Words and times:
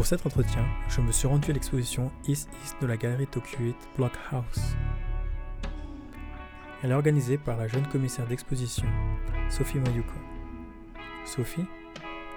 Pour 0.00 0.06
cet 0.06 0.24
entretien, 0.24 0.64
je 0.88 1.02
me 1.02 1.12
suis 1.12 1.28
rendu 1.28 1.50
à 1.50 1.52
l'exposition 1.52 2.10
East 2.26 2.48
East 2.64 2.74
de 2.80 2.86
la 2.86 2.96
galerie 2.96 3.26
Tokyo 3.26 3.58
8 3.60 3.76
Blockhouse. 3.98 4.74
Elle 6.82 6.92
est 6.92 6.94
organisée 6.94 7.36
par 7.36 7.58
la 7.58 7.68
jeune 7.68 7.86
commissaire 7.86 8.26
d'exposition, 8.26 8.86
Sophie 9.50 9.76
Mayuko. 9.78 10.14
Sophie 11.26 11.66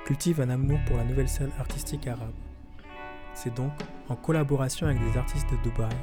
cultive 0.04 0.41
un 0.41 0.50
amour 0.50 0.78
pour 0.86 0.97
la 0.97 1.05
nouvelle 1.05 1.29
scène 1.29 1.52
artistique 1.57 2.05
arabe. 2.05 2.34
C'est 3.34 3.55
donc 3.55 3.71
en 4.09 4.18
collaboration 4.18 4.88
avec 4.88 5.00
des 5.00 5.18
artistes 5.18 5.50
de 5.50 5.55
Dubaï 5.64 5.95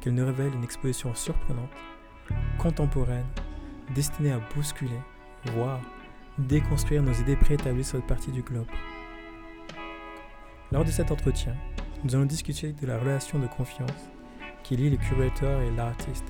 qu'elle 0.00 0.14
nous 0.14 0.24
révèle 0.24 0.54
une 0.54 0.64
exposition 0.64 1.14
surprenante, 1.14 1.68
contemporaine, 2.56 3.26
destinée 3.94 4.32
à 4.32 4.40
bousculer, 4.54 5.02
voire 5.52 5.82
déconstruire 6.38 7.02
nos 7.02 7.12
idées 7.12 7.36
préétablies 7.36 7.84
sur 7.84 7.98
cette 7.98 8.06
partie 8.06 8.32
du 8.32 8.40
globe. 8.40 8.68
Lors 10.70 10.84
de 10.84 10.90
cet 10.90 11.10
entretien, 11.10 11.54
nous 12.04 12.14
allons 12.14 12.26
discuter 12.26 12.72
de 12.74 12.86
la 12.86 12.98
relation 12.98 13.38
de 13.38 13.46
confiance 13.46 14.10
qui 14.62 14.76
lie 14.76 14.90
le 14.90 14.98
curateur 14.98 15.62
et 15.62 15.70
l'artiste. 15.70 16.26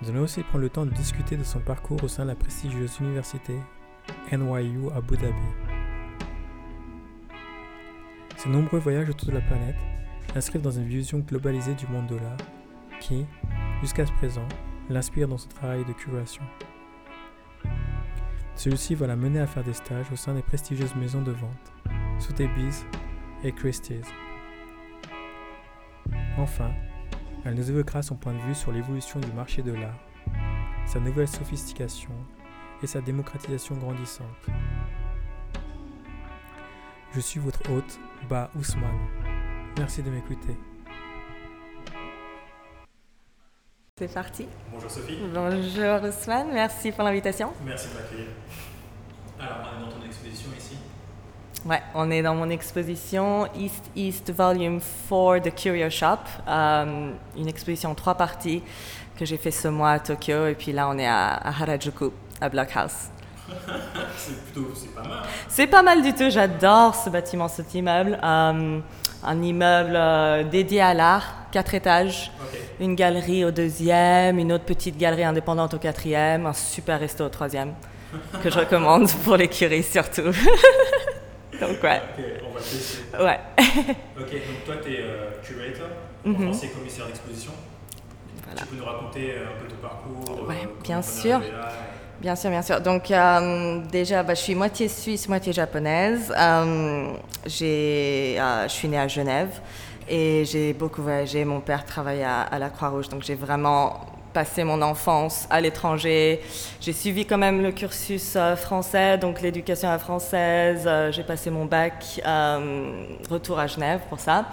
Nous 0.00 0.10
allons 0.10 0.22
aussi 0.22 0.44
prendre 0.44 0.62
le 0.62 0.70
temps 0.70 0.86
de 0.86 0.92
discuter 0.92 1.36
de 1.36 1.42
son 1.42 1.58
parcours 1.58 2.04
au 2.04 2.08
sein 2.08 2.22
de 2.22 2.28
la 2.28 2.36
prestigieuse 2.36 3.00
université 3.00 3.56
NYU 4.30 4.92
Abu 4.94 5.16
Dhabi. 5.16 5.34
Ses 8.36 8.48
nombreux 8.48 8.78
voyages 8.78 9.10
autour 9.10 9.30
de 9.30 9.34
la 9.34 9.40
planète 9.40 9.76
l'inscrivent 10.32 10.62
dans 10.62 10.70
une 10.70 10.86
vision 10.86 11.18
globalisée 11.18 11.74
du 11.74 11.88
monde 11.88 12.06
de 12.06 12.16
l'art 12.16 12.36
qui, 13.00 13.26
jusqu'à 13.80 14.06
ce 14.06 14.12
présent, 14.12 14.46
l'inspire 14.88 15.26
dans 15.26 15.38
son 15.38 15.48
travail 15.48 15.84
de 15.84 15.92
curation. 15.92 16.44
Celui-ci 18.54 18.94
va 18.94 19.08
la 19.08 19.16
mener 19.16 19.40
à 19.40 19.48
faire 19.48 19.64
des 19.64 19.72
stages 19.72 20.12
au 20.12 20.16
sein 20.16 20.34
des 20.34 20.42
prestigieuses 20.42 20.94
maisons 20.94 21.22
de 21.22 21.32
vente, 21.32 21.72
Sotheby's 22.18 22.84
et 23.44 23.52
Christie's. 23.52 24.06
Enfin, 26.38 26.72
elle 27.44 27.54
nous 27.54 27.70
évoquera 27.70 28.02
son 28.02 28.16
point 28.16 28.32
de 28.34 28.40
vue 28.40 28.54
sur 28.54 28.72
l'évolution 28.72 29.20
du 29.20 29.32
marché 29.32 29.62
de 29.62 29.72
l'art, 29.72 29.98
sa 30.86 31.00
nouvelle 31.00 31.28
sophistication 31.28 32.10
et 32.82 32.86
sa 32.86 33.00
démocratisation 33.00 33.76
grandissante. 33.76 34.26
Je 37.12 37.20
suis 37.20 37.40
votre 37.40 37.70
hôte, 37.70 37.98
Ba 38.28 38.50
Ousmane. 38.56 39.08
Merci 39.78 40.02
de 40.02 40.10
m'écouter. 40.10 40.56
C'est 43.98 44.12
parti. 44.12 44.46
Bonjour 44.70 44.90
Sophie. 44.90 45.18
Bonjour 45.32 46.02
Ousmane, 46.02 46.52
merci 46.52 46.92
pour 46.92 47.04
l'invitation. 47.04 47.52
Merci 47.64 47.88
de 47.88 47.94
m'accueillir. 47.94 48.26
Alors, 49.40 49.58
on 49.62 49.78
est 49.78 49.84
dans 49.84 49.96
ton 49.96 50.04
exposition 50.04 50.50
ici. 50.56 50.76
Ouais, 51.68 51.82
on 51.96 52.12
est 52.12 52.22
dans 52.22 52.36
mon 52.36 52.48
exposition 52.48 53.48
East 53.58 53.90
East 53.96 54.32
Volume 54.32 54.78
4 55.10 55.42
de 55.42 55.50
Curio 55.50 55.90
Shop, 55.90 56.18
euh, 56.46 57.10
une 57.36 57.48
exposition 57.48 57.90
en 57.90 57.94
trois 57.96 58.14
parties 58.14 58.62
que 59.18 59.24
j'ai 59.24 59.36
fait 59.36 59.50
ce 59.50 59.66
mois 59.66 59.90
à 59.90 59.98
Tokyo 59.98 60.46
et 60.46 60.54
puis 60.54 60.70
là 60.70 60.88
on 60.88 60.96
est 60.96 61.08
à, 61.08 61.30
à 61.34 61.48
Harajuku, 61.48 62.12
à 62.40 62.48
Blockhouse. 62.48 63.10
c'est 64.16 64.44
plutôt, 64.44 64.70
c'est 64.76 64.94
pas 64.94 65.02
mal. 65.02 65.22
C'est 65.48 65.66
pas 65.66 65.82
mal 65.82 66.02
du 66.02 66.12
tout, 66.12 66.30
j'adore 66.30 66.94
ce 66.94 67.10
bâtiment, 67.10 67.48
cet 67.48 67.74
immeuble. 67.74 68.16
Euh, 68.22 68.78
un 69.24 69.42
immeuble 69.42 69.96
euh, 69.96 70.44
dédié 70.44 70.82
à 70.82 70.94
l'art, 70.94 71.48
quatre 71.50 71.74
étages, 71.74 72.30
une 72.78 72.94
galerie 72.94 73.44
au 73.44 73.50
deuxième, 73.50 74.38
une 74.38 74.52
autre 74.52 74.66
petite 74.66 74.96
galerie 74.96 75.24
indépendante 75.24 75.74
au 75.74 75.78
quatrième, 75.78 76.46
un 76.46 76.52
super 76.52 77.00
resto 77.00 77.24
au 77.24 77.28
troisième, 77.28 77.74
que 78.40 78.50
je 78.50 78.58
recommande 78.60 79.10
pour 79.24 79.36
les 79.36 79.48
curies 79.48 79.82
surtout. 79.82 80.30
Donc 81.60 81.82
ouais, 81.82 82.02
Ok, 82.18 82.24
on 82.48 82.54
va 82.54 82.60
tester. 82.60 83.22
ouais. 83.22 83.40
Ok, 84.18 84.32
donc 84.32 84.64
toi, 84.64 84.74
tu 84.82 84.92
es 84.92 85.04
curator, 85.42 85.86
en 86.24 86.28
Mhm. 86.30 86.52
français 86.52 86.68
commissaire 86.68 87.06
d'exposition. 87.06 87.52
Voilà. 88.44 88.62
Tu 88.62 88.66
peux 88.68 88.76
nous 88.76 88.84
raconter 88.84 89.32
euh, 89.32 89.46
un 89.54 89.60
peu 89.62 89.66
ton 89.68 89.76
parcours 89.76 90.46
Ouais, 90.48 90.54
euh, 90.64 90.66
bien 90.82 90.96
t'en 90.96 91.08
es 91.08 91.10
sûr. 91.12 91.40
Bien 92.20 92.34
sûr, 92.34 92.50
bien 92.50 92.62
sûr. 92.62 92.80
Donc 92.80 93.10
euh, 93.10 93.80
déjà, 93.92 94.22
bah, 94.22 94.34
je 94.34 94.40
suis 94.40 94.54
moitié 94.54 94.88
suisse, 94.88 95.28
moitié 95.28 95.52
japonaise. 95.52 96.32
Euh, 96.36 97.12
j'ai, 97.44 98.36
euh, 98.40 98.64
je 98.68 98.72
suis 98.72 98.88
née 98.88 98.98
à 98.98 99.06
Genève 99.06 99.60
et 100.08 100.44
j'ai 100.46 100.72
beaucoup 100.72 101.02
voyagé. 101.02 101.44
Mon 101.44 101.60
père 101.60 101.84
travaillait 101.84 102.24
à, 102.24 102.42
à 102.42 102.58
la 102.58 102.70
Croix-Rouge, 102.70 103.08
donc 103.10 103.22
j'ai 103.22 103.34
vraiment 103.34 104.00
passé 104.36 104.64
mon 104.64 104.82
enfance 104.82 105.46
à 105.48 105.62
l'étranger. 105.62 106.42
J'ai 106.82 106.92
suivi 106.92 107.24
quand 107.24 107.38
même 107.38 107.62
le 107.62 107.72
cursus 107.72 108.34
euh, 108.36 108.54
français, 108.54 109.16
donc 109.16 109.40
l'éducation 109.40 109.88
à 109.88 109.92
la 109.92 109.98
française. 109.98 110.82
Euh, 110.84 111.10
j'ai 111.10 111.22
passé 111.22 111.48
mon 111.48 111.64
bac, 111.64 112.20
euh, 112.26 113.06
retour 113.30 113.58
à 113.58 113.66
Genève 113.66 114.00
pour 114.10 114.20
ça. 114.20 114.44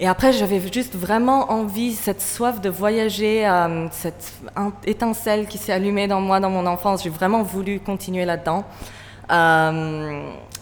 Et 0.00 0.08
après, 0.08 0.32
j'avais 0.32 0.60
juste 0.72 0.96
vraiment 0.96 1.52
envie, 1.52 1.92
cette 1.92 2.20
soif 2.20 2.60
de 2.60 2.68
voyager, 2.68 3.48
cette 3.92 4.32
in- 4.56 4.72
étincelle 4.84 5.46
qui 5.46 5.58
s'est 5.58 5.72
allumée 5.72 6.08
dans 6.08 6.20
moi 6.20 6.40
dans 6.40 6.50
mon 6.50 6.66
enfance. 6.66 7.04
J'ai 7.04 7.10
vraiment 7.10 7.44
voulu 7.44 7.78
continuer 7.78 8.24
là-dedans. 8.24 8.64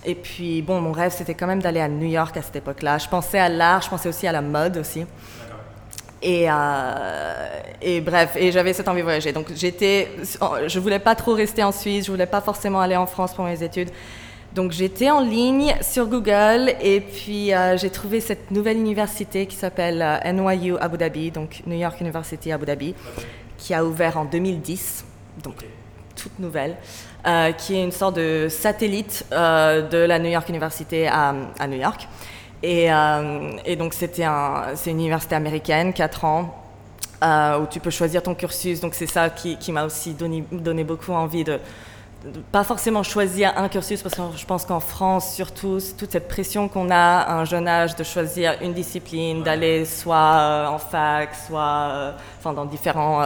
Et 0.04 0.14
puis, 0.14 0.60
bon, 0.60 0.80
mon 0.82 0.92
rêve, 0.92 1.12
c'était 1.16 1.34
quand 1.34 1.46
même 1.46 1.62
d'aller 1.62 1.80
à 1.80 1.88
New 1.88 2.08
York 2.08 2.36
à 2.36 2.42
cette 2.42 2.56
époque-là. 2.56 2.98
Je 2.98 3.08
pensais 3.08 3.38
à 3.38 3.48
l'art, 3.48 3.80
je 3.82 3.88
pensais 3.88 4.08
aussi 4.10 4.26
à 4.26 4.32
la 4.32 4.42
mode 4.42 4.76
aussi. 4.76 5.06
Et, 6.22 6.46
euh, 6.50 7.60
et 7.80 8.00
bref, 8.00 8.36
et 8.36 8.52
j'avais 8.52 8.72
cette 8.72 8.88
envie 8.88 8.98
de 8.98 9.04
voyager. 9.04 9.32
Donc 9.32 9.46
j'étais, 9.54 10.08
je 10.66 10.78
voulais 10.78 10.98
pas 10.98 11.14
trop 11.14 11.32
rester 11.32 11.64
en 11.64 11.72
Suisse, 11.72 12.06
je 12.06 12.10
voulais 12.10 12.26
pas 12.26 12.40
forcément 12.40 12.80
aller 12.80 12.96
en 12.96 13.06
France 13.06 13.32
pour 13.32 13.44
mes 13.44 13.62
études. 13.62 13.90
Donc 14.54 14.72
j'étais 14.72 15.10
en 15.10 15.20
ligne 15.20 15.74
sur 15.80 16.06
Google 16.06 16.74
et 16.80 17.00
puis 17.00 17.54
euh, 17.54 17.76
j'ai 17.76 17.88
trouvé 17.88 18.20
cette 18.20 18.50
nouvelle 18.50 18.76
université 18.76 19.46
qui 19.46 19.54
s'appelle 19.54 20.02
euh, 20.02 20.32
NYU 20.32 20.76
Abu 20.78 20.98
Dhabi, 20.98 21.30
donc 21.30 21.62
New 21.66 21.76
York 21.76 22.00
University 22.00 22.52
Abu 22.52 22.66
Dhabi, 22.66 22.94
qui 23.56 23.72
a 23.72 23.84
ouvert 23.84 24.18
en 24.18 24.24
2010, 24.24 25.04
donc 25.44 25.64
toute 26.16 26.38
nouvelle, 26.38 26.76
qui 27.56 27.76
est 27.76 27.82
une 27.82 27.92
sorte 27.92 28.16
de 28.16 28.48
satellite 28.50 29.24
de 29.30 30.04
la 30.04 30.18
New 30.18 30.28
York 30.28 30.48
University 30.50 31.06
à, 31.06 31.34
à 31.58 31.66
New 31.66 31.78
York. 31.78 32.08
Et, 32.62 32.92
euh, 32.92 33.52
et 33.64 33.76
donc 33.76 33.94
c'était 33.94 34.24
un, 34.24 34.74
c'est 34.74 34.90
une 34.90 35.00
université 35.00 35.34
américaine, 35.34 35.92
4 35.92 36.24
ans, 36.24 36.54
euh, 37.22 37.60
où 37.60 37.66
tu 37.66 37.80
peux 37.80 37.90
choisir 37.90 38.22
ton 38.22 38.34
cursus. 38.34 38.80
Donc 38.80 38.94
c'est 38.94 39.06
ça 39.06 39.30
qui, 39.30 39.56
qui 39.56 39.72
m'a 39.72 39.84
aussi 39.84 40.12
donné, 40.12 40.44
donné 40.52 40.84
beaucoup 40.84 41.12
envie 41.12 41.44
de, 41.44 41.58
de 42.24 42.40
pas 42.52 42.64
forcément 42.64 43.02
choisir 43.02 43.56
un 43.56 43.68
cursus, 43.68 44.02
parce 44.02 44.14
que 44.14 44.22
je 44.36 44.44
pense 44.44 44.66
qu'en 44.66 44.80
France, 44.80 45.34
surtout, 45.34 45.78
toute 45.96 46.12
cette 46.12 46.28
pression 46.28 46.68
qu'on 46.68 46.90
a 46.90 47.20
à 47.20 47.34
un 47.34 47.44
jeune 47.46 47.66
âge 47.66 47.96
de 47.96 48.04
choisir 48.04 48.56
une 48.60 48.74
discipline, 48.74 49.42
d'aller 49.42 49.86
soit 49.86 50.16
euh, 50.16 50.66
en 50.66 50.78
fac, 50.78 51.30
soit 51.46 52.14
enfin, 52.38 52.52
dans 52.52 52.66
différents 52.66 53.22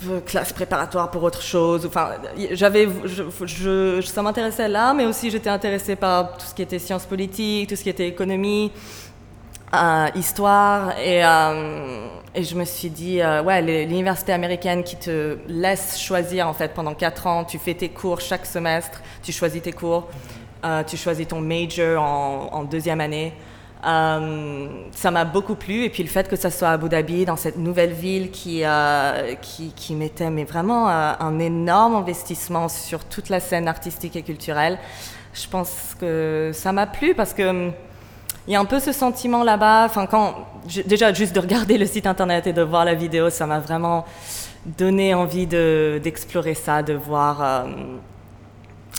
p- 0.00 0.20
classes 0.26 0.52
préparatoires 0.52 1.10
pour 1.10 1.22
autre 1.22 1.42
chose. 1.42 1.86
Enfin, 1.86 2.10
j'avais, 2.52 2.88
je, 3.04 3.22
je- 3.46 4.00
ça 4.02 4.22
m'intéressait 4.22 4.68
là, 4.68 4.92
mais 4.94 5.04
aussi 5.06 5.30
j'étais 5.30 5.50
intéressée 5.50 5.96
par 5.96 6.36
tout 6.36 6.46
ce 6.46 6.54
qui 6.54 6.62
était 6.62 6.78
sciences 6.78 7.04
politiques, 7.06 7.68
tout 7.68 7.76
ce 7.76 7.82
qui 7.82 7.90
était 7.90 8.08
économie 8.08 8.72
euh, 9.74 10.06
histoire. 10.16 10.98
Et, 10.98 11.24
euh, 11.24 12.06
et 12.34 12.42
je 12.42 12.54
me 12.56 12.64
suis 12.64 12.90
dit 12.90 13.20
euh, 13.20 13.42
ouais 13.42 13.60
l'université 13.62 14.32
américaine 14.32 14.82
qui 14.84 14.96
te 14.96 15.36
laisse 15.48 15.98
choisir 16.00 16.48
en 16.48 16.52
fait 16.54 16.72
pendant 16.74 16.94
quatre 16.94 17.26
ans 17.26 17.44
tu 17.44 17.58
fais 17.58 17.74
tes 17.74 17.88
cours 17.88 18.20
chaque 18.20 18.46
semestre 18.46 19.00
tu 19.22 19.32
choisis 19.32 19.62
tes 19.62 19.72
cours. 19.72 20.08
Tu 20.86 20.98
choisis 20.98 21.26
ton 21.26 21.40
major 21.40 22.02
en 22.04 22.64
deuxième 22.64 23.00
année 23.00 23.32
Euh, 23.86 24.66
ça 24.92 25.10
m'a 25.10 25.24
beaucoup 25.24 25.54
plu 25.54 25.84
et 25.84 25.88
puis 25.90 26.02
le 26.02 26.08
fait 26.10 26.28
que 26.28 26.36
ça 26.36 26.50
soit 26.50 26.68
à 26.68 26.72
Abu 26.72 26.90
Dhabi 26.90 27.24
dans 27.24 27.36
cette 27.36 27.56
nouvelle 27.56 27.92
ville 27.92 28.30
qui 28.30 28.62
euh, 28.62 29.34
qui, 29.40 29.94
mettait 29.94 30.28
mais 30.28 30.44
vraiment 30.44 30.90
euh, 30.90 31.12
un 31.18 31.38
énorme 31.38 31.94
investissement 31.94 32.68
sur 32.68 33.04
toute 33.04 33.30
la 33.30 33.40
scène 33.40 33.68
artistique 33.68 34.16
et 34.16 34.22
culturelle 34.22 34.78
je 35.32 35.46
pense 35.48 35.96
que 35.98 36.50
ça 36.52 36.72
m'a 36.72 36.86
plu 36.86 37.14
parce 37.14 37.32
que 37.32 37.48
hum, 37.48 37.72
il 38.46 38.52
y 38.52 38.56
a 38.56 38.60
un 38.60 38.64
peu 38.64 38.80
ce 38.80 38.92
sentiment 38.92 39.44
là-bas. 39.44 39.84
Enfin, 39.84 40.06
quand 40.06 40.34
déjà 40.86 41.12
juste 41.12 41.34
de 41.34 41.40
regarder 41.40 41.78
le 41.78 41.86
site 41.86 42.06
internet 42.06 42.46
et 42.46 42.52
de 42.52 42.62
voir 42.62 42.84
la 42.84 42.94
vidéo, 42.94 43.30
ça 43.30 43.46
m'a 43.46 43.60
vraiment 43.60 44.04
donné 44.66 45.14
envie 45.14 45.46
de- 45.46 46.00
d'explorer 46.02 46.54
ça, 46.54 46.82
de 46.82 46.94
voir, 46.94 47.42
euh, 47.42 47.64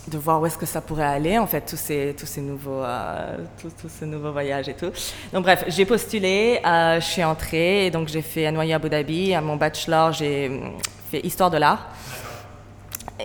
de 0.07 0.18
voir 0.18 0.42
où 0.42 0.45
est-ce 0.45 0.57
que 0.57 0.65
ça 0.65 0.81
pourrait 0.81 1.06
aller. 1.06 1.38
En 1.38 1.48
fait, 1.48 1.62
tous 1.62 1.77
ces 1.77 2.15
tous 2.18 2.25
ces 2.25 2.42
nouveaux 2.42 2.83
euh, 2.83 3.38
tous, 3.59 3.71
ces 3.88 4.06
nouveaux 4.06 4.31
voyages 4.31 4.69
et 4.69 4.74
tout. 4.74 4.92
Donc 5.33 5.44
bref, 5.44 5.63
j'ai 5.68 5.86
postulé, 5.86 6.59
euh, 6.65 7.00
je 7.00 7.06
suis 7.06 7.24
entrée 7.24 7.86
et 7.86 7.92
donc 7.92 8.07
j'ai 8.07 8.21
fait 8.21 8.51
NYU 8.51 8.74
Abu 8.74 8.89
Dhabi. 8.89 9.33
À 9.33 9.42
mon 9.42 9.56
bachelor, 9.56 10.12
j'ai 10.13 10.50
hum, 10.50 10.74
fait 11.12 11.19
histoire 11.25 11.51
de 11.51 11.57
l'art. 11.57 11.89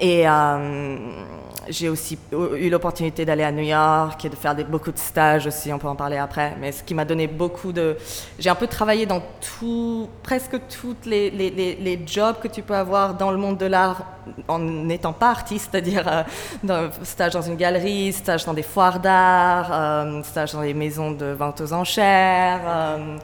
Et, 0.01 0.29
euh, 0.29 0.97
j'ai 1.69 1.89
aussi 1.89 2.19
eu 2.33 2.69
l'opportunité 2.69 3.25
d'aller 3.25 3.43
à 3.43 3.53
New 3.53 3.63
York 3.63 4.25
et 4.25 4.29
de 4.29 4.37
faire 4.37 4.55
beaucoup 4.67 4.93
de 4.93 4.99
stages 4.99 5.47
aussi, 5.47 5.73
on 5.73 5.79
peut 5.79 5.89
en 5.89 5.97
parler 5.97 6.17
après, 6.17 6.57
mais 6.61 6.73
ce 6.73 6.83
qui 6.83 6.95
m'a 6.95 7.05
donné 7.05 7.27
beaucoup 7.27 7.73
de... 7.73 7.97
J'ai 8.39 8.51
un 8.51 8.55
peu 8.55 8.67
travaillé 8.67 9.07
dans 9.07 9.23
tout, 9.41 10.09
presque 10.23 10.57
tous 10.69 10.97
les, 11.05 11.31
les, 11.31 11.51
les, 11.51 12.01
jobs 12.07 12.37
que 12.41 12.49
tu 12.49 12.63
peux 12.63 12.75
avoir 12.75 13.15
dans 13.15 13.31
le 13.31 13.37
monde 13.37 13.59
de 13.59 13.67
l'art 13.67 14.05
en 14.49 14.59
n'étant 14.59 15.13
pas 15.13 15.31
artiste, 15.31 15.69
c'est-à-dire 15.71 16.25
euh, 16.69 16.89
stage 17.03 17.33
dans 17.33 17.43
une 17.43 17.57
galerie, 17.57 18.13
stage 18.13 18.45
dans 18.45 18.55
des 18.55 18.63
foires 18.63 19.01
d'art, 19.01 19.69
euh, 19.73 20.23
stage 20.23 20.53
dans 20.53 20.63
des 20.63 20.75
maisons 20.75 21.13
de 21.13 21.27
vente 21.27 21.61
aux 21.61 21.73
enchères, 21.73 22.61
euh, 22.67 23.17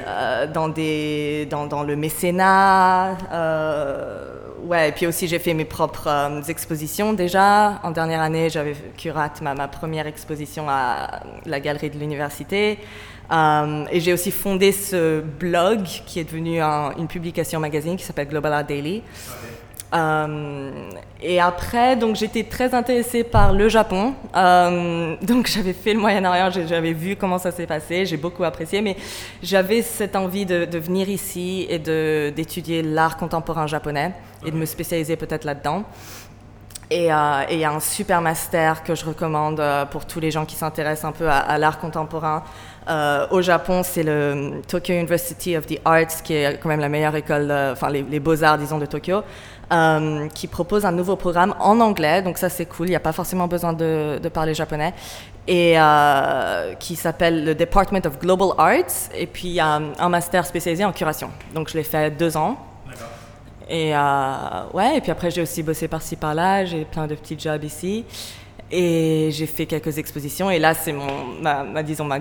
euh, 0.00 0.46
dans, 0.46 1.82
le 1.82 1.96
mécénat. 1.96 3.16
Ouais, 4.64 4.88
et 4.88 4.92
puis 4.92 5.06
aussi 5.06 5.28
j'ai 5.28 5.38
fait 5.38 5.52
mes 5.52 5.66
propres 5.66 6.08
euh, 6.08 6.42
expositions 6.42 7.12
déjà. 7.12 7.80
En 7.82 7.90
dernière 7.90 8.22
année, 8.22 8.48
j'avais 8.48 8.74
curate 8.96 9.42
ma, 9.42 9.68
première 9.68 10.06
exposition 10.06 10.70
à 10.70 11.20
la 11.44 11.60
galerie 11.60 11.90
de 11.90 11.98
l'université. 11.98 12.78
Euh, 13.30 13.84
et 13.90 14.00
j'ai 14.00 14.12
aussi 14.14 14.30
fondé 14.30 14.72
ce 14.72 15.20
blog 15.20 15.82
qui 16.06 16.18
est 16.18 16.24
devenu 16.24 16.60
une 16.60 17.08
publication 17.08 17.60
magazine 17.60 17.96
qui 17.96 18.04
s'appelle 18.04 18.28
Global 18.28 18.52
Art 18.54 18.64
Daily. 18.64 19.02
Euh, 19.02 19.32
et 21.26 21.40
après, 21.40 21.96
donc 21.96 22.16
j'étais 22.16 22.42
très 22.42 22.74
intéressée 22.74 23.24
par 23.24 23.52
le 23.52 23.68
Japon. 23.68 24.14
Euh, 24.36 25.16
donc 25.22 25.46
j'avais 25.46 25.72
fait 25.72 25.94
le 25.94 26.00
Moyen-Orient, 26.00 26.50
j'avais 26.66 26.92
vu 26.92 27.16
comment 27.16 27.38
ça 27.38 27.50
s'est 27.50 27.66
passé, 27.66 28.04
j'ai 28.04 28.16
beaucoup 28.16 28.44
apprécié, 28.44 28.82
mais 28.82 28.96
j'avais 29.42 29.82
cette 29.82 30.16
envie 30.16 30.44
de, 30.44 30.64
de 30.64 30.78
venir 30.78 31.08
ici 31.08 31.66
et 31.70 31.78
d'étudier 31.78 32.82
l'art 32.82 33.16
contemporain 33.16 33.66
japonais 33.66 34.12
et 34.44 34.50
de 34.50 34.56
me 34.56 34.66
spécialiser 34.66 35.16
peut-être 35.16 35.44
là-dedans. 35.44 35.84
Et 36.90 37.10
euh, 37.10 37.44
il 37.50 37.58
y 37.58 37.64
a 37.64 37.72
un 37.72 37.80
super 37.80 38.20
master 38.20 38.84
que 38.84 38.94
je 38.94 39.06
recommande 39.06 39.62
pour 39.90 40.04
tous 40.04 40.20
les 40.20 40.30
gens 40.30 40.44
qui 40.44 40.54
s'intéressent 40.54 41.06
un 41.06 41.12
peu 41.12 41.28
à, 41.30 41.56
l'art 41.56 41.78
contemporain. 41.78 42.42
au 43.30 43.40
Japon, 43.40 43.80
c'est 43.82 44.02
le 44.02 44.60
Tokyo 44.68 44.92
University 44.92 45.56
of 45.56 45.66
the 45.66 45.80
Arts, 45.86 46.22
qui 46.22 46.34
est 46.34 46.60
quand 46.60 46.68
même 46.68 46.80
la 46.80 46.90
meilleure 46.90 47.16
école, 47.16 47.50
enfin 47.72 47.88
les, 47.88 48.02
les 48.02 48.20
beaux-arts, 48.20 48.58
disons, 48.58 48.78
de 48.78 48.86
Tokyo. 48.86 49.22
Euh, 49.72 50.28
qui 50.28 50.46
propose 50.46 50.84
un 50.84 50.92
nouveau 50.92 51.16
programme 51.16 51.54
en 51.58 51.80
anglais, 51.80 52.20
donc 52.20 52.36
ça 52.36 52.50
c'est 52.50 52.66
cool, 52.66 52.88
il 52.88 52.90
n'y 52.90 52.96
a 52.96 53.00
pas 53.00 53.12
forcément 53.12 53.48
besoin 53.48 53.72
de, 53.72 54.20
parler 54.28 54.52
japonais, 54.52 54.92
et 55.48 55.74
euh, 55.78 56.74
qui 56.74 56.96
s'appelle 56.96 57.44
le 57.44 57.54
Department 57.54 58.04
of 58.04 58.18
Global 58.18 58.50
Arts, 58.58 59.08
et 59.16 59.26
puis 59.26 59.48
il 59.48 59.54
y 59.54 59.60
a 59.60 59.80
un 59.98 60.08
master 60.10 60.44
spécialisé 60.44 60.84
en 60.84 60.92
curation. 60.92 61.30
Donc 61.54 61.70
je 61.70 61.78
l'ai 61.78 61.82
fait 61.82 62.10
deux 62.10 62.36
ans. 62.36 62.58
Et 63.66 63.96
euh, 63.96 64.00
ouais, 64.74 64.98
et 64.98 65.00
puis 65.00 65.10
après 65.10 65.30
j'ai 65.30 65.40
aussi 65.40 65.62
bossé 65.62 65.88
par-ci 65.88 66.16
par-là, 66.16 66.66
j'ai 66.66 66.84
plein 66.84 67.06
de 67.06 67.14
petits 67.14 67.38
jobs 67.38 67.64
ici. 67.64 68.04
Et 68.70 69.30
j'ai 69.30 69.46
fait 69.46 69.66
quelques 69.66 69.98
expositions. 69.98 70.50
Et 70.50 70.58
là, 70.58 70.74
c'est 70.74 70.92
mon, 70.92 71.06
ma, 71.40 71.82
disons, 71.82 72.06
ma 72.06 72.18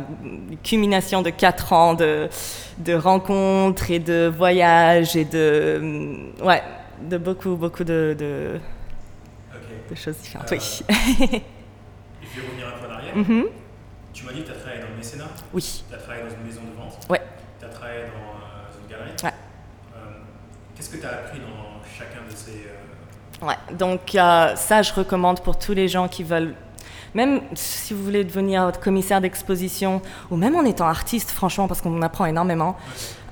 culmination 0.61 1.21
de 1.21 1.31
quatre 1.31 1.73
ans 1.73 1.93
de, 1.93 2.29
de 2.77 2.93
rencontres 2.93 3.89
et 3.89 3.97
de 3.99 4.31
voyages 4.37 5.15
et 5.15 5.25
de, 5.25 5.81
ouais, 6.43 6.61
de 7.09 7.17
beaucoup, 7.17 7.55
beaucoup 7.55 7.83
de, 7.83 8.15
de, 8.17 8.59
de 9.89 9.95
choses 9.95 10.17
différentes. 10.17 10.49
oui. 10.51 10.57
Euh, 10.89 10.93
et 11.35 12.25
puis 12.31 12.41
revenir 12.41 12.67
un 12.67 12.79
peu 12.79 12.87
en 12.87 12.95
arrière. 12.95 13.15
Mm-hmm. 13.15 13.45
Tu 14.13 14.25
m'as 14.25 14.33
dit 14.33 14.41
que 14.41 14.45
tu 14.47 14.51
as 14.51 14.55
travaillé 14.55 14.81
dans 14.81 14.89
le 14.89 14.95
mécénat 14.95 15.27
Oui. 15.53 15.83
Tu 15.89 15.95
as 15.95 15.97
travaillé 15.97 16.23
dans 16.23 16.35
une 16.35 16.45
maison 16.45 16.61
de 16.61 16.81
vente 16.81 16.99
Oui. 17.09 17.17
Tu 17.59 17.65
as 17.65 17.69
travaillé 17.69 18.01
dans 18.01 18.05
euh, 18.05 18.81
une 18.83 18.89
galerie 18.89 19.11
Ouais. 19.23 19.29
Euh, 19.95 19.99
Qu'est-ce 20.75 20.89
que 20.89 20.97
tu 20.97 21.05
as 21.05 21.09
appris 21.09 21.39
dans 21.39 21.83
chacun 21.97 22.21
de 22.29 22.35
ces. 22.35 22.67
Ouais, 23.41 23.75
donc 23.77 24.11
ça, 24.11 24.81
je 24.81 24.93
recommande 24.93 25.41
pour 25.41 25.59
tous 25.59 25.73
les 25.73 25.87
gens 25.89 26.07
qui 26.07 26.23
veulent 26.23 26.55
même 27.13 27.41
si 27.53 27.93
vous 27.93 28.03
voulez 28.03 28.23
devenir 28.23 28.71
commissaire 28.79 29.21
d'exposition, 29.21 30.01
ou 30.31 30.35
même 30.35 30.55
en 30.55 30.63
étant 30.63 30.87
artiste, 30.87 31.29
franchement, 31.29 31.67
parce 31.67 31.79
qu'on 31.81 32.01
apprend 32.01 32.25
énormément. 32.25 32.75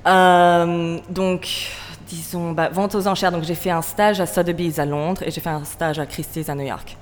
donc, 0.06 1.72
disons, 2.16 2.52
bah, 2.52 2.70
vente 2.70 2.96
aux 2.96 3.08
enchères. 3.08 3.32
Donc 3.32 3.44
j'ai 3.44 3.56
fait 3.56 3.72
un 3.72 3.82
stage 3.82 4.20
à 4.20 4.26
Sotheby's 4.26 4.80
à 4.80 4.86
Londres 4.86 5.22
et 5.26 5.32
j'ai 5.32 5.42
fait 5.42 5.50
un 5.50 5.64
stage 5.64 6.00
à 6.00 6.06
Christie's 6.06 6.50
à 6.50 6.56
New 6.56 6.66
York. 6.66 6.98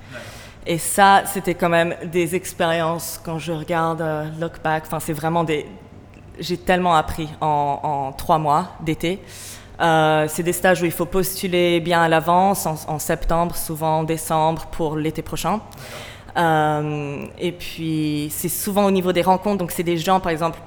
Et 0.66 0.78
ça, 0.78 1.22
c'était 1.26 1.54
quand 1.54 1.68
même 1.68 1.94
des 2.04 2.34
expériences 2.34 3.20
quand 3.24 3.38
je 3.38 3.52
regarde 3.52 4.02
euh, 4.02 4.28
look 4.40 4.62
back. 4.62 4.84
Enfin, 4.86 5.00
c'est 5.00 5.12
vraiment 5.12 5.42
des. 5.42 5.66
J'ai 6.38 6.56
tellement 6.56 6.94
appris 6.94 7.28
en, 7.40 8.12
trois 8.16 8.38
mois 8.38 8.68
d'été. 8.80 9.20
Euh, 9.80 10.26
c'est 10.28 10.42
des 10.42 10.52
stages 10.52 10.82
où 10.82 10.84
il 10.84 10.92
faut 10.92 11.06
postuler 11.06 11.80
bien 11.80 12.02
à 12.02 12.08
l'avance, 12.08 12.66
en, 12.66 12.98
septembre, 12.98 13.56
souvent 13.56 14.00
en 14.00 14.04
décembre 14.04 14.66
pour 14.66 14.96
l'été 14.96 15.22
prochain. 15.22 15.60
Euh, 16.36 17.26
et 17.38 17.52
puis, 17.52 18.28
c'est 18.30 18.48
souvent 18.48 18.84
au 18.84 18.90
niveau 18.90 19.12
des 19.12 19.22
rencontres. 19.22 19.58
Donc, 19.58 19.70
c'est 19.70 19.82
des 19.82 19.96
gens, 19.96 20.20
par 20.20 20.32
exemple, 20.32 20.58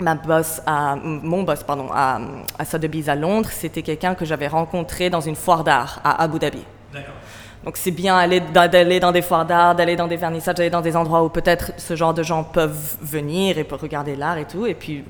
ma 0.00 0.14
boss 0.14 0.60
à, 0.66 0.96
mon 0.96 1.42
boss 1.42 1.62
pardon, 1.62 1.88
à, 1.92 2.20
à 2.58 2.64
Sotheby's 2.64 3.08
à 3.08 3.14
Londres, 3.14 3.48
c'était 3.52 3.82
quelqu'un 3.82 4.14
que 4.14 4.24
j'avais 4.24 4.48
rencontré 4.48 5.10
dans 5.10 5.20
une 5.20 5.36
foire 5.36 5.64
d'art 5.64 6.00
à 6.04 6.22
Abu 6.22 6.38
Dhabi. 6.38 6.64
Donc 7.64 7.78
c'est 7.78 7.92
bien 7.92 8.28
d'aller 8.52 9.00
dans 9.00 9.10
des 9.10 9.22
foires 9.22 9.46
d'art, 9.46 9.74
d'aller 9.74 9.96
dans 9.96 10.06
des 10.06 10.16
vernissages, 10.16 10.56
d'aller 10.56 10.68
dans 10.68 10.82
des 10.82 10.96
endroits 10.96 11.24
où 11.24 11.30
peut-être 11.30 11.72
ce 11.78 11.96
genre 11.96 12.12
de 12.12 12.22
gens 12.22 12.44
peuvent 12.44 12.96
venir 13.00 13.56
et 13.56 13.66
regarder 13.70 14.16
l'art 14.16 14.36
et 14.36 14.44
tout, 14.44 14.66
et 14.66 14.74
puis 14.74 15.02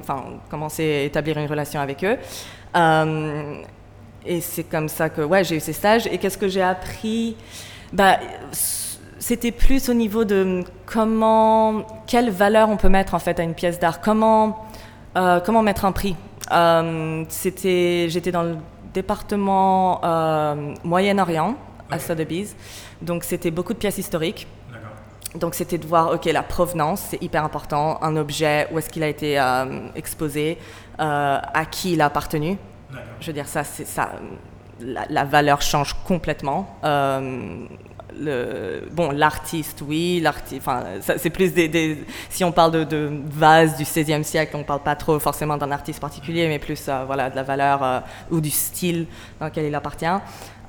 enfin, 0.00 0.24
commencer 0.48 1.00
à 1.00 1.02
établir 1.02 1.36
une 1.36 1.46
relation 1.46 1.80
avec 1.80 2.02
eux. 2.02 2.16
Euh, 2.74 3.62
et 4.24 4.40
c'est 4.40 4.64
comme 4.64 4.88
ça 4.88 5.10
que 5.10 5.20
ouais, 5.20 5.44
j'ai 5.44 5.56
eu 5.56 5.60
ces 5.60 5.74
stages. 5.74 6.06
Et 6.06 6.16
qu'est-ce 6.16 6.38
que 6.38 6.48
j'ai 6.48 6.62
appris? 6.62 7.36
Bah, 7.92 8.18
c'était 9.22 9.52
plus 9.52 9.88
au 9.88 9.94
niveau 9.94 10.24
de 10.24 10.64
comment, 10.84 11.86
quelle 12.08 12.30
valeur 12.30 12.68
on 12.68 12.76
peut 12.76 12.88
mettre 12.88 13.14
en 13.14 13.20
fait 13.20 13.38
à 13.38 13.44
une 13.44 13.54
pièce 13.54 13.78
d'art, 13.78 14.00
comment, 14.00 14.66
euh, 15.16 15.38
comment 15.38 15.62
mettre 15.62 15.84
un 15.84 15.92
prix? 15.92 16.16
Euh, 16.50 17.24
c'était, 17.28 18.08
j'étais 18.08 18.32
dans 18.32 18.42
le 18.42 18.56
département 18.92 20.00
euh, 20.04 20.74
Moyen-Orient 20.82 21.54
à 21.88 22.00
Sotheby's, 22.00 22.56
donc 23.00 23.22
c'était 23.22 23.52
beaucoup 23.52 23.72
de 23.72 23.78
pièces 23.78 23.98
historiques. 23.98 24.48
Donc 25.36 25.54
c'était 25.54 25.78
de 25.78 25.86
voir, 25.86 26.12
ok, 26.12 26.24
la 26.26 26.42
provenance, 26.42 27.06
c'est 27.10 27.22
hyper 27.22 27.44
important, 27.44 28.02
un 28.02 28.16
objet, 28.16 28.68
où 28.70 28.78
est-ce 28.78 28.90
qu'il 28.90 29.02
a 29.02 29.08
été 29.08 29.40
exposé, 29.94 30.58
à 30.98 31.64
qui 31.70 31.92
il 31.92 32.02
a 32.02 32.06
appartenu. 32.06 32.58
Je 33.20 33.28
veux 33.28 33.32
dire, 33.32 33.46
ça, 33.46 33.64
c'est 33.64 33.86
ça, 33.86 34.10
la, 34.80 35.06
la, 35.08 35.24
valeur 35.24 35.62
change 35.62 35.94
complètement 36.04 36.76
bon, 38.92 39.10
l'artiste, 39.10 39.82
oui, 39.86 40.20
l'artiste, 40.20 40.60
enfin, 40.60 40.84
c'est 41.16 41.30
plus 41.30 41.52
des, 41.52 42.04
si 42.30 42.44
on 42.44 42.52
parle 42.52 42.86
de, 42.86 43.10
vase 43.26 43.76
du 43.76 43.84
XVIe 43.84 44.24
siècle, 44.24 44.52
on 44.54 44.60
ne 44.60 44.64
parle 44.64 44.82
pas 44.82 44.96
trop 44.96 45.18
forcément 45.18 45.56
d'un 45.56 45.70
artiste 45.70 46.00
particulier, 46.00 46.48
mais 46.48 46.58
plus, 46.58 46.86
euh, 46.88 47.04
voilà, 47.06 47.30
de 47.30 47.36
la 47.36 47.42
valeur 47.42 47.82
euh, 47.82 48.00
ou 48.30 48.40
du 48.40 48.50
style 48.50 49.06
dans 49.40 49.46
lequel 49.46 49.66
il 49.66 49.74
appartient. 49.74 50.06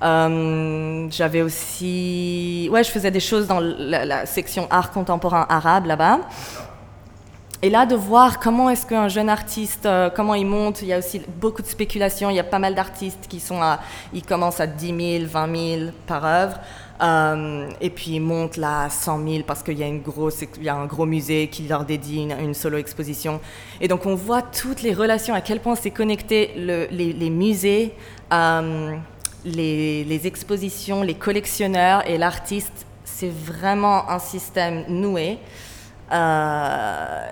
Euh, 0.01 1.07
j'avais 1.09 1.41
aussi, 1.41 2.69
ouais, 2.71 2.83
je 2.83 2.89
faisais 2.89 3.12
des 3.12 3.19
choses 3.19 3.47
dans 3.47 3.59
la, 3.59 4.05
la 4.05 4.25
section 4.25 4.67
art 4.69 4.91
contemporain 4.91 5.45
arabe 5.50 5.85
là-bas. 5.85 6.19
Et 7.62 7.69
là, 7.69 7.85
de 7.85 7.95
voir 7.95 8.39
comment 8.39 8.69
est-ce 8.69 8.85
qu'un 8.85 9.07
jeune 9.07 9.29
artiste, 9.29 9.88
comment 10.17 10.35
il 10.35 10.45
monte, 10.45 10.81
il 10.81 10.89
y 10.89 10.93
a 10.93 10.97
aussi 10.97 11.21
beaucoup 11.38 11.62
de 11.62 11.67
spéculation, 11.67 12.29
il 12.29 12.35
y 12.35 12.39
a 12.39 12.43
pas 12.43 12.59
mal 12.59 12.75
d'artistes 12.75 13.27
qui 13.29 13.39
sont 13.39 13.62
à, 13.62 13.79
ils 14.13 14.25
commencent 14.25 14.59
à 14.59 14.67
10 14.67 15.19
000, 15.19 15.29
20 15.31 15.77
000 15.77 15.91
par 16.05 16.25
œuvre. 16.25 16.59
Euh, 17.03 17.69
et 17.81 17.89
puis 17.89 18.12
ils 18.12 18.22
montent 18.22 18.55
là 18.55 18.83
à 18.83 18.89
100 18.89 19.27
000 19.27 19.43
parce 19.45 19.62
qu'il 19.62 19.77
y, 19.77 19.83
a 19.83 19.88
y 19.88 20.69
a 20.69 20.75
un 20.75 20.86
gros 20.86 21.05
musée 21.05 21.50
qui 21.50 21.63
leur 21.63 21.83
dédie 21.83 22.29
une, 22.39 22.53
solo 22.53 22.77
exposition. 22.77 23.41
Et 23.81 23.88
donc 23.88 24.05
on 24.05 24.15
voit 24.15 24.41
toutes 24.41 24.81
les 24.81 24.93
relations, 24.93 25.33
à 25.33 25.41
quel 25.41 25.60
point 25.60 25.75
c'est 25.75 25.91
connecté 25.91 26.51
les, 26.55 27.29
musées, 27.29 27.93
euh, 28.31 28.95
les, 29.43 30.27
expositions, 30.27 31.03
les 31.03 31.15
collectionneurs 31.15 32.07
et 32.07 32.17
l'artiste. 32.17 32.86
C'est 33.03 33.31
vraiment 33.31 34.10
un 34.10 34.19
système 34.19 34.86
noué. 34.88 35.39
Euh, 36.12 37.27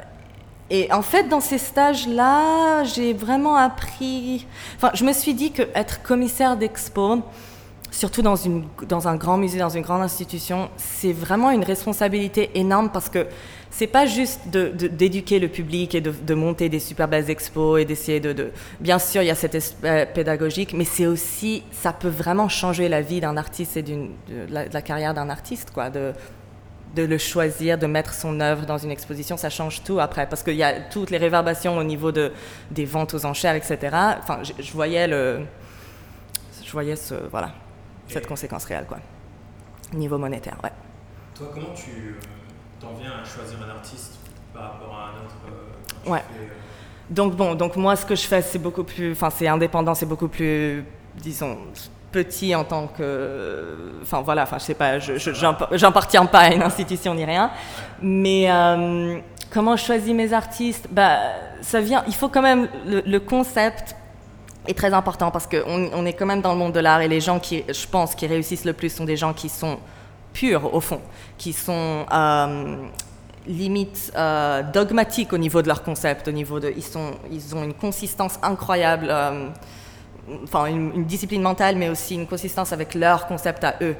et 0.69 0.91
en 0.91 1.01
fait, 1.01 1.27
dans 1.27 1.39
ces 1.39 1.57
stages-là, 1.57 2.83
j'ai 2.83 3.13
vraiment 3.13 3.55
appris. 3.55 4.45
Enfin, 4.77 4.91
je 4.93 5.03
me 5.03 5.13
suis 5.13 5.33
dit 5.33 5.51
que 5.51 5.63
être 5.75 6.01
commissaire 6.01 6.55
d'expo, 6.55 7.21
surtout 7.91 8.21
dans, 8.21 9.07
un 9.07 9.15
grand 9.15 9.37
musée, 9.37 9.59
dans 9.59 9.69
une 9.69 9.83
grande 9.83 10.01
institution, 10.01 10.69
c'est 10.77 11.11
vraiment 11.11 11.51
une 11.51 11.63
responsabilité 11.63 12.49
énorme 12.55 12.89
parce 12.89 13.09
que 13.09 13.27
c'est 13.69 13.87
pas 13.87 14.05
juste 14.05 14.47
d'éduquer 14.47 15.39
le 15.39 15.49
public 15.49 15.93
et 15.93 16.01
de, 16.01 16.33
monter 16.33 16.69
des 16.69 16.79
super 16.79 17.07
belles 17.07 17.29
expos 17.29 17.81
et 17.81 17.85
d'essayer 17.85 18.19
de, 18.19 18.51
Bien 18.79 18.97
sûr, 18.97 19.21
il 19.21 19.27
y 19.27 19.31
a 19.31 19.35
cet 19.35 19.55
aspect 19.55 20.07
pédagogique, 20.13 20.73
mais 20.73 20.85
c'est 20.85 21.05
aussi, 21.05 21.63
ça 21.71 21.93
peut 21.93 22.09
vraiment 22.09 22.49
changer 22.49 22.87
la 22.89 23.01
vie 23.01 23.19
d'un 23.19 23.37
artiste 23.37 23.77
et 23.77 23.83
de 23.83 24.07
la, 24.49 24.81
carrière 24.81 25.13
d'un 25.13 25.29
artiste, 25.29 25.71
quoi. 25.71 25.89
De, 25.89 26.13
le 26.97 27.17
choisir, 27.17 27.77
de 27.77 27.87
mettre 27.87 28.13
son 28.13 28.41
œuvre 28.41 28.65
dans 28.65 28.77
une 28.77 28.91
exposition, 28.91 29.37
ça 29.37 29.49
change 29.49 29.81
tout 29.83 30.01
après, 30.01 30.27
parce 30.27 30.43
qu'il 30.43 30.55
y 30.55 30.63
a 30.63 30.73
toutes 30.73 31.09
les 31.09 31.17
réverbations 31.17 31.77
au 31.77 31.83
niveau 31.83 32.11
de, 32.11 32.33
des 32.69 32.83
ventes 32.83 33.13
aux 33.13 33.25
enchères, 33.25 33.55
etc. 33.55 33.77
Enfin, 34.19 34.39
je 34.43 34.71
voyais 34.73 35.07
le, 35.07 35.45
je 36.71 36.71
voyais 36.73 36.95
ce, 36.95 37.15
voilà, 37.29 37.51
cette 38.11 38.27
conséquence 38.27 38.65
réelle. 38.65 38.85
Quoi. 38.85 38.97
niveau 39.93 40.17
monétaire. 40.17 40.57
Ouais. 40.63 40.71
Toi, 41.35 41.47
comment 41.53 41.73
tu 41.75 41.91
euh, 41.91 42.19
t'en 42.79 42.93
viens 42.93 43.11
à 43.21 43.25
choisir 43.25 43.57
un 43.65 43.69
artiste 43.69 44.19
par 44.53 44.73
rapport 44.73 44.95
à 44.95 45.09
un 45.09 45.25
autre 45.25 45.35
Ouais. 46.05 46.23
Donc 47.09 47.35
bon, 47.35 47.55
donc 47.55 47.75
moi 47.75 47.95
ce 47.95 48.05
que 48.05 48.15
je 48.15 48.25
fais 48.25 48.41
c'est 48.41 48.57
beaucoup 48.57 48.85
plus, 48.85 49.11
enfin 49.11 49.29
c'est 49.29 49.47
indépendant, 49.47 49.93
c'est 49.93 50.05
beaucoup 50.05 50.29
plus, 50.29 50.85
disons, 51.17 51.57
petit 52.11 52.55
en 52.55 52.63
tant 52.63 52.87
que, 52.87 53.93
enfin 54.01 54.21
voilà, 54.21 54.43
enfin 54.43 54.57
je 54.59 54.63
sais 54.63 54.73
pas, 54.73 54.99
je, 54.99 55.17
j'appartiens 55.73 56.25
pas 56.25 56.39
à 56.39 56.53
une 56.53 56.61
institution 56.61 57.13
ni 57.13 57.25
rien, 57.25 57.51
mais 58.01 58.49
euh, 58.49 59.19
comment 59.51 59.75
je 59.75 59.83
choisis 59.83 60.13
mes 60.13 60.31
artistes, 60.31 60.87
bah 60.89 61.17
ça 61.61 61.81
vient, 61.81 62.03
il 62.07 62.15
faut 62.15 62.29
quand 62.29 62.41
même 62.41 62.69
le, 62.85 63.19
concept 63.19 63.95
est 64.67 64.77
très 64.77 64.93
important 64.93 65.31
parce 65.31 65.47
qu'on 65.47 65.89
on 65.93 66.05
est 66.05 66.13
quand 66.13 66.25
même 66.25 66.41
dans 66.41 66.53
le 66.53 66.57
monde 66.57 66.73
de 66.73 66.79
l'art 66.79 67.01
et 67.01 67.07
les 67.07 67.21
gens 67.21 67.39
qui, 67.39 67.63
je 67.67 67.87
pense, 67.87 68.15
qui 68.15 68.27
réussissent 68.27 68.65
le 68.65 68.73
plus 68.73 68.89
sont 68.89 69.05
des 69.05 69.17
gens 69.17 69.33
qui 69.33 69.49
sont 69.49 69.79
purs 70.33 70.73
au 70.73 70.79
fond, 70.79 71.01
qui 71.37 71.51
sont 71.51 72.05
euh, 72.11 72.75
limite 73.47 74.11
euh, 74.15 74.63
dogmatiques 74.63 75.33
au 75.33 75.37
niveau 75.37 75.61
de 75.61 75.67
leur 75.67 75.83
concept, 75.83 76.27
au 76.27 76.31
niveau 76.31 76.59
de, 76.59 76.71
ils, 76.75 76.83
sont, 76.83 77.11
ils 77.31 77.55
ont 77.55 77.63
une 77.63 77.73
consistance 77.73 78.39
incroyable, 78.41 79.07
euh, 79.09 79.49
une, 80.67 81.05
discipline 81.05 81.41
mentale, 81.41 81.75
mais 81.75 81.89
aussi 81.89 82.15
une 82.15 82.27
consistance 82.27 82.71
avec 82.71 82.93
leur 82.93 83.27
concept 83.27 83.63
à 83.63 83.75
eux. 83.81 83.95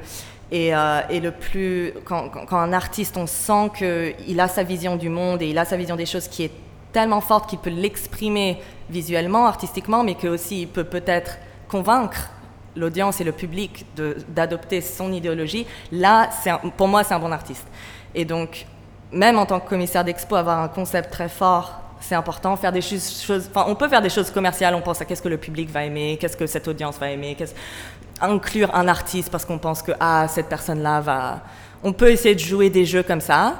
Et, 0.50 0.74
euh, 0.74 1.00
le 1.10 1.30
plus, 1.30 1.92
quand, 2.04 2.28
quand, 2.28 2.58
un 2.58 2.72
artiste, 2.72 3.16
on 3.16 3.26
sent 3.26 3.70
qu'il 3.76 4.40
a 4.40 4.48
sa 4.48 4.62
vision 4.62 4.96
du 4.96 5.08
monde 5.08 5.42
et 5.42 5.48
il 5.48 5.58
a 5.58 5.64
sa 5.64 5.76
vision 5.76 5.96
des 5.96 6.06
choses 6.06 6.28
qui 6.28 6.44
est 6.44 6.52
tellement 6.92 7.20
forte 7.20 7.48
qu'il 7.48 7.58
peut 7.58 7.70
l'exprimer 7.70 8.60
visuellement, 8.90 9.46
artistiquement, 9.46 10.04
mais 10.04 10.14
qu'aussi 10.14 10.62
il 10.62 10.68
peut 10.68 10.84
peut-être 10.84 11.38
convaincre 11.68 12.30
l'audience 12.76 13.20
et 13.20 13.24
le 13.24 13.32
public 13.32 13.86
d'adopter 14.28 14.80
son 14.80 15.12
idéologie, 15.12 15.66
là, 15.90 16.30
pour 16.76 16.88
moi, 16.88 17.04
c'est 17.04 17.14
un 17.14 17.18
bon 17.18 17.32
artiste. 17.32 17.66
Et 18.14 18.24
donc, 18.24 18.66
même 19.10 19.38
en 19.38 19.46
tant 19.46 19.60
que 19.60 19.68
commissaire 19.68 20.04
d'expo, 20.04 20.36
avoir 20.36 20.60
un 20.60 20.68
concept 20.68 21.10
très 21.10 21.28
fort, 21.28 21.80
c'est 22.00 22.14
important. 22.14 22.56
Faire 22.56 22.72
des 22.72 22.80
choses, 22.80 23.48
enfin, 23.50 23.66
on 23.68 23.74
peut 23.74 23.88
faire 23.88 24.02
des 24.02 24.10
choses 24.10 24.30
commerciales. 24.30 24.74
On 24.74 24.80
pense 24.80 25.00
à 25.00 25.04
qu'est-ce 25.04 25.22
que 25.22 25.28
le 25.28 25.38
public 25.38 25.70
va 25.70 25.84
aimer, 25.84 26.18
qu'est-ce 26.20 26.36
que 26.36 26.46
cette 26.46 26.66
audience 26.66 26.98
va 26.98 27.10
aimer, 27.10 27.36
inclure 28.20 28.74
un 28.74 28.88
artiste 28.88 29.30
parce 29.30 29.44
qu'on 29.44 29.58
pense 29.58 29.82
que 29.82 29.92
ah 29.98 30.26
cette 30.28 30.48
personne-là 30.48 31.00
va. 31.00 31.40
On 31.82 31.92
peut 31.92 32.10
essayer 32.10 32.34
de 32.34 32.40
jouer 32.40 32.70
des 32.70 32.84
jeux 32.84 33.02
comme 33.02 33.20
ça. 33.20 33.54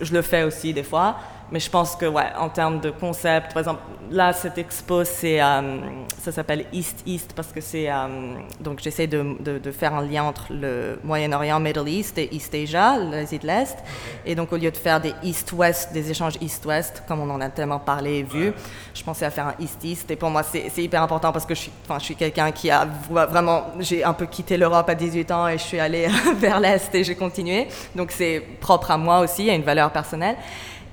Je 0.00 0.12
le 0.12 0.22
fais 0.22 0.42
aussi 0.42 0.72
des 0.72 0.82
fois. 0.82 1.16
Mais 1.50 1.60
je 1.60 1.70
pense 1.70 1.96
que, 1.96 2.04
ouais, 2.04 2.26
en 2.38 2.50
termes 2.50 2.80
de 2.80 2.90
concept, 2.90 3.54
par 3.54 3.60
exemple, 3.60 3.80
là, 4.10 4.32
cette 4.32 4.58
expo, 4.58 5.04
c'est, 5.04 5.40
euh, 5.40 5.78
ça 6.20 6.30
s'appelle 6.30 6.66
East 6.72 7.02
East 7.06 7.32
parce 7.34 7.48
que 7.48 7.60
c'est, 7.60 7.90
euh, 7.90 8.34
donc 8.60 8.80
j'essaie 8.80 9.06
de, 9.06 9.36
de, 9.40 9.70
faire 9.70 9.94
un 9.94 10.02
lien 10.02 10.24
entre 10.24 10.46
le 10.50 10.98
Moyen-Orient, 11.04 11.58
Middle 11.60 11.88
East 11.88 12.18
et 12.18 12.34
East 12.34 12.54
Asia, 12.54 12.98
l'Asie 12.98 13.38
de 13.38 13.46
l'Est. 13.46 13.78
Et 14.26 14.34
donc, 14.34 14.52
au 14.52 14.56
lieu 14.56 14.70
de 14.70 14.76
faire 14.76 15.00
des 15.00 15.14
East-West, 15.22 15.92
des 15.92 16.10
échanges 16.10 16.34
East-West, 16.40 17.02
comme 17.08 17.20
on 17.20 17.30
en 17.30 17.40
a 17.40 17.48
tellement 17.48 17.78
parlé 17.78 18.18
et 18.18 18.22
vu, 18.22 18.52
je 18.94 19.02
pensais 19.02 19.24
à 19.24 19.30
faire 19.30 19.46
un 19.46 19.54
East-East. 19.58 20.10
Et 20.10 20.16
pour 20.16 20.30
moi, 20.30 20.42
c'est, 20.42 20.70
hyper 20.76 21.02
important 21.02 21.32
parce 21.32 21.46
que 21.46 21.54
je 21.54 21.60
suis, 21.60 21.72
je 21.98 22.04
suis 22.04 22.16
quelqu'un 22.16 22.50
qui 22.52 22.70
a 22.70 22.86
vraiment, 23.10 23.68
j'ai 23.80 24.04
un 24.04 24.12
peu 24.12 24.26
quitté 24.26 24.56
l'Europe 24.56 24.88
à 24.88 24.94
18 24.94 25.30
ans 25.30 25.48
et 25.48 25.58
je 25.58 25.62
suis 25.62 25.80
allée 25.80 26.08
vers 26.36 26.60
l'Est 26.60 26.94
et 26.94 27.04
j'ai 27.04 27.14
continué. 27.14 27.68
Donc, 27.94 28.10
c'est 28.10 28.42
propre 28.60 28.90
à 28.90 28.98
moi 28.98 29.20
aussi, 29.20 29.42
il 29.42 29.46
y 29.46 29.50
a 29.50 29.54
une 29.54 29.62
valeur 29.62 29.90
personnelle. 29.90 30.36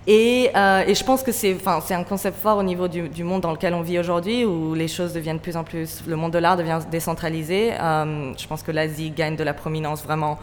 Et, 0.08 0.52
euh, 0.56 0.84
et, 0.86 0.94
je 0.94 1.04
pense 1.04 1.24
que 1.24 1.32
c'est 1.32 1.58
un 1.92 2.04
concept 2.04 2.38
fort 2.38 2.58
au 2.58 2.64
niveau 2.64 2.88
du, 2.88 3.24
monde 3.24 3.42
dans 3.42 3.52
lequel 3.52 3.74
on 3.74 3.82
vit 3.82 3.98
aujourd'hui, 3.98 4.46
où 4.46 4.76
les 4.76 4.88
choses 4.88 5.14
deviennent 5.14 5.38
de 5.38 5.42
plus 5.42 5.58
en 5.58 5.64
plus, 5.64 6.04
le 6.08 6.16
monde 6.16 6.32
de 6.32 6.38
l'art 6.38 6.58
devient 6.58 6.80
décentralisé. 6.92 7.74
Euh, 7.74 8.34
je 8.38 8.48
pense 8.48 8.62
que 8.62 8.72
l'Asie 8.72 9.10
gagne 9.10 9.36
de 9.36 9.44
la 9.44 9.56
prominence 9.56 10.04
vraiment, 10.04 10.38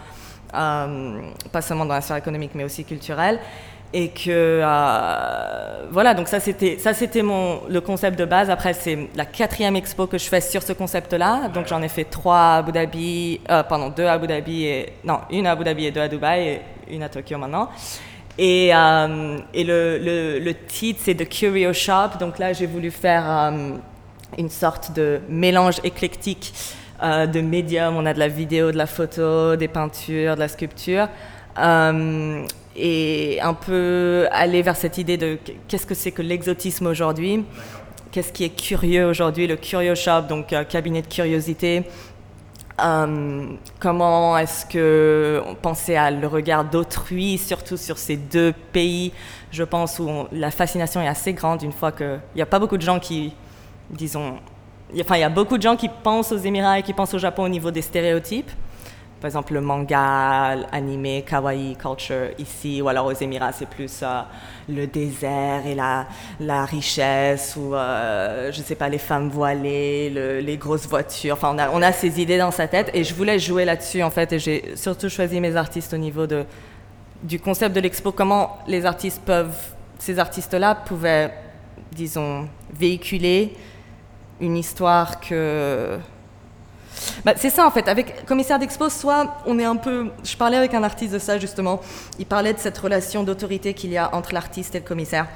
euh, 0.54 1.20
pas 1.52 1.62
seulement 1.62 1.86
dans 1.86 1.94
la 1.94 2.00
sphère 2.00 2.16
économique, 2.16 2.52
mais 2.54 2.64
aussi 2.64 2.84
culturelle. 2.84 3.38
Et 3.94 4.08
que 4.08 4.60
voilà, 5.90 6.14
donc 6.14 6.26
ça 6.26 6.40
c'était 6.40 6.78
le 6.82 7.78
concept 7.80 8.18
de 8.18 8.24
base. 8.24 8.48
Après 8.48 8.72
c'est 8.72 9.10
la 9.14 9.26
quatrième 9.26 9.76
expo 9.76 10.06
que 10.06 10.16
je 10.16 10.24
fais 10.24 10.40
sur 10.40 10.62
ce 10.62 10.72
concept-là. 10.72 11.48
Donc 11.48 11.66
j'en 11.66 11.82
ai 11.82 11.88
fait 11.88 12.04
trois 12.04 12.38
à 12.38 12.56
Abu 12.56 12.72
Dhabi, 12.72 13.42
pardon 13.68 13.90
deux 13.90 14.06
à 14.06 14.12
Abu 14.12 14.26
Dhabi 14.26 14.64
et 14.64 14.92
non 15.04 15.18
une 15.30 15.46
à 15.46 15.50
Abu 15.50 15.64
Dhabi 15.64 15.84
et 15.84 15.90
deux 15.90 16.00
à 16.00 16.08
Dubaï 16.08 16.48
et 16.48 16.60
une 16.94 17.02
à 17.02 17.10
Tokyo 17.10 17.36
maintenant. 17.36 17.68
Et, 18.38 18.70
euh, 18.74 19.38
le, 19.54 20.52
titre, 20.66 21.00
c'est 21.02 21.14
The 21.14 21.28
Curio 21.28 21.72
Shop. 21.72 22.18
Donc 22.18 22.38
là, 22.38 22.52
j'ai 22.52 22.66
voulu 22.66 22.90
faire 22.90 23.24
euh, 23.28 23.76
une 24.38 24.48
sorte 24.48 24.92
de 24.92 25.20
mélange 25.28 25.80
éclectique 25.84 26.54
euh, 27.02 27.26
de 27.26 27.40
médiums. 27.40 27.96
On 27.96 28.06
a 28.06 28.14
de 28.14 28.18
la 28.18 28.28
vidéo, 28.28 28.72
de 28.72 28.76
la 28.76 28.86
photo, 28.86 29.56
des 29.56 29.68
peintures, 29.68 30.34
de 30.34 30.40
la 30.40 30.48
sculpture. 30.48 31.08
Et 32.74 33.38
un 33.42 33.52
peu 33.52 34.26
aller 34.32 34.62
vers 34.62 34.76
cette 34.76 34.96
idée 34.96 35.18
de 35.18 35.38
qu'est-ce 35.68 35.84
que 35.84 35.94
c'est 35.94 36.12
que 36.12 36.22
l'exotisme 36.22 36.86
aujourd'hui? 36.86 37.44
Qu'est-ce 38.10 38.32
qui 38.32 38.44
est 38.44 38.56
curieux 38.56 39.06
aujourd'hui? 39.06 39.46
Le 39.46 39.56
Curio 39.56 39.94
Shop, 39.94 40.22
donc 40.26 40.54
cabinet 40.70 41.02
de 41.02 41.06
curiosité. 41.06 41.82
Euh, 42.80 43.46
comment 43.78 44.36
est-ce 44.38 44.64
que 44.64 45.42
on 45.46 45.54
pensait 45.54 45.96
à 45.96 46.10
le 46.10 46.26
regard 46.26 46.64
d'autrui, 46.64 47.38
surtout 47.38 47.76
sur 47.76 47.98
ces 47.98 48.16
deux 48.16 48.52
pays, 48.72 49.12
je 49.50 49.62
pense, 49.62 49.98
où 49.98 50.08
la 50.32 50.50
fascination 50.50 51.00
est 51.00 51.08
assez 51.08 51.32
grande 51.34 51.62
une 51.62 51.72
fois 51.72 51.92
qu'il 51.92 52.20
n'y 52.34 52.42
a 52.42 52.46
pas 52.46 52.58
beaucoup 52.58 52.78
de 52.78 52.82
gens 52.82 52.98
qui, 52.98 53.34
disons, 53.90 54.38
enfin, 54.98 55.16
il 55.16 55.20
y 55.20 55.24
a 55.24 55.28
beaucoup 55.28 55.58
de 55.58 55.62
gens 55.62 55.76
qui 55.76 55.88
pensent 55.88 56.32
aux 56.32 56.38
Émirats 56.38 56.78
et 56.78 56.82
qui 56.82 56.94
pensent 56.94 57.14
au 57.14 57.18
Japon 57.18 57.44
au 57.44 57.48
niveau 57.48 57.70
des 57.70 57.82
stéréotypes 57.82 58.50
par 59.22 59.28
exemple 59.28 59.54
le 59.54 59.60
manga, 59.60 60.56
animé, 60.72 61.22
kawaii 61.22 61.76
culture 61.76 62.30
ici, 62.40 62.82
ou 62.82 62.88
alors 62.88 63.06
aux 63.06 63.12
Émirats, 63.12 63.52
c'est 63.52 63.68
plus 63.68 64.00
euh, 64.02 64.20
le 64.68 64.88
désert 64.88 65.64
et 65.64 65.76
la, 65.76 66.64
richesse, 66.64 67.56
ou 67.56 67.72
euh, 67.72 68.50
je 68.50 68.60
sais 68.60 68.74
pas, 68.74 68.88
les 68.88 68.98
femmes 68.98 69.28
voilées, 69.28 70.10
les 70.42 70.56
grosses 70.56 70.88
voitures. 70.88 71.34
Enfin, 71.34 71.52
on 71.54 71.58
a, 71.58 71.70
on 71.70 71.82
a 71.82 71.92
ces 71.92 72.20
idées 72.20 72.36
dans 72.36 72.50
sa 72.50 72.66
tête 72.66 72.90
et 72.94 73.04
je 73.04 73.14
voulais 73.14 73.38
jouer 73.38 73.64
là-dessus 73.64 74.02
en 74.02 74.10
fait. 74.10 74.32
Et 74.32 74.40
j'ai 74.40 74.72
surtout 74.74 75.08
choisi 75.08 75.40
mes 75.40 75.54
artistes 75.54 75.94
au 75.94 75.98
niveau 75.98 76.26
de, 76.26 76.44
du 77.22 77.38
concept 77.38 77.76
de 77.76 77.80
l'expo, 77.80 78.10
comment 78.10 78.58
les 78.66 78.84
artistes 78.84 79.22
peuvent, 79.24 79.56
ces 80.00 80.18
artistes-là 80.18 80.74
pouvaient, 80.74 81.32
disons, 81.92 82.48
véhiculer 82.74 83.54
une 84.40 84.56
histoire 84.56 85.20
que 85.20 86.00
bah, 87.24 87.34
c'est 87.36 87.50
ça 87.50 87.66
en 87.66 87.70
fait, 87.70 87.88
avec 87.88 88.24
commissaire 88.26 88.58
d'expo, 88.58 88.88
soit 88.88 89.36
on 89.46 89.58
est 89.58 89.64
un 89.64 89.76
peu... 89.76 90.10
Je 90.24 90.36
parlais 90.36 90.56
avec 90.56 90.74
un 90.74 90.82
artiste 90.82 91.12
de 91.12 91.18
ça 91.18 91.38
justement, 91.38 91.80
il 92.18 92.26
parlait 92.26 92.52
de 92.52 92.58
cette 92.58 92.78
relation 92.78 93.22
d'autorité 93.22 93.74
qu'il 93.74 93.90
y 93.90 93.98
a 93.98 94.14
entre 94.14 94.34
l'artiste 94.34 94.74
et 94.74 94.78
le 94.78 94.84
commissaire. 94.84 95.26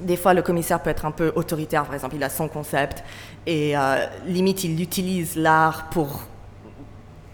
Des 0.00 0.16
fois, 0.16 0.32
le 0.32 0.40
commissaire 0.40 0.80
peut 0.80 0.90
être 0.90 1.04
un 1.04 1.10
peu 1.10 1.32
autoritaire, 1.34 1.84
par 1.84 1.94
exemple, 1.94 2.16
il 2.16 2.24
a 2.24 2.30
son 2.30 2.48
concept 2.48 3.04
et 3.46 3.76
euh, 3.76 4.06
limite 4.26 4.64
il 4.64 4.80
utilise 4.80 5.36
l'art 5.36 5.90
pour 5.90 6.22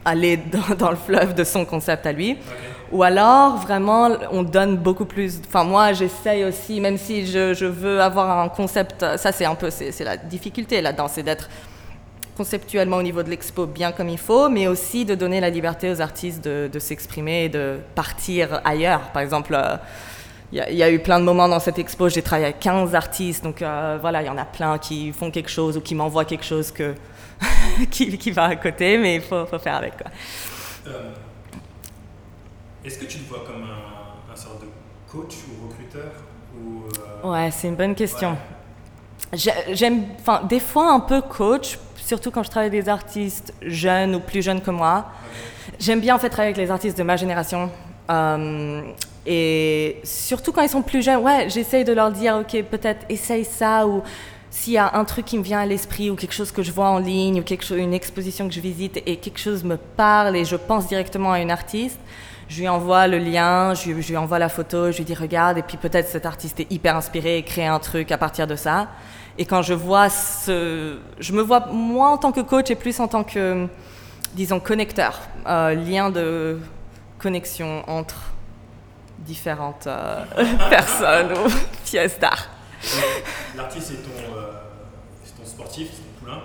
aller 0.05 0.37
dans, 0.79 0.91
le 0.91 0.97
fleuve 0.97 1.35
de 1.35 1.45
son 1.45 1.65
concept 1.65 2.07
à 2.07 2.13
lui. 2.13 2.39
Ou 2.93 3.03
alors, 3.03 3.57
vraiment, 3.57 4.11
on 4.31 4.45
donne 4.45 4.77
beaucoup 4.77 5.07
plus. 5.07 5.41
Enfin, 5.47 5.65
moi, 5.65 5.93
j'essaye 5.93 6.45
aussi, 6.45 6.81
même 6.81 6.97
si 6.97 7.27
je, 7.27 7.53
je, 7.53 7.67
veux 7.67 8.01
avoir 8.01 8.39
un 8.39 8.49
concept. 8.49 9.05
Ça, 9.17 9.33
c'est 9.33 9.45
un 9.45 9.57
peu. 9.57 9.71
C'est 9.71 10.05
la 10.05 10.17
difficulté 10.17 10.81
là-dedans, 10.81 11.09
c'est 11.09 11.25
d'être 11.25 11.49
conceptuellement 12.37 12.99
au 12.99 13.03
niveau 13.03 13.23
de 13.23 13.31
l'expo 13.31 13.67
bien 13.67 13.93
comme 13.93 14.09
il 14.09 14.19
faut, 14.19 14.49
mais 14.49 14.67
aussi 14.67 15.05
de 15.05 15.15
donner 15.15 15.41
la 15.41 15.51
liberté 15.51 15.91
aux 15.91 16.01
artistes 16.01 16.45
de, 16.45 16.79
s'exprimer 16.79 17.45
et 17.45 17.49
de 17.49 17.79
partir 17.95 18.61
ailleurs. 18.65 19.01
Par 19.13 19.23
exemple, 19.23 19.59
il 20.53 20.61
euh, 20.61 20.71
y, 20.71 20.83
a 20.83 20.91
eu 20.91 20.99
plein 20.99 21.19
de 21.19 21.25
moments 21.25 21.49
dans 21.49 21.61
cette 21.61 21.79
expo, 21.79 22.09
j'ai 22.09 22.23
travaillé 22.23 22.47
avec 22.47 22.61
15 22.61 22.95
artistes, 22.95 23.43
donc 23.43 23.63
euh, 23.63 23.99
voilà, 24.01 24.23
il 24.23 24.27
y 24.27 24.29
en 24.29 24.37
a 24.37 24.45
plein 24.45 24.79
qui 24.79 25.13
font 25.13 25.31
quelque 25.31 25.51
chose 25.51 25.77
ou 25.77 25.81
qui 25.81 25.95
m'envoient 25.95 26.27
quelque 26.27 26.45
chose 26.45 26.71
que 26.71 26.95
qui, 27.91 28.17
qui, 28.19 28.31
va 28.31 28.45
à 28.45 28.57
côté, 28.57 28.99
mais 28.99 29.17
il 29.17 29.23
faut, 29.23 29.47
faut, 29.47 29.59
faire 29.59 29.77
avec. 29.77 29.97
Quoi. 29.97 30.11
Euh, 30.89 31.13
est-ce 32.85 32.99
que 32.99 33.07
tu 33.07 33.19
te 33.19 33.29
vois 33.29 33.45
comme 33.47 33.63
un, 33.63 34.33
un 34.33 34.37
sorte 34.37 34.61
de 34.61 34.69
coach 35.11 35.35
ou 35.49 35.69
recruteur 35.69 36.13
ou, 36.55 37.29
Ouais, 37.29 37.51
c'est 37.51 37.69
une 37.69 37.77
bonne 37.77 37.95
question. 37.95 38.37
J'aime, 39.33 40.05
enfin, 40.21 40.43
des 40.49 40.61
fois 40.61 40.93
un 40.93 41.01
peu 41.01 41.21
coach 41.21 41.79
surtout 42.07 42.31
quand 42.31 42.45
je 42.45 42.51
travaille 42.51 42.69
avec 42.69 42.85
des 42.85 42.89
artistes 42.89 43.53
jeunes 43.63 44.15
ou 44.15 44.21
plus 44.21 44.41
jeunes 44.41 44.61
que 44.61 44.71
moi. 44.71 45.07
J'aime 45.81 46.01
bien 46.01 46.15
en 46.15 46.19
fait 46.19 46.29
travailler 46.29 46.55
avec 46.55 46.65
les 46.65 46.71
artistes 46.71 46.97
de 46.97 47.03
ma 47.03 47.17
génération. 47.17 47.69
Euh, 48.09 48.83
et 49.27 49.97
surtout 50.05 50.53
quand 50.53 50.63
ils 50.63 50.69
sont 50.69 50.83
plus 50.83 51.03
jeunes, 51.03 51.21
ouais, 51.21 51.49
j'essaye 51.49 51.85
de 51.85 51.93
leur 51.93 52.13
dire, 52.13 52.37
ok, 52.37 52.63
peut-être 52.71 53.05
essaye 53.09 53.45
ça 53.45 53.89
ou 53.89 54.03
s'il 54.51 54.75
y 54.75 54.79
a 54.79 54.95
un 54.95 55.05
truc 55.05 55.25
qui 55.25 55.37
me 55.37 55.43
vient 55.43 55.59
à 55.59 55.67
l'esprit 55.67 56.09
ou 56.09 56.15
quelque 56.15 56.33
chose 56.33 56.53
que 56.53 56.63
je 56.63 56.71
vois 56.71 56.89
en 56.89 56.99
ligne 56.99 57.41
ou 57.41 57.43
quelque 57.43 57.65
chose, 57.65 57.79
une 57.79 57.93
exposition 57.93 58.47
que 58.47 58.55
je 58.55 58.61
visite 58.61 59.03
et 59.05 59.17
quelque 59.17 59.41
chose 59.41 59.65
me 59.65 59.77
parle 59.77 60.37
et 60.37 60.45
je 60.45 60.55
pense 60.55 60.87
directement 60.87 61.33
à 61.33 61.41
une 61.41 61.51
artiste, 61.51 61.99
je 62.49 62.61
lui 62.61 62.69
envoie 62.69 63.09
le 63.09 63.19
lien, 63.19 63.75
je, 63.75 64.01
je 64.01 64.09
lui 64.09 64.17
envoie 64.17 64.39
la 64.39 64.49
photo, 64.49 64.93
je 64.93 64.99
lui 64.99 65.05
dis 65.05 65.15
regarde 65.15 65.59
et 65.59 65.63
puis 65.63 65.77
peut-être 65.77 66.09
cet 66.09 66.25
artiste 66.25 66.61
est 66.61 66.71
hyper 66.71 66.95
inspiré 66.95 67.39
et 67.39 67.43
crée 67.43 67.67
un 67.67 67.81
truc 67.81 68.13
à 68.13 68.19
partir 68.19 68.47
de 68.47 68.55
ça. 68.55 68.87
Et 69.39 69.45
quand 69.45 69.63
je 69.63 69.75
vois 69.75 70.09
ce. 70.09 70.97
Je 71.19 71.33
me 71.33 71.43
vois, 71.43 71.67
moi, 71.73 72.09
en 72.09 72.19
tant 72.19 72.33
que 72.33 72.41
coach 72.41 72.71
et 72.71 72.75
plus 72.75 73.01
en 73.01 73.09
tant 73.09 73.25
que 73.25 73.69
disons, 74.37 74.61
connecteur, 74.61 75.19
euh, 75.47 75.75
lien 75.75 76.11
de 76.11 76.59
connexion 77.19 77.83
entre 77.89 78.17
différentes 79.21 79.87
euh, 79.87 80.25
personnes 80.71 81.33
ou 81.33 81.51
pièces 81.85 82.19
d'art. 82.19 82.49
L'artiste 83.57 83.93
est 83.93 83.95
ton, 83.95 84.37
euh, 84.37 84.53
ton 85.39 85.47
sportif, 85.47 85.89
c'est 85.91 86.03
ton 86.03 86.21
poulain? 86.21 86.43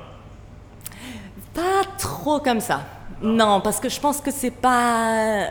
Pas 1.54 1.84
trop 1.98 2.40
comme 2.40 2.62
ça. 2.62 2.82
Non, 3.22 3.60
parce 3.60 3.80
que 3.80 3.90
je 3.90 4.00
pense 4.00 4.22
que 4.22 4.32
c'est 4.32 4.52
pas. 4.52 5.48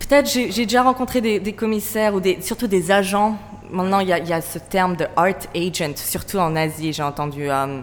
Peut-être 0.00 0.28
j'ai 0.28 0.50
j'ai 0.50 0.66
déjà 0.66 0.82
rencontré 0.82 1.20
des, 1.20 1.38
des 1.40 1.52
commissaires 1.52 2.14
ou 2.14 2.20
des, 2.20 2.42
surtout 2.42 2.66
des 2.66 2.90
agents. 2.90 3.38
Maintenant, 3.70 4.00
il 4.00 4.08
y, 4.08 4.12
a- 4.12 4.18
il 4.18 4.28
y 4.28 4.32
a 4.32 4.40
ce 4.40 4.58
terme 4.58 4.96
de 4.96 5.06
art 5.16 5.34
agent, 5.54 5.96
surtout 5.96 6.38
en 6.38 6.54
Asie, 6.56 6.92
j'ai 6.92 7.02
entendu. 7.02 7.50
euh, 7.50 7.80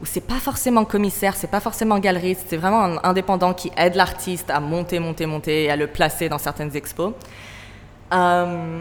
où 0.00 0.04
c'est 0.04 0.20
pas 0.20 0.34
forcément 0.34 0.84
commissaire, 0.84 1.34
c'est 1.36 1.46
pas 1.50 1.60
forcément 1.60 1.98
galeriste, 1.98 2.44
c'est 2.50 2.58
vraiment 2.58 2.84
un 2.84 2.98
indépendant 3.02 3.54
qui 3.54 3.72
aide 3.78 3.94
l'artiste 3.94 4.50
à 4.50 4.60
monter, 4.60 4.98
monter, 4.98 5.24
monter 5.24 5.64
et 5.64 5.70
à 5.70 5.76
le 5.76 5.86
placer 5.86 6.28
dans 6.28 6.36
certaines 6.36 6.76
expos. 6.76 7.14
Euh, 8.12 8.80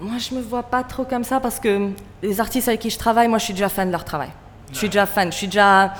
moi, 0.00 0.14
je 0.18 0.34
me 0.34 0.40
vois 0.42 0.64
pas 0.64 0.82
trop 0.82 1.04
comme 1.04 1.22
ça 1.22 1.38
parce 1.38 1.60
que 1.60 1.90
les 2.20 2.40
artistes 2.40 2.66
avec 2.66 2.80
qui 2.80 2.90
je 2.90 2.98
travaille, 2.98 3.28
moi, 3.28 3.38
je 3.38 3.44
suis 3.44 3.54
déjà 3.54 3.68
fan 3.68 3.86
de 3.86 3.92
leur 3.92 4.04
travail. 4.04 4.30
Je 4.72 4.78
suis 4.78 4.88
déjà 4.88 5.06
fan. 5.06 5.30
Je 5.30 5.36
suis 5.36 5.46
déjà. 5.46 5.94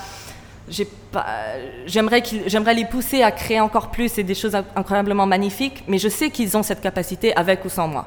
j'aimerais 1.85 2.73
les 2.73 2.85
pousser 2.85 3.23
à 3.23 3.31
créer 3.31 3.61
encore 3.61 3.89
plus 3.89 4.17
et 4.17 4.23
des 4.23 4.35
choses 4.35 4.55
incroyablement 4.75 5.25
magnifiques, 5.25 5.83
mais 5.87 5.97
je 5.97 6.09
sais 6.09 6.29
qu'ils 6.29 6.57
ont 6.57 6.63
cette 6.63 6.81
capacité 6.81 7.33
avec 7.37 7.63
ou 7.63 7.69
sans 7.69 7.87
moi. 7.87 8.05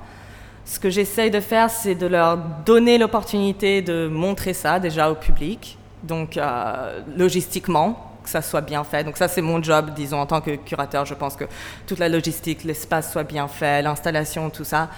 Ce 0.65 0.79
que 0.79 0.91
j'essaye 0.91 1.31
de 1.31 1.41
faire, 1.41 1.71
c'est 1.71 1.95
de 1.95 2.07
leur 2.07 2.37
donner 2.37 2.99
l'opportunité 2.99 3.83
de 3.83 4.09
montrer 4.09 4.55
ça 4.55 4.79
déjà 4.79 5.11
au 5.11 5.15
public, 5.15 5.79
donc 6.03 6.37
euh, 6.37 7.01
logistiquement, 7.17 8.13
que 8.23 8.31
ça 8.31 8.43
soit 8.43 8.61
bien 8.61 8.85
fait. 8.85 9.03
Donc 9.03 9.17
ça, 9.17 9.29
c'est 9.29 9.43
mon 9.43 9.63
job, 9.63 9.91
disons, 9.95 10.21
en 10.21 10.27
tant 10.27 10.41
que 10.41 10.57
curateur. 10.57 11.07
Je 11.07 11.15
pense 11.15 11.37
que 11.37 11.45
toute 11.87 11.99
la 11.99 12.09
logistique, 12.09 12.65
l'espace 12.65 13.11
soit 13.11 13.25
bien 13.25 13.49
fait, 13.49 13.83
l'installation, 13.83 14.51
tout 14.51 14.65
ça. 14.65 14.91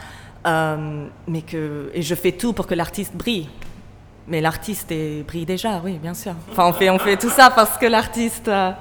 Euh, 0.47 1.07
mais 1.29 1.43
que, 1.43 1.91
et 1.95 2.03
je 2.03 2.15
fais 2.17 2.33
tout 2.33 2.53
pour 2.53 2.67
que 2.67 2.75
l'artiste 2.75 3.15
brille. 3.15 3.49
Mais 4.27 4.41
l'artiste 4.41 4.93
brille 5.27 5.47
déjà, 5.47 5.81
oui, 5.83 5.99
bien 5.99 6.15
sûr. 6.15 6.35
Enfin, 6.51 6.67
on 6.67 6.73
fait, 6.73 6.91
on 6.91 6.99
fait 6.99 7.17
tout 7.17 7.31
ça 7.31 7.51
parce 7.51 7.79
que 7.79 7.87
l'artiste, 7.87 8.49
euh, 8.49 8.73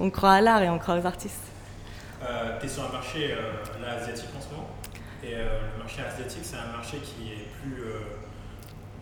on 0.00 0.10
croit 0.10 0.32
à 0.32 0.40
l'art 0.40 0.62
et 0.62 0.70
on 0.70 0.78
croit 0.78 0.98
aux 0.98 1.06
artistes. 1.06 1.38
Tu 2.60 2.66
es 2.66 2.68
sur 2.68 2.84
un 2.84 2.92
marché 2.92 3.34
là, 3.80 3.94
asiatique 4.00 4.28
en 4.36 4.40
ce 4.40 4.54
moment. 4.54 4.68
Marché 5.82 6.02
asiatique, 6.02 6.42
c'est 6.42 6.56
un 6.56 6.72
marché 6.76 6.98
qui 6.98 7.32
est 7.32 7.46
plus, 7.60 7.82
euh, 7.82 8.00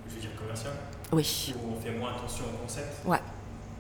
je 0.09 0.15
veux 0.15 0.21
dire, 0.21 0.31
commercial, 0.39 0.73
Oui, 1.13 1.55
où 1.63 1.77
on 1.77 1.81
fait 1.81 1.93
moins 1.93 2.11
attention 2.17 2.45
au 2.47 2.63
concept. 2.63 3.05
ouais. 3.07 3.19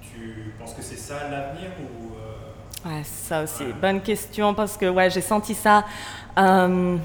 Tu 0.02 0.54
penses 0.58 0.74
que 0.74 0.82
c'est 0.82 0.96
ça 0.96 1.28
l'avenir 1.30 1.70
ou 1.80 2.14
euh, 2.16 2.88
Ouais, 2.88 3.02
ça 3.04 3.42
aussi, 3.44 3.62
Ouais. 3.64 3.72
bonne 3.74 4.00
question 4.00 4.54
parce 4.54 4.76
que 4.76 4.86
ouais, 4.88 5.08
j'ai 5.10 5.20
senti 5.20 5.54
ça 5.54 5.84
euh, 6.38 6.96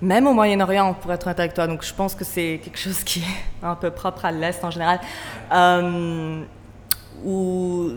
même 0.00 0.26
au 0.26 0.32
Moyen-Orient, 0.32 0.94
pour 0.94 1.12
être 1.12 1.26
honnête 1.26 1.40
avec 1.40 1.54
toi. 1.54 1.66
Donc 1.66 1.82
je 1.84 1.92
pense 1.94 2.14
que 2.14 2.24
c'est 2.24 2.60
quelque 2.62 2.78
chose 2.78 3.02
qui 3.04 3.20
est 3.20 3.24
un 3.66 3.74
peu 3.74 3.90
propre 3.90 4.24
à 4.24 4.32
l'Est 4.32 4.64
en 4.64 4.70
général. 4.70 5.00
Euh, 5.52 6.42
où, 7.24 7.90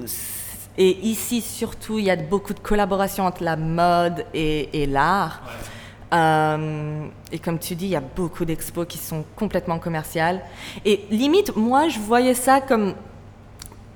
et 0.78 0.90
ici 1.08 1.42
surtout, 1.42 1.98
il 2.00 2.06
y 2.06 2.12
a 2.12 2.16
beaucoup 2.16 2.54
de 2.54 2.60
collaboration 2.60 3.26
entre 3.26 3.44
la 3.44 3.56
mode 3.56 4.26
et, 4.34 4.82
et 4.84 4.86
l'art. 4.86 5.42
ouais. 5.46 5.52
Euh, 6.14 7.06
et 7.32 7.40
comme 7.40 7.60
tu 7.60 7.76
dis, 7.76 7.86
il 7.86 7.92
y 7.92 7.96
a 7.96 8.02
beaucoup 8.02 8.46
d'expos 8.46 8.86
qui 8.88 8.98
sont 8.98 9.26
complètement 9.36 9.80
commerciales. 9.80 10.42
Et 10.86 11.06
limite, 11.10 11.56
moi, 11.56 11.90
je 11.90 12.00
voyais 12.00 12.34
ça 12.34 12.62
comme 12.62 12.94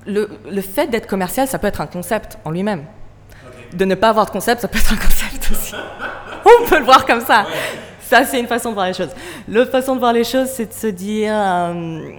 le, 0.05 0.29
le 0.49 0.61
fait 0.61 0.87
d'être 0.87 1.07
commercial, 1.07 1.47
ça 1.47 1.59
peut 1.59 1.67
être 1.67 1.81
un 1.81 1.87
concept 1.87 2.37
en 2.43 2.51
lui-même. 2.51 2.85
De 3.73 3.85
ne 3.85 3.95
pas 3.95 4.09
avoir 4.09 4.25
de 4.25 4.31
concept, 4.31 4.61
ça 4.61 4.67
peut 4.67 4.79
être 4.79 4.93
un 4.93 4.97
concept 4.97 5.51
aussi. 5.51 5.75
On 6.45 6.67
peut 6.67 6.79
le 6.79 6.85
voir 6.85 7.05
comme 7.05 7.21
ça. 7.21 7.45
Ça, 8.01 8.25
c'est 8.25 8.39
une 8.39 8.47
façon 8.47 8.69
de 8.69 8.73
voir 8.73 8.87
les 8.87 8.93
choses. 8.93 9.11
L'autre 9.47 9.71
façon 9.71 9.95
de 9.95 9.99
voir 9.99 10.11
les 10.11 10.25
choses, 10.25 10.49
c'est 10.49 10.65
de 10.65 10.73
se 10.73 10.87
dire 10.87 11.33
euh, 11.33 12.11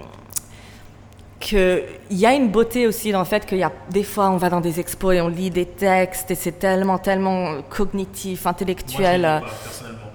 qu'il 1.39 1.83
y 2.09 2.25
a 2.25 2.33
une 2.33 2.49
beauté 2.49 2.87
aussi 2.87 3.11
dans 3.11 3.19
le 3.19 3.25
fait 3.25 3.45
qu'il 3.45 3.59
y 3.59 3.63
a 3.63 3.71
des 3.91 4.03
fois, 4.03 4.29
on 4.31 4.37
va 4.37 4.49
dans 4.49 4.61
des 4.61 4.79
expos 4.79 5.13
et 5.13 5.21
on 5.21 5.27
lit 5.27 5.51
des 5.51 5.65
textes 5.65 6.31
et 6.31 6.35
c'est 6.35 6.53
tellement, 6.53 6.97
tellement 6.97 7.61
cognitif, 7.69 8.47
intellectuel. 8.47 9.21
Moi, 9.21 9.41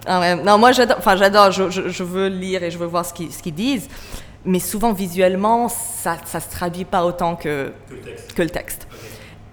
ah 0.08 0.20
ouais, 0.20 0.34
Non, 0.36 0.58
moi 0.58 0.72
j'adore, 0.72 0.96
enfin 0.98 1.16
j'adore, 1.16 1.50
je, 1.52 1.70
je- 1.70 1.88
je 1.88 2.02
veux 2.02 2.26
lire 2.28 2.62
et 2.62 2.70
je 2.70 2.78
veux 2.78 2.86
voir 2.86 3.04
ce 3.04 3.12
qu'ils 3.14 3.54
disent, 3.54 3.88
mais 4.44 4.58
souvent 4.58 4.92
visuellement, 4.92 5.68
ça 5.68 6.16
ne 6.34 6.40
se 6.40 6.48
traduit 6.50 6.84
pas 6.84 7.04
autant 7.04 7.36
que, 7.36 7.72
Que 7.88 7.94
le 7.94 8.00
texte. 8.02 8.34
que 8.34 8.42
le 8.42 8.50
texte. 8.50 8.88
Ok. 8.90 8.98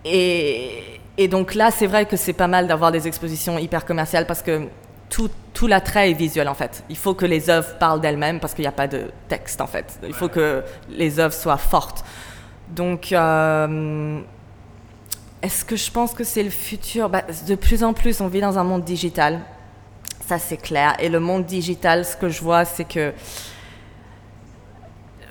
Et, 0.05 0.71
et 1.17 1.27
donc 1.27 1.53
là, 1.55 1.71
c'est 1.71 1.87
vrai 1.87 2.05
que 2.05 2.15
c'est 2.17 2.33
pas 2.33 2.47
mal 2.47 2.67
d'avoir 2.67 2.91
des 2.91 3.07
expositions 3.07 3.57
hyper 3.57 3.85
commerciales 3.85 4.25
parce 4.27 4.41
que 4.41 4.67
tout, 5.09 5.29
tout 5.53 5.67
l'attrait 5.67 6.11
est 6.11 6.13
visuel 6.13 6.47
en 6.47 6.53
fait. 6.53 6.83
Il 6.89 6.97
faut 6.97 7.13
que 7.13 7.25
les 7.25 7.49
œuvres 7.49 7.77
parlent 7.79 8.01
d'elles-mêmes 8.01 8.39
parce 8.39 8.53
qu'il 8.53 8.63
n'y 8.63 8.67
a 8.67 8.71
pas 8.73 8.87
de 8.87 9.03
texte 9.27 9.61
en 9.61 9.67
fait. 9.67 9.99
Il 10.07 10.13
faut 10.13 10.29
que 10.29 10.63
les 10.89 11.19
œuvres 11.19 11.33
soient 11.33 11.57
fortes. 11.57 12.03
Donc, 12.69 13.11
euh, 13.11 14.19
est-ce 15.41 15.63
que 15.63 15.75
je 15.75 15.91
pense 15.91 16.13
que 16.13 16.23
c'est 16.23 16.43
le 16.43 16.49
futur? 16.49 17.09
Bah, 17.09 17.21
De 17.47 17.55
plus 17.55 17.83
en 17.83 17.93
plus, 17.93 18.19
on 18.21 18.27
vit 18.27 18.41
dans 18.41 18.57
un 18.57 18.63
monde 18.63 18.83
digital. 18.83 19.41
Ça, 20.27 20.39
c'est 20.39 20.57
clair. 20.57 20.95
Et 20.99 21.09
le 21.09 21.19
monde 21.19 21.45
digital, 21.45 22.03
ce 22.03 22.17
que 22.17 22.29
je 22.29 22.41
vois, 22.41 22.65
c'est 22.65 22.85
que 22.85 23.13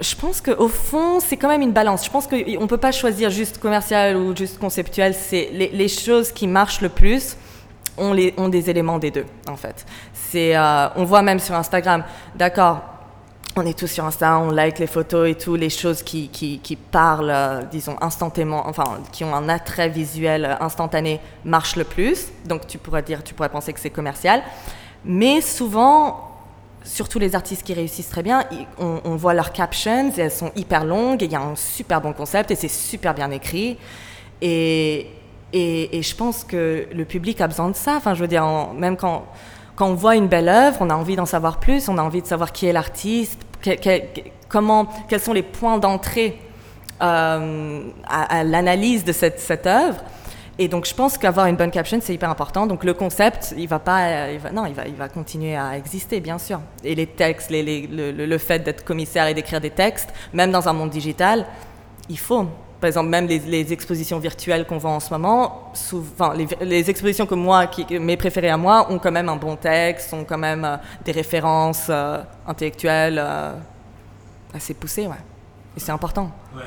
je 0.01 0.15
pense 0.15 0.41
qu'au 0.41 0.69
fond, 0.69 1.21
c'est 1.21 1.37
quand 1.37 1.49
même 1.49 1.63
une 1.63 1.73
balance. 1.73 2.05
Je 2.05 2.11
pense 2.11 2.27
qu'on 2.27 2.37
ne 2.37 2.67
peut 2.67 2.79
pas 2.79 2.93
choisir 2.93 3.31
juste 3.31 3.59
commercial 3.59 4.17
ou 4.17 4.37
juste 4.37 4.59
conceptuel. 4.59 5.15
C'est 5.15 5.51
les, 5.53 5.89
choses 5.89 6.33
qui 6.33 6.47
marchent 6.47 6.81
le 6.81 6.89
plus 6.89 7.37
ont, 7.97 8.15
des 8.49 8.71
éléments 8.71 8.99
des 8.99 9.11
deux, 9.11 9.27
en 9.49 9.57
fait. 9.57 9.85
Euh, 10.35 10.89
on 10.97 11.05
voit 11.05 11.23
même 11.23 11.39
sur 11.39 11.55
Instagram, 11.55 12.03
d'accord, 12.35 12.83
on 13.57 13.65
est 13.65 13.79
tous 13.79 13.87
sur 13.87 14.05
Insta, 14.05 14.37
on 14.41 14.51
like 14.51 14.81
les 14.81 14.89
photos 14.89 15.29
et 15.29 15.37
tout, 15.37 15.55
les 15.55 15.71
choses 15.71 16.03
qui 16.03 16.79
parlent, 16.91 17.31
euh, 17.31 17.63
disons, 17.71 17.97
instantanément, 18.01 18.67
enfin, 18.67 18.85
qui 19.13 19.23
ont 19.23 19.33
un 19.33 19.49
attrait 19.49 19.89
visuel 19.89 20.45
euh, 20.45 20.55
instantané 20.59 21.21
marchent 21.45 21.77
le 21.77 21.85
plus. 21.85 22.33
Donc 22.47 22.67
tu 22.67 22.79
pourrais 22.79 23.03
dire, 23.03 23.23
tu 23.23 23.33
pourrais 23.33 23.49
penser 23.49 23.73
que 23.73 23.79
c'est 23.79 23.91
commercial. 23.91 24.43
Mais 25.05 25.41
souvent, 25.41 26.31
surtout 26.83 27.19
les 27.19 27.35
artistes 27.35 27.63
qui 27.63 27.75
réussissent 27.75 28.09
très 28.09 28.23
bien, 28.23 28.45
on, 28.79 29.17
voit 29.17 29.35
leurs 29.35 29.53
captions 29.53 30.11
et 30.17 30.21
elles 30.21 30.31
sont 30.31 30.53
hyper 30.57 30.85
longues 30.85 31.23
et 31.23 31.27
il 31.27 31.33
y 31.33 31.37
a 31.37 31.41
un 31.41 31.57
super 31.57 32.01
bon 32.01 32.13
concept 32.13 32.51
et 32.51 32.57
c'est 32.57 32.69
super 32.69 33.15
bien 33.15 33.31
écrit. 33.31 33.79
Et, 34.41 35.09
et, 35.53 36.03
je 36.03 36.17
pense 36.17 36.45
que 36.45 36.87
le 36.93 37.05
public 37.05 37.41
a 37.41 37.47
besoin 37.47 37.69
de 37.69 37.77
ça. 37.77 37.97
Enfin, 37.97 38.15
je 38.15 38.21
veux 38.21 38.29
dire, 38.29 38.47
même 38.75 38.97
quand, 38.97 39.25
quand 39.77 39.89
on 39.89 39.95
voit 39.95 40.17
une 40.17 40.29
belle 40.29 40.49
œuvre, 40.49 40.79
on 40.81 40.91
a 40.91 40.95
envie 40.95 41.17
d'en 41.17 41.27
savoir 41.27 41.61
plus, 41.61 41.89
on 41.89 41.99
a 41.99 42.03
envie 42.03 42.23
de 42.23 42.27
savoir 42.27 42.53
qui 42.53 42.67
est 42.67 42.73
l'artiste, 42.73 43.41
comment, 44.49 44.87
quels 45.09 45.21
sont 45.21 45.33
les 45.33 45.43
points 45.43 45.79
d'entrée 45.79 46.39
euh, 47.03 47.83
à, 48.07 48.39
à 48.39 48.45
l'analyse 48.45 49.05
de 49.05 49.13
cette, 49.13 49.41
cette 49.41 49.67
œuvre. 49.67 50.03
Et 50.59 50.69
donc, 50.69 50.87
je 50.87 50.95
pense 50.95 51.19
qu'avoir 51.19 51.47
une 51.47 51.57
bonne 51.57 51.73
caption, 51.73 51.99
c'est 52.01 52.15
hyper 52.15 52.31
important. 52.31 52.67
Donc, 52.67 52.85
le 52.85 52.95
concept, 52.95 53.55
il 53.59 53.67
va 53.67 53.81
pas, 53.81 54.07
euh, 54.07 54.31
il 54.35 54.39
va, 54.39 54.53
non, 54.53 54.67
il 54.67 54.75
va, 54.75 54.87
il 54.87 54.95
va 54.95 55.09
continuer 55.09 55.57
à 55.57 55.77
exister, 55.77 56.21
bien 56.21 56.39
sûr. 56.39 56.61
Et 56.85 56.95
les 56.95 57.09
textes, 57.09 57.51
les, 57.51 57.63
les- 57.63 58.13
le, 58.13 58.39
fait 58.39 58.61
d'être 58.61 58.85
commissaire 58.85 59.27
et 59.27 59.35
d'écrire 59.35 59.61
des 59.61 59.71
textes, 59.71 60.11
même 60.33 60.53
dans 60.53 60.69
un 60.69 60.73
monde 60.73 60.91
digital, 60.91 61.47
il 62.09 62.19
faut. 62.19 62.47
Par 62.81 62.89
exemple, 62.89 63.09
même 63.09 63.27
les, 63.27 63.41
les 63.41 63.73
expositions 63.73 64.19
virtuelles 64.21 64.65
qu'on 64.67 64.79
voit 64.79 64.91
en 64.93 65.01
ce 65.01 65.11
moment, 65.13 65.71
souvent, 65.73 66.33
les, 66.61 66.89
expositions 66.91 67.27
que 67.27 67.35
moi, 67.35 67.67
qui, 67.67 67.99
mes 67.99 68.17
préférées 68.17 68.51
à 68.51 68.57
moi, 68.57 68.87
ont 68.93 68.99
quand 69.01 69.11
même 69.13 69.29
un 69.31 69.37
bon 69.37 69.57
texte, 69.57 70.13
ont 70.13 70.25
quand 70.25 70.39
même 70.39 70.65
euh, 70.65 70.77
des 71.05 71.13
références 71.13 71.87
euh, 71.91 72.19
intellectuelles 72.47 73.19
euh, 73.19 73.55
assez 74.55 74.75
poussées, 74.75 75.07
ouais. 75.09 75.15
Et 75.77 75.81
c'est 75.81 75.93
important 75.93 76.31
Ouais. 76.55 76.63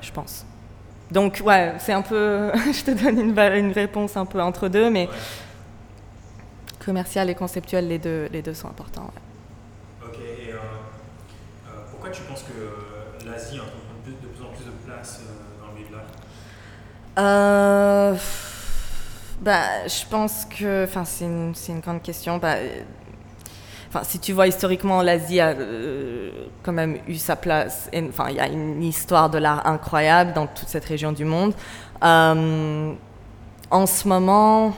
je 0.00 0.10
pense. 0.12 0.46
Donc, 1.12 1.42
ouais, 1.44 1.74
c'est 1.78 1.92
un 1.92 2.02
peu. 2.02 2.50
je 2.72 2.84
te 2.84 2.90
donne 2.90 3.20
une, 3.20 3.72
réponse 3.72 4.16
un 4.16 4.24
peu 4.24 4.40
entre 4.40 4.68
deux, 4.68 4.88
mais 4.90 5.08
Ouais. 5.08 5.14
commercial 6.84 7.28
et 7.30 7.34
conceptuel, 7.34 7.86
les 7.88 7.98
deux, 7.98 8.28
les 8.32 8.40
deux 8.42 8.54
sont 8.54 8.68
importants. 8.68 9.10
ouais. 9.14 10.08
Ok. 10.08 10.16
Et 10.18 10.52
euh, 10.52 10.56
euh, 10.56 11.70
pourquoi 11.90 12.10
tu 12.10 12.22
penses 12.22 12.42
que 12.42 12.52
euh, 12.52 13.30
l'Asie 13.30 13.56
de 13.56 13.62
plus, 14.04 14.12
de 14.12 14.26
plus 14.26 14.42
en 14.44 14.48
plus 14.48 14.64
de 14.64 14.70
place 14.86 15.20
euh, 15.20 15.60
dans 15.60 15.68
le 15.68 15.74
milieu 15.78 15.88
de 15.88 15.96
l'art 15.96 16.06
bah, 19.42 19.86
je 19.88 20.06
pense 20.08 20.46
que. 20.46 20.84
Enfin, 20.84 21.04
c'est 21.04 21.24
une, 21.24 21.52
une 21.68 21.80
grande 21.80 22.00
question. 22.00 22.38
Bah, 22.38 22.56
Si 24.02 24.18
tu 24.18 24.32
vois 24.32 24.46
historiquement, 24.46 25.02
l'Asie 25.02 25.40
a 25.40 25.48
euh, 25.50 26.30
quand 26.62 26.72
même 26.72 26.96
eu 27.06 27.16
sa 27.16 27.36
place. 27.36 27.90
Enfin, 28.08 28.26
il 28.30 28.36
y 28.36 28.40
a 28.40 28.48
une 28.48 28.82
histoire 28.82 29.28
de 29.28 29.38
l'art 29.38 29.66
incroyable 29.66 30.32
dans 30.32 30.46
toute 30.46 30.68
cette 30.68 30.84
région 30.86 31.12
du 31.12 31.24
monde. 31.26 31.52
Euh, 32.02 32.92
en 33.70 33.86
ce 33.86 34.08
moment, 34.08 34.74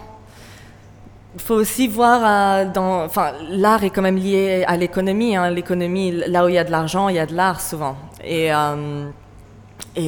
il 1.35 1.41
faut 1.41 1.55
aussi 1.55 1.87
voir, 1.87 2.67
euh, 2.77 3.05
enfin, 3.05 3.33
l'art 3.51 3.85
est 3.85 3.91
quand 3.91 4.03
même 4.03 4.17
lié 4.17 4.65
à 4.67 4.77
l'économie. 4.77 5.37
hein. 5.37 5.49
L'économie, 5.51 6.11
là 6.11 6.45
où 6.45 6.49
il 6.49 6.55
y 6.55 6.59
a 6.59 6.65
de 6.65 6.73
l'argent, 6.73 7.09
il 7.09 7.17
y 7.17 7.21
a 7.21 7.27
de 7.27 7.35
l'art 7.35 7.61
souvent. 7.61 7.97
Et, 8.25 8.49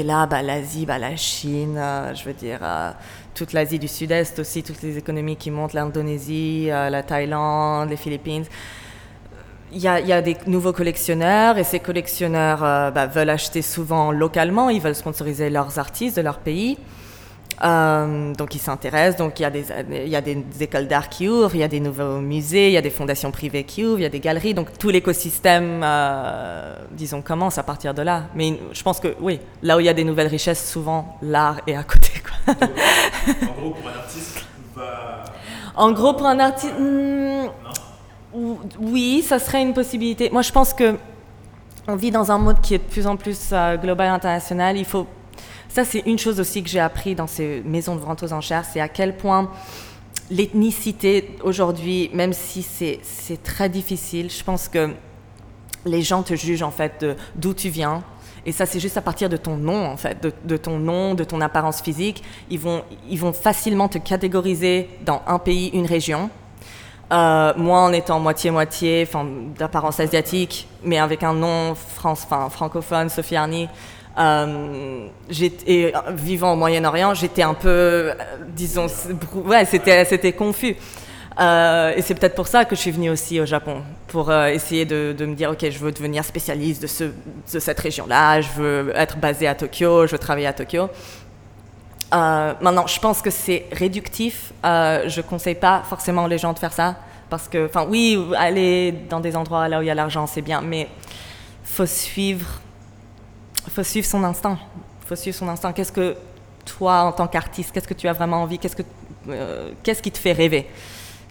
là, 0.03 0.27
bah, 0.27 0.42
l'Asie, 0.42 0.85
bah, 0.85 0.99
la 0.99 1.14
Chine, 1.14 1.81
je 2.14 2.25
veux 2.25 2.33
dire, 2.33 2.59
toute 3.35 3.53
l'Asie 3.53 3.79
du 3.79 3.87
Sud-Est 3.87 4.40
aussi, 4.40 4.64
toutes 4.64 4.83
les 4.83 4.99
économies 4.99 5.37
qui 5.37 5.53
montent, 5.53 5.75
l'Indonésie, 5.75 6.66
la 6.66 7.03
Thaïlande, 7.05 7.90
les 7.90 7.97
Philippines. 7.97 8.45
Il 9.72 9.79
y, 9.79 9.88
a, 9.88 10.00
il 10.00 10.07
y, 10.07 10.12
a, 10.12 10.22
des 10.22 10.37
nouveaux 10.46 10.72
collectionneurs 10.72 11.59
et 11.59 11.64
ces 11.64 11.81
collectionneurs 11.81 12.61
bah, 12.92 13.07
veulent 13.07 13.31
acheter 13.31 13.62
souvent 13.62 14.12
localement, 14.12 14.70
ils 14.70 14.81
veulent 14.81 14.94
sponsoriser 14.94 15.50
leurs 15.50 15.79
artistes 15.79 16.16
de 16.16 16.22
leur 16.22 16.38
pays. 16.38 16.79
Euh, 17.64 18.35
donc 18.35 18.55
ils 18.55 18.59
s'intéressent, 18.59 19.16
donc 19.16 19.40
il 19.40 19.42
y, 19.42 19.46
a 19.46 19.50
des, 19.50 19.64
il 19.90 20.09
y 20.09 20.16
a 20.16 20.20
des 20.20 20.44
écoles 20.61 20.88
d'art 20.88 21.09
qui 21.09 21.29
ouvrent, 21.29 21.55
il 21.55 21.61
y 21.61 21.64
a 21.64 21.68
des 21.68 21.81
nouveaux 21.81 22.20
musées, 22.20 22.68
il 22.68 22.72
y 22.72 22.76
a 22.76 22.83
des 22.83 22.90
fondations 22.90 23.31
privées 23.31 23.64
qui 23.64 23.85
ouvrent, 23.85 24.00
il 24.00 24.02
y 24.02 24.07
a 24.07 24.11
des 24.11 24.20
galeries, 24.20 24.52
donc 24.52 24.76
tout 24.79 24.90
l'écosystème, 24.90 25.81
euh, 25.83 26.76
disons, 26.90 27.22
commence 27.22 27.57
à 27.57 27.62
partir 27.62 27.94
de 27.94 28.02
là. 28.02 28.24
Mais 28.35 28.59
je 28.72 28.83
pense 28.83 29.00
que 29.00 29.14
oui, 29.20 29.40
là 29.62 29.76
où 29.76 29.81
il 29.81 29.87
y 29.87 29.88
a 29.88 29.94
des 29.94 30.05
nouvelles 30.05 30.26
richesses, 30.26 30.70
souvent 30.70 31.16
l'art 31.22 31.61
est 31.66 31.76
à 31.76 31.83
côté. 31.83 32.12
Quoi. 32.22 32.55
en 32.55 33.61
gros, 33.61 33.70
pour 33.70 33.88
un 33.88 33.98
artiste, 33.98 34.44
va... 34.76 35.24
En 35.76 35.92
gros, 35.92 36.12
pour 36.12 36.26
un 36.26 36.38
artiste, 36.38 36.74
hmm, 36.79 37.48
oui, 38.79 39.22
ça 39.22 39.38
serait 39.38 39.62
une 39.62 39.75
possibilité. 39.75 40.31
Moi, 40.31 40.42
je 40.42 40.53
pense 40.53 40.75
que 40.75 40.96
on 41.88 41.96
vit 41.96 42.11
dans 42.11 42.33
un 42.33 42.38
mode 42.38 42.61
qui 42.61 42.75
est 42.75 42.79
de 42.79 42.83
plus 42.83 43.07
en 43.07 43.16
plus 43.16 43.51
euh, 43.53 43.77
global, 43.77 44.09
international. 44.09 44.77
Il 44.77 44.85
faut 44.85 45.07
ça, 45.68 45.85
c'est 45.85 46.05
une 46.07 46.18
chose 46.18 46.40
aussi 46.40 46.62
que 46.62 46.70
j'ai 46.70 46.81
appris 46.81 47.14
dans 47.14 47.27
ces 47.27 47.62
maisons 47.64 47.96
de 47.96 48.01
vente 48.01 48.22
aux 48.22 48.33
enchères, 48.33 48.64
c'est 48.64 48.81
à 48.81 48.88
quel 48.88 49.16
point 49.16 49.51
l'ethnicité 50.31 51.37
aujourd'hui, 51.42 52.09
même 52.14 52.33
si 52.33 52.62
c'est 52.62 53.42
très 53.42 53.68
difficile, 53.68 54.31
je 54.31 54.42
pense 54.42 54.68
que 54.68 54.94
les 55.85 56.01
gens 56.01 56.22
te 56.22 56.35
jugent 56.35 56.62
en 56.62 56.70
fait 56.70 57.05
d'où 57.35 57.53
tu 57.53 57.68
viens. 57.68 58.03
Et 58.46 58.53
ça, 58.53 58.64
c'est 58.64 58.81
juste 58.81 58.96
à 58.96 59.03
partir 59.03 59.29
de 59.29 59.37
ton 59.37 59.57
nom, 59.57 59.85
en 59.87 59.96
fait, 59.96 60.27
de, 60.44 60.57
ton 60.57 60.79
nom, 60.79 61.14
de 61.14 61.25
ton 61.25 61.40
apparence 61.40 61.83
physique. 61.83 62.22
Ils 62.49 62.61
vont, 62.61 62.83
ils 63.11 63.18
vont 63.18 63.33
facilement 63.33 63.88
te 63.88 63.99
catégoriser 63.99 64.88
dans 65.05 65.20
un 65.27 65.38
pays, 65.38 65.68
une 65.75 65.85
région. 65.85 66.31
Euh, 67.12 67.53
moi, 67.57 67.81
en 67.81 67.92
étant 67.92 68.19
moitié-moitié, 68.19 69.09
d'apparence 69.57 70.01
asiatique, 70.01 70.69
mais 70.83 70.99
avec 70.99 71.23
un 71.23 71.35
nom 71.35 71.75
francophone, 71.75 73.09
Sophie 73.09 73.37
Arny, 73.37 73.69
euh, 74.19 75.09
et 75.66 75.92
vivant 76.14 76.55
au 76.55 76.57
Moyen-Orient, 76.57 77.14
j'étais 77.14 77.42
un 77.42 77.55
peu, 77.55 77.69
euh, 77.69 78.14
disons, 78.49 78.87
ouais, 79.35 79.64
c'était, 79.66 80.33
confus. 80.33 80.75
Euh, 81.38 81.92
et 81.95 82.01
c'est 82.01 82.14
peut-être 82.14 82.35
pour 82.35 82.47
ça 82.47 82.64
que 82.64 82.75
je 82.75 82.81
suis 82.81 82.90
venue 82.90 83.11
aussi 83.11 83.38
au 83.40 83.47
Japon, 83.47 83.83
pour 84.09 84.33
essayer 84.33 84.87
de, 84.87 85.14
me 85.21 85.35
dire, 85.35 85.51
ok, 85.51 85.71
je 85.71 85.79
veux 85.79 85.92
devenir 85.92 86.25
spécialiste 86.25 86.83
de, 86.83 87.12
de 87.53 87.59
cette 87.61 87.79
région-là, 87.79 88.40
je 88.40 88.49
veux 88.57 88.92
être 88.97 89.19
basée 89.19 89.47
à 89.47 89.55
Tokyo, 89.55 90.07
je 90.07 90.12
veux 90.12 90.19
travailler 90.19 90.47
à 90.47 90.55
Tokyo. 90.55 90.88
Maintenant, 92.12 92.87
je 92.87 92.99
pense 93.01 93.23
que 93.23 93.31
c'est 93.31 93.66
réductif. 93.73 94.53
je 94.62 95.21
conseille 95.21 95.55
pas 95.55 95.83
forcément 95.88 96.27
les 96.27 96.38
gens 96.38 96.53
de 96.53 96.59
faire 96.59 96.73
ça, 96.73 96.97
parce 97.29 97.49
que, 97.49 97.66
enfin, 97.66 97.87
oui, 97.88 98.19
aller 98.37 98.92
dans 99.11 99.21
des 99.21 99.37
endroits 99.37 99.69
là 99.69 99.79
où 99.79 99.83
il 99.83 99.87
y 99.87 99.90
a 99.90 99.95
l'argent, 99.95 100.27
c'est 100.27 100.42
bien, 100.42 100.61
mais 100.61 100.88
faut 101.64 101.87
suivre 101.87 102.61
faut 103.71 103.83
suivre 103.83 104.07
son 104.07 104.25
instinct. 104.25 104.59
Faut 105.07 105.16
suivre 105.16 105.37
son 105.37 105.49
instinct. 105.49 105.73
Qu'est-ce 105.73 105.92
que 105.92 106.16
toi, 106.64 107.03
en 107.03 107.12
tant 107.12 107.27
qu'artiste, 107.27 107.73
qu'est-ce 107.73 107.88
que 107.88 107.95
tu 107.95 108.09
as 108.09 108.12
vraiment 108.12 108.42
envie? 108.42 108.59
Qu'est-ce, 108.59 108.77
que, 108.77 108.83
euh, 109.29 109.73
qui 109.83 110.11
te 110.11 110.19
fait 110.19 110.33
rêver? 110.33 110.66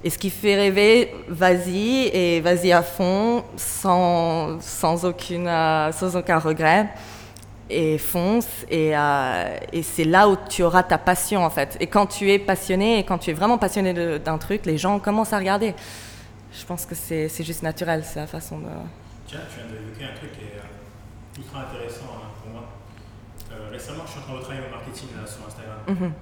Et 0.04 0.10
ce 0.10 0.18
qui 0.18 0.30
fait 0.30 0.56
rêver, 0.56 1.12
vas-y 1.28 2.08
et 2.14 2.42
vas-y 2.42 2.72
à 2.72 2.84
fond, 2.84 3.44
sans, 3.58 4.62
sans, 4.62 5.06
aucune, 5.06 5.48
euh, 5.48 5.92
sans 5.92 6.16
aucun 6.16 6.38
regret. 6.38 6.90
Et 7.70 7.98
fonce. 7.98 8.66
Et, 8.70 8.96
euh, 8.96 9.58
et, 9.72 9.82
c'est 9.82 10.04
là 10.04 10.30
où 10.30 10.38
tu 10.50 10.62
auras 10.64 10.84
ta 10.84 10.98
passion, 10.98 11.44
en 11.44 11.50
fait. 11.50 11.78
Et 11.80 11.88
quand 11.88 12.06
tu 12.06 12.32
es 12.32 12.38
passionné, 12.38 13.00
et 13.00 13.04
quand 13.04 13.18
tu 13.18 13.32
es 13.32 13.34
vraiment 13.34 13.58
passionné 13.58 14.20
d'un 14.20 14.38
truc, 14.38 14.66
les 14.66 14.78
gens 14.78 15.00
commencent 15.00 15.34
à 15.34 15.40
regarder. 15.40 15.74
Je 16.54 16.66
pense 16.66 16.86
que 16.86 16.96
c'est, 16.96 17.44
juste 17.44 17.64
naturel, 17.64 18.04
c'est 18.04 18.20
la 18.20 18.28
façon 18.28 18.60
de... 18.60 18.70
Tiens, 19.28 19.40
tu 19.50 19.60
viens 19.60 19.68
d'évoquer 19.68 20.06
un 20.06 20.16
truc 20.16 20.32
qui 20.32 20.46
est 20.46 21.42
ultra 21.42 21.64
intéressant 21.64 22.06
hein, 22.16 22.30
pour 22.42 22.52
moi. 22.52 22.70
Euh, 23.52 23.70
récemment, 23.72 24.04
je 24.06 24.12
suis 24.12 24.20
en 24.20 24.24
train 24.24 24.36
de 24.36 24.42
travailler 24.42 24.68
au 24.68 24.72
marketing 24.72 25.10
là, 25.20 25.28
sur 25.28 25.46
Instagram. 25.46 25.80
Mhm. 25.88 26.14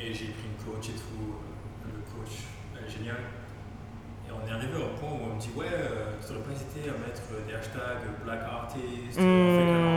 Et 0.00 0.12
j'ai 0.12 0.34
pris 0.34 0.48
une 0.50 0.64
coach 0.64 0.88
et 0.90 0.98
tout. 0.98 1.24
Euh, 1.24 1.88
le 1.88 2.02
coach, 2.12 2.44
elle 2.76 2.86
est 2.86 2.90
géniale. 2.90 3.37
On 4.38 4.48
est 4.48 4.52
arrivé 4.52 4.72
au 4.76 4.96
point 4.98 5.10
où 5.10 5.30
on 5.30 5.34
me 5.34 5.40
dit 5.40 5.50
Ouais, 5.56 5.66
euh, 5.72 6.12
tu 6.24 6.32
n'aurais 6.32 6.44
pas 6.44 6.52
hésité 6.52 6.88
à 6.88 6.96
mettre 6.98 7.22
des 7.46 7.54
hashtags 7.54 8.06
Black 8.24 8.40
Artist, 8.42 9.18
mmh. 9.18 9.24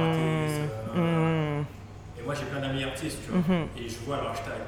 Artist. 0.01 0.61
Mmh. 0.95 1.81
Et 2.21 2.25
moi, 2.25 2.35
j'ai 2.35 2.45
plein 2.45 2.59
d'amis 2.61 2.83
artistes, 2.83 3.17
tu 3.25 3.31
vois. 3.31 3.39
Mhm. 3.39 3.67
Et 3.77 3.89
je 3.89 3.97
vois 4.05 4.17
leur 4.17 4.31
hashtag. 4.31 4.61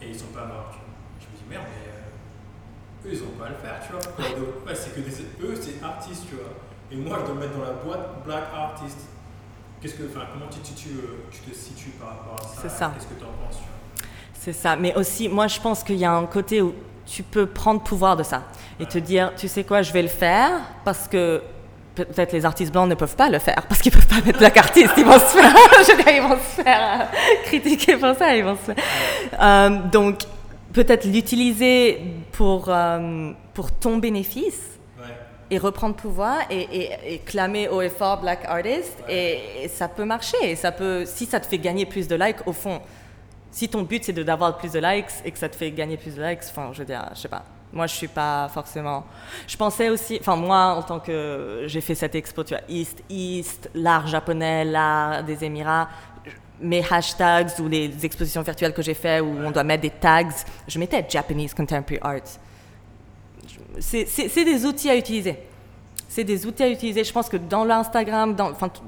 Et 0.00 0.08
ils 0.08 0.18
sont 0.18 0.32
pas 0.34 0.46
morts, 0.46 0.70
tu 0.72 0.78
vois. 0.78 0.88
Je 1.20 1.26
me 1.26 1.36
dis 1.36 1.44
Merde, 1.48 1.64
mais 1.68 3.10
eux, 3.10 3.14
ils 3.14 3.22
ont 3.22 3.38
pas 3.38 3.46
à 3.46 3.48
le 3.50 3.54
faire, 3.56 3.80
tu 3.84 3.92
vois. 3.92 4.66
ouais, 4.66 4.74
c'est 4.74 4.94
que 4.94 5.00
des, 5.00 5.12
eux, 5.44 5.54
c'est 5.60 5.84
artistes, 5.84 6.24
tu 6.28 6.36
vois. 6.36 6.48
Et 6.90 6.96
moi, 6.96 7.18
je 7.20 7.26
dois 7.26 7.34
me 7.34 7.40
mettre 7.40 7.56
dans 7.56 7.64
la 7.64 7.72
boîte 7.72 8.24
Black 8.24 8.44
Artist. 8.54 8.98
Qu'est-ce 9.80 9.94
que, 9.94 10.04
enfin, 10.04 10.26
comment 10.32 10.48
tu, 10.50 10.60
tu, 10.60 10.90
euh, 10.90 11.24
tu, 11.30 11.40
te 11.40 11.54
situes 11.54 11.90
par 12.00 12.08
rapport 12.08 12.38
à 12.38 12.42
ça? 12.42 12.62
C'est 12.62 12.68
ça. 12.68 12.92
Qu'est-ce 12.94 13.08
que 13.08 13.18
tu 13.18 13.24
en 13.24 13.44
penses 13.44 13.60
C'est 14.34 14.52
ça. 14.52 14.76
Mais 14.76 14.94
aussi, 14.94 15.28
moi, 15.28 15.48
je 15.48 15.60
pense 15.60 15.82
qu'il 15.82 15.96
y 15.96 16.04
a 16.04 16.12
un 16.12 16.26
côté 16.26 16.62
où 16.62 16.74
tu 17.06 17.22
peux 17.22 17.46
prendre 17.46 17.80
pouvoir 17.82 18.16
de 18.16 18.22
ça 18.22 18.42
et 18.80 18.86
te 18.86 18.98
dire, 18.98 19.32
tu 19.36 19.48
sais 19.48 19.64
quoi, 19.64 19.82
je 19.82 19.92
vais 19.92 20.02
le 20.02 20.08
faire 20.08 20.50
parce 20.84 21.08
que 21.08 21.42
peut-être 21.94 22.32
les 22.32 22.44
artistes 22.44 22.72
blancs 22.72 22.88
ne 22.88 22.94
peuvent 22.94 23.16
pas 23.16 23.28
le 23.28 23.38
faire 23.38 23.62
parce 23.68 23.80
qu'ils 23.80 23.92
peuvent 23.92 24.06
pas 24.06 24.20
mettre 24.24 24.38
Black 24.38 24.56
Artist. 24.56 24.92
Ils 24.96 25.04
vont 25.04 25.18
se 25.18 25.36
faire, 25.36 25.52
je 25.80 25.96
dire, 25.96 26.14
ils 26.14 26.22
vont 26.22 26.36
se 26.36 26.62
faire 26.62 27.00
euh, 27.00 27.44
critiquer 27.44 27.96
pour 27.96 28.14
ça. 28.16 28.34
Ils 28.34 28.44
vont 28.44 28.56
se 28.56 28.72
euh, 29.40 29.78
donc, 29.90 30.20
peut-être 30.72 31.04
l'utiliser 31.04 32.00
pour, 32.32 32.70
pour 33.54 33.72
ton 33.72 33.98
bénéfice 33.98 34.72
et 35.50 35.58
reprendre 35.58 35.94
pouvoir 35.94 36.38
et, 36.50 37.20
clamer 37.26 37.68
haut 37.68 37.82
et 37.82 37.90
fort 37.90 38.22
Black 38.22 38.46
Artist 38.46 38.96
et, 39.06 39.68
ça 39.68 39.86
peut 39.86 40.06
marcher. 40.06 40.38
Et 40.42 40.56
ça 40.56 40.72
peut, 40.72 41.04
si 41.04 41.26
ça 41.26 41.40
te 41.40 41.46
fait 41.46 41.58
gagner 41.58 41.84
plus 41.84 42.08
de 42.08 42.16
likes, 42.16 42.46
au 42.46 42.52
fond, 42.52 42.80
si 43.52 43.68
ton 43.68 43.82
but 43.82 44.02
c'est 44.02 44.12
d'avoir 44.12 44.56
plus 44.58 44.72
de 44.72 44.80
likes 44.80 45.12
et 45.24 45.30
que 45.30 45.38
ça 45.38 45.48
te 45.48 45.54
fait 45.54 45.70
gagner 45.70 45.96
plus 45.96 46.16
de 46.16 46.22
likes, 46.22 46.40
enfin, 46.50 46.70
je 46.72 46.80
veux 46.80 46.84
dire, 46.84 47.08
je 47.14 47.20
sais 47.20 47.28
pas. 47.28 47.44
Moi, 47.72 47.86
je 47.86 47.94
suis 47.94 48.08
pas 48.08 48.50
forcément. 48.52 49.04
Je 49.46 49.56
pensais 49.56 49.88
aussi, 49.88 50.18
enfin, 50.20 50.36
moi, 50.36 50.74
en 50.76 50.82
tant 50.82 50.98
que. 50.98 51.64
J'ai 51.66 51.80
fait 51.80 51.94
cette 51.94 52.14
expo, 52.14 52.44
tu 52.44 52.54
vois, 52.54 52.64
East, 52.68 53.02
East, 53.08 53.70
l'art 53.74 54.06
japonais, 54.08 54.64
l'art 54.64 55.22
des 55.22 55.44
Émirats. 55.44 55.88
Mes 56.60 56.84
hashtags 56.88 57.58
ou 57.60 57.68
les 57.68 58.04
expositions 58.04 58.42
virtuelles 58.42 58.74
que 58.74 58.82
j'ai 58.82 58.94
fait 58.94 59.20
où 59.20 59.38
on 59.44 59.50
doit 59.50 59.64
mettre 59.64 59.82
des 59.82 59.90
tags, 59.90 60.28
je 60.68 60.78
mettais 60.78 61.04
Japanese 61.08 61.54
Contemporary 61.54 61.98
Art 62.02 62.38
c'est 63.80 64.44
des 64.44 64.64
outils 64.64 64.90
à 64.90 64.96
utiliser. 64.96 65.38
C'est 66.12 66.24
des 66.24 66.44
outils 66.44 66.62
à 66.62 66.68
utiliser. 66.68 67.04
Je 67.04 67.12
pense 67.12 67.30
que 67.30 67.38
dans 67.38 67.64
l'Instagram, 67.64 68.36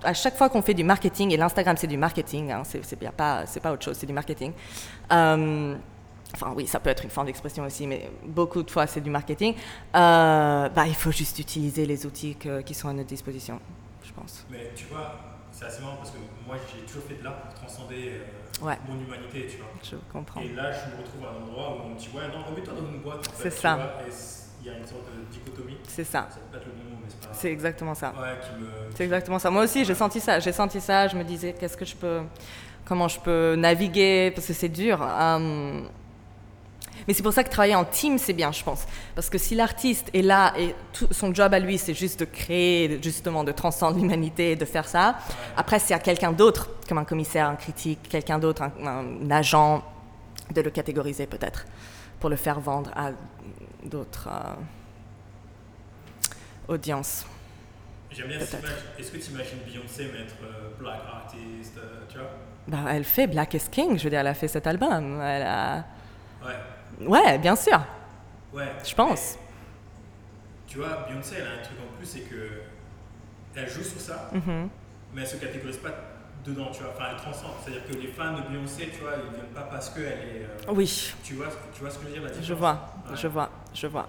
à 0.02 0.12
chaque 0.12 0.36
fois 0.36 0.50
qu'on 0.50 0.60
fait 0.60 0.74
du 0.74 0.84
marketing, 0.84 1.32
et 1.32 1.38
l'Instagram 1.38 1.74
c'est 1.74 1.86
du 1.86 1.96
marketing, 1.96 2.52
hein, 2.52 2.64
c'est 2.64 2.96
pas, 3.16 3.44
pas 3.62 3.72
autre 3.72 3.82
chose, 3.82 3.96
c'est 3.98 4.04
du 4.04 4.12
marketing. 4.12 4.52
Euh, 5.10 5.74
enfin 6.34 6.52
oui, 6.54 6.66
ça 6.66 6.80
peut 6.80 6.90
être 6.90 7.02
une 7.02 7.08
forme 7.08 7.28
d'expression 7.28 7.64
aussi, 7.64 7.86
mais 7.86 8.10
beaucoup 8.26 8.62
de 8.62 8.70
fois 8.70 8.86
c'est 8.86 9.00
du 9.00 9.08
marketing. 9.08 9.54
Euh, 9.54 10.68
bah, 10.68 10.86
il 10.86 10.94
faut 10.94 11.12
juste 11.12 11.38
utiliser 11.38 11.86
les 11.86 12.04
outils 12.04 12.36
qui 12.66 12.74
sont 12.74 12.88
à 12.88 12.92
notre 12.92 13.08
disposition, 13.08 13.58
je 14.04 14.12
pense. 14.12 14.44
Mais 14.50 14.72
tu 14.76 14.84
vois, 14.92 15.18
c'est 15.50 15.64
assez 15.64 15.80
marrant 15.80 15.96
parce 15.96 16.10
que 16.10 16.18
moi 16.46 16.56
j'ai 16.76 16.84
toujours 16.84 17.04
fait 17.04 17.14
de 17.14 17.24
l'art 17.24 17.40
pour 17.40 17.54
transcender 17.54 18.20
euh, 18.62 18.74
mon 18.86 19.00
humanité, 19.00 19.46
tu 19.50 19.56
vois. 19.56 19.68
Je 19.82 19.96
comprends. 20.12 20.42
Et 20.42 20.48
là 20.48 20.70
je 20.72 20.94
me 20.94 21.02
retrouve 21.02 21.24
à 21.24 21.30
un 21.30 21.42
endroit 21.42 21.70
où 21.70 21.86
on 21.86 21.88
me 21.94 21.98
dit 21.98 22.10
ouais 22.14 22.28
non 22.28 22.44
remets-toi 22.44 22.74
dans 22.74 22.86
une 22.86 23.00
boîte. 23.00 23.26
C'est 23.34 23.48
ça 23.48 23.96
il 24.64 24.72
y 24.72 24.74
a 24.74 24.78
une 24.78 24.86
sorte 24.86 25.04
de 25.14 25.30
dichotomie. 25.30 25.76
C'est 25.86 26.04
ça. 26.04 26.28
C'est 27.32 27.50
exactement 27.50 27.94
ça. 27.94 28.12
Ouais, 28.16 28.34
me... 28.58 28.66
C'est 28.94 29.04
exactement 29.04 29.38
ça. 29.38 29.50
Moi 29.50 29.64
aussi, 29.64 29.84
j'ai 29.84 29.94
senti 29.94 30.20
ça. 30.20 30.38
J'ai 30.38 30.52
senti 30.52 30.80
ça. 30.80 31.08
Je 31.08 31.16
me 31.16 31.24
disais, 31.24 31.54
qu'est-ce 31.58 31.76
que 31.76 31.84
je 31.84 31.96
peux, 31.96 32.20
comment 32.84 33.08
je 33.08 33.20
peux 33.20 33.54
naviguer? 33.56 34.30
Parce 34.34 34.46
que 34.46 34.52
c'est 34.52 34.68
dur. 34.68 35.00
Hum. 35.00 35.88
Mais 37.06 37.14
c'est 37.14 37.22
pour 37.22 37.32
ça 37.32 37.44
que 37.44 37.50
travailler 37.50 37.74
en 37.74 37.84
team, 37.84 38.18
c'est 38.18 38.32
bien, 38.32 38.50
je 38.52 38.62
pense. 38.62 38.86
Parce 39.14 39.28
que 39.28 39.38
si 39.38 39.54
l'artiste 39.54 40.08
est 40.14 40.22
là 40.22 40.54
et 40.58 40.74
tout, 40.92 41.06
son 41.10 41.34
job 41.34 41.52
à 41.52 41.58
lui, 41.58 41.76
c'est 41.76 41.94
juste 41.94 42.20
de 42.20 42.24
créer, 42.24 42.98
justement, 43.02 43.44
de 43.44 43.52
transcender 43.52 44.00
l'humanité, 44.00 44.56
de 44.56 44.64
faire 44.64 44.88
ça, 44.88 45.18
après, 45.56 45.78
c'est 45.78 45.94
à 45.94 45.98
quelqu'un 45.98 46.32
d'autre, 46.32 46.70
comme 46.88 46.98
un 46.98 47.04
commissaire, 47.04 47.48
un 47.48 47.56
critique, 47.56 48.00
quelqu'un 48.08 48.38
d'autre, 48.38 48.62
un, 48.62 49.30
agent, 49.30 49.82
de 50.54 50.60
le 50.60 50.70
catégoriser 50.70 51.26
peut-être, 51.26 51.66
pour 52.20 52.30
le 52.30 52.36
faire 52.36 52.60
vendre 52.60 52.90
à 52.96 53.10
d'autres 53.84 54.28
euh, 54.30 54.54
audiences. 56.68 57.26
J'aime 58.10 58.28
bien 58.28 58.38
cette 58.40 58.60
image. 58.60 58.72
Est-ce 58.98 59.10
que 59.10 59.16
tu 59.18 59.30
imagines 59.32 59.58
Beyoncé 59.66 60.04
mettre 60.06 60.34
euh, 60.44 60.70
Black 60.78 61.00
Artist, 61.12 61.76
euh, 61.78 62.02
tu 62.08 62.18
vois? 62.18 62.30
Bah, 62.68 62.78
Elle 62.90 63.04
fait 63.04 63.26
Black 63.26 63.54
is 63.54 63.68
King, 63.70 63.98
je 63.98 64.04
veux 64.04 64.10
dire, 64.10 64.20
elle 64.20 64.26
a 64.28 64.34
fait 64.34 64.48
cet 64.48 64.66
album. 64.66 65.20
Elle 65.20 65.42
a... 65.42 65.84
Ouais. 66.44 67.06
Ouais, 67.06 67.38
bien 67.38 67.56
sûr. 67.56 67.80
Ouais. 68.52 68.70
Je 68.86 68.94
pense. 68.94 69.36
tu 70.66 70.78
vois, 70.78 71.06
Beyoncé, 71.08 71.36
elle 71.40 71.46
a 71.48 71.60
un 71.60 71.64
truc 71.64 71.76
en 71.80 71.96
plus, 71.96 72.06
c'est 72.06 72.20
que 72.20 72.62
elle 73.56 73.68
joue 73.68 73.82
sur 73.82 74.00
ça, 74.00 74.30
mm-hmm. 74.34 74.68
mais 75.14 75.22
elle 75.22 75.26
se 75.28 75.36
catégorise 75.36 75.76
pas 75.78 75.90
dedans, 76.44 76.70
tu 76.72 76.82
vois. 76.82 76.92
Enfin, 76.94 77.04
elle 77.10 77.16
transcende. 77.16 77.52
C'est-à-dire 77.64 77.86
que 77.86 77.94
les 77.94 78.08
fans 78.08 78.32
de 78.32 78.42
Beyoncé, 78.42 78.90
tu 78.92 79.00
vois, 79.00 79.12
ils 79.16 79.32
viennent 79.34 79.52
pas 79.54 79.62
parce 79.62 79.90
qu'elle 79.90 80.04
est. 80.04 80.46
euh, 80.68 80.72
Oui, 80.72 81.14
tu, 81.24 81.34
vois, 81.34 81.46
tu 81.74 81.80
vois 81.80 81.90
ce 81.90 81.98
que 81.98 82.02
je 82.04 82.08
veux 82.08 82.12
dire 82.14 82.22
la 82.22 82.28
je 82.32 82.38
différence? 82.40 82.58
vois, 82.60 82.94
Ouais. 83.10 83.16
je 83.16 83.26
vois, 83.28 83.50
je 83.74 83.86
vois. 83.88 84.08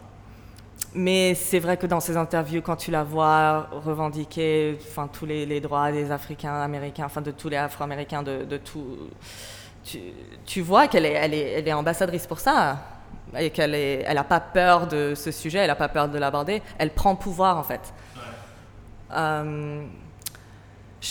Mais 0.97 1.35
c'est 1.35 1.59
vrai 1.59 1.75
que 1.75 1.85
dans 1.85 1.99
ces 1.99 2.15
interviews, 2.15 2.61
quand 2.61 2.77
tu 2.77 2.89
la 2.89 3.03
vois 3.03 3.67
revendiquer 3.71 4.77
enfin, 4.81 5.09
tous 5.11 5.25
les, 5.25 5.45
les 5.45 5.59
droits 5.59 5.91
des 5.91 6.09
Africains, 6.09 6.61
Américains, 6.61 7.05
enfin 7.05 7.19
de 7.21 7.31
tous 7.31 7.49
les 7.49 7.57
Afro-Américains, 7.57 8.23
de, 8.23 8.45
de 8.45 8.57
tout, 8.57 8.97
tu, 9.83 9.99
tu 10.45 10.61
vois 10.61 10.87
qu'elle 10.87 11.05
est, 11.05 11.11
elle 11.11 11.33
est, 11.33 11.51
elle 11.51 11.67
est 11.67 11.73
ambassadrice 11.73 12.25
pour 12.25 12.39
ça 12.39 12.77
et 13.37 13.49
qu'elle 13.49 13.71
n'a 13.71 13.77
elle 13.77 14.17
a 14.17 14.23
pas 14.23 14.39
peur 14.39 14.87
de 14.87 15.13
ce 15.15 15.31
sujet, 15.31 15.59
elle 15.59 15.67
n'a 15.67 15.75
pas 15.75 15.89
peur 15.89 16.07
de 16.07 16.17
l'aborder. 16.17 16.61
Elle 16.77 16.91
prend 16.91 17.15
pouvoir 17.17 17.57
en 17.57 17.63
fait. 17.63 17.93
Ouais. 18.15 18.21
Euh, 19.17 19.83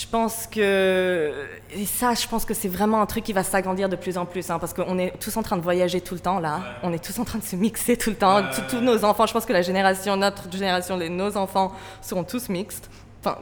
je 0.01 0.05
pense 0.07 0.45
que 0.47 1.31
et 1.73 1.85
ça, 1.85 2.13
je 2.13 2.27
pense 2.27 2.43
que 2.43 2.53
c'est 2.53 2.67
vraiment 2.67 3.01
un 3.01 3.05
truc 3.05 3.23
qui 3.23 3.31
va 3.33 3.43
s'agrandir 3.43 3.87
de 3.87 3.95
plus 3.95 4.17
en 4.17 4.25
plus, 4.25 4.49
hein, 4.49 4.59
parce 4.59 4.73
qu'on 4.73 4.97
est 4.99 5.13
tous 5.19 5.35
en 5.37 5.43
train 5.43 5.55
de 5.55 5.61
voyager 5.61 6.01
tout 6.01 6.15
le 6.15 6.19
temps 6.19 6.39
là. 6.39 6.55
Ouais. 6.57 6.63
On 6.83 6.93
est 6.93 7.03
tous 7.03 7.17
en 7.19 7.23
train 7.23 7.39
de 7.39 7.43
se 7.43 7.55
mixer 7.55 7.95
tout 7.95 8.09
le 8.09 8.15
temps. 8.17 8.37
Ouais, 8.37 8.49
Tous- 8.69 8.81
nos 8.81 9.05
enfants, 9.05 9.25
je 9.25 9.31
pense 9.33 9.45
que 9.45 9.53
la 9.53 9.61
génération, 9.61 10.17
notre 10.17 10.51
génération, 10.51 10.97
les- 10.97 11.07
nos 11.09 11.37
enfants 11.37 11.71
seront 12.01 12.23
tous 12.25 12.49
mixtes. 12.49 12.89
Enfin, 13.21 13.37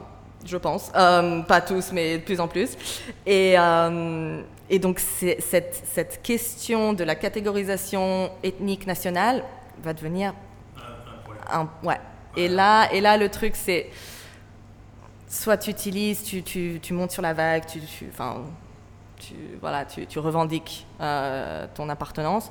je 0.46 0.56
pense. 0.56 0.92
Euh, 0.94 1.40
pas 1.42 1.60
tous, 1.60 1.90
mais 1.92 2.18
de 2.18 2.22
plus 2.22 2.38
en 2.38 2.46
plus. 2.46 2.76
Et, 3.26 3.54
euh, 3.58 4.40
et 4.70 4.78
donc 4.78 5.00
cette, 5.00 5.82
cette 5.92 6.22
question 6.22 6.92
de 6.92 7.02
la 7.02 7.16
catégorisation 7.16 8.30
ethnique 8.44 8.86
nationale 8.86 9.42
va 9.82 9.92
devenir 9.92 10.34
un- 11.52 11.68
ouais. 11.82 11.98
Et 12.36 12.46
là, 12.48 12.92
et 12.92 13.00
là, 13.00 13.16
le 13.16 13.28
truc, 13.28 13.54
c'est 13.56 13.86
soit 15.34 15.56
tu 15.56 15.70
utilises, 15.70 16.22
tu, 16.22 16.42
tu, 16.42 16.78
tu 16.82 16.92
montes 16.92 17.10
sur 17.10 17.22
la 17.22 17.32
vague, 17.34 17.66
tu, 17.66 17.80
tu, 17.80 18.08
enfin, 18.12 18.42
voilà, 19.60 19.84
tu, 19.84 20.18
revendiques 20.18 20.86
euh, 21.00 21.66
ton 21.74 21.88
appartenance, 21.88 22.50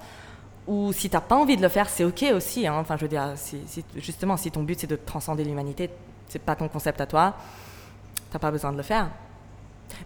ou 0.68 0.92
si 0.94 1.10
tu 1.10 1.16
n'as 1.16 1.22
pas 1.22 1.36
envie 1.36 1.56
de 1.58 1.62
le 1.62 1.70
faire, 1.70 1.90
c'est 1.90 2.04
OK 2.04 2.24
aussi. 2.34 2.66
hein. 2.68 2.76
Enfin, 2.80 2.96
je 2.98 3.02
veux 3.02 3.08
dire, 3.08 3.32
si, 3.36 3.62
si- 3.68 3.86
justement, 3.96 4.38
si 4.38 4.50
ton 4.52 4.64
but, 4.64 4.80
c'est 4.80 4.88
de 4.88 4.96
transcender 4.96 5.44
l'humanité, 5.44 5.90
c'est 6.28 6.40
pas 6.42 6.56
ton 6.56 6.68
concept 6.68 7.00
à 7.02 7.06
toi, 7.06 7.36
tu 8.16 8.34
n'as 8.34 8.40
pas 8.40 8.52
besoin 8.52 8.72
de 8.72 8.78
le 8.78 8.84
faire. 8.84 9.10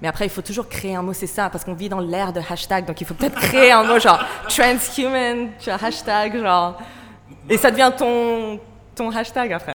Mais 0.02 0.08
après, 0.08 0.26
il 0.26 0.30
faut 0.30 0.42
toujours 0.42 0.68
créer 0.68 0.96
un 0.96 1.02
mot, 1.02 1.14
c'est 1.14 1.28
ça, 1.28 1.50
parce 1.50 1.64
qu'on 1.64 1.74
vit 1.74 1.88
dans 1.90 2.00
l'ère 2.02 2.34
de 2.34 2.42
hashtag, 2.48 2.86
donc 2.86 3.00
il 3.00 3.08
faut 3.08 3.14
peut-être 3.14 3.40
créer 3.40 3.72
un 3.72 3.84
mot 3.84 4.00
genre 4.00 4.20
transhuman, 4.50 5.50
hashtag, 5.82 6.38
genre. 6.42 6.78
Et 7.50 7.58
ça 7.58 7.72
devient 7.72 7.92
ton, 7.98 8.60
ton 8.96 9.10
hashtag 9.12 9.54
après. 9.54 9.72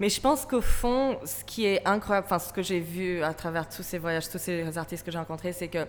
Mais 0.00 0.08
je 0.08 0.20
pense 0.20 0.46
qu'au 0.46 0.60
fond, 0.60 1.18
ce 1.24 1.42
qui 1.44 1.66
est 1.66 1.86
incroyable, 1.86 2.26
enfin 2.26 2.38
ce 2.38 2.52
que 2.52 2.62
j'ai 2.62 2.80
vu 2.80 3.22
à 3.22 3.34
travers 3.34 3.68
tous 3.68 3.82
ces 3.82 3.98
voyages, 3.98 4.28
tous 4.28 4.38
ces 4.38 4.78
artistes 4.78 5.04
que 5.04 5.10
j'ai 5.10 5.18
rencontrés, 5.18 5.52
c'est 5.52 5.68
que 5.68 5.86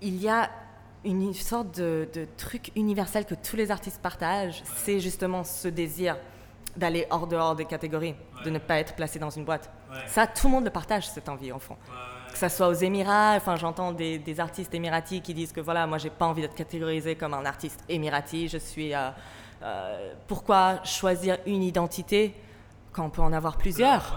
il 0.00 0.20
y 0.20 0.28
a 0.28 0.50
une 1.04 1.34
sorte 1.34 1.76
de, 1.78 2.08
de 2.14 2.26
truc 2.36 2.70
universel 2.76 3.26
que 3.26 3.34
tous 3.34 3.56
les 3.56 3.70
artistes 3.70 4.00
partagent, 4.00 4.62
c'est 4.76 5.00
justement 5.00 5.44
ce 5.44 5.68
désir 5.68 6.16
d'aller 6.76 7.06
hors 7.10 7.26
dehors 7.26 7.54
des 7.54 7.64
catégories, 7.64 8.14
de 8.44 8.50
ne 8.50 8.58
pas 8.58 8.78
être 8.78 8.94
placé 8.94 9.18
dans 9.18 9.30
une 9.30 9.44
boîte. 9.44 9.70
Ouais. 9.90 9.98
Ça, 10.06 10.26
tout 10.26 10.46
le 10.48 10.52
monde 10.52 10.64
le 10.64 10.70
partage, 10.70 11.08
cette 11.08 11.28
envie, 11.28 11.52
au 11.52 11.58
fond. 11.58 11.76
Que 12.32 12.38
ça 12.38 12.48
soit 12.48 12.68
aux 12.68 12.72
Émirats, 12.74 13.34
enfin, 13.36 13.54
j'entends 13.56 13.92
des, 13.92 14.18
des 14.18 14.40
artistes 14.40 14.74
émiratis 14.74 15.20
qui 15.20 15.34
disent 15.34 15.52
que 15.52 15.60
voilà, 15.60 15.86
moi, 15.86 15.98
j'ai 15.98 16.10
pas 16.10 16.26
envie 16.26 16.42
d'être 16.42 16.56
catégorisé 16.56 17.14
comme 17.14 17.34
un 17.34 17.44
artiste 17.44 17.84
émirati. 17.88 18.48
Je 18.48 18.58
suis. 18.58 18.94
euh, 18.94 19.10
euh, 19.62 20.12
pourquoi 20.26 20.82
choisir 20.84 21.38
une 21.46 21.62
identité 21.62 22.34
quand 22.94 23.04
on 23.04 23.10
peut 23.10 23.22
en 23.22 23.32
avoir 23.32 23.56
plusieurs. 23.56 24.16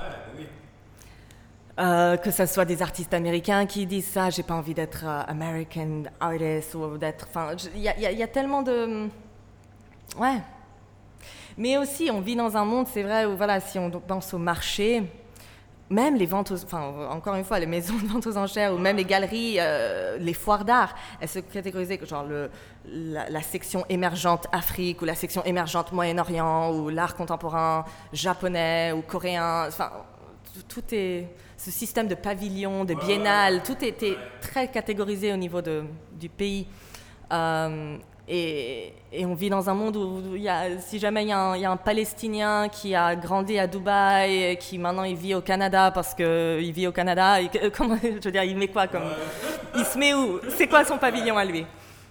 Euh, 1.80 2.18
que 2.18 2.32
ce 2.32 2.48
soit 2.48 2.66
des 2.66 2.82
artistes 2.82 3.14
américains 3.14 3.68
qui 3.68 3.86
disent 3.86 4.08
ça, 4.08 4.32
j'ai 4.32 4.42
pas 4.42 4.56
envie 4.56 4.74
d'être 4.74 5.04
euh, 5.06 5.22
American 5.28 6.04
artist 6.20 6.74
ou 6.74 6.98
d'être. 6.98 7.28
Enfin, 7.30 7.50
il 7.76 7.82
y, 7.82 7.84
y 7.84 8.24
a 8.24 8.28
tellement 8.28 8.64
de. 8.64 9.08
Ouais. 10.18 10.42
Mais 11.56 11.78
aussi, 11.78 12.10
on 12.12 12.20
vit 12.22 12.36
dans 12.36 12.58
un 12.58 12.66
monde, 12.66 12.88
c'est 12.92 13.04
vrai, 13.04 13.26
où 13.26 13.36
voilà, 13.38 13.60
si 13.60 13.78
on 13.78 13.92
pense 13.92 14.34
au 14.34 14.40
marché, 14.40 15.04
même 15.90 16.16
les 16.16 16.26
ventes, 16.26 16.52
aux- 16.52 16.64
enfin, 16.64 16.82
encore 17.10 17.36
une 17.36 17.44
fois, 17.46 17.60
les 17.60 17.66
maisons 17.66 17.96
de 17.98 18.08
vente 18.08 18.28
aux 18.28 18.38
enchères 18.38 18.74
ou 18.74 18.78
même 18.78 18.98
les 18.98 19.06
galeries, 19.06 19.56
euh, 19.60 20.18
les 20.18 20.34
foires 20.34 20.66
d'art, 20.66 20.94
elles 21.22 21.30
se 21.30 21.40
catégorisaient 21.40 22.00
genre 22.06 22.24
le, 22.26 22.50
la, 22.86 23.30
la 23.30 23.42
section 23.42 23.86
émergente 23.90 24.48
Afrique 24.52 25.02
ou 25.02 25.06
la 25.06 25.16
section 25.16 25.44
émergente 25.46 25.92
Moyen-Orient 25.94 26.74
ou 26.74 26.90
l'art 26.90 27.16
contemporain 27.16 27.86
japonais 28.14 28.92
ou 28.92 29.02
coréen. 29.02 29.66
Enfin, 29.68 29.92
tout, 30.68 30.82
est 30.92 31.28
ce 31.56 31.72
système 31.72 32.08
de 32.08 32.16
pavillon, 32.16 32.84
de 32.84 32.94
Ouais, 32.94 33.06
biennale, 33.06 33.56
ouais, 33.56 33.62
tout 33.64 33.84
était 33.84 34.18
très 34.42 34.70
catégorisé 34.70 35.32
au 35.34 35.38
niveau 35.38 35.62
de, 35.62 35.84
du 36.12 36.30
pays. 36.30 36.68
Euh, 37.32 37.98
et, 38.28 38.94
et 39.12 39.26
on 39.26 39.34
vit 39.36 39.50
dans 39.50 39.70
un 39.70 39.74
monde 39.74 39.96
où 39.96 40.36
y 40.36 40.50
a, 40.50 40.80
si 40.80 41.00
jamais 41.00 41.24
il 41.24 41.30
y, 41.30 41.32
a 41.32 41.40
un- 41.40 41.56
il 41.56 41.62
y 41.62 41.66
a 41.66 41.72
un 41.72 41.78
Palestinien 41.78 42.68
qui 42.70 42.94
a 42.94 43.16
grandi 43.16 43.58
à 43.58 43.68
Dubaï 43.68 44.44
et 44.44 44.58
qui 44.58 44.78
maintenant 44.78 45.04
il 45.04 45.16
vit 45.16 45.34
au 45.36 45.42
Canada 45.42 45.92
parce 45.92 46.14
qu'il 46.14 46.72
vit 46.74 46.88
au 46.88 46.92
Canada, 46.92 47.42
et 47.42 47.50
comment, 47.76 47.98
je 48.04 48.10
veux 48.24 48.32
dire, 48.32 48.44
il 48.44 48.58
met 48.58 48.68
quoi 48.68 48.88
comme, 48.88 49.10
Il 49.76 49.86
se 49.86 49.98
met 49.98 50.14
où? 50.14 50.40
C'est 50.50 50.68
quoi 50.68 50.84
son 50.84 50.98
pavillon 50.98 51.38
à 51.38 51.46
lui? 51.46 51.66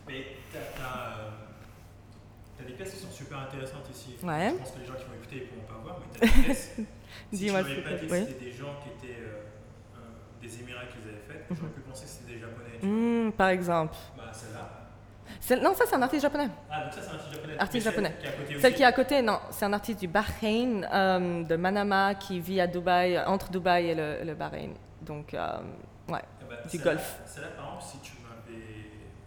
Mais 0.09 0.24
t'as, 0.52 0.59
t'as, 0.59 0.98
euh, 1.20 1.31
t'as 2.59 2.64
des 2.64 2.72
pièces 2.72 2.92
qui 2.94 3.00
sont 3.00 3.11
super 3.11 3.38
intéressantes 3.40 3.87
ici. 3.92 4.16
Ouais. 4.22 4.50
Je 4.52 4.59
pense 4.59 4.70
que 4.72 4.79
les 4.81 4.87
gens 4.87 4.94
qui 4.94 5.05
vont 5.05 5.14
écouter 5.20 5.37
ils 5.37 5.46
pourront 5.48 5.66
pas 5.66 5.83
voir, 5.83 5.96
mais 6.00 6.18
t'as 6.18 6.26
des 6.35 6.42
pièces. 6.44 6.72
si 7.33 7.37
Dis-moi 7.38 7.62
tu 7.64 7.83
pas 7.83 7.90
dit 7.92 8.07
que 8.07 8.14
c'était 8.14 8.44
des 8.44 8.52
gens 8.52 8.72
qui 8.83 9.07
étaient 9.07 9.18
euh, 9.20 9.42
euh, 9.96 10.40
des 10.40 10.61
Émirats 10.61 10.87
qui 10.87 10.96
les 11.05 11.11
avaient 11.11 11.24
faites, 11.29 11.50
Mhm. 11.50 11.57
j'aurais 11.61 11.72
pu 11.72 11.81
penser 11.83 12.05
que 12.05 12.11
c'était 12.11 12.33
des 12.35 12.40
Japonais. 12.40 12.79
Hmm, 12.83 13.33
Par 13.33 13.48
exemple. 13.48 13.94
Bah 14.16 14.24
celle-là. 14.33 14.86
C'est- 15.40 15.60
Non, 15.60 15.74
ça 15.74 15.84
c'est 15.86 15.94
un 15.96 16.02
artiste 16.02 16.22
japonais. 16.22 16.48
Ah 16.70 16.82
donc 16.84 16.92
ça 16.92 17.00
c'est 17.02 17.10
un 17.10 17.14
artiste 17.14 17.34
japonais. 17.34 17.54
Artiste 17.58 17.84
japonais. 17.84 18.14
Qui 18.20 18.26
est 18.26 18.28
à 18.28 18.32
côté 18.32 18.58
Celle 18.58 18.74
qui 18.74 18.82
est 18.82 18.86
à 18.86 18.92
côté, 18.92 19.22
non, 19.22 19.38
c'est 19.50 19.64
un 19.64 19.72
artiste 19.72 20.00
du 20.00 20.08
Bahreïn, 20.08 20.86
euh, 20.92 21.42
de 21.44 21.56
Manama, 21.56 22.14
qui 22.14 22.40
vit 22.40 22.60
à 22.60 22.66
Dubaï, 22.66 23.18
entre 23.26 23.50
Dubaï 23.50 23.86
et 23.90 23.94
le, 23.94 24.24
le 24.24 24.34
Bahreïn. 24.34 24.70
Donc, 25.02 25.34
euh, 25.34 25.38
ouais. 26.08 26.20
Ah 26.40 26.44
bah, 26.48 26.56
du 26.70 26.78
golf. 26.78 27.20
Celle-là 27.26 27.48
par 27.56 27.66
exemple, 27.76 27.82
si 27.84 27.98
tu 28.00 28.12
m'avais 28.22 28.62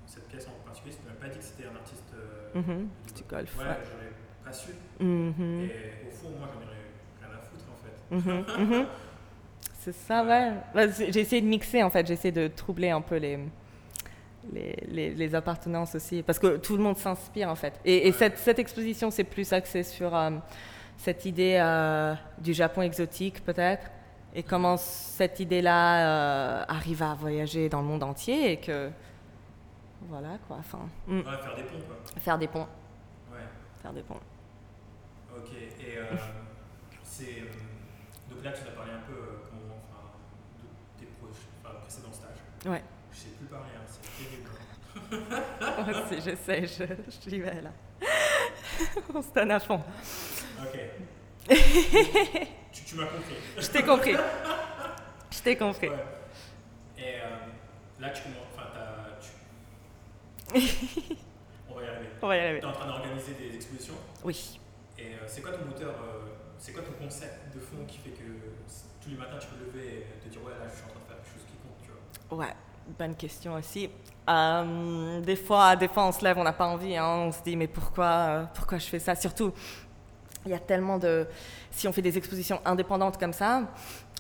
cette 0.06 0.28
pièce 0.28 0.48
en 0.48 0.66
particulier, 0.66 0.94
si 0.94 1.00
tu 1.00 1.06
m'avais 1.06 1.18
pas 1.20 1.28
dit 1.30 1.38
que 1.40 1.44
c'était 1.46 1.64
un 1.70 1.76
artiste. 1.76 2.04
euh, 2.14 2.60
Mhm, 2.60 2.88
du 3.16 3.24
golf, 3.24 3.58
Ouais, 3.60 3.66
ouais. 3.66 3.78
j'aurais 3.84 4.12
pas 4.44 4.52
su. 4.52 4.72
Mhm, 5.00 5.70
Et 5.70 6.08
au 6.08 6.12
fond, 6.12 6.30
moi 6.38 6.48
j'en 6.52 6.58
aurais 6.58 6.76
rien 7.22 7.38
à 7.38 7.42
foutre 7.42 7.66
en 7.72 7.78
fait. 8.26 8.56
mhm, 8.60 8.66
mhm. 8.80 8.86
C'est 9.80 9.94
ça, 9.94 10.24
ouais. 10.26 10.90
C'est- 10.92 11.12
J'ai 11.12 11.22
essayé 11.22 11.42
de 11.42 11.48
mixer, 11.48 11.84
en 11.84 11.90
fait. 11.90 12.06
J'ai 12.06 12.14
essayé 12.14 12.32
de 12.34 12.48
troubler 12.50 12.90
un 12.90 13.00
peu 13.02 13.16
les, 13.16 13.40
les, 14.54 14.76
les- 14.88 15.14
les 15.14 15.36
appartenances 15.36 15.96
aussi. 15.96 16.24
Parce 16.24 16.40
que 16.40 16.58
tout 16.58 16.78
le 16.78 16.84
monde 16.84 16.98
s'inspire, 16.98 17.50
en 17.50 17.56
fait. 17.56 17.74
Et, 17.86 18.08
et 18.08 18.12
cette, 18.12 18.38
cette 18.38 18.60
exposition, 18.60 19.12
c'est 19.12 19.24
plus 19.24 19.52
axé 19.54 19.84
sur 19.84 20.16
euh, 20.16 20.32
cette 20.98 21.26
idée 21.26 21.58
euh, 21.62 22.14
du 22.40 22.54
Japon 22.54 22.82
exotique, 22.82 23.44
peut-être. 23.44 23.90
Et 24.36 24.44
comment 24.44 24.78
cette 24.78 25.40
idée-là 25.40 26.62
euh, 26.62 26.66
arrive 26.68 27.02
à 27.04 27.16
voyager 27.16 27.68
dans 27.70 27.82
le 27.82 27.88
monde 27.88 28.04
entier 28.04 28.52
et 28.52 28.58
que... 28.58 28.90
Voilà, 30.08 30.38
quoi. 30.48 30.58
Enfin, 30.60 30.88
mm, 31.08 31.18
Ouais, 31.18 31.24
faire 31.24 31.56
des 31.56 31.64
ponts 31.64 31.82
quoi. 31.88 31.98
faire 32.22 32.38
des 32.38 32.48
ponts. 32.48 32.68
Ouais. 33.32 33.40
Faire 33.82 33.92
des 33.94 34.02
ponts. 34.04 34.20
Ok, 35.36 35.50
et 35.54 35.98
euh, 35.98 36.04
c'est. 37.04 37.44
donc 38.30 38.44
là, 38.44 38.52
tu 38.52 38.62
as 38.68 38.72
parlé 38.72 38.92
un 38.94 39.02
peu 39.08 39.14
comment, 39.50 39.76
enfin, 39.90 40.08
de 40.62 41.00
tes 41.00 41.12
proches, 41.20 41.44
enfin, 41.64 41.76
précédents 41.82 42.14
stages. 42.14 42.72
Ouais. 42.72 42.84
Je 43.12 43.18
sais 43.18 43.30
plus 43.38 43.48
parler, 43.48 43.72
hein, 43.76 43.84
c'est 43.88 44.99
Moi 45.62 46.04
aussi, 46.06 46.22
je 46.30 46.36
sais, 46.36 46.68
je, 46.68 47.30
j'y 47.30 47.40
vais 47.40 47.62
là. 47.62 47.72
On 49.14 49.22
se 49.22 49.32
donne 49.34 49.52
à 49.52 49.60
fond. 49.60 49.82
Ok. 50.62 50.80
tu 52.72 52.84
tu 52.86 52.96
m'as 52.96 53.06
compris. 53.06 53.36
Je 53.58 53.68
t'ai 53.68 53.84
compris. 53.84 54.16
Je 55.32 55.40
t'ai 55.40 55.58
compris. 55.58 55.90
Ouais. 55.90 55.96
Et 56.98 57.16
euh, 57.16 58.00
là, 58.00 58.10
tu 58.12 58.22
commences. 58.24 58.44
Enfin. 58.56 58.70
Tu... 60.54 60.60
On 61.70 61.76
va 61.76 61.84
y 61.84 61.88
arriver. 61.88 62.10
On 62.22 62.28
va 62.28 62.36
y 62.36 62.40
Tu 62.40 62.46
arriver. 62.46 62.60
es 62.60 62.66
en 62.66 62.72
train 62.72 62.88
d'organiser 62.88 63.34
des 63.34 63.56
expositions? 63.56 63.94
Oui. 64.24 64.60
Et 64.98 65.14
euh, 65.14 65.18
c'est 65.28 65.42
quoi 65.42 65.52
ton 65.54 65.66
moteur 65.66 65.96
euh, 66.04 66.28
C'est 66.58 66.74
quoi 66.74 66.84
ton 66.84 66.92
concept 67.04 67.54
de 67.56 67.60
fond 67.60 67.86
qui 67.88 67.98
fait 68.00 68.10
que 68.12 68.24
tous 69.02 69.10
les 69.10 69.16
matins 69.18 69.38
tu 69.40 69.48
peux 69.48 69.56
te 69.56 69.64
lever 69.78 69.98
et 70.00 70.24
te 70.24 70.30
dire 70.30 70.44
ouais 70.44 70.52
là 70.52 70.68
je 70.70 70.76
suis 70.76 70.84
en 70.86 70.90
train 70.90 71.00
de 71.00 71.06
faire 71.08 71.16
quelque 71.18 71.34
chose 71.34 71.46
qui 71.48 71.56
compte, 71.58 71.78
tu 71.82 71.90
vois? 72.36 72.38
Ouais, 72.46 72.54
bonne 72.98 73.16
question 73.16 73.54
aussi. 73.54 73.90
Euh, 74.30 75.22
des 75.22 75.36
fois, 75.36 75.76
des 75.76 75.88
fois, 75.88 76.06
on 76.06 76.12
se 76.12 76.24
lève, 76.24 76.38
on 76.38 76.44
n'a 76.44 76.54
pas 76.54 76.68
envie. 76.68 76.96
hein, 76.96 77.06
on 77.28 77.32
se 77.32 77.42
dit, 77.44 77.56
mais 77.56 77.68
pourquoi, 77.68 78.06
euh, 78.06 78.44
pourquoi 78.54 78.78
je 78.78 78.86
fais 78.86 79.00
ça? 79.00 79.16
Surtout, 79.16 79.52
il 80.46 80.52
y 80.52 80.54
a 80.54 80.60
tellement 80.60 80.98
de. 80.98 81.28
Si 81.72 81.88
on 81.88 81.94
fait 81.94 82.02
des 82.02 82.18
expositions 82.18 82.62
indépendantes 82.66 83.18
comme 83.18 83.34
ça, 83.34 83.64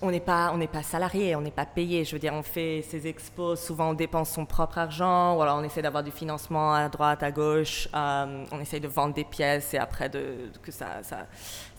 on 0.01 0.11
n'est 0.11 0.19
pas, 0.19 0.51
on 0.53 0.57
n'est 0.57 0.67
pas 0.67 0.81
salarié, 0.83 1.35
on 1.35 1.41
n'est 1.41 1.51
pas 1.51 1.65
payé. 1.65 2.05
Je 2.05 2.13
veux 2.13 2.19
dire, 2.19 2.33
on 2.33 2.41
fait 2.43 2.83
ces 2.89 3.05
expos, 3.07 3.59
souvent 3.61 3.89
on 3.89 3.93
dépense 3.93 4.29
son 4.31 4.45
propre 4.45 4.77
argent, 4.77 5.35
ou 5.37 5.41
alors 5.41 5.57
on 5.57 5.63
essaie 5.63 5.81
d'avoir 5.81 6.03
du 6.03 6.11
financement 6.11 6.73
à 6.73 6.87
droite, 6.89 7.21
à 7.21 7.31
gauche. 7.31 7.87
euh, 7.93 8.45
on 8.51 8.59
essaie 8.59 8.79
de 8.79 8.87
vendre 8.87 9.13
des 9.13 9.25
pièces 9.25 9.73
et 9.73 9.77
après 9.77 10.09
de, 10.09 10.49
que 10.63 10.71
ça, 10.71 11.03
ça, 11.03 11.27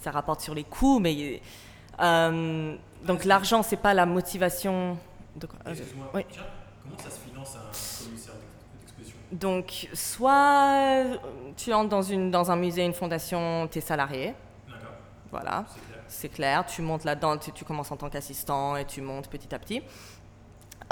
ça 0.01 0.11
rapporte 0.11 0.41
sur 0.41 0.55
les 0.55 0.65
coûts. 0.65 0.99
Mais 1.01 1.41
euh, 2.01 2.77
donc 3.05 3.25
l'argent, 3.25 3.63
c'est 3.63 3.77
pas 3.77 3.95
la 3.95 4.07
motivation. 4.07 4.97
De 5.37 5.49
Excuse-moi, 5.67 6.11
Oui. 6.13 6.23
tiens, 6.31 6.43
comment 6.83 6.99
ça 6.99 7.11
se 7.11 7.21
finance 7.21 7.55
un 7.57 8.05
commissaire 8.05 8.35
d'ex- 8.35 8.81
d'exposition 8.83 9.17
Donc, 9.33 9.89
soit 9.95 11.05
tu 11.57 11.73
entres 11.73 11.89
dans, 11.89 12.03
une, 12.03 12.31
dans 12.31 12.51
un 12.51 12.57
musée, 12.57 12.85
une 12.85 12.95
fondation, 12.95 13.69
tu 13.71 13.79
es 13.79 13.81
salarié, 13.81 14.35
D'accord, 14.67 14.91
voilà, 15.31 15.65
c'est 16.09 16.29
clair. 16.29 16.67
Tu 16.67 16.83
montes 16.83 17.05
là-dedans, 17.05 17.39
tu, 17.39 17.53
tu 17.53 17.65
commences 17.65 17.93
en 17.93 17.97
tant 17.97 18.11
qu'assistant 18.11 18.77
et 18.77 18.85
tu 18.85 19.01
montes 19.03 19.29
petit 19.29 19.55
à 19.55 19.59
petit. 19.59 19.83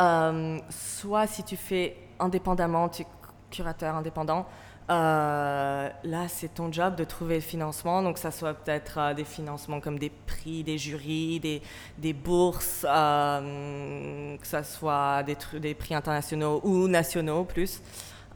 Euh, 0.01 0.59
soit 0.71 1.27
si 1.27 1.43
tu 1.43 1.57
fais 1.57 1.97
indépendamment, 2.21 2.89
tu 2.89 3.03
es 3.03 3.07
curateur 3.51 3.97
indépendant, 3.97 4.47
euh, 4.91 5.91
là 6.03 6.29
c'est 6.29 6.55
ton 6.55 6.73
job 6.73 6.97
de 6.97 7.05
trouver 7.05 7.37
le 7.37 7.41
financement. 7.41 8.03
Donc 8.03 8.19
ça 8.19 8.31
soit 8.31 8.55
peut-être 8.55 8.99
euh, 8.99 9.15
des 9.15 9.25
financements 9.25 9.81
comme 9.81 9.99
des 9.99 10.11
prix, 10.11 10.63
des 10.63 10.79
jurys, 10.79 11.41
des, 11.41 11.63
des 11.99 12.13
bourses, 12.13 12.87
euh, 12.89 14.37
que 14.37 14.47
ça 14.47 14.63
soit 14.63 15.23
des, 15.25 15.37
des 15.59 15.75
prix 15.75 15.95
internationaux 15.95 16.61
ou 16.65 16.89
nationaux 16.89 17.45
plus. 17.45 17.83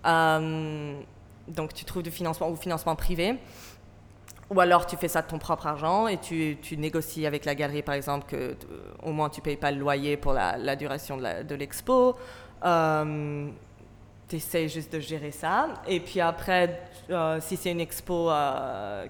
Euh, 0.06 1.00
donc 1.48 1.74
tu 1.74 1.84
trouves 1.84 2.02
du 2.02 2.10
financement 2.10 2.48
ou 2.50 2.56
financement 2.56 2.96
privé. 2.96 3.38
Ou 4.50 4.60
alors 4.60 4.86
tu 4.86 4.96
fais 4.96 5.08
ça 5.08 5.22
de 5.22 5.28
ton 5.28 5.38
propre 5.38 5.66
argent 5.66 6.08
et 6.08 6.18
tu, 6.18 6.58
négocies 6.76 7.26
avec 7.26 7.44
la 7.44 7.54
galerie, 7.54 7.82
par 7.82 7.94
exemple, 7.94 8.26
que 8.28 8.36
euh, 8.36 8.54
au 9.02 9.12
moins 9.12 9.30
tu 9.30 9.40
payes 9.40 9.56
pas 9.56 9.70
le 9.70 9.78
loyer 9.78 10.16
pour 10.16 10.32
la, 10.34 10.58
la 10.58 10.76
duration 10.76 11.16
de 11.16 11.54
l'expo. 11.54 12.16
Euh, 12.64 13.48
tu 14.28 14.36
essaies 14.36 14.68
juste 14.68 14.92
de 14.92 15.00
gérer 15.00 15.30
ça. 15.30 15.68
Et 15.86 16.00
puis 16.00 16.20
après, 16.20 16.82
si 17.40 17.56
c'est 17.56 17.70
une 17.70 17.80
expo 17.80 18.30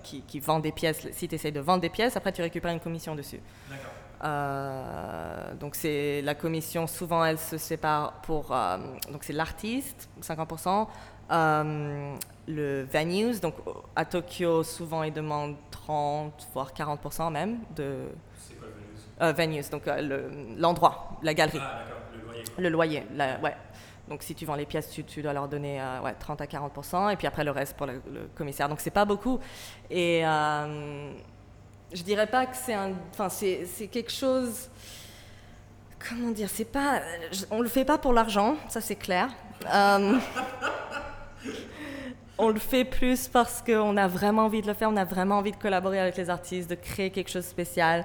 qui, 0.02 0.22
qui 0.22 0.40
vend 0.40 0.60
des 0.60 0.72
pièces, 0.72 1.08
si 1.12 1.28
tu 1.28 1.34
essaies 1.34 1.52
de 1.52 1.60
vendre 1.60 1.80
des 1.80 1.90
pièces, 1.90 2.16
après 2.16 2.32
tu 2.32 2.42
récupères 2.42 2.72
une 2.72 2.80
commission 2.80 3.14
dessus. 3.14 3.40
D'accord. 3.68 3.92
Euh, 4.24 5.54
donc 5.54 5.74
c'est 5.74 6.22
la 6.22 6.34
commission, 6.34 6.86
souvent 6.86 7.24
elle 7.24 7.38
se 7.38 7.58
sépare 7.58 8.12
pour, 8.22 8.52
euh, 8.52 8.78
donc 9.10 9.24
c'est 9.24 9.32
l'artiste, 9.32 10.08
50%, 10.20 10.86
euh, 11.32 12.14
le 12.46 12.82
venues, 12.84 13.40
donc 13.40 13.54
à 13.96 14.04
Tokyo 14.04 14.62
souvent 14.62 15.02
ils 15.02 15.12
demandent 15.12 15.56
30 15.70 16.48
voire 16.54 16.72
40% 16.72 17.30
même 17.32 17.58
de 17.74 18.08
C'est 18.38 18.54
quoi 18.56 18.68
le 18.68 18.74
Venus 18.74 19.10
euh, 19.20 19.32
venues, 19.32 19.70
donc 19.70 19.82
le- 19.86 20.30
l'endroit, 20.60 21.18
la 21.22 21.34
galerie, 21.34 21.58
Ah, 21.60 21.80
le 22.14 22.20
loyer. 22.22 22.44
le 22.58 22.68
loyer, 22.68 23.06
la- 23.14 23.38
ouais. 23.40 23.56
Donc 24.08 24.22
si 24.24 24.34
tu 24.34 24.44
vends 24.44 24.56
les 24.56 24.66
pièces, 24.66 24.90
tu, 24.90 25.04
tu 25.04 25.22
dois 25.22 25.32
leur 25.32 25.48
donner 25.48 25.80
euh, 25.80 26.00
ouais, 26.02 26.14
30 26.18 26.40
à 26.40 26.46
40%, 26.46 27.08
et 27.12 27.16
puis 27.16 27.26
après 27.26 27.44
le 27.44 27.50
reste 27.52 27.76
pour 27.76 27.86
le, 27.86 28.02
le 28.12 28.28
commissaire. 28.34 28.68
Donc 28.68 28.80
c'est 28.80 28.90
pas 28.90 29.04
beaucoup. 29.04 29.38
Et 29.90 30.22
euh, 30.26 31.12
je 31.94 32.02
dirais 32.02 32.26
pas 32.26 32.46
que 32.46 32.56
c'est 32.56 32.74
un, 32.74 32.92
enfin 33.12 33.28
c'est 33.28 33.86
quelque 33.90 34.12
chose. 34.12 34.68
Comment 36.08 36.30
dire 36.30 36.48
C'est 36.52 36.64
pas, 36.64 37.00
on 37.50 37.60
le 37.60 37.68
fait 37.68 37.84
pas 37.84 37.96
pour 37.98 38.12
l'argent, 38.12 38.56
ça 38.68 38.80
c'est 38.80 38.96
clair. 38.96 39.28
Euh, 39.72 40.18
on 42.38 42.48
le 42.48 42.58
fait 42.58 42.84
plus 42.84 43.28
parce 43.28 43.62
qu'on 43.62 43.96
a 43.96 44.08
vraiment 44.08 44.46
envie 44.46 44.62
de 44.62 44.66
le 44.66 44.74
faire, 44.74 44.88
on 44.90 44.96
a 44.96 45.04
vraiment 45.04 45.38
envie 45.38 45.52
de 45.52 45.56
collaborer 45.56 46.00
avec 46.00 46.16
les 46.16 46.28
artistes, 46.30 46.68
de 46.70 46.74
créer 46.74 47.10
quelque 47.10 47.30
chose 47.30 47.44
de 47.44 47.48
spécial. 47.50 48.04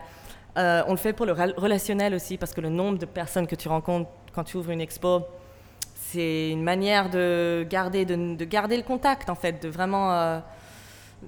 Euh, 0.57 0.83
on 0.87 0.91
le 0.91 0.97
fait 0.97 1.13
pour 1.13 1.25
le 1.25 1.31
rel- 1.33 1.53
relationnel 1.57 2.13
aussi, 2.13 2.37
parce 2.37 2.53
que 2.53 2.61
le 2.61 2.69
nombre 2.69 2.97
de 2.99 3.05
personnes 3.05 3.47
que 3.47 3.55
tu 3.55 3.67
rencontres 3.67 4.09
quand 4.33 4.43
tu 4.43 4.57
ouvres 4.57 4.71
une 4.71 4.81
expo, 4.81 5.21
c'est 5.95 6.51
une 6.51 6.63
manière 6.63 7.09
de 7.09 7.65
garder, 7.67 8.05
de, 8.05 8.35
de 8.35 8.45
garder 8.45 8.77
le 8.77 8.83
contact, 8.83 9.29
en 9.29 9.35
fait, 9.35 9.61
de 9.63 9.69
vraiment 9.69 10.11
euh, 10.13 10.39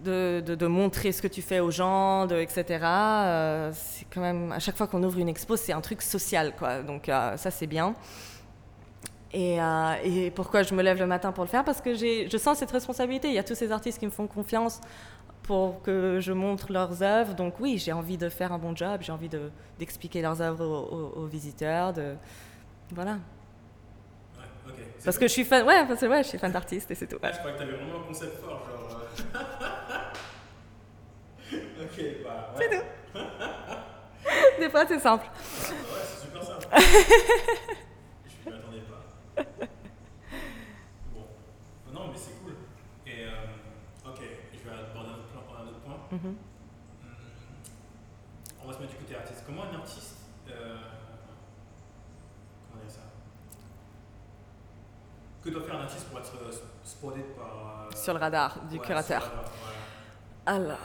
de, 0.04 0.42
de- 0.46 0.56
de 0.56 0.68
montrer 0.68 1.12
ce 1.12 1.22
que 1.22 1.28
tu 1.28 1.42
fais 1.42 1.60
aux 1.60 1.72
gens, 1.72 2.26
de, 2.26 2.36
etc. 2.38 2.64
Euh, 2.84 3.72
c'est 3.74 4.06
quand 4.14 4.22
même, 4.22 4.52
à 4.52 4.60
chaque 4.60 4.76
fois 4.78 4.88
qu'on 4.88 5.02
ouvre 5.04 5.20
une 5.20 5.30
expo, 5.30 5.56
c'est 5.56 5.74
un 5.74 5.82
truc 5.82 6.02
social, 6.02 6.56
quoi. 6.58 6.82
Donc 6.82 7.10
euh, 7.10 7.38
ça, 7.38 7.52
c'est 7.52 7.68
bien. 7.68 7.94
Et, 9.32 9.62
euh, 9.62 9.94
et 10.04 10.32
pourquoi 10.32 10.64
je 10.64 10.74
me 10.74 10.82
lève 10.82 10.98
le 11.00 11.06
matin 11.06 11.32
pour 11.32 11.44
le 11.44 11.50
faire? 11.50 11.64
Parce 11.64 11.82
que 11.82 11.94
je 11.94 12.38
sens 12.38 12.58
cette 12.58 12.72
responsabilité. 12.72 13.28
Il 13.28 13.34
y 13.36 13.38
a 13.40 13.44
tous 13.44 13.56
ces 13.56 13.72
artistes 13.72 14.00
qui 14.00 14.06
me 14.06 14.12
font 14.12 14.26
confiance 14.28 14.82
pour 15.44 15.82
que 15.84 16.20
je 16.20 16.32
montre 16.34 16.72
leurs 16.72 17.04
œuvres. 17.04 17.36
Donc 17.36 17.60
oui, 17.60 17.78
j'ai 17.78 17.94
envie 17.94 18.18
de 18.18 18.28
faire 18.30 18.52
un 18.54 18.58
bon 18.58 18.76
job, 18.76 19.02
j'ai 19.02 19.12
envie 19.12 19.30
de- 19.30 19.52
d'expliquer 19.78 20.22
leurs 20.24 20.42
œuvres 20.42 20.66
aux, 20.66 20.96
aux- 20.96 21.24
aux 21.24 21.26
visiteurs. 21.28 21.94
De... 21.94 22.16
Voilà. 22.92 23.14
Ouais, 24.38 24.74
Parce 25.06 25.18
que 25.20 25.28
je 25.28 25.32
suis 25.34 25.44
fan, 25.46 25.66
ouais, 25.66 25.86
parce 25.88 26.00
que 26.02 26.06
ouais, 26.08 26.24
je 26.24 26.30
suis 26.30 26.38
fan 26.40 26.52
d'artistes 26.52 26.90
et 26.90 26.96
c'est 26.96 27.08
tout. 27.08 27.18
ouais. 27.22 27.32
Je 27.32 27.38
croyais 27.38 27.56
que 27.56 27.60
t'avais 27.62 27.74
vraiment 27.74 28.00
un 28.04 28.08
concept 28.08 28.36
fort, 28.44 28.62
genre. 28.90 29.02
ok, 31.84 32.24
bah. 32.24 32.54
Ouais. 32.58 32.60
C'est 32.60 32.70
tout. 32.78 33.20
Des 34.60 34.70
fois, 34.70 34.86
c'est 34.88 35.00
simple. 35.00 35.26
Ouais, 35.26 36.02
c'est 36.06 36.26
super 36.26 36.44
simple. 36.44 36.68
je 38.46 38.50
m'y 38.50 38.56
attendais 38.56 38.82
pas. 38.82 39.02
Bon. 41.14 41.26
Non, 41.94 42.08
mais 42.12 42.18
c'est 42.18 42.34
cool. 42.44 42.54
Et, 43.08 43.24
euh, 43.26 44.10
ok, 44.10 44.20
je 44.54 44.70
vais 44.70 44.76
aborder 44.76 45.10
un 45.10 45.14
autre, 45.68 45.80
point. 45.86 45.98
Mhm. 46.12 46.20
Hum, 46.28 46.36
On 48.64 48.68
va 48.68 48.74
se 48.74 48.80
mettre 48.80 48.92
du 48.92 48.98
côté 49.00 49.16
artiste. 49.16 49.44
Comment 49.46 49.64
un 49.64 49.76
artiste. 49.80 50.18
euh, 50.50 50.78
comment 52.70 52.84
dire 52.84 52.92
ça? 52.92 53.02
Que 55.44 55.50
doit 55.50 55.64
faire 55.64 55.76
un 55.76 55.84
artiste 55.84 56.06
pour 56.10 56.20
être 56.20 56.34
euh, 56.44 56.52
spotted 56.84 57.26
par. 57.36 57.88
Sur 57.96 58.14
le 58.14 58.20
radar 58.20 58.60
du 58.70 58.78
ouais, 58.78 58.86
curateur. 58.86 59.22
radar. 59.24 59.46
Alors, 60.46 60.78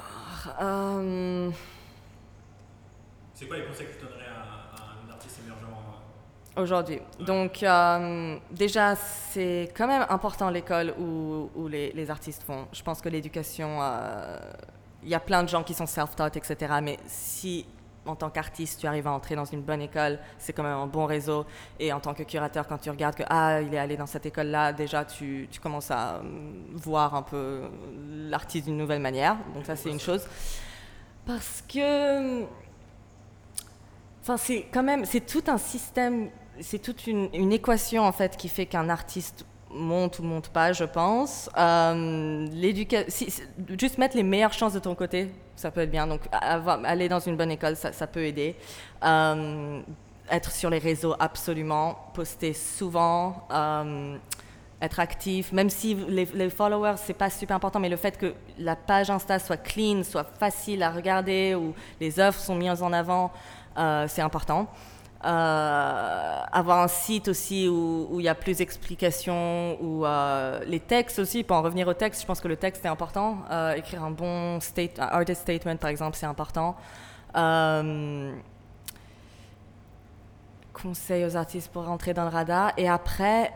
euh, 0.61 1.51
C'est 3.35 3.47
quoi 3.47 3.57
les 3.57 3.65
conseils 3.65 3.87
que 3.87 3.93
tu 3.95 4.05
donnerais 4.05 4.27
à, 4.27 4.77
à 4.77 5.07
un 5.07 5.11
artiste 5.13 5.41
émergent 5.45 5.61
euh, 6.57 6.63
aujourd'hui. 6.63 7.01
Donc, 7.21 7.63
euh, 7.63 8.37
déjà, 8.51 8.95
c'est 8.97 9.73
quand 9.77 9.87
même 9.87 10.07
important 10.09 10.51
l'école 10.51 10.95
où, 10.99 11.51
où 11.55 11.69
les, 11.69 11.93
les 11.93 12.11
artistes 12.11 12.45
vont. 12.47 12.67
Je 12.73 12.83
pense 12.83 13.01
que 13.01 13.09
l'éducation, 13.09 13.79
euh, 13.83 14.39
il 15.03 15.09
y 15.09 15.15
a 15.15 15.21
plein 15.21 15.43
de 15.43 15.49
gens 15.49 15.63
qui 15.63 15.75
sont 15.75 15.87
self-taught, 15.87 16.37
etc. 16.37 16.75
Mais 16.83 16.99
si, 17.07 17.67
en 18.07 18.17
tant 18.17 18.31
qu'artiste, 18.31 18.81
tu 18.81 18.87
arrives 18.87 19.07
à 19.07 19.13
entrer 19.13 19.35
dans 19.35 19.45
une 19.45 19.63
bonne 19.63 19.81
école, 19.81 20.19
c'est 20.39 20.53
quand 20.53 20.63
même 20.63 20.77
un 20.77 20.87
bon 20.87 21.07
réseau. 21.07 21.47
Et 21.79 21.93
en 21.93 22.01
tant 22.01 22.15
que 22.15 22.23
curateur, 22.23 22.67
quand 22.67 22.79
tu 22.79 22.91
regardes 22.91 23.15
que, 23.15 23.23
ah, 23.29 23.61
il 23.61 23.73
est 23.75 23.79
allé 23.79 23.97
dans 23.97 24.07
cette 24.07 24.27
école-là, 24.27 24.73
déjà, 24.73 25.05
tu, 25.05 25.49
commences 25.63 25.91
à 25.91 26.17
euh, 26.17 26.23
voir 26.73 27.15
un 27.15 27.23
peu 27.23 27.63
l'artiste 28.09 28.67
d'une 28.67 28.77
nouvelle 28.77 29.01
manière. 29.01 29.37
Donc, 29.55 29.65
ça, 29.67 29.77
c'est 29.77 29.91
une 29.91 30.01
chose. 30.01 30.27
Parce 31.27 31.63
que 31.67 32.45
Enfin, 34.25 34.39
c'est 34.39 34.65
quand 34.73 34.83
même, 34.83 35.05
c'est 35.05 35.27
tout 35.27 35.43
un 35.49 35.59
système, 35.59 36.31
c'est 36.59 36.79
toute 36.79 37.07
une, 37.07 37.29
une 37.35 37.53
équation 37.53 38.05
en 38.05 38.13
fait 38.13 38.39
qui 38.39 38.49
fait 38.49 38.65
qu'un 38.65 38.89
artiste 38.89 39.45
monte 39.75 40.19
ou 40.21 40.23
monte 40.23 40.49
pas, 40.49 40.73
je 40.73 40.85
pense. 40.85 41.51
Euh, 41.59 42.47
si- 43.09 43.33
juste 43.79 43.99
mettre 43.99 44.17
les 44.17 44.23
meilleures 44.23 44.53
chances 44.53 44.73
de 44.73 44.79
ton 44.79 44.95
côté, 44.95 45.31
ça 45.57 45.71
peut 45.71 45.81
être 45.83 45.91
bien. 45.91 46.07
Donc, 46.07 46.21
aller 46.33 47.09
dans 47.09 47.21
une 47.21 47.37
bonne 47.37 47.51
école, 47.51 47.77
ça, 47.77 47.93
ça 47.93 48.07
peut 48.07 48.25
aider. 48.25 48.57
Euh, 49.05 49.81
être 50.31 50.51
sur 50.53 50.71
les 50.71 50.79
réseaux, 50.79 51.15
absolument. 51.19 51.97
Poster 52.15 52.53
souvent. 52.55 53.47
euh, 53.53 54.17
être 54.83 55.01
actif, 55.01 55.51
même 55.53 55.71
si 55.71 55.95
les, 55.95 56.27
les 56.35 56.51
followers, 56.51 56.97
c'est 56.97 57.15
pas 57.15 57.31
super 57.31 57.57
important, 57.57 57.81
mais 57.81 57.89
le 57.89 57.97
fait 57.97 58.19
que 58.19 58.35
la 58.59 58.77
page 58.77 59.09
Insta 59.09 59.39
soit 59.39 59.57
clean, 59.57 60.03
soit 60.03 60.25
facile 60.39 60.83
à 60.83 60.91
regarder, 60.91 61.55
où 61.55 61.73
les 62.01 62.21
œuvres 62.21 62.39
sont 62.39 62.55
mises 62.55 62.83
en 62.83 62.93
avant, 62.93 63.33
euh, 63.79 64.05
c'est 64.09 64.21
important. 64.21 64.67
Euh, 65.25 66.41
avoir 66.53 66.81
un 66.81 66.89
site 66.89 67.29
aussi 67.29 67.67
où 67.69 68.21
il 68.21 68.25
y 68.25 68.29
a 68.29 68.35
plus 68.35 68.59
d'explications, 68.59 69.79
où 69.81 70.05
euh, 70.05 70.61
les 70.67 70.81
textes 70.81 71.19
aussi, 71.19 71.43
pour 71.43 71.57
en 71.57 71.63
revenir 71.63 71.89
au 71.89 71.95
texte, 71.95 72.21
je 72.21 72.27
pense 72.27 72.41
que 72.41 72.49
le 72.49 72.57
texte 72.57 72.85
est 72.85 72.89
important. 72.89 73.39
Euh, 73.51 73.73
écrire 73.75 74.05
un 74.05 74.11
bon 74.11 74.59
artist 74.99 75.41
statement, 75.41 75.77
par 75.77 75.91
exemple, 75.91 76.17
c'est 76.17 76.27
important. 76.27 76.77
Euh, 77.37 78.35
conseil 80.73 81.25
aux 81.25 81.37
artistes 81.37 81.73
pour 81.73 81.87
rentrer 81.87 82.13
dans 82.13 82.25
le 82.25 82.31
radar. 82.31 82.73
Et 82.77 82.89
après, 82.89 83.53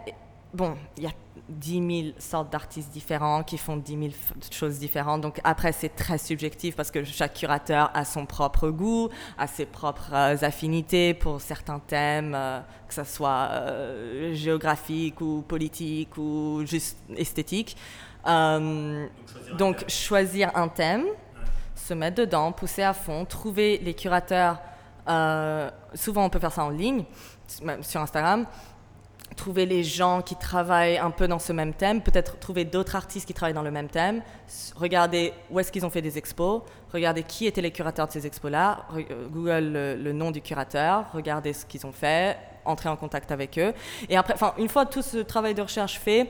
bon, 0.54 0.74
il 0.96 1.02
y 1.04 1.06
a 1.06 1.12
10 1.49 2.03
000 2.03 2.14
sortes 2.18 2.51
d'artistes 2.53 2.90
différents 2.90 3.42
qui 3.42 3.57
font 3.59 3.76
10 3.76 3.92
000 3.92 4.05
f- 4.09 4.55
choses 4.55 4.78
différentes. 4.78 5.20
Donc 5.22 5.40
après, 5.44 5.72
c'est 5.72 5.88
très 5.88 6.18
subjectif 6.18 6.76
parce 6.76 6.90
que 6.90 7.05
chaque 7.05 7.34
curateur 7.34 7.90
a 7.94 8.05
son 8.05 8.26
propre 8.26 8.68
goût, 8.70 9.09
a 9.38 9.46
ses 9.46 9.64
propres 9.66 10.11
euh, 10.12 10.36
affinités 10.42 11.14
pour 11.14 11.40
certains 11.40 11.78
thèmes, 11.78 12.34
euh, 12.34 12.61
que 12.86 12.94
ce 12.94 13.05
soit 13.05 13.49
euh, 13.53 14.34
géographique 14.34 15.20
ou 15.20 15.42
politique 15.46 16.16
ou 16.18 16.62
juste 16.66 16.99
esthétique. 17.16 17.76
Euh, 18.26 19.07
Donc, 19.57 19.84
choisir 19.88 20.51
un 20.55 20.66
donc 20.66 20.74
thème. 20.74 20.99
choisir 20.99 21.05
un 21.05 21.05
thème, 21.05 21.05
se 21.74 21.94
mettre 21.94 22.16
dedans, 22.16 22.53
pousser 22.53 22.82
à 22.82 22.92
fond, 22.92 23.24
trouver 23.24 23.78
les 23.78 23.94
curateurs 23.94 24.59
souvent, 25.94 26.24
on 26.24 26.28
peut 26.28 26.38
faire 26.38 26.53
ça 26.53 26.64
en 26.64 26.68
ligne, 26.70 27.05
même 27.62 27.82
sur 27.82 28.01
Instagram. 28.03 28.44
Trouver 29.39 29.66
les 29.66 29.84
gens 29.84 30.20
qui 30.20 30.34
travaillent 30.34 30.99
un 30.99 31.12
peu 31.12 31.28
dans 31.28 31.39
ce 31.39 31.53
même 31.53 31.72
thème, 31.72 32.03
peut-être 32.03 32.41
trouver 32.41 32.64
d'autres 32.64 32.97
artistes 32.97 33.24
qui 33.24 33.32
travaillent 33.32 33.55
dans 33.55 33.62
le 33.62 33.70
même 33.70 33.89
thème, 33.89 34.20
regarder 34.74 35.32
où 35.49 35.61
est-ce 35.61 35.70
qu'ils 35.70 35.86
ont 35.86 35.91
fait 35.91 36.03
des 36.03 36.18
expos, 36.18 36.62
regarder 36.93 37.22
qui 37.22 37.47
étaient 37.47 37.61
les 37.61 37.70
curateurs 37.70 38.09
de 38.09 38.12
ces 38.12 38.26
expos-là, 38.26 38.86
euh, 38.97 39.28
Google 39.30 39.99
le, 40.03 40.12
nom 40.12 40.32
du 40.32 40.43
curateur, 40.43 41.05
regarder 41.12 41.53
ce 41.53 41.64
qu'ils 41.64 41.86
ont 41.86 41.93
fait, 41.93 42.36
entrer 42.64 42.89
en 42.89 42.97
contact 42.97 43.30
avec 43.30 43.57
eux. 43.61 43.72
Et 44.09 44.16
après, 44.16 44.34
une 44.59 44.68
fois 44.68 44.86
tout 44.86 45.03
ce 45.03 45.18
travail 45.18 45.55
de 45.55 45.62
recherche 45.62 46.01
fait, 46.01 46.28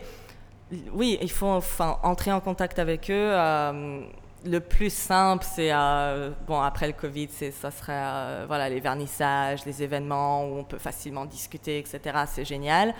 oui, 0.92 1.18
il 1.22 1.30
faut 1.30 1.60
entrer 2.02 2.30
en 2.30 2.40
contact 2.40 2.78
avec 2.78 3.10
eux. 3.10 3.30
Euh, 3.32 4.02
le 4.48 4.60
plus 4.60 4.92
simple, 4.92 5.44
c'est 5.48 5.70
euh, 5.72 6.30
bon 6.46 6.60
après 6.60 6.86
le 6.86 6.92
Covid, 6.92 7.28
c'est 7.30 7.50
ça 7.50 7.70
serait 7.70 7.92
euh, 7.94 8.44
voilà 8.46 8.68
les 8.68 8.80
vernissages, 8.80 9.64
les 9.64 9.82
événements 9.82 10.44
où 10.44 10.58
on 10.58 10.64
peut 10.64 10.78
facilement 10.78 11.24
discuter, 11.24 11.78
etc. 11.78 12.00
C'est 12.26 12.44
génial. 12.44 12.94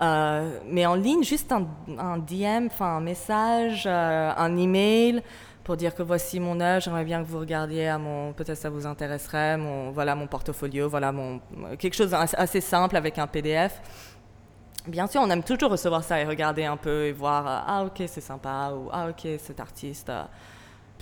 mais 0.00 0.86
en 0.86 0.94
ligne, 0.94 1.24
juste 1.24 1.52
un, 1.52 1.66
un 1.98 2.18
DM, 2.18 2.66
enfin 2.66 2.96
un 2.96 3.00
message, 3.00 3.86
un 3.86 4.56
email 4.56 5.22
pour 5.68 5.76
dire 5.76 5.94
que 5.94 6.02
voici 6.02 6.40
mon 6.40 6.60
œuvre, 6.60 6.80
j'aimerais 6.80 7.04
bien 7.04 7.22
que 7.22 7.28
vous 7.28 7.40
regardiez 7.40 7.88
à 7.88 7.98
mon, 7.98 8.32
peut-être 8.32 8.56
ça 8.56 8.70
vous 8.70 8.86
intéresserait, 8.86 9.58
mon 9.58 9.90
voilà 9.90 10.14
mon 10.14 10.26
portfolio, 10.26 10.88
voilà 10.88 11.12
mon 11.12 11.42
quelque 11.78 11.94
chose 11.94 12.14
assez 12.14 12.62
simple 12.62 12.96
avec 12.96 13.18
un 13.18 13.26
PDF. 13.26 13.78
Bien 14.86 15.06
sûr, 15.06 15.20
on 15.20 15.28
aime 15.28 15.42
toujours 15.42 15.70
recevoir 15.70 16.02
ça 16.02 16.18
et 16.18 16.24
regarder 16.24 16.64
un 16.64 16.78
peu 16.78 17.04
et 17.04 17.12
voir 17.12 17.46
euh, 17.46 17.60
ah 17.66 17.84
ok 17.84 18.02
c'est 18.06 18.22
sympa 18.22 18.72
ou 18.74 18.88
ah 18.90 19.08
ok 19.10 19.28
cet 19.38 19.60
artiste 19.60 20.08
euh, 20.08 20.24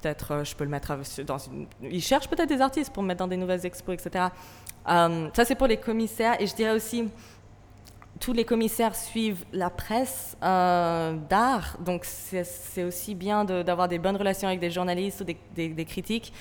peut-être 0.07 0.33
euh, 0.33 0.45
je 0.45 0.55
peux 0.55 0.65
le 0.65 0.71
mettre 0.71 0.97
dans. 1.25 1.37
Ils 1.83 2.03
cherchent 2.03 2.29
peut-être 2.29 2.49
des 2.49 2.61
artistes 2.61 2.93
pour 2.93 3.03
me 3.03 3.09
mettre 3.09 3.19
dans 3.19 3.29
des 3.29 3.37
nouvelles 3.37 3.65
expos 3.67 3.95
etc. 3.95 4.27
ça 4.87 5.45
c'est 5.45 5.55
pour 5.55 5.67
les 5.67 5.79
commissaires 5.79 6.41
et 6.41 6.47
je 6.47 6.55
dirais 6.55 6.73
aussi 6.73 7.09
tous 8.21 8.33
les 8.33 8.45
commissaires 8.45 8.95
suivent 8.95 9.45
la 9.53 9.69
presse 9.69 10.37
d'art, 10.41 11.77
donc 11.81 12.07
c'est 12.07 12.85
aussi 12.85 13.15
bien 13.15 13.45
d'avoir 13.45 13.89
des 13.89 13.99
bonnes 13.99 14.17
relations 14.17 14.49
avec 14.49 14.61
des 14.61 14.71
journalistes 14.71 15.21
ou 15.21 15.25
des 15.25 15.85
critiques 15.85 16.33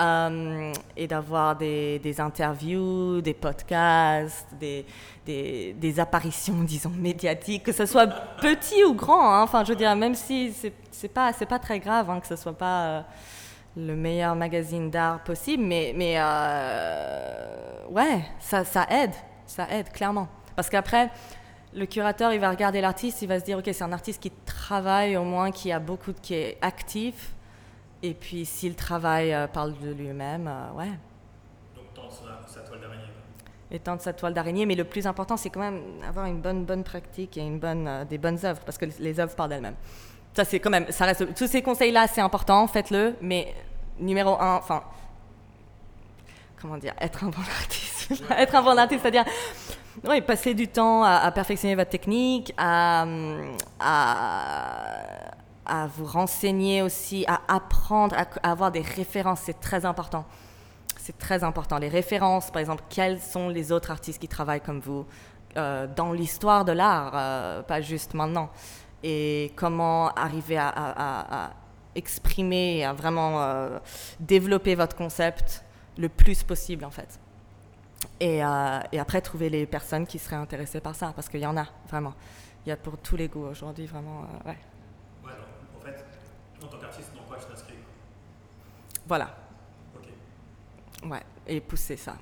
euh, 0.00 0.72
et 0.96 1.06
d'avoir 1.06 1.54
des, 1.54 2.16
interviews, 2.18 3.20
des 3.20 3.34
podcasts, 3.34 4.48
des, 4.58 4.84
des, 5.24 5.72
des, 5.74 6.00
apparitions, 6.00 6.54
disons, 6.64 6.90
médiatiques, 6.90 7.62
que 7.62 7.72
ce 7.72 7.86
soit 7.86 8.08
petit 8.40 8.82
ou 8.84 8.94
grand. 8.94 9.32
Hein. 9.32 9.42
Enfin, 9.42 9.62
je 9.62 9.70
veux 9.70 9.76
dire, 9.76 9.94
même 9.94 10.16
si 10.16 10.52
c'est 10.90 11.08
pas, 11.08 11.32
pas 11.32 11.58
très 11.60 11.78
grave 11.78 12.10
hein, 12.10 12.18
que 12.18 12.26
ce 12.26 12.34
soit 12.34 12.58
pas 12.58 12.84
euh, 12.84 13.00
le 13.76 13.94
meilleur 13.94 14.34
magazine 14.34 14.90
d'art 14.90 15.22
possible, 15.22 15.62
mais, 15.62 15.92
mais 15.96 16.14
euh, 16.18 17.86
ouais, 17.90 18.24
ça, 18.40 18.64
ça 18.64 18.86
aide, 18.90 19.14
ça 19.46 19.68
aide 19.70 19.90
clairement. 19.92 20.26
Parce 20.56 20.70
qu'après, 20.70 21.10
le 21.72 21.86
curateur, 21.86 22.32
il 22.32 22.40
va 22.40 22.50
regarder 22.50 22.80
l'artiste, 22.80 23.22
il 23.22 23.28
va 23.28 23.38
se 23.38 23.44
dire, 23.44 23.58
ok, 23.58 23.70
c'est 23.72 23.84
un 23.84 23.92
artiste 23.92 24.20
qui 24.20 24.32
travaille 24.44 25.16
au 25.16 25.24
moins, 25.24 25.52
qui 25.52 25.70
a 25.70 25.78
beaucoup, 25.78 26.12
qui 26.20 26.34
est 26.34 26.58
actif 26.62 27.33
et 28.02 28.14
puis, 28.14 28.44
si 28.44 28.68
le 28.68 28.74
travail 28.74 29.32
euh, 29.32 29.46
parle 29.46 29.74
de 29.78 29.90
lui-même, 29.90 30.46
euh, 30.46 30.78
ouais. 30.78 30.90
Donc, 31.74 31.94
tendre 31.94 32.12
sa, 32.46 32.60
toile 32.60 32.80
d'araignée. 32.80 33.02
Et 33.70 33.78
tendre 33.78 34.02
sa 34.02 34.12
toile 34.12 34.34
d'araignée, 34.34 34.66
mais 34.66 34.74
le 34.74 34.84
plus 34.84 35.06
important, 35.06 35.36
c'est 35.36 35.50
quand 35.50 35.60
même 35.60 35.80
avoir 36.06 36.26
une 36.26 36.40
bonne, 36.40 36.64
bonne 36.64 36.84
pratique 36.84 37.38
et 37.38 37.40
une 37.40 37.58
bonne, 37.58 37.88
euh, 37.88 38.04
des 38.04 38.18
bonnes 38.18 38.38
œuvres, 38.44 38.60
parce 38.60 38.76
que 38.78 38.86
les 38.98 39.20
œuvres 39.20 39.34
parlent 39.34 39.50
d'elles-mêmes. 39.50 39.76
Ça, 40.34 40.44
c'est 40.44 40.60
quand 40.60 40.70
même, 40.70 40.90
ça 40.90 41.06
reste, 41.06 41.34
tous 41.34 41.46
ces 41.46 41.62
conseils-là, 41.62 42.06
c'est 42.06 42.20
important, 42.20 42.66
faites-le, 42.66 43.14
mais 43.20 43.54
numéro 43.98 44.38
un, 44.40 44.56
enfin, 44.56 44.82
comment 46.60 46.76
dire, 46.76 46.92
être 47.00 47.24
un 47.24 47.28
bon 47.28 47.40
artiste. 47.60 48.12
être 48.36 48.54
un 48.54 48.62
bon 48.62 48.76
artiste, 48.76 49.00
c'est-à-dire, 49.00 49.24
oui, 50.06 50.20
passer 50.20 50.52
du 50.52 50.68
temps 50.68 51.04
à, 51.04 51.18
à 51.18 51.30
perfectionner 51.30 51.74
votre 51.74 51.90
technique, 51.90 52.52
à, 52.58 53.06
à 53.80 55.30
à 55.66 55.86
vous 55.86 56.04
renseigner 56.04 56.82
aussi, 56.82 57.24
à 57.26 57.40
apprendre, 57.48 58.16
à, 58.16 58.50
avoir 58.50 58.70
des 58.70 58.82
références. 58.82 59.40
C'est 59.44 59.60
très 59.60 59.84
important. 59.84 60.24
C'est 60.98 61.18
très 61.18 61.44
important. 61.44 61.78
Les 61.78 61.88
références, 61.88 62.50
par 62.50 62.60
exemple, 62.60 62.82
quels 62.88 63.20
sont 63.20 63.48
les 63.48 63.72
autres 63.72 63.90
artistes 63.90 64.20
qui 64.20 64.28
travaillent 64.28 64.60
comme 64.60 64.80
vous 64.80 65.06
euh, 65.56 65.86
dans 65.86 66.12
l'histoire 66.12 66.64
de 66.64 66.72
l'art, 66.72 67.12
euh, 67.14 67.62
pas 67.62 67.80
juste 67.80 68.14
maintenant. 68.14 68.50
Et 69.02 69.52
comment 69.54 70.08
arriver 70.10 70.56
à, 70.58 71.52
exprimer, 71.94 72.84
à 72.84 72.92
vraiment 72.92 73.40
euh, 73.42 73.78
développer 74.18 74.74
votre 74.74 74.96
concept 74.96 75.62
le 75.96 76.08
plus 76.08 76.42
possible, 76.42 76.84
en 76.84 76.90
fait. 76.90 77.20
Et, 78.18 78.42
après, 78.42 79.20
trouver 79.20 79.50
les 79.50 79.66
personnes 79.66 80.06
qui 80.06 80.18
seraient 80.18 80.36
intéressées 80.36 80.80
par 80.80 80.94
ça, 80.94 81.12
parce 81.14 81.28
qu'il 81.28 81.40
y 81.40 81.46
en 81.46 81.56
a, 81.56 81.66
vraiment. 81.88 82.14
Il 82.64 82.70
y 82.70 82.72
a 82.72 82.76
pour 82.76 82.96
tous 82.96 83.16
les 83.16 83.28
goûts 83.28 83.44
aujourd'hui, 83.44 83.86
vraiment. 83.86 84.26
Voilà. 89.06 89.34
Ok. 89.94 91.10
Ouais, 91.10 91.22
et 91.46 91.60
pousser 91.60 91.96
ça 91.96 92.16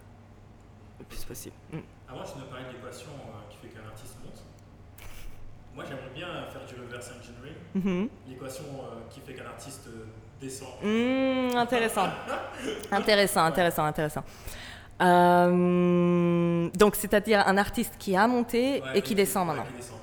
le 0.99 1.05
plus 1.05 1.25
possible. 1.25 1.55
Mm. 1.73 1.79
Avant, 2.09 2.25
tu 2.25 2.39
nous 2.39 2.47
parlais 2.47 2.65
de 2.65 2.73
l'équation 2.73 3.11
euh, 3.11 3.51
qui 3.51 3.57
fait 3.59 3.69
qu'un 3.69 3.87
artiste 3.87 4.17
monte. 4.25 4.43
Moi, 5.75 5.85
j'aimerais 5.89 6.11
bien 6.15 6.27
faire 6.51 6.67
du 6.67 6.75
reverse 6.81 7.11
engineering. 7.19 7.57
Mm-hmm. 7.77 8.09
L'équation 8.29 8.65
euh, 8.65 9.09
qui 9.11 9.21
fait 9.21 9.35
qu'un 9.35 9.47
artiste 9.47 9.87
euh, 9.89 10.07
descend. 10.41 10.69
Mm, 10.83 11.57
intéressant. 11.57 12.09
intéressant, 12.91 13.45
intéressant, 13.45 13.85
intéressant. 13.85 14.25
donc, 16.77 16.97
c'est-à-dire 16.97 17.47
un 17.47 17.57
artiste 17.57 17.95
qui 17.99 18.17
a 18.17 18.27
monté 18.27 18.83
et 18.95 19.03
qui 19.03 19.15
descend 19.15 19.47
maintenant. 19.47 19.65
Qui 19.65 19.75
descend, 19.75 19.99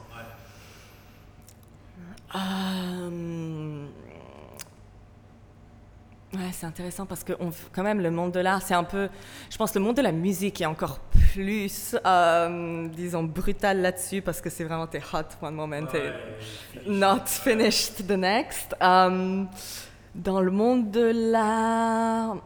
Ouais, 2.34 2.40
c'est 6.52 6.66
intéressant 6.66 7.06
parce 7.06 7.24
que 7.24 7.34
on, 7.40 7.50
quand 7.74 7.84
même 7.84 8.02
le 8.02 8.12
monde 8.12 8.32
de 8.32 8.40
l'art, 8.40 8.62
c'est 8.62 8.74
un 8.76 8.84
peu, 8.84 9.10
je 9.50 9.58
pense, 9.58 9.74
le 9.74 9.82
monde 9.82 9.98
de 9.98 10.02
la 10.02 10.12
musique 10.12 10.62
est 10.62 10.66
encore 10.66 11.00
plus, 11.34 11.96
euh, 12.06 12.88
disons, 12.90 13.24
brutal 13.24 13.82
là-dessus 13.82 14.22
parce 14.22 14.40
que 14.42 14.50
c'est 14.50 14.64
vraiment 14.64 14.88
t'es 14.88 15.02
hot 15.14 15.24
one 15.42 15.56
moment 15.56 15.88
et 15.94 16.12
not 16.88 17.26
finished 17.26 18.06
the 18.08 18.12
next. 18.12 18.76
Euh, 18.82 19.44
dans 20.14 20.42
le 20.42 20.52
monde 20.52 20.92
de 20.92 21.32
l'art, 21.32 22.38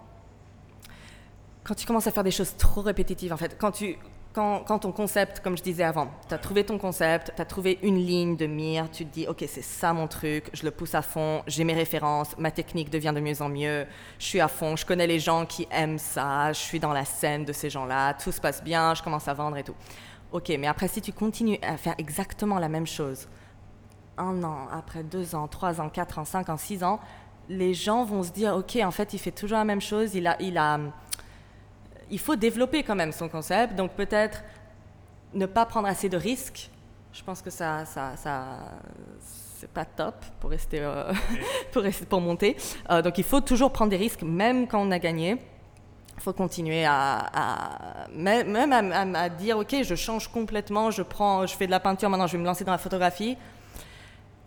quand 1.63 1.75
tu 1.75 1.85
commences 1.85 2.07
à 2.07 2.11
faire 2.11 2.23
des 2.23 2.31
choses 2.31 2.55
trop 2.57 2.81
répétitives, 2.81 3.33
en 3.33 3.37
fait, 3.37 3.57
quand 3.59 3.71
tu 3.71 3.97
quand, 4.33 4.79
ton 4.79 4.91
concept, 4.91 5.41
comme 5.41 5.55
je 5.55 5.61
disais 5.61 5.83
avant, 5.83 6.07
tu 6.27 6.33
as 6.33 6.39
trouvé 6.39 6.63
ton 6.63 6.79
concept, 6.79 7.31
tu 7.35 7.41
as 7.41 7.45
trouvé 7.45 7.77
une 7.83 7.97
ligne 7.97 8.35
de 8.35 8.47
mire, 8.47 8.89
tu 8.89 9.05
te 9.05 9.13
dis, 9.13 9.27
OK, 9.27 9.45
c'est 9.47 9.61
ça 9.61 9.93
mon 9.93 10.07
truc, 10.07 10.49
je 10.53 10.63
le 10.63 10.71
pousse 10.71 10.95
à 10.95 11.03
fond, 11.03 11.43
j'ai 11.45 11.63
mes 11.63 11.73
références, 11.73 12.35
ma 12.39 12.49
technique 12.49 12.89
devient 12.89 13.11
de 13.13 13.19
mieux 13.19 13.41
en 13.43 13.49
mieux, 13.49 13.85
je 14.17 14.25
suis 14.25 14.41
à 14.41 14.47
fond, 14.47 14.75
je 14.75 14.85
connais 14.85 15.05
les 15.05 15.19
gens 15.19 15.45
qui 15.45 15.67
aiment 15.69 15.99
ça, 15.99 16.51
je 16.51 16.59
suis 16.59 16.79
dans 16.79 16.93
la 16.93 17.05
scène 17.05 17.45
de 17.45 17.53
ces 17.53 17.69
gens-là, 17.69 18.15
tout 18.15 18.31
se 18.31 18.41
passe 18.41 18.63
bien, 18.63 18.95
je 18.95 19.03
commence 19.03 19.27
à 19.27 19.35
vendre 19.35 19.57
et 19.57 19.63
tout. 19.63 19.75
OK, 20.31 20.51
mais 20.59 20.65
après, 20.67 20.87
si 20.87 20.99
tu 20.99 21.13
continues 21.13 21.59
à 21.61 21.77
faire 21.77 21.93
exactement 21.99 22.57
la 22.57 22.69
même 22.69 22.87
chose, 22.87 23.27
un 24.17 24.43
an, 24.43 24.67
après 24.71 25.03
deux 25.03 25.35
ans, 25.35 25.47
trois 25.47 25.79
ans, 25.79 25.89
quatre 25.89 26.17
ans, 26.17 26.25
cinq 26.25 26.49
ans, 26.49 26.57
six 26.57 26.83
ans, 26.83 26.99
les 27.49 27.75
gens 27.75 28.03
vont 28.03 28.23
se 28.23 28.31
dire, 28.31 28.55
OK, 28.55 28.77
en 28.77 28.91
fait, 28.91 29.13
il 29.13 29.19
fait 29.19 29.31
toujours 29.31 29.59
la 29.59 29.65
même 29.65 29.81
chose, 29.81 30.15
il 30.15 30.25
a... 30.25 30.35
Il 30.39 30.57
a 30.57 30.79
il 32.13 32.19
faut 32.19 32.35
développer 32.35 32.83
quand 32.83 32.95
même 32.95 33.11
son 33.11 33.27
concept. 33.27 33.75
Donc 33.75 33.91
peut-être 33.93 34.43
ne 35.33 35.47
pas 35.47 35.65
prendre 35.65 35.87
assez 35.87 36.09
de 36.09 36.17
risques. 36.17 36.69
Je 37.11 37.23
pense 37.23 37.41
que 37.41 37.49
ça, 37.49 37.85
ça, 37.85 38.15
ça 38.15 38.45
c'est 39.57 39.69
pas 39.69 39.85
top 39.85 40.15
pour 40.39 40.51
rester, 40.51 40.79
euh, 40.81 41.11
pour, 41.71 41.81
rester 41.81 42.05
pour 42.05 42.21
monter. 42.21 42.55
Euh, 42.91 43.01
donc 43.01 43.17
il 43.17 43.23
faut 43.23 43.41
toujours 43.41 43.71
prendre 43.71 43.89
des 43.89 43.97
risques, 43.97 44.21
même 44.21 44.67
quand 44.67 44.79
on 44.79 44.91
a 44.91 44.99
gagné. 44.99 45.37
Il 46.15 46.21
faut 46.21 46.33
continuer 46.33 46.85
à, 46.85 48.07
même 48.15 48.55
à, 48.55 49.19
à, 49.19 49.29
dire 49.29 49.57
ok, 49.57 49.77
je 49.81 49.95
change 49.95 50.27
complètement, 50.27 50.91
je 50.91 51.01
prends, 51.01 51.47
je 51.47 51.55
fais 51.55 51.65
de 51.65 51.71
la 51.71 51.79
peinture 51.79 52.07
maintenant, 52.07 52.27
je 52.27 52.33
vais 52.33 52.37
me 52.37 52.45
lancer 52.45 52.63
dans 52.63 52.71
la 52.71 52.77
photographie 52.77 53.35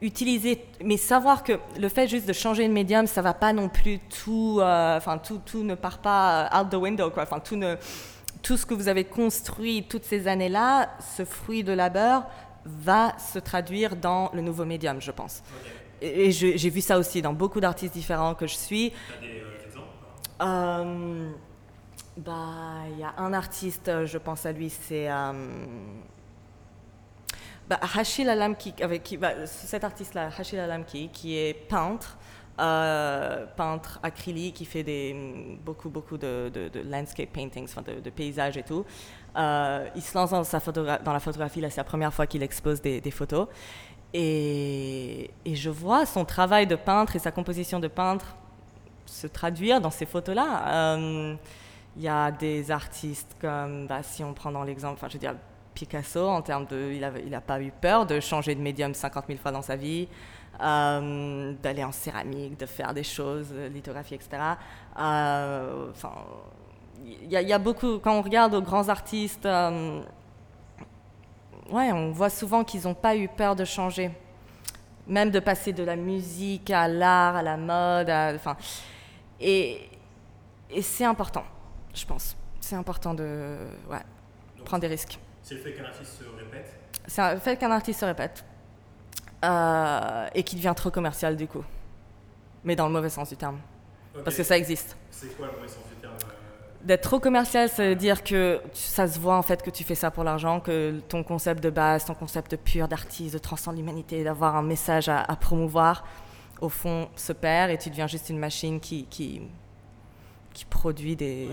utiliser, 0.00 0.64
mais 0.84 0.96
savoir 0.96 1.42
que 1.42 1.54
le 1.78 1.88
fait 1.88 2.06
juste 2.06 2.26
de 2.26 2.32
changer 2.32 2.68
de 2.68 2.72
médium, 2.72 3.06
ça 3.06 3.22
va 3.22 3.34
pas 3.34 3.52
non 3.52 3.68
plus 3.68 3.98
tout, 3.98 4.58
euh, 4.60 4.96
enfin 4.96 5.18
tout, 5.18 5.40
tout 5.44 5.62
ne 5.62 5.74
part 5.74 5.98
pas 5.98 6.50
out 6.54 6.70
the 6.70 6.74
window, 6.74 7.10
quoi. 7.10 7.22
Enfin 7.22 7.40
tout 7.40 7.56
ne, 7.56 7.76
tout 8.42 8.56
ce 8.56 8.66
que 8.66 8.74
vous 8.74 8.88
avez 8.88 9.04
construit 9.04 9.84
toutes 9.88 10.04
ces 10.04 10.28
années-là, 10.28 10.90
ce 11.16 11.24
fruit 11.24 11.64
de 11.64 11.72
labeur 11.72 12.24
va 12.64 13.16
se 13.18 13.38
traduire 13.38 13.96
dans 13.96 14.30
le 14.34 14.42
nouveau 14.42 14.64
médium, 14.64 15.00
je 15.00 15.10
pense. 15.10 15.42
Et, 16.02 16.30
j'ai 16.30 16.70
vu 16.70 16.82
ça 16.82 16.98
aussi 16.98 17.22
dans 17.22 17.32
beaucoup 17.32 17.60
d'artistes 17.60 17.94
différents 17.94 18.34
que 18.34 18.46
je 18.46 18.56
suis. 18.56 18.90
Des 18.90 19.40
euh, 19.40 19.66
exemples 19.66 19.86
euh, 20.42 21.30
Bah, 22.18 22.84
il 22.92 22.98
y 22.98 23.04
a 23.04 23.14
un 23.16 23.32
artiste, 23.32 23.90
je 24.04 24.18
pense 24.18 24.44
à 24.44 24.52
lui, 24.52 24.68
c'est 24.68 25.08
bah, 27.68 27.80
Alamki, 28.28 28.74
bah, 29.18 29.46
cet 29.46 29.84
artiste-là, 29.84 30.30
Hachil 30.36 30.58
Alamki, 30.58 31.08
qui 31.12 31.36
est 31.36 31.54
peintre, 31.54 32.16
euh, 32.60 33.44
peintre 33.56 33.98
acrylique, 34.02 34.54
qui 34.56 34.64
fait 34.64 35.14
beaucoup, 35.64 35.90
beaucoup 35.90 36.16
de, 36.16 36.50
landscape 36.88 37.30
paintings, 37.30 37.68
de, 38.02 38.10
paysages 38.10 38.56
et 38.56 38.62
tout. 38.62 38.84
Euh, 39.36 39.88
il 39.94 40.02
se 40.02 40.16
lance 40.16 40.30
dans, 40.30 41.12
la 41.12 41.20
photographie, 41.20 41.60
c'est 41.68 41.76
la 41.76 41.84
première 41.84 42.14
fois 42.14 42.26
qu'il 42.26 42.42
expose 42.42 42.80
des, 42.80 43.10
photos. 43.10 43.48
Et, 44.14 45.30
et, 45.44 45.56
je 45.56 45.68
vois 45.68 46.06
son 46.06 46.24
travail 46.24 46.66
de 46.66 46.76
peintre 46.76 47.16
et 47.16 47.18
sa 47.18 47.32
composition 47.32 47.80
de 47.80 47.88
peintre 47.88 48.36
se 49.04 49.26
traduire 49.26 49.80
dans 49.80 49.90
ces 49.90 50.06
photos-là. 50.06 50.96
Euh, 50.96 51.34
il 51.96 52.02
y 52.02 52.08
a 52.08 52.30
des 52.30 52.70
artistes 52.70 53.36
comme, 53.40 53.86
bah, 53.86 54.02
si 54.02 54.22
on 54.22 54.34
prend 54.34 54.52
dans 54.52 54.64
l'exemple, 54.64 54.94
enfin 54.94 55.08
je 55.08 55.14
veux 55.14 55.18
dire, 55.18 55.34
Picasso, 55.76 56.26
en 56.26 56.40
termes 56.40 56.64
de, 56.66 56.90
il 56.92 57.30
n'a 57.30 57.40
pas 57.40 57.60
eu 57.60 57.70
peur 57.70 58.06
de 58.06 58.18
changer 58.18 58.54
de 58.54 58.60
médium 58.60 58.94
50 58.94 59.26
000 59.28 59.38
fois 59.38 59.52
dans 59.52 59.60
sa 59.60 59.76
vie, 59.76 60.08
euh, 60.60 61.52
d'aller 61.62 61.84
en 61.84 61.92
céramique, 61.92 62.58
de 62.58 62.64
faire 62.64 62.94
des 62.94 63.02
choses, 63.02 63.48
euh, 63.52 63.68
lithographie, 63.68 64.14
etc. 64.14 64.38
Euh, 64.98 65.92
il 67.04 67.30
y, 67.30 67.52
a 67.52 67.58
beaucoup, 67.58 67.98
quand 67.98 68.18
on 68.18 68.22
regarde 68.22 68.54
aux 68.54 68.62
grands 68.62 68.88
artistes, 68.88 69.44
ouais, 69.44 70.02
on 71.92 72.10
voit 72.10 72.30
souvent 72.30 72.64
qu'ils 72.64 72.84
n'ont 72.84 72.94
pas 72.94 73.14
eu 73.14 73.28
peur 73.28 73.54
de 73.54 73.66
changer, 73.66 74.10
même 75.06 75.30
de 75.30 75.38
passer 75.38 75.74
de 75.74 75.84
la 75.84 75.94
musique 75.94 76.70
à 76.70 76.88
l'art, 76.88 77.36
à 77.36 77.42
la 77.42 77.58
mode, 77.58 78.08
enfin, 78.34 78.56
et, 79.38 79.90
et 80.70 80.82
c'est 80.82 81.04
important, 81.04 81.44
je 81.94 82.06
pense. 82.06 82.34
C'est 82.60 82.76
important 82.76 83.12
de 83.12 83.58
ouais, 83.90 84.02
prendre 84.64 84.80
des 84.80 84.88
risques. 84.88 85.18
C'est 85.46 85.54
le 85.54 85.60
fait 85.60 85.74
qu'un 85.74 85.84
artiste 85.84 86.18
se 86.18 86.24
répète 86.24 86.76
C'est 87.06 87.34
le 87.34 87.38
fait 87.38 87.56
qu'un 87.56 87.70
artiste 87.70 88.00
se 88.00 88.04
répète. 88.04 88.44
Euh, 89.44 90.26
et 90.34 90.42
qui 90.42 90.56
devient 90.56 90.72
trop 90.74 90.90
commercial 90.90 91.36
du 91.36 91.46
coup. 91.46 91.62
Mais 92.64 92.74
dans 92.74 92.88
le 92.88 92.92
mauvais 92.92 93.10
sens 93.10 93.28
du 93.28 93.36
terme. 93.36 93.60
Parce 94.24 94.36
que 94.36 94.42
ça 94.42 94.58
existe. 94.58 94.96
C'est 95.08 95.36
quoi 95.36 95.46
le 95.46 95.52
mauvais 95.52 95.68
sens 95.68 95.84
du 95.88 96.00
terme 96.00 96.14
euh? 96.14 96.84
D'être 96.84 97.02
trop 97.02 97.20
commercial, 97.20 97.68
ça 97.68 97.86
veut 97.86 97.94
dire 97.94 98.24
que 98.24 98.60
ça 98.72 99.06
se 99.06 99.20
voit 99.20 99.36
en 99.36 99.42
fait 99.42 99.62
que 99.62 99.70
tu 99.70 99.84
fais 99.84 99.94
ça 99.94 100.10
pour 100.10 100.24
l'argent, 100.24 100.58
que 100.58 100.98
ton 101.08 101.22
concept 101.22 101.62
de 101.62 101.70
base, 101.70 102.06
ton 102.06 102.14
concept 102.14 102.56
pur 102.56 102.88
d'artiste, 102.88 103.34
de 103.34 103.38
transcendre 103.38 103.76
l'humanité, 103.76 104.24
d'avoir 104.24 104.56
un 104.56 104.62
message 104.62 105.08
à, 105.08 105.24
promouvoir, 105.40 106.04
au 106.60 106.68
fond 106.68 107.08
se 107.14 107.32
perd 107.32 107.70
et 107.70 107.78
tu 107.78 107.88
deviens 107.90 108.08
juste 108.08 108.30
une 108.30 108.38
machine 108.38 108.80
qui, 108.80 109.04
qui, 109.04 109.42
qui 110.52 110.64
produit 110.64 111.14
des 111.14 111.50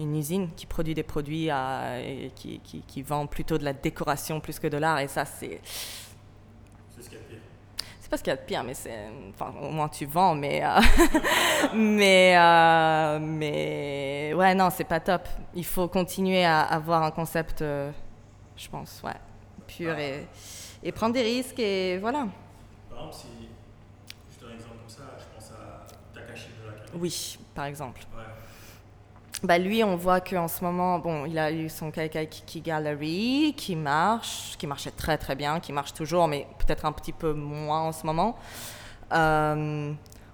une 0.00 0.16
usine 0.16 0.48
qui 0.56 0.66
produit 0.66 0.94
des 0.94 1.02
produits 1.02 1.48
et 1.48 2.32
qui, 2.34 2.58
qui, 2.60 2.80
qui, 2.80 3.02
vend 3.02 3.26
plutôt 3.26 3.58
de 3.58 3.64
la 3.64 3.74
décoration 3.74 4.40
plus 4.40 4.58
que 4.58 4.66
de 4.66 4.78
l'art. 4.78 4.98
Et 4.98 5.08
ça, 5.08 5.24
c'est. 5.24 5.60
C'est 6.90 7.02
ce 7.02 7.10
qu'il 7.10 7.18
y 7.18 7.20
a 7.20 7.24
de 7.24 7.28
pire. 7.28 7.38
C'est 8.00 8.10
pas 8.10 8.16
ce 8.16 8.22
qu'il 8.22 8.30
y 8.30 8.34
a 8.34 8.36
de 8.36 8.46
pire, 8.46 8.64
mais 8.64 8.74
c'est. 8.74 9.08
Enfin, 9.28 9.52
au 9.60 9.70
moins 9.70 9.88
tu 9.88 10.06
vends, 10.06 10.34
mais. 10.34 10.64
Euh, 10.64 10.80
mais. 11.74 12.34
Euh, 12.36 13.18
mais. 13.20 14.32
Ouais, 14.34 14.54
non, 14.54 14.70
c'est 14.70 14.84
pas 14.84 15.00
top. 15.00 15.28
Il 15.54 15.66
faut 15.66 15.86
continuer 15.86 16.44
à 16.44 16.62
avoir 16.62 17.02
un 17.02 17.10
concept, 17.10 17.60
euh, 17.60 17.92
je 18.56 18.68
pense, 18.68 19.02
ouais, 19.04 19.12
pur 19.66 19.98
et, 19.98 20.26
et 20.82 20.92
prendre 20.92 21.12
des 21.12 21.22
risques 21.22 21.58
et 21.58 21.98
voilà. 21.98 22.26
Par 22.88 22.98
exemple, 23.06 23.14
si. 23.14 23.48
Je 24.30 24.40
donne 24.40 24.52
un 24.52 24.54
exemple 24.54 24.76
comme 24.78 24.88
ça, 24.88 25.02
je 25.18 25.34
pense 25.34 25.50
à 25.52 25.86
Takashi 26.14 26.48
Murakami. 26.58 26.90
Oui, 26.94 27.38
par 27.54 27.66
exemple. 27.66 28.00
Ouais 28.16 28.29
bah 29.42 29.58
lui, 29.58 29.82
on 29.82 29.96
voit 29.96 30.20
qu'en 30.20 30.48
ce 30.48 30.62
moment, 30.62 30.98
bon, 30.98 31.24
il 31.24 31.38
a 31.38 31.50
eu 31.50 31.68
son 31.70 31.90
Kiki 31.90 32.60
Gallery 32.60 33.54
qui 33.56 33.74
marche, 33.74 34.56
qui 34.58 34.66
marchait 34.66 34.90
très 34.90 35.16
très 35.16 35.34
bien, 35.34 35.60
qui 35.60 35.72
marche 35.72 35.94
toujours, 35.94 36.28
mais 36.28 36.46
peut-être 36.58 36.84
un 36.84 36.92
petit 36.92 37.12
peu 37.12 37.32
moins 37.32 37.80
en 37.80 37.92
ce 37.92 38.04
moment. 38.04 38.36
Euh, 39.12 39.92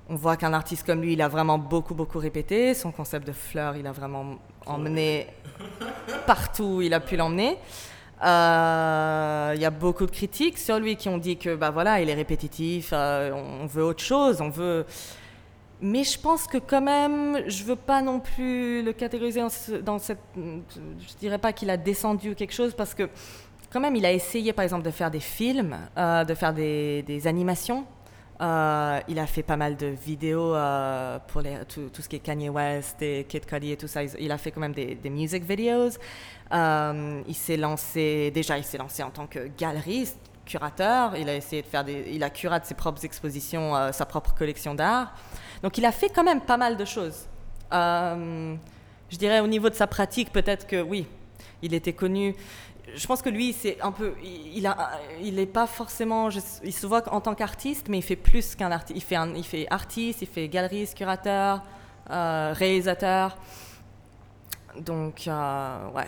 on 0.09 0.15
voit 0.17 0.37
qu'un 0.37 0.53
artiste 0.53 0.85
comme 0.85 1.03
lui, 1.03 1.13
il 1.13 1.23
a 1.23 1.29
vraiment 1.29 1.59
beaucoup 1.59 1.95
beaucoup 1.95 2.19
répété. 2.19 2.75
Son 2.75 2.91
concept 2.91 3.27
de 3.27 3.33
fleurs, 3.33 3.77
il 3.77 3.87
a 3.87 3.93
vraiment 3.93 4.37
emmené 4.67 5.29
partout, 6.27 6.81
il 6.83 6.93
a 6.93 7.01
pu 7.01 7.17
l'emmener. 7.17 7.59
Euh, 8.25 9.53
il 9.55 9.61
y 9.61 9.65
a 9.65 9.71
beaucoup 9.71 10.07
de 10.07 10.11
critiques 10.11 10.59
sur 10.59 10.79
lui 10.79 10.97
qui 10.97 11.09
ont 11.09 11.19
dit 11.19 11.37
que 11.37 11.55
bah 11.55 11.71
voilà, 11.71 12.01
il 12.01 12.09
est 12.09 12.15
répétitif, 12.15 12.91
euh, 12.93 13.31
on 13.33 13.67
veut 13.67 13.85
autre 13.85 14.03
chose, 14.03 14.41
on 14.41 14.49
veut 14.49 14.87
mais 15.81 16.05
je 16.05 16.19
pense 16.19 16.47
que 16.47 16.59
quand 16.59 16.81
même, 16.81 17.43
je 17.47 17.63
veux 17.65 17.77
pas 17.77 18.01
non 18.01 18.21
plus 18.21 18.83
le 18.83 18.93
catégoriser 18.93 19.43
dans 19.83 19.99
cette... 19.99 20.19
Je 20.37 21.17
dirais 21.21 21.39
pas 21.39 21.53
qu'il 21.53 21.69
a 21.71 21.77
descendu 21.77 22.31
ou 22.31 22.35
quelque 22.35 22.55
chose, 22.55 22.75
parce 22.75 22.95
que 22.95 23.09
quand 23.71 23.81
même, 23.81 23.97
il 23.97 24.07
a 24.07 24.13
essayé, 24.13 24.53
par 24.53 24.63
exemple, 24.63 24.85
de 24.85 24.91
faire 24.91 25.11
des 25.11 25.21
films, 25.21 25.77
euh, 25.99 26.25
de 26.25 26.35
faire 26.35 26.55
des, 26.55 27.23
animations. 27.27 27.85
Euh, 28.41 29.01
il 29.09 29.19
a 29.19 29.27
fait 29.27 29.43
pas 29.43 29.57
mal 29.57 29.77
de 29.77 29.87
vidéos 29.87 30.55
euh, 30.55 31.19
pour 31.29 31.41
les, 31.41 31.59
tout, 31.69 31.91
ce 32.01 32.09
qui 32.09 32.17
est 32.17 32.21
Kanye 32.21 32.51
West 32.51 33.01
et 33.03 33.25
Kid 33.29 33.45
Cudi 33.45 33.73
et 33.73 33.77
tout 33.77 33.89
ça. 33.89 34.03
Il 34.05 34.33
a 34.33 34.39
fait 34.39 34.51
quand 34.51 34.61
même 34.61 34.73
des 34.73 35.11
music 35.11 35.45
videos. 35.45 35.99
il 36.53 37.35
s'est 37.35 37.57
lancé, 37.59 38.31
déjà, 38.31 38.57
il 38.57 38.65
s'est 38.65 38.79
lancé 38.79 39.03
en 39.03 39.11
tant 39.11 39.27
que 39.27 39.51
galeriste, 39.59 40.19
curateur. 40.47 41.17
Il 41.17 41.29
a 41.29 41.35
essayé 41.35 41.61
de 41.61 41.67
faire 41.67 41.85
des, 41.85 42.07
il 42.11 42.23
a 42.23 42.31
curaté 42.31 42.69
ses 42.69 42.75
propres 42.75 43.05
expositions, 43.05 43.93
sa 43.93 44.07
propre 44.07 44.35
collection 44.35 44.75
d'art. 44.75 45.13
Donc 45.63 45.79
il 45.79 45.85
a 45.85 45.93
fait 45.93 46.09
quand 46.09 46.25
même 46.25 46.41
pas 46.41 46.57
mal 46.57 46.77
de 46.77 46.85
choses. 46.85 47.27
Euh, 47.73 48.55
je 49.09 49.17
dirais 49.17 49.41
au 49.41 49.47
niveau 49.47 49.69
de 49.69 49.75
sa 49.75 49.87
pratique, 49.87 50.33
peut-être 50.33 50.67
que 50.67 50.81
oui, 50.83 51.07
il 51.63 51.75
était 51.75 51.93
connu. 51.93 52.35
Je 52.95 53.07
pense 53.07 53.21
que 53.21 53.29
lui, 53.29 53.53
c'est 53.53 53.81
un 53.81 53.91
peu, 53.91 54.15
il 54.23 54.67
a, 54.67 54.93
il 55.21 55.35
n'est 55.35 55.47
pas 55.47 55.67
forcément, 55.67 56.29
il 56.63 56.73
se 56.73 56.87
voit 56.87 57.13
en 57.13 57.21
tant 57.21 57.35
qu'artiste, 57.35 57.89
mais 57.89 57.99
il 57.99 58.03
fait 58.03 58.17
plus 58.17 58.55
qu'un 58.55 58.71
artiste. 58.71 58.97
Il 58.97 59.03
fait, 59.03 59.17
il 59.35 59.45
fait 59.45 59.67
artiste, 59.71 60.23
il 60.23 60.29
fait 60.29 60.49
galeriste, 60.49 60.97
curateur, 60.97 61.63
euh, 62.11 62.53
réalisateur. 62.55 63.37
Donc 64.79 65.27
euh, 65.27 65.91
ouais, 65.91 66.07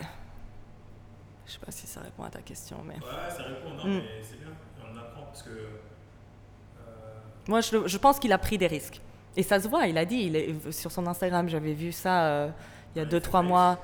je 1.49 1.53
sais 1.53 1.65
pas 1.65 1.71
si 1.71 1.87
ça 1.87 2.01
répond 2.01 2.23
à 2.23 2.29
ta 2.29 2.41
question, 2.41 2.77
mais. 2.85 2.93
Ouais, 2.93 3.29
ça 3.29 3.43
répond, 3.43 3.73
non, 3.75 3.85
mm. 3.85 3.97
mais 3.97 4.21
c'est 4.21 4.39
bien, 4.39 4.53
on 4.81 4.97
apprend 4.97 5.23
parce 5.23 5.43
que. 5.43 5.49
Moi, 7.47 7.61
je, 7.61 7.87
je 7.87 7.97
pense 7.97 8.19
qu'il 8.19 8.31
a 8.31 8.37
pris 8.37 8.57
des 8.57 8.67
risques. 8.67 9.01
Et 9.35 9.43
ça 9.43 9.59
se 9.59 9.67
voit, 9.67 9.87
il 9.87 9.97
a 9.97 10.05
dit, 10.05 10.17
il 10.17 10.35
est, 10.35 10.71
sur 10.71 10.91
son 10.91 11.07
Instagram, 11.07 11.49
j'avais 11.49 11.73
vu 11.73 11.91
ça 11.91 12.25
euh, 12.25 12.49
il 12.95 13.01
y 13.01 13.05
a 13.05 13.07
2-3 13.07 13.45
mois, 13.45 13.79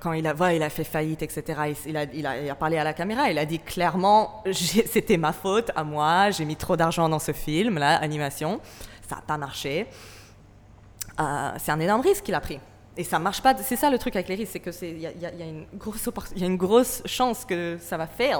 quand 0.00 0.12
il 0.12 0.26
a, 0.26 0.32
voilà, 0.32 0.54
il 0.54 0.62
a 0.62 0.70
fait 0.70 0.84
faillite, 0.84 1.22
etc. 1.22 1.74
Il, 1.86 1.96
a, 1.96 2.04
il, 2.04 2.26
a, 2.26 2.54
parlé 2.54 2.78
à 2.78 2.84
la 2.84 2.92
caméra, 2.92 3.30
il 3.30 3.38
a 3.38 3.46
dit 3.46 3.58
clairement, 3.58 4.42
c'était 4.52 5.16
ma 5.16 5.32
faute, 5.32 5.70
à 5.74 5.84
moi, 5.84 6.30
j'ai 6.30 6.44
mis 6.44 6.56
trop 6.56 6.76
d'argent 6.76 7.08
dans 7.08 7.18
ce 7.18 7.32
film, 7.32 7.78
là, 7.78 7.96
animation, 7.96 8.60
ça 9.08 9.16
n'a 9.16 9.22
pas 9.22 9.38
marché. 9.38 9.86
Euh, 11.20 11.50
c'est 11.58 11.72
un 11.72 11.80
énorme 11.80 12.02
risque 12.02 12.24
qu'il 12.24 12.34
a 12.34 12.40
pris. 12.40 12.60
Et 12.98 13.04
ça 13.04 13.18
marche 13.18 13.40
pas. 13.40 13.56
C'est 13.56 13.76
ça 13.76 13.88
le 13.88 13.98
truc 13.98 14.14
avec 14.16 14.28
les 14.28 14.34
risques, 14.34 14.52
c'est 14.52 14.60
que 14.60 14.72
c'est 14.72 14.90
il 14.90 14.98
y, 14.98 15.02
y, 15.02 15.06
a 15.06 15.46
une 15.46 15.66
grosse 15.74 16.10
il 16.34 16.42
y 16.42 16.44
a 16.44 16.46
une 16.46 16.56
grosse 16.56 17.02
chance 17.06 17.44
que 17.46 17.78
ça 17.80 17.96
va 17.96 18.06
fail, 18.06 18.36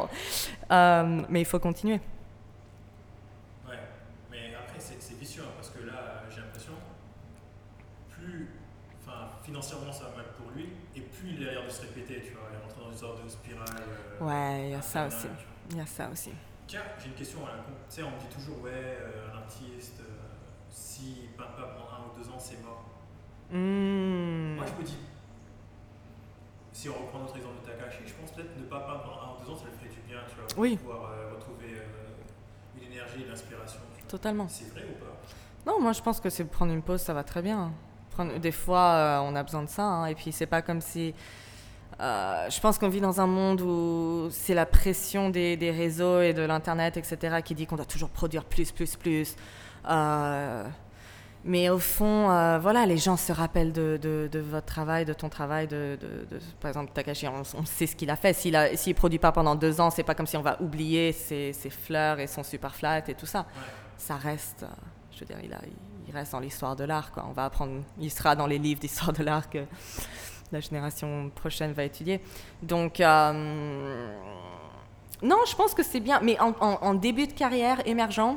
euh, 0.70 1.22
mais 1.30 1.40
il 1.40 1.46
faut 1.46 1.60
continuer. 1.60 2.00
financièrement 9.48 9.92
ça 9.92 10.04
va 10.04 10.16
mal 10.16 10.26
pour 10.36 10.50
lui, 10.50 10.68
et 10.94 11.00
puis 11.00 11.34
il 11.38 11.48
a 11.48 11.52
l'air 11.52 11.64
de 11.64 11.70
se 11.70 11.80
répéter, 11.80 12.20
tu 12.20 12.32
vois, 12.32 12.48
il 12.50 12.56
est 12.56 12.60
rentré 12.60 12.80
dans 12.84 12.90
une 12.90 12.98
sorte 12.98 13.24
de 13.24 13.28
spirale. 13.28 13.66
Euh, 14.20 14.24
ouais, 14.24 14.66
il 14.66 14.70
y 14.72 14.74
a 14.74 14.82
ça 14.82 15.06
aussi. 15.06 15.26
Il 15.70 15.78
y 15.78 15.80
a 15.80 15.86
ça 15.86 16.08
aussi. 16.12 16.32
Tiens, 16.66 16.82
j'ai 17.00 17.06
une 17.06 17.14
question 17.14 17.46
à 17.46 17.56
la 17.56 17.62
con. 17.62 17.72
Tu 17.88 17.96
sais, 17.96 18.02
on 18.02 18.10
me 18.10 18.20
dit 18.20 18.28
toujours, 18.28 18.62
ouais, 18.62 18.70
euh, 18.72 19.32
un 19.32 19.38
artiste, 19.38 20.00
euh, 20.00 20.04
s'il 20.70 21.30
peint 21.36 21.44
pas 21.56 21.74
pendant 21.74 21.88
un 21.88 22.08
ou 22.08 22.18
deux 22.22 22.28
ans, 22.28 22.38
c'est 22.38 22.62
mort. 22.62 22.87
Hmm. 23.50 24.56
Moi, 24.56 24.66
je 24.66 24.80
me 24.80 24.86
dis, 24.86 24.98
si 26.72 26.88
on 26.88 26.94
reprend 26.94 27.20
notre 27.20 27.36
exemple 27.36 27.56
de 27.62 27.70
Takashi, 27.70 28.02
je 28.06 28.14
pense 28.14 28.30
peut-être 28.32 28.56
ne 28.56 28.64
pas 28.64 28.80
peindre 28.80 29.20
un 29.22 29.34
ou 29.34 29.44
deux 29.44 29.52
ans, 29.52 29.56
ça 29.56 29.64
lui 29.66 29.76
ferait 29.78 29.88
du 29.88 30.00
bien, 30.08 30.18
tu 30.28 30.36
vois, 30.36 30.46
pour 30.46 30.58
oui. 30.58 30.76
pouvoir 30.76 31.10
retrouver 31.34 31.82
une 32.76 32.92
énergie, 32.92 33.24
une 33.26 33.32
inspiration. 33.32 33.80
Totalement. 34.06 34.46
C'est 34.48 34.70
vrai 34.70 34.84
ou 34.84 34.98
pas? 34.98 35.16
Non, 35.66 35.80
moi 35.80 35.92
je 35.92 36.00
pense 36.00 36.18
que 36.18 36.30
c'est 36.30 36.44
prendre 36.44 36.72
une 36.72 36.82
pause, 36.82 37.00
ça 37.00 37.12
va 37.12 37.24
très 37.24 37.42
bien. 37.42 37.72
Des 38.40 38.52
fois, 38.52 38.80
euh, 38.80 39.18
on 39.22 39.36
a 39.36 39.42
besoin 39.42 39.62
de 39.62 39.68
ça. 39.68 39.84
Hein, 39.84 40.06
et 40.06 40.14
puis, 40.14 40.32
c'est 40.32 40.46
pas 40.46 40.62
comme 40.62 40.80
si. 40.80 41.14
Euh, 42.00 42.48
je 42.48 42.60
pense 42.60 42.78
qu'on 42.78 42.88
vit 42.88 43.00
dans 43.00 43.20
un 43.20 43.26
monde 43.26 43.60
où 43.60 44.28
c'est 44.30 44.54
la 44.54 44.66
pression 44.66 45.30
des, 45.30 45.56
des, 45.56 45.70
réseaux 45.70 46.20
et 46.20 46.32
de 46.32 46.42
l'Internet, 46.42 46.96
etc., 46.96 47.38
qui 47.44 47.54
dit 47.54 47.66
qu'on 47.66 47.76
doit 47.76 47.84
toujours 47.84 48.10
produire 48.10 48.44
plus, 48.44 48.70
plus, 48.70 48.96
plus. 48.96 49.36
Euh, 49.88 50.64
mais 51.44 51.70
au 51.70 51.78
fond, 51.78 52.26
voilà, 52.60 52.84
les 52.86 52.96
gens 52.96 53.16
se 53.16 53.32
rappellent 53.32 53.72
de, 53.72 53.98
de, 54.00 54.38
votre 54.38 54.66
travail, 54.66 55.04
de 55.04 55.12
ton 55.12 55.28
travail, 55.28 55.66
de, 55.66 55.98
par 56.60 56.68
exemple 56.68 56.92
Takashi, 56.92 57.26
on, 57.28 57.64
sait 57.64 57.86
ce 57.86 57.96
qu'il 57.96 58.10
a 58.10 58.16
fait. 58.16 58.32
S'il 58.32 58.52
ne 58.52 58.92
produit 58.92 59.18
pas 59.18 59.32
pendant 59.32 59.54
deux 59.54 59.80
ans, 59.80 59.90
c'est 59.90 60.02
pas 60.02 60.14
comme 60.14 60.26
si 60.26 60.36
on 60.36 60.42
va 60.42 60.60
oublier 60.60 61.12
ses, 61.12 61.52
ses, 61.52 61.70
fleurs 61.70 62.18
et 62.20 62.26
son 62.26 62.42
super 62.42 62.74
flat 62.74 63.08
et 63.08 63.14
tout 63.14 63.26
ça. 63.26 63.46
Ça 63.96 64.16
reste, 64.16 64.64
je 65.12 65.20
veux 65.20 65.26
dire, 65.26 65.38
il 65.42 65.52
a, 65.52 65.60
il 66.08 66.14
reste 66.14 66.32
dans 66.32 66.40
l'histoire 66.40 66.74
de 66.76 66.84
l'art. 66.84 67.10
On 67.28 67.32
va 67.32 67.44
apprendre, 67.44 67.82
il 68.00 68.10
sera 68.10 68.34
dans 68.34 68.46
les 68.46 68.58
livres 68.58 68.80
d'histoire 68.80 69.12
de 69.12 69.22
l'art 69.22 69.48
que 69.48 69.64
la 70.50 70.60
génération 70.60 71.30
prochaine 71.34 71.72
va 71.72 71.84
étudier. 71.84 72.20
Donc, 72.62 73.00
euh, 73.00 74.10
non, 75.22 75.36
je 75.48 75.54
pense 75.54 75.74
que 75.74 75.82
c'est 75.82 76.00
bien, 76.00 76.20
mais 76.22 76.38
en, 76.40 76.54
en- 76.60 76.78
en 76.80 76.94
début 76.94 77.26
de 77.26 77.32
carrière 77.32 77.86
émergent, 77.86 78.36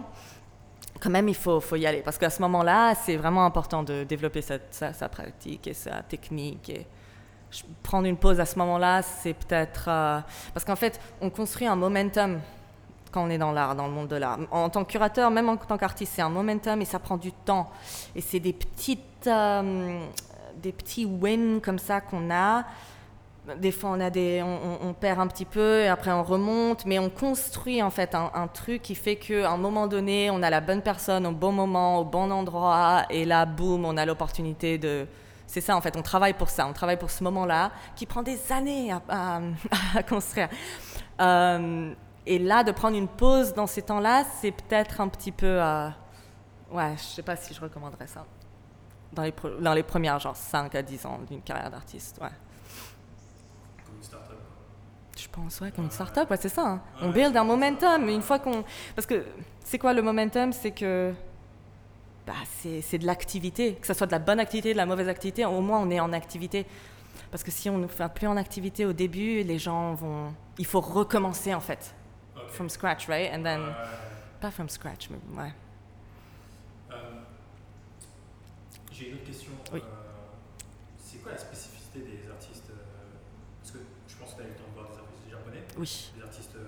quand 1.02 1.10
même, 1.10 1.28
il 1.28 1.36
faut, 1.36 1.62
y 1.76 1.86
aller. 1.86 2.02
Parce 2.02 2.18
qu'à 2.18 2.30
ce 2.30 2.42
moment-là, 2.44 2.94
c'est 2.96 3.18
vraiment 3.18 3.44
important 3.46 3.84
de 3.84 4.04
développer 4.04 4.42
sa, 4.42 5.10
pratique 5.10 5.68
et 5.68 5.74
sa 5.74 6.04
technique. 6.04 6.70
Et 6.70 6.86
prendre 7.82 8.08
une 8.08 8.18
pause 8.18 8.40
à 8.40 8.46
ce 8.46 8.58
moment-là, 8.60 9.02
c'est 9.02 9.34
peut-être... 9.34 9.86
euh, 9.88 10.20
parce 10.54 10.64
qu'en 10.64 10.76
fait, 10.76 11.00
on 11.20 11.30
construit 11.30 11.68
un 11.68 11.76
momentum 11.76 12.40
quand 13.12 13.24
on 13.24 13.30
est 13.30 13.38
dans 13.38 13.52
l'art, 13.52 13.76
dans 13.76 13.88
le 13.88 13.94
monde 13.94 14.08
de 14.08 14.16
l'art. 14.16 14.40
En 14.52 14.70
tant 14.70 14.86
que 14.86 14.92
curateur, 14.92 15.32
même 15.32 15.50
en 15.50 15.58
tant 15.58 15.78
qu'artiste, 15.78 16.14
c'est 16.16 16.22
un 16.22 16.30
momentum 16.30 16.80
et 16.82 16.86
ça 16.86 17.00
prend 17.00 17.18
du 17.18 17.32
temps. 17.32 17.70
Et 18.16 18.22
c'est 18.22 18.40
des 18.40 18.56
euh, 19.28 20.00
des 20.62 20.72
petits 20.72 21.06
wins 21.06 21.60
comme 21.62 21.80
ça 21.80 22.00
qu'on 22.00 22.32
a. 22.32 22.64
Des 23.58 23.72
fois, 23.72 23.90
on, 23.92 24.00
a 24.00 24.12
des, 24.12 24.44
on, 24.44 24.88
on- 24.88 24.94
perd 24.94 25.20
un 25.20 25.26
petit 25.26 25.46
peu 25.46 25.80
et 25.82 25.88
après 25.88 26.12
on 26.12 26.22
remonte, 26.22 26.86
mais 26.86 27.00
on 27.00 27.10
construit 27.10 27.82
en 27.82 27.90
fait 27.90 28.14
un, 28.14 28.48
truc 28.48 28.84
qui 28.84 28.94
fait 28.94 29.16
qu'à 29.16 29.50
un 29.52 29.58
moment 29.58 29.88
donné, 29.88 30.30
on 30.30 30.44
a 30.44 30.50
la 30.52 30.62
bonne 30.62 30.84
personne 30.84 31.26
au 31.26 31.32
bon 31.32 31.52
moment, 31.52 31.98
au 32.00 32.06
bon 32.06 32.30
endroit, 32.32 33.04
et 33.10 33.26
là, 33.26 33.48
boum, 33.48 33.84
on 33.86 33.98
a 33.98 34.06
l'opportunité 34.06 34.78
de. 34.78 35.08
C'est 35.48 35.60
ça 35.62 35.76
en 35.76 35.82
fait, 35.82 35.98
on 35.98 36.04
travaille 36.04 36.34
pour 36.34 36.50
ça, 36.50 36.68
on 36.68 36.74
travaille 36.74 36.98
pour 37.00 37.10
ce 37.10 37.24
moment-là 37.24 37.72
qui 37.96 38.06
prend 38.06 38.22
des 38.22 38.40
années 38.52 38.94
à, 39.10 39.42
construire. 40.08 40.48
Euh, 41.20 41.94
et 42.28 42.38
là, 42.38 42.64
de 42.64 42.72
prendre 42.72 42.96
une 42.96 43.08
pause 43.08 43.54
dans 43.56 43.66
ces 43.68 43.82
temps-là, 43.82 44.24
c'est 44.40 44.52
peut-être 44.52 45.02
un 45.02 45.08
petit 45.08 45.32
peu. 45.32 45.60
euh, 45.62 45.90
ouais, 46.72 46.94
je 46.96 47.02
sais 47.04 47.24
pas 47.24 47.36
si 47.36 47.54
je 47.56 47.60
recommanderais 47.60 48.08
ça. 48.08 48.24
Dans 49.12 49.24
les, 49.24 49.34
dans 49.60 49.74
les 49.74 49.84
premières, 49.84 50.20
genre 50.20 50.36
5 50.36 50.76
à 50.76 50.82
10 50.84 51.06
ans 51.08 51.20
d'une 51.28 51.42
carrière 51.42 51.72
d'artiste, 51.72 52.20
ouais. 52.22 52.30
Comme 53.86 53.96
une 53.98 54.04
start-up. 54.04 54.38
Je 55.18 55.21
pense, 55.32 55.62
ouais, 55.62 55.72
comme 55.72 55.86
une 55.86 55.92
start-up, 55.92 56.30
ouais, 56.30 56.38
c'est 56.38 56.50
ça. 56.50 56.66
hein. 56.68 56.82
On 57.02 57.10
build 57.10 57.36
un 57.36 57.44
momentum. 57.44 58.08
Une 58.10 58.22
fois 58.22 58.40
qu'on. 58.40 58.64
Parce 58.96 59.06
que 59.06 59.26
c'est 59.64 59.78
quoi 59.78 59.94
le 59.94 60.02
momentum? 60.02 60.52
C'est 60.54 60.72
que. 60.72 61.14
Bah, 62.28 62.34
c'est 62.62 62.98
de 63.00 63.06
l'activité. 63.06 63.76
Que 63.76 63.88
ce 63.88 63.94
soit 63.94 64.08
de 64.08 64.12
la 64.12 64.20
bonne 64.20 64.40
activité, 64.40 64.74
de 64.74 64.78
la 64.78 64.86
mauvaise 64.86 65.10
activité, 65.10 65.44
au 65.46 65.62
moins 65.62 65.80
on 65.80 65.90
est 65.90 66.00
en 66.00 66.14
activité. 66.14 66.66
Parce 67.32 67.44
que 67.44 67.52
si 67.52 67.70
on 67.70 67.78
ne 67.78 67.88
fait 67.88 68.08
plus 68.14 68.28
en 68.28 68.38
activité 68.38 68.86
au 68.86 68.94
début, 68.94 69.42
les 69.44 69.58
gens 69.58 69.94
vont. 69.96 70.34
Il 70.58 70.66
faut 70.66 70.82
recommencer 70.82 71.54
en 71.54 71.62
fait. 71.62 71.96
From 72.50 72.70
scratch, 72.70 73.08
right? 73.08 73.32
And 73.34 73.44
then. 73.44 73.62
Pas 74.40 74.52
from 74.52 74.68
scratch, 74.70 75.10
mais 75.10 75.18
ouais. 75.42 75.52
Euh, 76.92 76.96
J'ai 78.92 79.10
une 79.10 79.16
autre 79.16 79.26
question. 79.26 79.52
Oui. 79.72 79.80
Euh, 79.80 79.88
c'est 81.04 81.20
quoi 81.22 81.32
la 81.32 81.38
spécificité 81.38 82.00
des 82.00 82.30
artistes 82.30 82.70
euh, 82.72 82.76
Parce 83.62 83.72
que 83.72 83.80
je 84.08 84.16
pense 84.18 84.32
que 84.32 84.36
tu 84.38 84.42
as 84.42 84.46
eu 84.46 84.50
le 84.50 84.56
temps 84.56 84.70
de 84.70 84.74
voir 84.76 84.88
des 84.92 84.98
artistes 84.98 85.30
japonais, 85.30 85.64
Oui, 85.82 86.12
des 86.16 86.22
artistes 86.24 86.56
euh, 86.56 86.60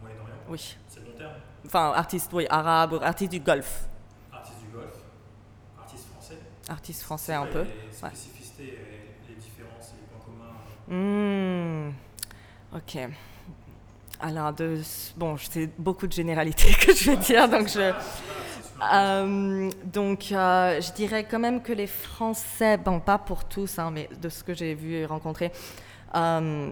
Moyen-Orient. 0.00 0.34
oui. 0.48 0.76
C'est 0.88 1.00
le 1.00 1.06
long 1.06 1.12
terme. 1.18 1.32
Enfin, 1.66 1.92
artiste, 1.94 2.30
oui, 2.32 2.46
arabe, 2.50 2.94
ou 2.94 2.96
artiste 3.02 3.30
du 3.32 3.40
golf. 3.40 3.86
Artistes 4.32 4.60
du 4.64 4.68
Golfe, 4.76 4.94
artistes 5.78 6.06
français. 6.10 6.38
Artiste 6.68 7.02
français 7.02 7.34
un 7.34 7.46
peu. 7.46 7.62
Les 7.62 7.66
Ouais. 8.02 8.08
spécificités, 8.10 8.64
et 8.64 9.28
les 9.28 9.34
différences 9.36 9.92
et 9.92 10.00
les 10.00 10.06
points 10.08 10.24
communs. 10.24 11.88
Hmm, 11.90 11.92
Ok. 12.74 12.98
Alors, 14.20 14.52
de, 14.54 14.80
bon, 15.16 15.36
c'est 15.36 15.70
beaucoup 15.78 16.06
de 16.06 16.12
généralités 16.12 16.72
que 16.80 16.94
je 16.94 17.10
vais 17.10 17.16
dire, 17.18 17.48
donc 17.48 17.68
je. 17.68 17.92
Euh, 18.92 19.70
donc, 19.84 20.28
euh, 20.32 20.80
je 20.80 20.92
dirais 20.92 21.24
quand 21.24 21.38
même 21.38 21.62
que 21.62 21.72
les 21.72 21.86
Français, 21.86 22.76
bon, 22.78 23.00
pas 23.00 23.18
pour 23.18 23.44
tous, 23.44 23.78
hein, 23.78 23.90
mais 23.90 24.08
de 24.20 24.28
ce 24.28 24.42
que 24.44 24.52
j'ai 24.54 24.74
vu 24.74 24.94
et 24.94 25.06
rencontré, 25.06 25.50
euh, 26.14 26.70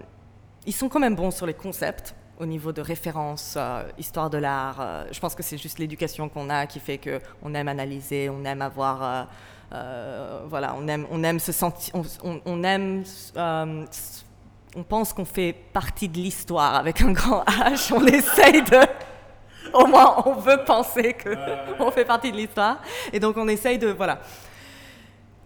ils 0.66 0.72
sont 0.72 0.88
quand 0.88 1.00
même 1.00 1.14
bons 1.16 1.30
sur 1.30 1.46
les 1.46 1.54
concepts 1.54 2.14
au 2.38 2.46
niveau 2.46 2.72
de 2.72 2.80
référence, 2.80 3.54
euh, 3.56 3.82
histoire 3.98 4.28
de 4.30 4.38
l'art. 4.38 4.78
euh, 4.80 5.04
je 5.12 5.20
pense 5.20 5.34
que 5.34 5.42
c'est 5.42 5.56
juste 5.58 5.78
l'éducation 5.78 6.28
qu'on 6.28 6.50
a 6.50 6.66
qui 6.66 6.80
fait 6.80 6.98
que 6.98 7.20
on 7.42 7.54
aime 7.54 7.68
analyser, 7.68 8.28
on 8.28 8.44
aime 8.44 8.60
avoir, 8.62 9.26
euh, 9.72 10.40
voilà, 10.46 10.74
on 10.76 10.88
aime, 10.88 11.06
on 11.10 11.22
aime 11.22 11.38
se 11.38 11.52
sentir, 11.52 11.94
on, 11.94 12.02
on- 12.24 12.40
on 12.44 12.62
aime, 12.64 13.04
on 14.76 14.82
pense 14.82 15.12
qu'on 15.12 15.24
fait 15.24 15.54
partie 15.72 16.08
de 16.08 16.16
l'histoire 16.18 16.74
avec 16.74 17.00
un 17.02 17.12
grand 17.12 17.44
H. 17.44 17.92
On 17.94 18.04
essaye 18.06 18.62
de 18.62 18.80
au 19.72 19.86
moins 19.86 20.22
on 20.26 20.34
veut 20.34 20.62
penser 20.64 21.14
que 21.14 21.30
on 21.80 21.90
fait 21.90 22.04
partie 22.04 22.30
de 22.32 22.36
l'histoire 22.36 22.78
et 23.12 23.18
donc 23.20 23.36
on 23.36 23.48
essaye 23.48 23.78
de 23.78 23.88
voilà 23.88 24.20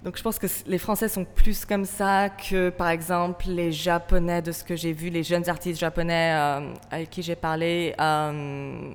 donc 0.05 0.17
je 0.17 0.23
pense 0.23 0.39
que 0.39 0.47
les 0.67 0.79
Français 0.79 1.09
sont 1.09 1.25
plus 1.25 1.65
comme 1.65 1.85
ça 1.85 2.29
que 2.29 2.71
par 2.71 2.89
exemple 2.89 3.47
les 3.49 3.73
Japonais 3.73 4.43
de 4.43 4.53
ce 4.53 4.63
que 4.63 4.77
j'ai 4.77 4.93
vu 4.93 5.11
les 5.11 5.23
jeunes 5.23 5.49
artistes 5.49 5.81
japonais 5.81 6.33
euh, 6.35 6.73
avec 6.91 7.11
qui 7.11 7.23
j'ai 7.23 7.35
parlé 7.35 7.95
euh, 8.01 8.95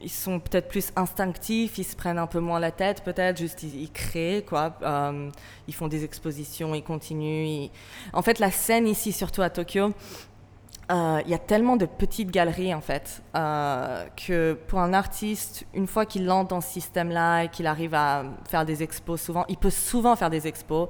ils 0.00 0.10
sont 0.10 0.38
peut-être 0.40 0.68
plus 0.68 0.92
instinctifs, 0.96 1.78
ils 1.78 1.84
se 1.84 1.96
prennent 1.96 2.18
un 2.18 2.26
peu 2.26 2.40
moins 2.40 2.60
la 2.60 2.70
tête, 2.70 3.02
peut-être, 3.02 3.38
juste 3.38 3.62
ils, 3.62 3.90
créent, 3.90 4.44
quoi. 4.46 4.76
Euh, 4.82 5.30
ils 5.66 5.74
font 5.74 5.88
des 5.88 6.04
expositions, 6.04 6.74
ils 6.74 6.82
continuent. 6.82 7.68
En 8.12 8.22
fait, 8.22 8.38
la 8.38 8.50
scène 8.50 8.86
ici, 8.86 9.12
surtout 9.12 9.42
à 9.42 9.50
Tokyo, 9.50 9.92
euh, 10.90 11.20
il 11.26 11.30
y 11.30 11.34
a 11.34 11.38
tellement 11.38 11.76
de 11.76 11.84
petites 11.84 12.30
galeries 12.30 12.74
en 12.74 12.80
fait 12.80 13.22
euh, 13.36 14.06
que 14.16 14.54
pour 14.68 14.78
un 14.78 14.94
artiste, 14.94 15.66
une 15.74 15.86
fois 15.86 16.06
qu'il 16.06 16.30
entre 16.30 16.48
dans 16.48 16.60
ce 16.62 16.70
système-là 16.70 17.44
et 17.44 17.48
qu'il 17.48 17.66
arrive 17.66 17.94
à 17.94 18.24
faire 18.48 18.64
des 18.64 18.82
expos 18.82 19.20
souvent, 19.20 19.44
il 19.48 19.58
peut 19.58 19.70
souvent 19.70 20.16
faire 20.16 20.30
des 20.30 20.46
expos 20.46 20.88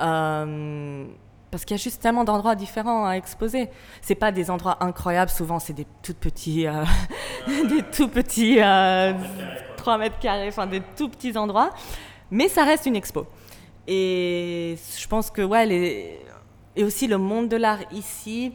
euh, 0.00 1.06
parce 1.50 1.64
qu'il 1.64 1.78
y 1.78 1.80
a 1.80 1.82
juste 1.82 2.02
tellement 2.02 2.24
d'endroits 2.24 2.56
différents 2.56 3.06
à 3.06 3.12
exposer. 3.12 3.70
C'est 4.02 4.14
pas 4.14 4.32
des 4.32 4.50
endroits 4.50 4.84
incroyables, 4.84 5.30
souvent 5.30 5.58
c'est 5.58 5.72
des 5.72 5.86
tout 6.02 6.12
petits, 6.12 6.66
des 7.46 7.82
tout 7.90 8.08
petits 8.08 8.60
euh, 8.60 9.14
3 9.78 9.96
mètres 9.96 10.18
carrés, 10.18 10.48
enfin 10.48 10.66
des 10.66 10.82
tout 10.94 11.08
petits 11.08 11.38
endroits, 11.38 11.70
mais 12.30 12.48
ça 12.48 12.64
reste 12.64 12.84
une 12.84 12.96
expo. 12.96 13.26
Et 13.86 14.76
je 14.98 15.06
pense 15.06 15.30
que 15.30 15.40
ouais, 15.40 16.20
et 16.76 16.84
aussi 16.84 17.06
le 17.06 17.16
monde 17.16 17.48
de 17.48 17.56
l'art 17.56 17.80
ici. 17.92 18.52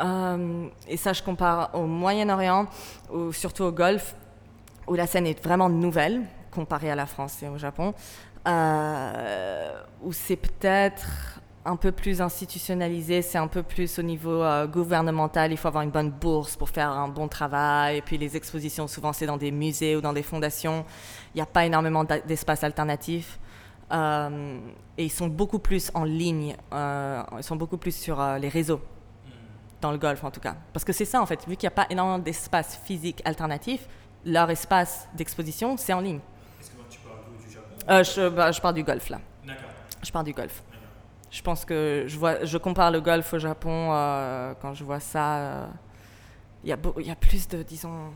Euh, 0.00 0.68
et 0.88 0.96
ça, 0.96 1.12
je 1.12 1.22
compare 1.22 1.70
au 1.74 1.86
Moyen-Orient, 1.86 2.66
ou 3.12 3.32
surtout 3.32 3.64
au 3.64 3.72
Golfe, 3.72 4.14
où 4.86 4.94
la 4.94 5.06
scène 5.06 5.26
est 5.26 5.42
vraiment 5.42 5.68
nouvelle, 5.68 6.22
comparée 6.50 6.90
à 6.90 6.94
la 6.94 7.06
France 7.06 7.42
et 7.42 7.48
au 7.48 7.58
Japon, 7.58 7.94
euh, 8.48 9.82
où 10.02 10.12
c'est 10.12 10.36
peut-être 10.36 11.40
un 11.64 11.76
peu 11.76 11.92
plus 11.92 12.22
institutionnalisé, 12.22 13.20
c'est 13.20 13.38
un 13.38 13.46
peu 13.46 13.62
plus 13.62 13.98
au 13.98 14.02
niveau 14.02 14.42
euh, 14.42 14.66
gouvernemental, 14.66 15.52
il 15.52 15.58
faut 15.58 15.68
avoir 15.68 15.84
une 15.84 15.90
bonne 15.90 16.10
bourse 16.10 16.56
pour 16.56 16.70
faire 16.70 16.90
un 16.90 17.08
bon 17.08 17.28
travail, 17.28 17.98
et 17.98 18.02
puis 18.02 18.16
les 18.16 18.34
expositions, 18.36 18.88
souvent 18.88 19.12
c'est 19.12 19.26
dans 19.26 19.36
des 19.36 19.50
musées 19.50 19.94
ou 19.94 20.00
dans 20.00 20.14
des 20.14 20.22
fondations, 20.22 20.84
il 21.34 21.38
n'y 21.38 21.42
a 21.42 21.46
pas 21.46 21.66
énormément 21.66 22.04
alternatifs. 22.62 23.38
Euh, 23.92 24.58
et 24.96 25.04
ils 25.04 25.10
sont 25.10 25.26
beaucoup 25.26 25.58
plus 25.58 25.90
en 25.94 26.04
ligne, 26.04 26.56
ils 26.72 27.42
sont 27.42 27.56
beaucoup 27.56 27.76
plus 27.76 27.94
sur 27.94 28.24
les 28.38 28.48
réseaux 28.48 28.80
dans 29.80 29.92
le 29.92 29.98
golf 29.98 30.22
en 30.24 30.30
tout 30.30 30.40
cas. 30.40 30.54
Parce 30.72 30.84
que 30.84 30.92
c'est 30.92 31.04
ça 31.04 31.20
en 31.20 31.26
fait, 31.26 31.40
vu 31.48 31.56
qu'il 31.56 31.66
n'y 31.68 31.72
a 31.72 31.76
pas 31.76 31.86
énormément 31.90 32.18
d'espace 32.18 32.80
physique 32.84 33.22
alternatif, 33.24 33.86
leur 34.24 34.50
espace 34.50 35.08
d'exposition, 35.14 35.76
c'est 35.76 35.92
en 35.92 36.00
ligne. 36.00 36.20
Est-ce 36.60 36.70
que 36.70 36.76
tu 36.90 36.98
parles 36.98 37.16
Du 37.46 37.52
Japon? 37.52 37.66
Euh, 37.88 38.04
je, 38.04 38.28
bah, 38.28 38.52
je 38.52 38.60
parle 38.60 38.74
du 38.74 38.82
golf 38.84 39.08
là. 39.08 39.18
D'accord. 39.46 39.62
Je 40.02 40.10
parle 40.12 40.24
du 40.26 40.32
golf. 40.32 40.62
d'accord. 40.70 40.86
Je 41.30 41.42
pense 41.42 41.64
que 41.64 42.04
je, 42.06 42.18
vois, 42.18 42.44
je 42.44 42.58
compare 42.58 42.90
le 42.90 43.00
golf 43.00 43.32
au 43.32 43.38
Japon 43.38 43.90
euh, 43.92 44.52
quand 44.60 44.74
je 44.74 44.84
vois 44.84 45.00
ça. 45.00 45.36
euh, 45.38 45.66
Il 46.64 46.68
y, 46.68 46.72
a 46.72 46.76
beau- 46.76 46.94
y 47.00 47.10
a 47.10 47.16
plus 47.16 47.48
de, 47.48 47.62
disons, 47.62 48.10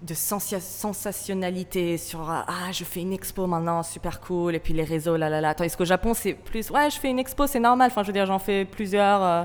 de 0.00 0.14
sensia- 0.14 0.58
sensationnalité 0.60 1.98
sur 1.98 2.30
euh, 2.30 2.40
Ah, 2.46 2.72
je 2.72 2.84
fais 2.84 3.00
une 3.00 3.12
expo 3.12 3.46
maintenant, 3.46 3.82
super 3.82 4.20
cool, 4.20 4.54
et 4.54 4.58
puis 4.60 4.72
les 4.72 4.84
réseaux, 4.84 5.16
là, 5.16 5.28
là, 5.28 5.40
là. 5.40 5.54
Tandis 5.54 5.76
qu'au 5.76 5.84
Japon, 5.84 6.14
c'est 6.14 6.32
plus 6.34 6.70
Ouais, 6.70 6.88
je 6.90 6.98
fais 6.98 7.10
une 7.10 7.18
expo, 7.18 7.46
c'est 7.46 7.60
normal. 7.60 7.88
Enfin, 7.90 8.02
je 8.02 8.06
veux 8.08 8.12
dire, 8.12 8.24
j'en 8.26 8.38
fais 8.38 8.64
plusieurs 8.64 9.22
euh, 9.22 9.44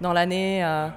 dans 0.00 0.12
l'année. 0.12 0.64
euh, 0.64 0.88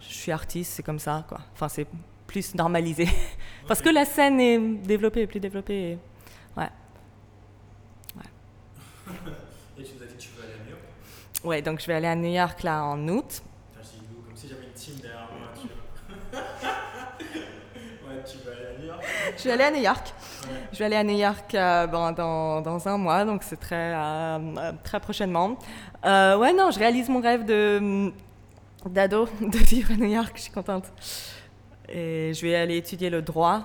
je 0.00 0.14
suis 0.14 0.32
artiste, 0.32 0.72
c'est 0.74 0.82
comme 0.82 0.98
ça, 0.98 1.24
quoi. 1.28 1.40
Enfin, 1.52 1.68
c'est 1.68 1.86
plus 2.26 2.54
normalisé. 2.54 3.06
Parce 3.68 3.82
que 3.82 3.90
la 3.90 4.04
scène 4.04 4.40
est 4.40 4.58
développée, 4.58 5.26
plus 5.26 5.40
développée. 5.40 5.92
et- 5.92 5.98
Ouais. 6.56 6.68
Et 9.78 9.82
tu 9.82 9.92
nous 9.96 10.02
as 10.02 10.06
dit 10.06 10.14
que 10.14 10.20
tu 10.20 10.28
veux 10.36 10.44
aller 10.44 10.54
à 10.54 10.64
New 10.64 10.70
York 10.70 10.82
Ouais, 11.44 11.62
donc 11.62 11.80
je 11.80 11.86
vais 11.86 11.94
aller 11.94 12.06
à 12.08 12.14
New 12.16 12.30
York 12.32 12.62
là 12.62 12.84
en 12.84 13.08
août. 13.08 13.42
Putain, 13.72 13.82
je 13.82 13.98
dis 13.98 14.04
nous, 14.14 14.22
comme 14.22 14.36
si 14.36 14.48
j'avais 14.48 14.64
une 14.66 14.72
team 14.72 14.94
derrière 15.00 15.28
moi. 15.38 15.48
Tu 15.54 15.66
ouais, 18.08 18.22
tu 18.30 18.38
veux 18.38 18.52
aller 18.52 18.66
à 18.66 18.78
New 18.78 18.86
York 18.86 19.04
Je 19.36 19.44
vais 19.44 19.52
aller 19.52 19.64
à 19.64 19.70
New 19.70 19.82
York. 19.82 20.12
Ouais. 20.44 20.48
Je 20.72 20.78
vais 20.78 20.84
aller 20.86 20.96
à 20.96 21.04
New 21.04 21.16
York 21.18 21.54
euh, 21.54 21.86
bon, 21.86 22.12
dans, 22.12 22.60
dans 22.60 22.88
un 22.88 22.96
mois, 22.98 23.24
donc 23.24 23.42
c'est 23.42 23.58
très, 23.60 23.94
euh, 23.94 24.38
euh, 24.58 24.72
très 24.84 25.00
prochainement. 25.00 25.56
Euh, 26.04 26.36
ouais, 26.38 26.52
non, 26.52 26.70
je 26.70 26.78
réalise 26.78 27.08
mon 27.08 27.20
rêve 27.20 27.44
de 27.44 28.12
d'ado 28.88 29.28
de 29.40 29.58
vivre 29.66 29.92
à 29.92 29.96
New 29.96 30.08
York, 30.08 30.32
je 30.36 30.42
suis 30.42 30.52
contente. 30.52 30.92
Et 31.88 32.32
je 32.34 32.46
vais 32.46 32.54
aller 32.54 32.76
étudier 32.76 33.10
le 33.10 33.20
droit. 33.20 33.62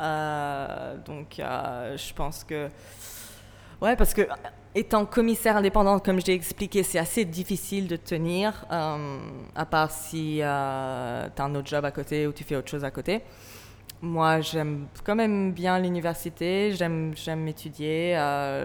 Euh, 0.00 0.96
donc, 0.98 1.38
euh, 1.38 1.96
je 1.96 2.12
pense 2.14 2.44
que. 2.44 2.68
Ouais, 3.80 3.96
parce 3.96 4.14
que 4.14 4.22
étant 4.74 5.04
commissaire 5.04 5.56
indépendante, 5.56 6.04
comme 6.04 6.20
je 6.20 6.26
l'ai 6.26 6.34
expliqué, 6.34 6.82
c'est 6.82 6.98
assez 6.98 7.24
difficile 7.24 7.88
de 7.88 7.96
tenir, 7.96 8.64
euh, 8.70 9.18
à 9.54 9.66
part 9.66 9.90
si 9.90 10.36
tu 10.36 10.42
as 10.42 11.30
un 11.36 11.54
autre 11.54 11.68
job 11.68 11.84
à 11.84 11.90
côté 11.90 12.26
ou 12.26 12.32
tu 12.32 12.44
fais 12.44 12.56
autre 12.56 12.70
chose 12.70 12.84
à 12.84 12.90
côté. 12.90 13.22
Moi, 14.00 14.40
j'aime 14.40 14.86
quand 15.04 15.14
même 15.14 15.52
bien 15.52 15.78
l'université, 15.78 16.72
j'aime, 16.72 17.12
j'aime 17.16 17.46
étudier. 17.48 18.14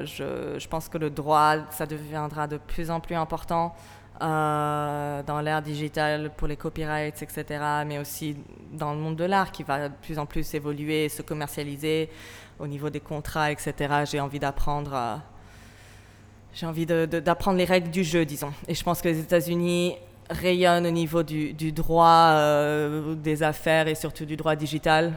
je, 0.06 0.56
je, 0.58 0.68
pense 0.68 0.90
que 0.90 0.98
le 0.98 1.10
droit, 1.10 1.58
ça 1.72 1.86
deviendra 1.86 2.48
de 2.48 2.58
plus 2.58 2.90
en 2.90 3.00
plus 3.00 3.16
important 3.16 3.76
euh, 4.22 5.22
dans 5.24 5.42
l'ère 5.42 5.62
digitale 5.62 6.32
pour 6.36 6.48
les 6.48 6.56
copyrights, 6.56 7.22
etc., 7.22 7.64
mais 7.86 8.00
aussi 8.00 8.36
dans 8.72 8.94
le 8.94 9.00
monde 9.00 9.16
de 9.16 9.26
l'art 9.26 9.52
qui 9.52 9.62
va 9.64 9.90
de 9.90 9.94
plus 10.02 10.18
en 10.18 10.26
plus 10.26 10.54
évoluer, 10.56 11.08
se 11.10 11.22
commercialiser 11.22 12.10
au 12.58 12.66
niveau 12.66 12.90
des 12.90 13.00
contrats, 13.00 13.52
etc. 13.52 13.74
J'ai 14.10 14.20
envie 14.20 14.40
d'apprendre. 14.40 14.92
Euh, 14.94 15.16
j'ai 16.54 16.66
envie 16.66 16.88
d'apprendre 16.88 17.60
les 17.60 17.66
règles 17.66 17.92
du 17.92 18.04
jeu, 18.04 18.26
disons. 18.26 18.52
Et 18.68 18.74
je 18.74 18.84
pense 18.84 19.02
que 19.02 19.08
les 19.08 19.20
États-Unis 19.20 19.96
rayonnent 20.32 20.88
au 20.88 20.92
niveau 20.92 21.22
du, 21.22 21.72
droit 21.72 22.32
euh, 22.32 23.14
des 23.14 23.44
affaires 23.44 23.88
et 23.88 23.94
surtout 23.94 24.26
du 24.26 24.36
droit 24.36 24.56
digital. 24.56 25.14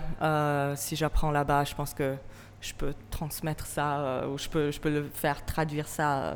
si 0.77 0.97
j'apprends 0.97 1.31
là-bas, 1.31 1.65
je 1.65 1.75
pense 1.75 1.95
que 1.95 2.17
je 2.61 2.75
peux 2.75 2.93
transmettre 3.11 3.65
ça 3.65 4.27
ou 4.31 4.37
je 4.37 4.49
peux, 4.51 4.71
je 4.71 4.79
peux 4.79 4.91
le 4.91 5.09
faire 5.15 5.43
traduire 5.47 5.89
ça 5.89 6.35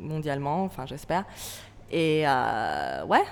mondialement, 0.00 0.64
enfin 0.64 0.86
j'espère. 0.86 1.24
Et 1.90 2.24
euh, 2.26 3.04
ouais, 3.04 3.24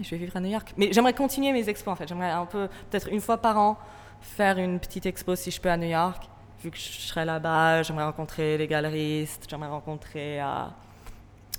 je 0.00 0.10
vais 0.10 0.16
vivre 0.16 0.36
à 0.36 0.40
New 0.40 0.50
York. 0.50 0.74
Mais 0.76 0.92
j'aimerais 0.92 1.12
continuer 1.12 1.52
mes 1.52 1.68
expos 1.68 1.92
en 1.92 1.96
fait. 1.96 2.08
J'aimerais 2.08 2.30
un 2.30 2.46
peu, 2.46 2.68
peut-être 2.90 3.08
une 3.08 3.20
fois 3.20 3.38
par 3.38 3.58
an, 3.58 3.78
faire 4.20 4.58
une 4.58 4.80
petite 4.80 5.06
expo 5.06 5.36
si 5.36 5.50
je 5.50 5.60
peux 5.60 5.70
à 5.70 5.76
New 5.76 5.88
York. 5.88 6.28
Vu 6.62 6.70
que 6.70 6.76
je 6.76 6.82
serai 6.82 7.24
là-bas, 7.24 7.82
j'aimerais 7.82 8.04
rencontrer 8.04 8.56
les 8.56 8.66
galeristes, 8.66 9.46
j'aimerais 9.48 9.68
rencontrer 9.68 10.40
euh, 10.40 10.64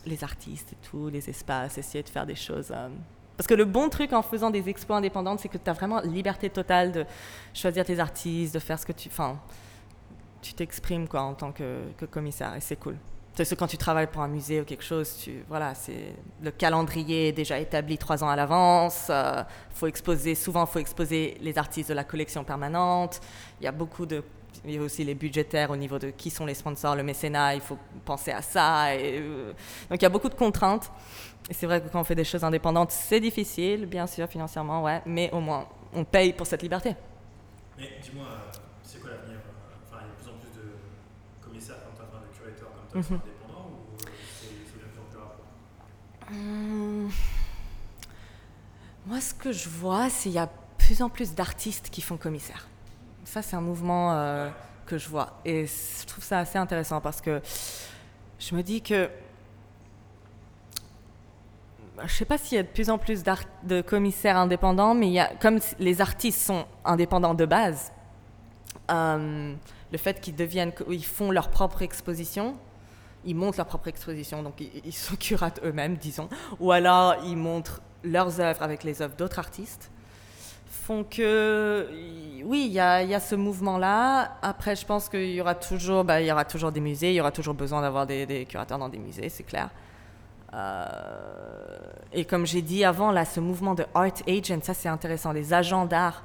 les 0.06 0.24
artistes 0.24 0.74
et 0.74 0.78
tout, 0.88 1.10
les 1.10 1.30
espaces, 1.30 1.78
essayer 1.78 2.04
de 2.04 2.10
faire 2.10 2.26
des 2.26 2.36
choses. 2.36 2.72
Euh. 2.72 2.90
Parce 3.36 3.48
que 3.48 3.54
le 3.54 3.66
bon 3.66 3.90
truc 3.90 4.14
en 4.14 4.22
faisant 4.22 4.50
des 4.50 4.70
expos 4.70 4.96
indépendantes, 4.96 5.40
c'est 5.40 5.50
que 5.50 5.58
tu 5.58 5.70
as 5.70 5.74
vraiment 5.74 6.02
liberté 6.02 6.50
totale 6.50 6.92
de 6.92 7.06
choisir 7.54 7.84
tes 7.84 8.00
artistes, 8.00 8.54
de 8.54 8.60
faire 8.60 8.80
ce 8.80 8.86
que 8.86 8.92
tu. 8.92 9.10
Enfin, 9.10 9.40
tu 10.42 10.54
t'exprimes 10.54 11.08
quoi 11.08 11.22
en 11.22 11.34
tant 11.34 11.52
que 11.52 12.06
commissaire 12.12 12.54
et 12.56 12.62
c'est 12.62 12.76
cool. 12.76 12.98
C'est 13.36 13.50
que 13.50 13.56
quand 13.56 13.68
tu 13.68 13.78
travailles 13.78 14.08
pour 14.08 14.22
un 14.22 14.28
musée 14.28 14.62
ou 14.62 14.64
quelque 14.64 14.84
chose, 14.84 15.18
tu, 15.24 15.44
voilà, 15.48 15.74
c'est 15.74 16.14
le 16.42 16.52
calendrier 16.52 17.30
est 17.30 17.32
déjà 17.32 17.58
établi 17.58 17.98
trois 17.98 18.24
ans 18.24 18.30
à 18.30 18.36
l'avance. 18.36 19.08
Euh, 19.10 19.44
faut 19.72 19.88
exposer, 19.88 20.36
souvent, 20.36 20.68
faut 20.68 20.78
exposer 20.78 21.38
les 21.42 21.58
artistes 21.58 21.90
de 21.90 21.96
la 21.96 22.04
collection 22.04 22.44
permanente. 22.44 23.22
Il 23.60 23.64
y 23.64 23.68
a 23.68 23.72
beaucoup 23.72 24.06
de, 24.06 24.24
il 24.66 24.76
y 24.76 24.78
a 24.78 24.82
aussi 24.82 25.04
les 25.04 25.16
budgétaires 25.16 25.72
au 25.72 25.76
niveau 25.76 25.98
de 25.98 26.12
qui 26.12 26.30
sont 26.30 26.46
les 26.46 26.54
sponsors, 26.54 26.96
le 26.96 27.02
mécénat. 27.02 27.56
Il 27.56 27.62
faut 27.62 27.80
penser 28.06 28.32
à 28.32 28.44
ça. 28.44 28.90
Euh, 28.92 29.52
donc 29.90 30.00
il 30.00 30.04
y 30.04 30.06
a 30.06 30.10
beaucoup 30.10 30.30
de 30.30 30.36
contraintes. 30.36 30.92
Et 31.50 31.54
c'est 31.56 31.66
vrai 31.66 31.82
que 31.82 31.90
quand 31.90 32.02
on 32.02 32.04
fait 32.04 32.16
des 32.16 32.24
choses 32.24 32.44
indépendantes, 32.44 32.92
c'est 32.92 33.20
difficile, 33.20 33.88
bien 33.88 34.06
sûr, 34.06 34.28
financièrement, 34.28 34.84
ouais, 34.84 35.02
mais 35.06 35.32
au 35.32 35.40
moins 35.40 35.68
on 35.94 36.04
paye 36.04 36.34
pour 36.34 36.46
cette 36.48 36.62
liberté. 36.62 36.96
Mais 37.78 37.90
dis-moi, 38.02 38.28
c'est 38.84 39.00
quoi 39.00 39.10
l'avenir 39.10 39.40
Enfin, 39.88 40.04
il 40.04 40.08
y 40.08 40.10
a 40.10 40.14
de 40.14 40.22
plus 40.22 40.30
en 40.30 40.38
plus 40.38 40.54
de 40.62 40.68
commissaires 41.44 41.78
comme 41.84 41.96
toi, 41.96 42.06
de 42.20 42.34
mhm. 42.96 43.20
euh. 46.32 47.08
Moi, 49.06 49.20
ce 49.20 49.34
que 49.34 49.52
je 49.52 49.68
vois, 49.68 50.10
c'est 50.10 50.24
qu'il 50.24 50.34
y 50.34 50.38
a 50.38 50.50
plus 50.78 51.02
en 51.02 51.10
plus 51.10 51.36
d'artistes 51.36 51.90
qui 51.90 52.02
font 52.02 52.18
commissaire. 52.18 52.68
Ça, 53.26 53.42
c'est 53.42 53.56
un 53.56 53.62
mouvement 53.62 54.14
euh, 54.14 54.50
que 54.86 54.98
je 54.98 55.10
vois. 55.10 55.40
Et 55.44 55.66
je 55.66 56.06
trouve 56.06 56.24
ça 56.24 56.40
assez 56.40 56.58
intéressant 56.58 57.02
parce 57.02 57.20
que 57.20 57.42
je 58.40 58.56
me 58.56 58.64
dis 58.64 58.82
que 58.82 59.10
je 61.98 62.04
ne 62.04 62.08
sais 62.08 62.26
pas 62.26 62.38
s'il 62.38 62.56
y 62.56 62.60
a 62.60 62.64
de 62.64 62.68
plus 62.68 62.90
en 62.90 62.98
plus 62.98 63.24
de 63.64 63.82
commissaires 63.82 64.38
indépendants, 64.38 64.94
mais 64.94 65.16
comme 65.40 65.60
les 65.80 66.02
artistes 66.02 66.42
sont 66.42 66.66
indépendants 66.84 67.34
de 67.34 67.46
base, 67.46 67.92
euh, 68.92 69.54
le 69.92 69.98
fait 69.98 70.20
qu'ils 70.20 70.36
deviennent, 70.36 70.74
ils 70.90 71.06
font 71.06 71.32
leur 71.32 71.50
propre 71.50 71.82
exposition, 71.82 72.58
ils 73.26 73.36
montent 73.36 73.58
leur 73.58 73.66
propre 73.66 73.88
exposition, 73.88 74.44
donc 74.44 74.62
ils, 74.84 74.94
se 74.94 75.16
curatent 75.16 75.62
eux-mêmes, 75.64 75.96
disons, 75.96 76.30
ou 76.60 76.72
alors 76.72 77.16
ils 77.26 77.38
montrent 77.38 77.82
leurs 78.04 78.40
œuvres 78.40 78.62
avec 78.62 78.84
les 78.84 79.02
œuvres 79.02 79.16
d'autres 79.16 79.40
artistes, 79.40 79.92
font 80.68 81.06
que, 81.06 81.88
oui, 82.44 82.66
il 82.66 82.74
y, 82.74 82.80
a, 82.80 83.20
ce 83.20 83.36
mouvement-là. 83.36 84.38
Après, 84.42 84.76
je 84.76 84.86
pense 84.86 85.08
qu'il 85.08 85.32
y 85.32 85.40
aura 85.40 85.56
toujours, 85.56 86.04
bah, 86.04 86.22
y 86.22 86.32
aura 86.32 86.44
toujours 86.44 86.74
des 86.74 86.82
musées, 86.82 87.12
il 87.12 87.16
y 87.16 87.22
aura 87.22 87.32
toujours 87.32 87.54
besoin 87.54 87.82
d'avoir 87.82 88.06
des, 88.06 88.46
curateurs 88.50 88.80
dans 88.80 88.90
des 88.90 89.00
musées, 89.00 89.30
c'est 89.30 89.44
clair. 89.44 89.70
Euh, 90.54 90.86
et 92.12 92.26
comme 92.26 92.46
j'ai 92.46 92.62
dit 92.62 92.84
avant, 92.84 93.12
là, 93.12 93.24
ce 93.24 93.40
mouvement 93.40 93.76
de 93.76 93.86
art 93.94 94.12
agent, 94.28 94.60
ça 94.62 94.74
c'est 94.74 94.90
intéressant, 94.90 95.32
les 95.32 95.54
agents 95.54 95.86
d'art 95.86 96.24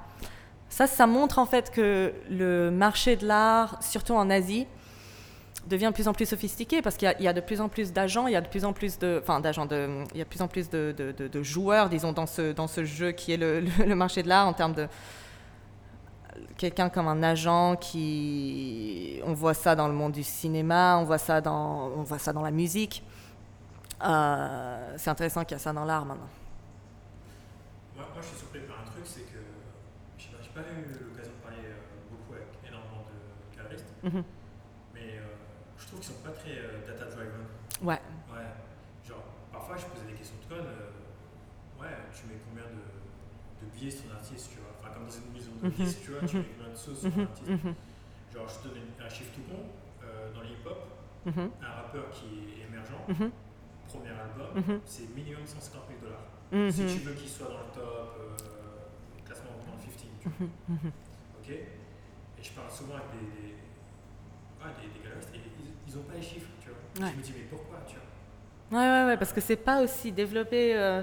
ça, 0.69 0.87
ça 0.87 1.07
montre 1.07 1.39
en 1.39 1.47
fait 1.47 1.71
que 1.71 2.13
le 2.31 2.71
marché 2.71 3.17
de 3.17 3.27
l'art, 3.27 3.83
surtout 3.83 4.15
en 4.15 4.29
Asie, 4.31 4.67
devient 5.69 5.89
de 5.89 5.93
plus 5.93 6.09
en 6.09 6.13
plus 6.13 6.27
sophistiqué 6.27 6.83
parce 6.83 6.97
qu'il 6.97 7.15
y, 7.21 7.29
a 7.29 7.33
de 7.33 7.41
plus 7.41 7.61
en 7.61 7.69
plus 7.69 7.93
d'agents, 7.93 8.27
il 8.27 8.33
y 8.33 8.37
a 8.37 8.41
de 8.41 8.49
plus 8.49 8.65
en 8.65 8.73
plus 8.73 8.99
de, 8.99 9.21
enfin 9.23 9.41
d'agents, 9.41 9.67
de, 9.67 10.05
il 10.13 10.19
y 10.19 10.21
a 10.21 10.25
de 10.25 10.29
plus 10.29 10.43
en 10.43 10.49
plus 10.49 10.69
de, 10.71 10.93
de, 10.93 11.43
joueurs, 11.43 11.89
disons, 11.89 12.13
dans 12.13 12.27
ce, 12.27 12.53
dans 12.53 12.67
ce 12.67 12.85
jeu 12.85 13.13
qui 13.13 13.33
est 13.33 13.37
le, 13.37 13.61
le, 13.61 13.95
marché 13.95 14.23
de 14.23 14.29
l'art 14.29 14.47
en 14.47 14.53
termes 14.53 14.75
de 14.75 14.89
quelqu'un 16.57 16.89
comme 16.89 17.09
un 17.09 17.23
agent 17.23 17.77
qui, 17.77 19.21
on 19.25 19.35
voit 19.35 19.55
ça 19.55 19.75
dans 19.75 19.89
le 19.89 19.95
monde 19.95 20.13
du 20.13 20.23
cinéma, 20.23 20.99
on 20.99 21.05
voit 21.05 21.19
ça 21.19 21.41
dans, 21.41 21.93
on 21.97 22.03
voit 22.03 22.19
ça 22.19 22.33
dans 22.33 22.43
la 22.43 22.51
musique. 22.51 23.03
Euh, 24.05 24.95
c'est 24.97 25.11
intéressant 25.11 25.45
qu'il 25.45 25.57
y 25.57 25.61
a 25.61 25.63
ça 25.63 25.73
dans 25.73 25.85
l'art 25.85 26.05
maintenant. 26.05 26.29
Moi, 27.97 28.07
moi, 28.13 28.23
je 28.23 28.27
suis 28.29 28.37
surpris 28.37 28.61
par 28.61 28.81
un 28.81 28.85
truc, 28.85 29.03
c'est 29.05 29.23
que 29.23 29.39
pas 30.59 30.71
eu 30.75 30.91
l'occasion 30.91 31.33
de 31.39 31.43
parler 31.43 31.71
euh, 31.71 32.11
beaucoup 32.11 32.35
avec 32.35 32.51
énormément 32.67 33.07
de 33.07 33.57
galeristes, 33.57 33.95
mhm. 34.03 34.25
mais 34.95 35.23
euh, 35.23 35.39
je 35.79 35.87
trouve 35.87 36.01
qu'ils 36.01 36.11
sont 36.11 36.23
pas 36.23 36.35
très 36.35 36.59
euh, 36.59 36.83
data-driven. 36.87 37.47
Ouais. 37.83 38.01
Ouais. 38.31 38.51
Genre, 39.07 39.23
parfois 39.53 39.77
je 39.77 39.87
posais 39.87 40.07
des 40.07 40.15
questions 40.15 40.37
de 40.43 40.55
code, 40.55 40.67
ouais, 41.81 41.97
tu 42.13 42.27
mets 42.27 42.41
combien 42.49 42.67
de, 42.67 42.83
de, 43.63 43.71
billets 43.73 43.91
sur 43.91 44.11
un 44.11 44.17
artiste, 44.17 44.51
tu 44.53 44.59
vois. 44.59 44.75
Enfin, 44.81 44.95
comme 44.95 45.07
dans 45.07 45.15
une 45.15 45.33
maison 45.33 45.53
de 45.63 45.69
mm 45.69 45.95
tu 46.03 46.11
vois, 46.11 46.27
tu 46.27 46.37
mhm. 46.37 46.43
mets 46.43 46.49
combien 46.57 46.73
de 46.73 46.77
sauces 46.77 47.01
sur 47.01 47.19
un 47.19 47.23
artiste. 47.23 47.51
Mhm. 47.51 47.75
Genre, 48.35 48.49
je 48.49 48.69
te 48.69 48.69
donne 48.75 48.91
un 49.01 49.09
chiffre 49.09 49.33
tout 49.35 49.47
bon, 49.49 49.63
dans 50.35 50.41
le 50.41 50.49
hip-hop, 50.49 50.81
un 51.27 51.73
rappeur 51.73 52.11
qui 52.11 52.59
est 52.59 52.67
émergent, 52.67 52.99
premier 53.87 54.11
album, 54.11 54.81
c'est 54.85 55.15
minimum 55.15 55.47
150 55.47 55.83
000 55.89 56.01
dollars. 56.03 56.73
Si 56.73 56.99
tu 56.99 57.05
veux 57.07 57.15
qu'il 57.15 57.29
soit 57.29 57.49
dans 57.49 57.61
le 57.61 57.73
top, 57.75 58.19
ok? 61.49 61.51
Et 61.51 62.43
je 62.43 62.53
parle 62.53 62.71
souvent 62.71 62.95
avec 62.95 63.11
des, 63.13 63.57
des, 64.89 65.03
galeristes 65.03 65.35
et 65.35 65.41
ils 65.87 65.97
n'ont 65.97 66.03
pas 66.03 66.15
les 66.15 66.23
chiffres, 66.23 66.49
tu 66.99 67.03
vois. 67.03 67.13
Je 67.13 67.19
me 67.19 67.23
dis, 67.23 67.33
mais 67.37 67.45
pourquoi, 67.51 67.79
tu 67.87 67.95
vois 67.95 68.03
Ouais, 68.71 68.87
ouais, 68.87 69.05
ouais, 69.07 69.17
parce 69.17 69.33
que 69.33 69.41
c'est 69.41 69.57
pas 69.57 69.83
aussi 69.83 70.13
développé, 70.13 70.75
euh, 70.77 71.03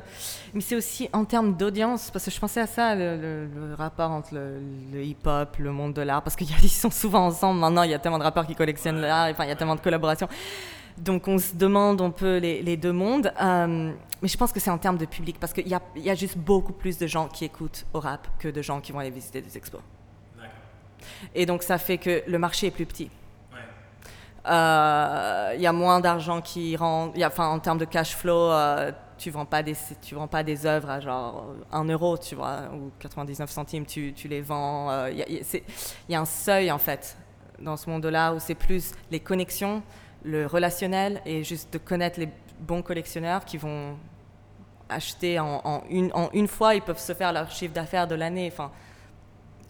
mais 0.54 0.62
c'est 0.62 0.76
aussi 0.76 1.10
en 1.14 1.26
termes 1.26 1.58
d'audience, 1.58 2.12
parce 2.12 2.26
que 2.26 2.30
je 2.30 2.40
pensais 2.40 2.62
à 2.62 2.68
ça, 2.68 2.94
le, 2.96 3.74
rapport 3.76 4.12
entre 4.12 4.36
le, 4.36 5.04
hip-hop, 5.04 5.58
le 5.58 5.72
monde 5.72 5.94
de 5.94 6.02
l'art, 6.04 6.22
parce 6.22 6.36
qu'ils 6.36 6.48
sont 6.70 6.92
souvent 6.92 7.26
ensemble. 7.26 7.60
Maintenant, 7.60 7.82
il 7.82 7.90
y 7.90 7.96
a 7.96 8.00
tellement 8.00 8.20
de 8.20 8.24
rappeurs 8.24 8.46
qui 8.46 8.56
collectionnent 8.56 9.02
l'art, 9.02 9.30
enfin, 9.32 9.46
il 9.46 9.50
y 9.50 9.52
a 9.52 9.56
tellement 9.56 9.76
de 9.76 9.82
collaborations. 9.82 10.28
Donc, 10.98 11.28
on 11.28 11.40
se 11.40 11.56
demande 11.56 12.02
un 12.02 12.12
peu 12.12 12.38
les, 12.38 12.62
les 12.62 12.78
deux 12.78 12.94
mondes. 12.94 13.34
Euh, 13.42 13.92
mais 14.22 14.28
je 14.28 14.38
pense 14.38 14.52
que 14.52 14.60
c'est 14.60 14.70
en 14.70 14.78
termes 14.78 14.98
de 14.98 15.06
public, 15.06 15.38
parce 15.40 15.52
qu'il 15.52 15.68
y 15.68 15.74
a, 15.74 15.82
y 15.96 16.10
a, 16.10 16.16
juste 16.16 16.38
beaucoup 16.38 16.74
plus 16.74 17.00
de 17.00 17.08
gens 17.08 17.28
qui 17.28 17.46
écoutent 17.46 17.86
au 17.94 18.00
rap 18.00 18.28
que 18.38 18.48
de 18.48 18.62
gens 18.62 18.80
qui 18.80 18.92
vont 18.92 19.00
aller 19.00 19.10
visiter 19.10 19.42
des 19.42 19.58
expos. 19.58 19.82
Et 21.34 21.46
donc 21.46 21.64
ça 21.64 21.78
fait 21.78 21.98
que 21.98 22.24
le 22.28 22.40
marché 22.40 22.68
est 22.68 22.72
plus 22.72 22.86
petit. 22.86 23.10
Il 24.48 24.52
euh, 24.52 25.56
y 25.58 25.66
a 25.66 25.74
moins 25.74 26.00
d'argent 26.00 26.40
qui 26.40 26.76
rentre. 26.76 27.20
Enfin, 27.26 27.48
en 27.48 27.60
termes 27.60 27.80
de 27.80 27.86
cash 27.86 28.16
flow, 28.16 28.52
euh, 28.52 28.92
tu 29.18 29.32
vends 29.32 29.48
vends 30.12 30.28
pas 30.28 30.44
des 30.44 30.66
œuvres 30.68 30.90
à 30.90 31.00
genre 31.00 31.46
1 31.72 31.86
euro, 31.86 32.18
tu 32.18 32.36
vois, 32.36 32.62
ou 32.74 32.92
99 33.00 33.50
centimes, 33.50 33.86
tu, 33.86 34.14
les 34.26 34.42
vends. 34.42 35.08
Il 35.08 35.18
y, 36.10 36.16
a 36.16 36.20
un 36.22 36.26
seuil 36.26 36.72
en 36.72 36.78
fait 36.78 37.18
dans 37.60 37.76
ce 37.76 37.90
monde-là 37.90 38.34
où 38.34 38.40
c'est 38.40 38.56
plus 38.56 38.94
les 39.10 39.20
connexions, 39.20 39.82
le 40.24 40.46
relationnel 40.46 41.22
et 41.26 41.44
juste 41.44 41.74
de 41.74 41.78
connaître 41.80 42.20
les 42.20 42.30
bons 42.60 42.84
collectionneurs 42.84 43.46
qui 43.46 43.58
vont 43.58 43.98
acheter 44.90 45.40
en, 45.40 45.84
une, 45.90 46.12
en 46.14 46.30
une 46.34 46.48
fois, 46.48 46.76
ils 46.76 46.82
peuvent 46.82 47.00
se 47.00 47.14
faire 47.14 47.34
leur 47.34 47.50
chiffre 47.50 47.74
d'affaires 47.74 48.08
de 48.08 48.16
l'année. 48.16 48.50
Enfin, 48.52 48.72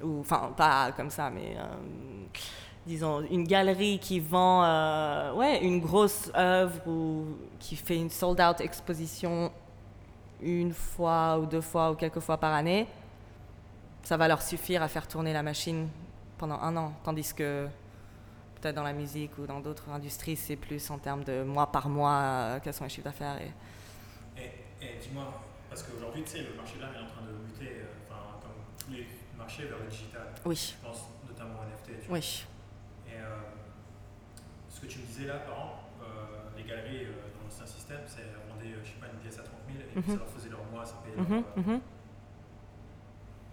ou, 0.03 0.19
enfin, 0.19 0.51
pas 0.55 0.91
comme 0.91 1.09
ça, 1.09 1.30
mais 1.30 1.55
euh, 1.57 1.63
disons 2.86 3.22
une 3.32 3.46
galerie 3.46 4.00
qui 4.00 4.20
vend 4.20 4.64
euh, 4.64 5.34
ouais, 5.34 5.64
une 5.64 5.80
grosse 5.80 6.32
œuvre 6.36 6.88
ou 6.88 7.26
qui 7.60 7.76
fait 7.76 7.98
une 7.98 8.10
sold-out 8.10 8.62
exposition 8.62 9.52
une 10.42 10.74
fois 10.74 11.40
ou 11.40 11.46
deux 11.46 11.62
fois 11.62 11.92
ou 11.92 11.96
quelques 11.96 12.20
fois 12.20 12.38
par 12.38 12.54
année, 12.54 12.88
ça 14.04 14.18
va 14.18 14.28
leur 14.28 14.42
suffire 14.42 14.84
à 14.84 14.88
faire 14.88 15.08
tourner 15.08 15.34
la 15.34 15.44
machine 15.44 15.88
pendant 16.38 16.60
un 16.60 16.76
an. 16.78 16.94
Tandis 17.04 17.34
que 17.34 17.68
peut-être 18.56 18.76
dans 18.76 18.84
la 18.84 18.94
musique 18.94 19.38
ou 19.38 19.46
dans 19.46 19.60
d'autres 19.60 19.90
industries, 19.90 20.36
c'est 20.36 20.56
plus 20.56 20.90
en 20.92 21.00
termes 21.00 21.24
de 21.24 21.44
mois 21.44 21.72
par 21.72 21.90
mois, 21.90 22.20
euh, 22.22 22.60
quels 22.64 22.74
sont 22.74 22.84
les 22.84 22.90
chiffres 22.90 23.06
d'affaires. 23.06 23.40
Et... 23.42 23.52
Et, 24.82 25.00
dis-moi, 25.02 25.24
parce 25.70 25.84
qu'aujourd'hui, 25.84 26.24
tu 26.24 26.32
sais, 26.32 26.44
le 26.44 26.56
marché 26.56 26.76
de 26.76 26.82
l'art 26.82 26.94
est 26.94 27.04
en 27.04 27.08
train 27.08 27.22
de 27.22 27.32
muter, 27.32 27.82
euh, 27.82 27.86
enfin, 28.08 28.22
comme 28.42 28.52
tous 28.78 28.92
les 28.92 29.08
marchés, 29.38 29.66
vers 29.66 29.80
le 29.80 29.90
digital. 29.90 30.28
Oui. 30.46 30.76
Je 30.80 30.88
pense 30.88 31.06
notamment 31.28 31.62
au 31.62 31.64
NFT. 31.64 32.06
Tu 32.06 32.12
oui. 32.12 32.46
Que 34.86 34.92
tu 34.92 35.00
me 35.00 35.06
disais 35.06 35.26
là, 35.26 35.42
par 35.42 35.54
exemple, 35.54 35.76
les 36.58 36.64
galeries 36.64 37.06
dans 37.10 37.44
l'ancien 37.44 37.66
système, 37.66 38.02
c'est 38.06 38.30
vendaient, 38.48 38.78
je 38.84 38.90
sais 38.90 39.00
pas, 39.02 39.08
une 39.12 39.20
pièce 39.20 39.40
à 39.40 39.44
30 39.44 39.54
000 39.68 39.82
et 39.82 39.98
mhm. 39.98 40.06
ça 40.06 40.24
leur 40.24 40.30
faisait 40.30 40.50
leur 40.50 40.64
mois, 40.72 40.86
ça 40.86 41.02
payait 41.04 41.18
leur, 41.18 41.26
mhm, 41.26 41.44
mhm. 41.58 41.82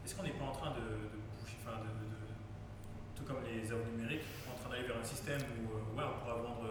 Est-ce 0.05 0.15
qu'on 0.15 0.23
n'est 0.23 0.37
pas 0.37 0.45
en 0.45 0.53
train 0.53 0.71
de, 0.71 1.09
bouger, 1.41 1.57
enfin 1.63 1.79
de, 1.81 1.91
tout 3.17 3.25
comme 3.25 3.43
les 3.47 3.71
œuvres 3.71 3.87
numériques, 3.97 4.27
en 4.51 4.59
train 4.61 4.71
d'aller 4.71 4.87
vers 4.87 4.99
un 4.99 5.05
système 5.05 5.41
où 5.41 5.73
euh, 5.73 5.97
ouais, 5.97 6.05
on 6.05 6.21
pourra 6.21 6.37
vendre 6.37 6.69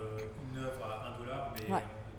une 0.52 0.60
œuvre 0.60 0.84
à 0.86 1.16
1 1.16 1.20
dollar, 1.20 1.54
mais 1.56 1.66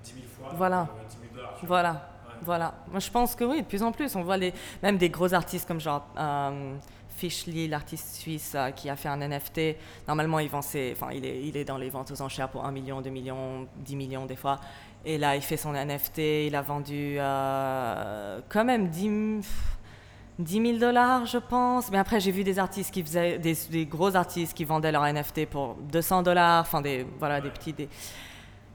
10 0.02 0.12
000 0.14 0.26
fois 0.26 0.52
voilà. 0.56 0.88
10 1.08 1.16
000 1.20 1.34
dollars. 1.34 1.58
Voilà. 1.62 2.08
Voilà. 2.44 2.74
Moi, 2.88 2.98
je 2.98 3.08
pense 3.08 3.36
que 3.36 3.44
oui, 3.44 3.62
de 3.62 3.66
plus 3.66 3.84
en 3.84 3.92
plus, 3.92 4.16
on 4.16 4.22
voit 4.22 4.36
les, 4.36 4.52
même 4.82 4.98
des 4.98 5.10
gros 5.10 5.32
artistes 5.32 5.68
comme 5.68 5.80
genre 5.80 6.08
euh, 7.24 7.28
Fishley, 7.28 7.68
l'artiste 7.68 8.16
suisse 8.16 8.52
euh, 8.54 8.70
qui 8.70 8.90
a 8.90 8.96
fait 8.96 9.08
un 9.08 9.18
NFT. 9.18 9.76
Normalement, 10.08 10.38
il, 10.38 10.48
vend 10.48 10.58
enfin, 10.58 11.08
il, 11.12 11.24
est, 11.24 11.42
il 11.46 11.56
est 11.56 11.64
dans 11.64 11.78
les 11.78 11.90
ventes 11.90 12.10
aux 12.10 12.22
enchères 12.22 12.48
pour 12.48 12.64
1 12.64 12.72
million, 12.72 13.00
2 13.00 13.10
millions, 13.10 13.66
10 13.76 13.96
millions 13.96 14.26
des 14.26 14.36
fois. 14.36 14.60
Et 15.04 15.18
là, 15.18 15.36
il 15.36 15.42
fait 15.42 15.56
son 15.56 15.72
NFT. 15.72 16.18
Il 16.46 16.54
a 16.54 16.62
vendu 16.62 17.16
quand 17.18 18.64
même 18.64 18.88
10 18.88 19.42
10 20.38 20.62
000 20.62 20.78
dollars, 20.78 21.26
je 21.26 21.38
pense. 21.38 21.90
Mais 21.90 21.98
après, 21.98 22.20
j'ai 22.20 22.30
vu 22.30 22.44
des 22.44 22.58
artistes 22.58 22.92
qui 22.92 23.02
faisaient, 23.02 23.38
des, 23.38 23.86
gros 23.86 24.14
artistes 24.16 24.54
qui 24.54 24.64
vendaient 24.64 24.92
leur 24.92 25.04
NFT 25.04 25.46
pour 25.46 25.74
200 25.74 26.22
dollars, 26.22 26.62
enfin 26.62 26.80
des, 26.80 27.06
voilà, 27.18 27.40
des 27.40 27.50
petits, 27.50 27.74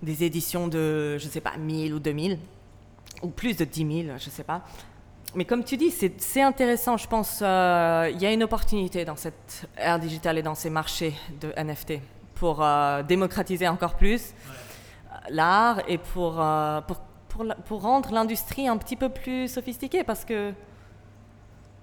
des, 0.02 0.24
éditions 0.24 0.68
de, 0.68 1.18
je 1.18 1.28
sais 1.28 1.42
pas, 1.42 1.58
1000 1.58 1.94
ou 1.94 2.00
2000, 2.00 2.40
ou 3.24 3.30
plus 3.30 3.56
de 3.58 3.66
10 3.66 4.04
000, 4.06 4.18
je 4.18 4.30
sais 4.30 4.44
pas. 4.44 4.64
Mais 5.38 5.46
comme 5.46 5.64
tu 5.64 5.78
dis, 5.78 5.92
c'est 5.92 6.42
intéressant, 6.42 6.98
je 6.98 7.08
pense, 7.08 7.42
euh, 7.44 8.10
il 8.12 8.20
y 8.20 8.26
a 8.26 8.32
une 8.32 8.42
opportunité 8.42 9.06
dans 9.06 9.16
cette 9.16 9.70
ère 9.78 10.00
digitale 10.00 10.40
et 10.40 10.42
dans 10.42 10.56
ces 10.56 10.72
marchés 10.72 11.14
de 11.40 11.54
NFT 11.56 12.02
pour 12.34 12.64
euh, 12.64 13.04
démocratiser 13.04 13.68
encore 13.68 13.94
plus 13.94 14.34
l'art 15.30 15.82
et 15.88 16.00
pour, 16.00 16.42
euh, 16.42 16.82
pour, 16.82 16.98
pour, 17.30 17.46
pour 17.66 17.82
rendre 17.84 18.12
l'industrie 18.12 18.68
un 18.68 18.78
petit 18.78 18.96
peu 18.96 19.10
plus 19.10 19.48
sophistiquée 19.48 20.04
parce 20.04 20.26
que 20.26 20.54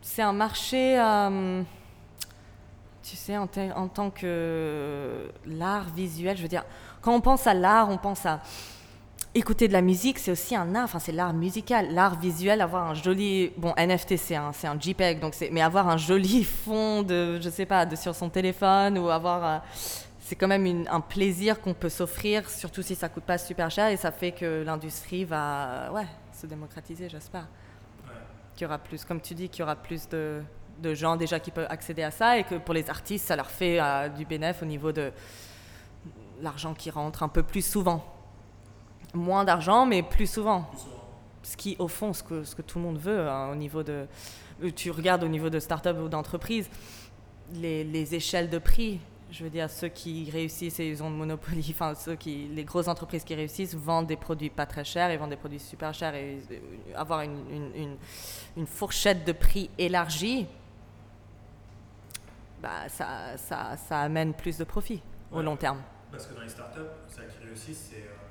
c'est 0.03 0.23
un 0.23 0.33
marché, 0.33 0.99
euh, 0.99 1.63
tu 3.05 3.15
sais, 3.15 3.39
en, 3.39 3.47
tant 3.47 4.11
que 4.11 5.31
l'art 5.47 5.91
visuel, 5.91 6.37
je 6.37 6.43
veux 6.43 6.49
dire, 6.49 6.65
quand 7.03 7.15
on 7.15 7.21
pense 7.21 7.47
à 7.47 7.55
l'art, 7.55 7.89
on 7.89 7.99
pense 7.99 8.27
à 8.27 8.41
écouter 9.35 9.67
de 9.67 9.73
la 9.73 9.83
musique, 9.83 10.19
c'est 10.19 10.31
aussi 10.31 10.55
un 10.55 10.75
art, 10.75 10.85
enfin 10.85 11.01
c'est 11.01 11.13
l'art 11.13 11.35
musical, 11.35 11.93
l'art 11.93 12.19
visuel, 12.19 12.61
avoir 12.61 12.89
un 12.89 12.95
joli, 12.95 13.53
bon 13.57 13.75
NFT 13.77 14.17
c'est 14.17 14.37
un, 14.37 14.53
c'est 14.53 14.69
un 14.69 14.79
JPEG, 14.79 15.19
donc 15.19 15.35
c'est, 15.35 15.51
mais 15.51 15.61
avoir 15.61 15.89
un 15.89 15.97
joli 15.97 16.45
fond 16.65 17.03
de, 17.03 17.41
je 17.41 17.51
sais 17.51 17.67
pas, 17.67 17.85
de 17.85 17.97
sur 17.97 18.15
son 18.15 18.31
téléphone 18.31 18.97
ou 18.97 19.11
avoir, 19.11 19.45
euh, 19.45 19.59
c'est 20.21 20.37
quand 20.37 20.47
même 20.47 20.85
un 20.89 21.01
plaisir 21.01 21.61
qu'on 21.61 21.75
peut 21.75 21.89
s'offrir, 21.89 22.49
surtout 22.49 22.83
si 22.83 22.95
ça 22.95 23.09
coûte 23.09 23.25
pas 23.25 23.39
super 23.39 23.71
cher 23.71 23.89
et 23.89 23.97
ça 23.97 24.13
fait 24.13 24.33
que 24.33 24.63
l'industrie 24.65 25.25
va, 25.25 25.91
ouais, 25.93 26.07
se 26.33 26.47
démocratiser, 26.47 27.09
j'espère 27.09 27.49
qu'il 28.55 28.63
y 28.63 28.67
aura 28.67 28.79
plus, 28.79 29.05
comme 29.05 29.21
tu 29.21 29.35
dis, 29.35 29.49
qu'il 29.49 29.61
y 29.61 29.63
aura 29.65 29.75
plus 29.75 30.09
de, 30.09 30.41
de, 30.79 30.95
gens 30.95 31.17
déjà 31.17 31.41
qui 31.41 31.51
peuvent 31.51 31.67
accéder 31.69 32.05
à 32.05 32.13
ça 32.13 32.39
et 32.39 32.45
que 32.45 32.55
pour 32.55 32.73
les 32.73 32.89
artistes, 32.89 33.27
ça 33.27 33.35
leur 33.35 33.51
fait 33.51 33.81
euh, 33.81 34.09
du 34.09 34.25
bénéfice 34.25 34.63
au 34.63 34.67
niveau 34.67 34.93
de 34.93 35.11
l'argent 36.41 36.73
qui 36.73 36.91
rentre 36.91 37.25
un 37.25 37.29
peu 37.29 37.43
plus 37.43 37.67
souvent. 37.67 38.14
Moins 39.15 39.45
d'argent, 39.45 39.87
mais 39.87 40.03
plus 40.03 40.27
souvent. 40.27 40.71
Ce 41.43 41.57
qui, 41.57 41.77
au 41.79 41.89
fond, 41.89 42.13
ce 42.13 42.23
que, 42.23 42.45
ce 42.45 42.55
que 42.55 42.63
tout 42.63 42.79
le 42.79 42.85
monde 42.85 42.99
veut 42.99 43.29
hein, 43.29 43.51
au 43.51 43.55
niveau 43.55 43.83
de. 43.83 44.07
Tu 44.77 44.91
regardes 44.91 45.25
au 45.25 45.29
niveau 45.29 45.51
de 45.51 45.59
start-up 45.59 45.97
ou 46.01 46.09
d'entreprise, 46.09 46.69
les, 47.55 47.85
les 47.85 48.15
échelles 48.15 48.49
de 48.49 48.59
prix 48.59 49.01
je 49.35 49.43
veux 49.43 49.51
dire, 49.51 49.69
ceux 49.69 49.89
qui 49.89 50.31
réussissent 50.31 50.79
et 50.79 50.89
ils 50.89 51.03
ont 51.03 51.11
le 51.11 51.17
monopole, 51.17 51.55
enfin, 51.71 51.95
ceux 51.95 52.15
qui, 52.15 52.49
les 52.53 52.65
grosses 52.65 52.87
entreprises 52.87 53.25
qui 53.25 53.35
réussissent 53.35 53.75
vendent 53.75 54.07
des 54.07 54.17
produits 54.17 54.51
pas 54.51 54.65
très 54.65 54.85
chers, 54.85 55.11
ils 55.11 55.19
vendent 55.19 55.31
des 55.31 55.37
produits 55.37 55.59
super 55.59 55.93
chers 55.93 56.15
et 56.15 56.41
euh, 56.51 56.59
avoir 56.95 57.23
une, 57.23 57.97
une, 58.57 58.67
fourchette 58.67 59.27
de 59.27 59.33
prix 59.33 59.71
élargie, 59.77 60.47
bah, 62.63 62.89
ça, 62.89 63.37
ça, 63.37 63.77
ça 63.77 64.01
amène 64.01 64.35
plus 64.35 64.57
de 64.57 64.65
profit 64.65 65.03
au 65.33 65.43
long 65.43 65.57
terme. 65.57 65.81
Parce 66.13 66.27
que 66.27 66.35
dans 66.35 66.43
les 66.43 66.49
startups, 66.49 66.81
celles 67.09 67.27
qui 67.27 67.45
réussissent, 67.45 67.91
c'est 67.91 68.03
euh, 68.03 68.24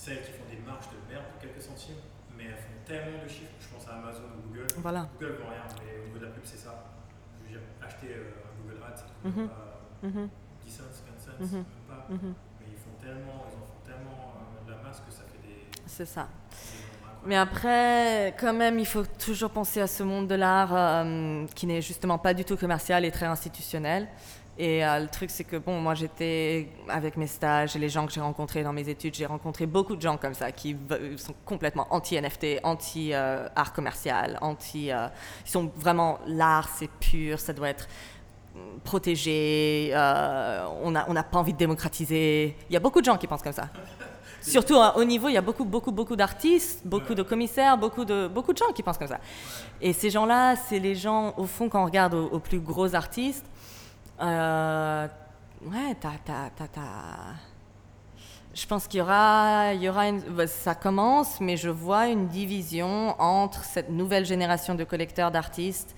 celles 0.00 0.22
qui 0.22 0.32
font 0.32 0.48
des 0.48 0.56
marges 0.64 0.88
de 0.88 1.12
merde 1.12 1.28
quelques 1.40 1.60
centimes, 1.60 2.00
mais 2.36 2.44
elles 2.44 2.56
font 2.56 2.80
tellement 2.86 3.22
de 3.22 3.28
chiffres. 3.28 3.52
Je 3.60 3.68
pense 3.68 3.86
à 3.86 4.00
Amazon 4.00 4.32
ou 4.32 4.48
Google. 4.48 4.66
Voilà. 4.78 5.08
Google 5.20 5.36
vend 5.44 5.50
rien, 5.52 5.68
mais 5.84 6.00
au 6.00 6.06
niveau 6.08 6.18
de 6.18 6.24
la 6.24 6.30
pub, 6.30 6.44
c'est 6.44 6.56
ça. 6.56 6.72
Je 7.36 7.44
veux 7.44 7.50
dire, 7.52 7.68
acheter 7.84 8.08
euh, 8.16 8.48
un 8.48 8.52
Google 8.62 8.80
Ads, 8.80 8.96
c'est 8.96 9.04
pas 9.04 9.76
10 10.64 10.72
cents, 10.72 10.84
15 11.38 11.50
cents, 11.52 11.52
même 11.52 11.64
pas. 11.86 12.06
Mais 12.08 12.16
ils 12.72 12.80
font 12.80 12.96
tellement, 12.98 13.44
ils 13.44 13.56
en 13.60 13.66
font 13.68 13.82
tellement 13.84 14.32
euh, 14.40 14.66
de 14.66 14.70
la 14.72 14.78
masse 14.88 15.02
que 15.04 15.12
ça 15.12 15.24
fait 15.28 15.46
des. 15.46 15.68
C'est 15.86 16.06
ça. 16.08 16.28
Mais 17.26 17.36
après, 17.36 18.34
quand 18.40 18.54
même, 18.54 18.78
il 18.78 18.86
faut 18.86 19.04
toujours 19.04 19.50
penser 19.50 19.82
à 19.82 19.86
ce 19.86 20.02
monde 20.02 20.26
de 20.26 20.34
l'art 20.34 20.74
euh, 20.74 21.44
qui 21.54 21.66
n'est 21.66 21.82
justement 21.82 22.16
pas 22.16 22.32
du 22.32 22.46
tout 22.46 22.56
commercial 22.56 23.04
et 23.04 23.10
très 23.10 23.26
institutionnel. 23.26 24.08
Et 24.58 24.84
euh, 24.84 24.98
le 24.98 25.08
truc, 25.08 25.30
c'est 25.30 25.44
que, 25.44 25.56
bon, 25.56 25.80
moi, 25.80 25.94
j'étais 25.94 26.68
avec 26.88 27.16
mes 27.16 27.26
stages 27.26 27.76
et 27.76 27.78
les 27.78 27.88
gens 27.88 28.06
que 28.06 28.12
j'ai 28.12 28.20
rencontrés 28.20 28.62
dans 28.62 28.72
mes 28.72 28.88
études, 28.88 29.14
j'ai 29.14 29.24
rencontré 29.24 29.64
beaucoup 29.64 29.96
de 29.96 30.02
gens 30.02 30.18
comme 30.18 30.34
ça 30.34 30.52
qui 30.52 30.76
sont 31.16 31.34
complètement 31.46 31.86
anti-NFT, 31.90 32.60
anti-art 32.62 33.72
commercial, 33.72 34.38
anti. 34.42 34.88
ils 34.88 35.10
sont 35.50 35.70
vraiment. 35.76 36.18
L'art, 36.26 36.68
c'est 36.68 36.90
pur, 36.90 37.38
ça 37.38 37.52
doit 37.52 37.70
être 37.70 37.88
protégé, 38.84 39.90
euh, 39.92 40.66
on 40.82 40.90
n'a 40.90 41.06
on 41.08 41.14
pas 41.14 41.38
envie 41.38 41.52
de 41.52 41.58
démocratiser. 41.58 42.56
Il 42.68 42.72
y 42.72 42.76
a 42.76 42.80
beaucoup 42.80 43.00
de 43.00 43.04
gens 43.04 43.16
qui 43.16 43.26
pensent 43.26 43.42
comme 43.42 43.52
ça. 43.52 43.68
Surtout 44.40 44.76
hein, 44.76 44.94
au 44.96 45.04
niveau, 45.04 45.28
il 45.28 45.34
y 45.34 45.36
a 45.36 45.42
beaucoup, 45.42 45.64
beaucoup, 45.64 45.92
beaucoup 45.92 46.16
d'artistes, 46.16 46.80
beaucoup 46.84 47.14
de 47.14 47.22
commissaires, 47.22 47.76
beaucoup 47.76 48.06
de, 48.06 48.26
beaucoup 48.26 48.52
de 48.52 48.58
gens 48.58 48.72
qui 48.74 48.82
pensent 48.82 48.96
comme 48.96 49.08
ça. 49.08 49.20
Et 49.82 49.92
ces 49.92 50.08
gens-là, 50.08 50.56
c'est 50.56 50.78
les 50.78 50.94
gens, 50.94 51.34
au 51.36 51.44
fond, 51.44 51.68
quand 51.68 51.82
on 51.82 51.84
regarde 51.84 52.14
aux, 52.14 52.38
plus 52.38 52.60
gros 52.60 52.94
artistes, 52.94 53.44
euh, 54.20 55.08
ouais, 55.62 55.96
Je 58.54 58.66
pense 58.66 58.86
qu'il 58.86 58.98
y 58.98 59.00
aura, 59.00 59.72
il 59.74 59.82
y 59.82 59.88
aura 59.88 60.08
une, 60.08 60.20
bah, 60.20 60.46
ça 60.46 60.74
commence, 60.74 61.40
mais 61.40 61.56
je 61.56 61.70
vois 61.70 62.08
une 62.08 62.28
division 62.28 63.20
entre 63.20 63.64
cette 63.64 63.90
nouvelle 63.90 64.26
génération 64.26 64.74
de 64.74 64.84
collecteurs 64.84 65.30
d'artistes 65.30 65.94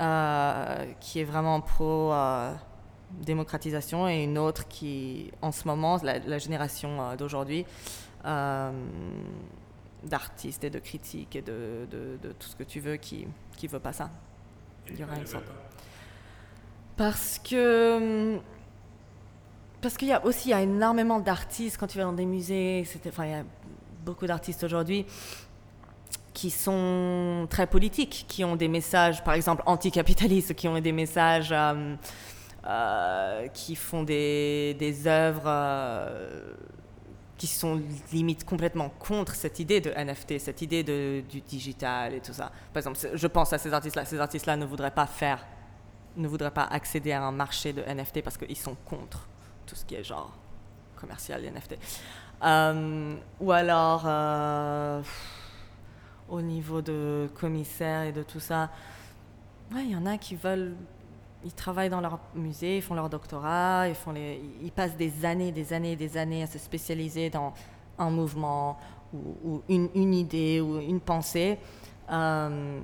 euh, 0.00 0.84
qui 1.00 1.20
est 1.20 1.24
vraiment 1.24 1.60
pro 1.60 2.12
euh, 2.12 2.54
et 3.26 4.24
une 4.24 4.38
autre 4.38 4.68
qui, 4.68 5.30
en 5.42 5.52
ce 5.52 5.66
moment, 5.66 5.98
la, 6.02 6.38
génération 6.38 7.16
d'aujourd'hui, 7.16 7.64
d'artistes 10.04 10.64
et 10.64 10.70
de 10.70 10.78
critiques 10.78 11.36
et 11.36 11.42
de, 11.42 11.86
de, 11.90 12.32
tout 12.32 12.48
ce 12.48 12.56
que 12.56 12.64
tu 12.64 12.80
veux 12.80 12.96
qui 12.96 13.26
qui 13.56 13.66
veut 13.66 13.80
pas 13.80 13.92
ça. 13.92 14.10
Il 14.88 14.98
y 14.98 15.04
aura 15.04 15.16
une 15.16 15.26
sorte. 15.26 15.46
Parce 16.96 17.38
que 17.38 18.38
parce 19.80 19.96
qu'il 19.96 20.08
y 20.08 20.12
a 20.12 20.24
aussi 20.24 20.48
y 20.48 20.52
a 20.54 20.62
énormément 20.62 21.20
d'artistes 21.20 21.76
quand 21.78 21.86
tu 21.86 21.98
vas 21.98 22.04
dans 22.04 22.12
des 22.12 22.26
musées, 22.26 22.84
enfin 23.06 23.26
il 23.26 23.30
y 23.30 23.34
a 23.34 23.44
beaucoup 24.04 24.26
d'artistes 24.26 24.64
aujourd'hui 24.64 25.06
qui 26.36 26.50
sont 26.50 27.46
très 27.48 27.66
politiques, 27.66 28.26
qui 28.28 28.44
ont 28.44 28.56
des 28.56 28.68
messages, 28.68 29.24
par 29.24 29.32
exemple, 29.32 29.62
anticapitalistes, 29.64 30.54
qui 30.54 30.68
ont 30.68 30.78
des 30.78 30.92
messages, 30.92 31.48
euh, 31.50 31.96
euh, 32.66 33.48
qui 33.48 33.74
font 33.74 34.02
des, 34.02 34.76
des 34.78 35.06
œuvres 35.06 35.44
euh, 35.46 36.52
qui 37.38 37.46
sont 37.46 37.80
limite 38.12 38.44
complètement 38.44 38.90
contre 38.98 39.34
cette 39.34 39.60
idée 39.60 39.80
de 39.80 39.90
NFT, 39.90 40.38
cette 40.38 40.60
idée 40.60 40.84
de, 40.84 41.22
du 41.26 41.40
digital 41.40 42.12
et 42.12 42.20
tout 42.20 42.34
ça. 42.34 42.52
Par 42.70 42.80
exemple, 42.80 42.98
je 43.14 43.26
pense 43.26 43.54
à 43.54 43.58
ces 43.58 43.72
artistes-là. 43.72 44.04
Ces 44.04 44.20
artistes-là 44.20 44.58
ne 44.58 44.66
voudraient 44.66 44.90
pas 44.90 45.06
faire, 45.06 45.46
ne 46.16 46.28
voudraient 46.28 46.50
pas 46.50 46.64
accéder 46.64 47.12
à 47.12 47.22
un 47.22 47.32
marché 47.32 47.72
de 47.72 47.82
NFT 47.82 48.22
parce 48.22 48.36
qu'ils 48.36 48.56
sont 48.56 48.76
contre 48.84 49.26
tout 49.66 49.74
ce 49.74 49.84
qui 49.84 49.94
est 49.94 50.04
genre 50.04 50.32
commercial 50.96 51.42
NFT. 51.42 51.76
ou 53.40 53.52
alors 53.52 54.06
au 56.28 56.40
niveau 56.40 56.82
de 56.82 57.28
commissaire 57.34 58.02
et 58.02 58.12
de 58.12 58.22
tout 58.22 58.40
ça. 58.40 58.70
Il 59.72 59.90
y 59.90 59.96
en 59.96 60.06
a 60.06 60.18
qui 60.18 60.36
veulent. 60.36 60.74
Ils 61.44 61.52
travaillent 61.52 61.90
dans 61.90 62.00
leur 62.00 62.18
musée, 62.34 62.78
ils 62.78 62.82
font 62.82 62.94
leur 62.94 63.08
doctorat, 63.08 63.88
ils, 63.88 63.94
font 63.94 64.14
ils 64.16 64.72
passent 64.72 64.96
des 64.96 65.24
années, 65.24 65.52
des 65.52 65.72
années, 65.72 65.94
des 65.94 66.16
années 66.16 66.42
à 66.42 66.46
se 66.46 66.58
spécialiser 66.58 67.30
dans 67.30 67.52
un 67.98 68.10
mouvement 68.10 68.78
ou, 69.14 69.62
une, 69.68 69.88
une, 69.94 70.14
idée 70.14 70.60
ou 70.60 70.80
une 70.80 71.00
pensée. 71.00 71.58
Euh, 72.10 72.80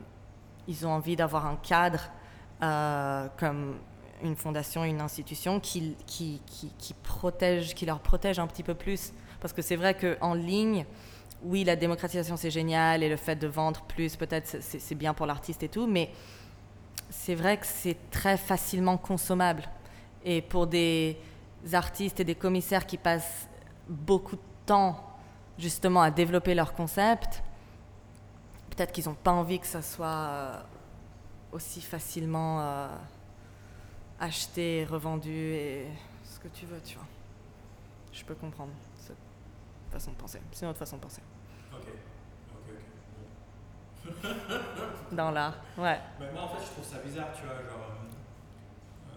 ils 0.69 0.87
ont 0.87 0.93
envie 0.93 1.17
d'avoir 1.17 1.47
un 1.47 1.57
cadre 1.57 2.03
euh, 2.63 3.29
comme 3.39 3.77
une 4.23 4.37
fondation, 4.37 4.85
une 4.85 5.01
institution 5.01 5.59
qui, 5.61 5.97
qui, 6.07 6.41
qui, 6.47 6.73
qui 6.79 6.95
protège, 6.95 7.75
qui 7.75 7.87
leur 7.87 8.01
protège 8.01 8.39
un 8.39 8.47
petit 8.47 8.63
peu 8.63 8.75
plus. 8.75 9.13
Parce 9.41 9.53
que 9.53 9.63
c'est 9.63 9.77
vrai 9.77 9.97
qu'en 9.97 10.35
ligne, 10.35 10.87
oui, 11.43 11.65
la 11.65 11.77
démocratisation 11.77 12.37
c'est 12.37 12.51
génial 12.51 13.03
et 13.03 13.09
le 13.09 13.17
fait 13.17 13.37
de 13.37 13.49
vendre 13.49 13.83
plus, 13.83 14.17
peut-être 14.17 14.59
c'est 14.61 14.95
bien 14.95 15.13
pour 15.15 15.27
l'artiste 15.27 15.63
et 15.63 15.69
tout, 15.69 15.87
mais 15.87 16.11
c'est 17.11 17.35
vrai 17.35 17.57
que 17.57 17.67
c'est 17.67 17.97
très 18.11 18.37
facilement 18.37 18.97
consommable. 18.97 19.65
Et 20.25 20.41
pour 20.41 20.67
des 20.67 21.19
artistes 21.73 22.21
et 22.21 22.25
des 22.25 22.37
commissaires 22.37 22.87
qui 22.87 22.97
passent 22.97 23.49
beaucoup 23.89 24.37
de 24.37 24.43
temps 24.67 25.03
justement 25.59 26.03
à 26.03 26.11
développer 26.11 26.55
leur 26.55 26.73
concept, 26.75 27.43
peut-être 28.71 28.93
qu'ils 28.93 29.07
n'ont 29.07 29.15
pas 29.15 29.33
envie 29.33 29.59
que 29.59 29.67
ça 29.67 29.83
soit 29.83 30.07
euh, 30.07 30.63
aussi 31.53 31.81
facilement 31.81 32.61
euh, 32.63 32.89
acheté, 34.21 34.85
revendu 34.89 35.31
et 35.31 35.87
ce 36.25 36.39
que 36.41 36.49
tu 36.49 36.67
veux, 36.67 36.81
tu 36.81 36.97
vois. 36.97 37.07
Je 38.13 38.25
peux 38.25 38.35
comprendre 38.35 38.73
cette 38.97 39.17
façon 39.91 40.13
de 40.13 40.17
penser. 40.17 40.41
C'est 40.53 40.67
notre 40.67 40.79
façon 40.79 40.97
de 40.97 41.03
penser. 41.03 41.23
Ok, 41.73 41.81
ok, 42.55 42.75
ok. 44.05 45.13
Dans 45.13 45.31
l'art, 45.31 45.57
ouais. 45.79 46.01
Mais 46.21 46.31
moi, 46.33 46.43
en 46.43 46.49
fait, 46.49 46.65
je 46.65 46.71
trouve 46.71 46.85
ça 46.85 46.99
bizarre, 46.99 47.29
tu 47.35 47.43
vois, 47.45 47.55
genre. 47.55 47.91
euh, 49.11 49.15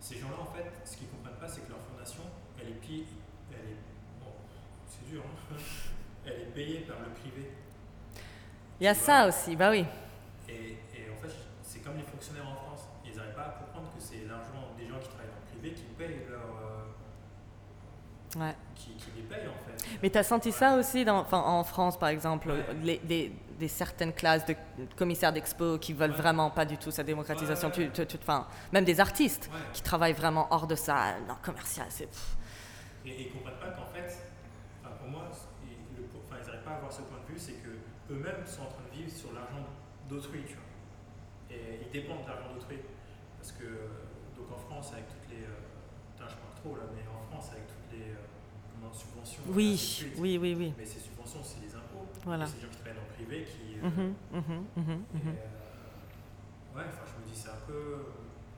ces 0.00 0.18
gens-là, 0.18 0.36
en 0.40 0.46
fait, 0.52 0.70
ce 0.84 0.96
qu'ils 0.96 1.08
comprennent 1.08 1.36
pas, 1.38 1.48
c'est 1.48 1.62
que 1.62 1.70
leur 1.70 1.80
fondation, 1.80 2.22
elle 2.60 2.68
est 2.70 2.80
payée. 2.80 3.06
Elle 3.52 3.70
est. 3.70 3.76
Bon, 4.20 4.32
c'est 4.86 5.08
dur, 5.08 5.22
hein. 5.24 5.56
Elle 6.24 6.40
est 6.42 6.52
payée 6.54 6.80
par 6.82 7.00
le 7.00 7.08
privé. 7.20 7.50
Il 8.80 8.84
y 8.84 8.86
a 8.86 8.94
ça 8.94 9.26
aussi, 9.26 9.56
bah 9.56 9.70
oui. 9.70 9.84
Et, 10.48 10.76
et 10.94 11.10
en 11.10 11.16
fait, 11.22 11.34
c'est 11.62 11.80
comme 11.80 11.96
les 11.96 12.02
fonctionnaires 12.02 12.48
en 12.48 12.54
France. 12.56 12.80
Ils 13.04 13.16
n'arrivent 13.16 13.34
pas 13.34 13.42
à 13.42 13.50
comprendre 13.64 13.88
que 13.96 14.00
c'est 14.02 14.24
l'argent 14.28 14.70
des 14.78 14.86
gens 14.86 14.98
qui 15.00 15.08
travaillent 15.08 15.28
dans 15.30 15.40
le 15.54 15.60
privé 15.60 15.74
qui 15.74 15.82
payent 15.96 16.20
leur. 16.28 16.40
euh, 16.40 18.38
Ouais. 18.40 18.54
qui, 18.74 18.94
qui 18.96 19.10
les 19.16 19.22
payent, 19.24 19.46
en 19.46 19.52
fait. 19.66 19.86
Mais 20.02 20.08
tu 20.08 20.16
as 20.16 20.22
senti 20.22 20.52
ça 20.52 20.76
aussi 20.76 21.04
dans, 21.04 21.26
en 21.30 21.64
France, 21.64 21.98
par 21.98 22.08
exemple, 22.08 22.50
les, 22.82 22.96
des, 23.00 23.30
des 23.58 23.68
certaines 23.68 24.14
classes 24.14 24.46
de 24.46 24.56
commissaires 24.96 25.34
d'expo 25.34 25.76
qui 25.78 25.92
veulent 25.92 26.12
vraiment 26.12 26.48
pas 26.48 26.64
du 26.64 26.78
tout 26.78 26.90
sa 26.90 27.02
démocratisation. 27.02 27.70
Tu- 27.70 27.90
tu- 27.90 28.06
tu- 28.06 28.18
même 28.72 28.86
des 28.86 29.00
artistes 29.00 29.50
qui 29.74 29.82
travaillent 29.82 30.14
vraiment 30.14 30.46
hors 30.50 30.66
de 30.66 30.74
ça, 30.76 31.12
dans 31.28 31.34
le 31.34 31.42
commercial. 31.44 31.86
C'est. 31.90 32.08
Et, 33.04 33.10
et 33.10 33.26
ils 33.26 33.32
comprennent 33.32 33.58
pas 33.60 33.68
qu'en 33.68 33.84
fait, 33.92 34.16
pour 34.98 35.08
moi, 35.10 35.24
ils 35.62 36.46
n'arrivent 36.46 36.62
pas 36.64 36.70
à 36.70 36.76
avoir 36.76 36.90
ce 36.90 37.02
point 37.02 37.18
de 37.28 37.32
vue, 37.34 37.38
c'est 37.38 37.62
que 37.62 37.68
eux-mêmes 38.14 38.46
sont 38.46 38.62
en 38.62 38.66
train 38.66 38.84
de 38.90 38.96
vivre 38.96 39.10
sur 39.14 39.32
l'argent 39.34 39.66
d'autrui, 40.12 40.42
tu 40.46 40.54
vois. 40.54 41.56
Et 41.56 41.80
ils 41.86 41.90
dépendent 41.92 42.22
de 42.24 42.28
l'argent 42.28 42.54
d'autrui. 42.54 42.78
Parce 43.38 43.52
que, 43.52 43.64
donc 44.36 44.50
en 44.52 44.58
France, 44.58 44.92
avec 44.92 45.06
toutes 45.08 45.28
les. 45.30 45.44
euh, 45.44 45.58
putain, 46.14 46.28
je 46.28 46.36
parle 46.36 46.54
trop 46.62 46.76
là, 46.76 46.84
mais 46.94 47.02
en 47.08 47.22
France, 47.30 47.50
avec 47.52 47.66
toutes 47.66 47.90
les 47.98 48.12
euh, 48.12 48.24
comment, 48.72 48.92
subventions. 48.92 49.42
oui, 49.48 49.76
suite, 49.76 50.14
oui, 50.18 50.38
oui, 50.38 50.54
oui. 50.58 50.72
Mais 50.78 50.84
ces 50.86 51.00
subventions, 51.00 51.40
c'est 51.42 51.60
les 51.60 51.74
impôts. 51.74 52.06
Voilà. 52.24 52.46
C'est 52.46 52.56
des 52.56 52.62
gens 52.62 52.68
qui 52.68 52.78
travaillent 52.78 53.02
le 53.02 53.14
privé 53.26 53.44
qui. 53.44 53.76
mhm, 53.82 54.14
et, 54.32 54.80
mhm. 54.80 55.02
euh, 55.18 56.76
ouais, 56.78 56.84
enfin, 56.88 57.04
je 57.06 57.14
me 57.20 57.26
dis, 57.26 57.34
c'est 57.38 57.50
un 57.50 57.62
peu. 57.66 58.06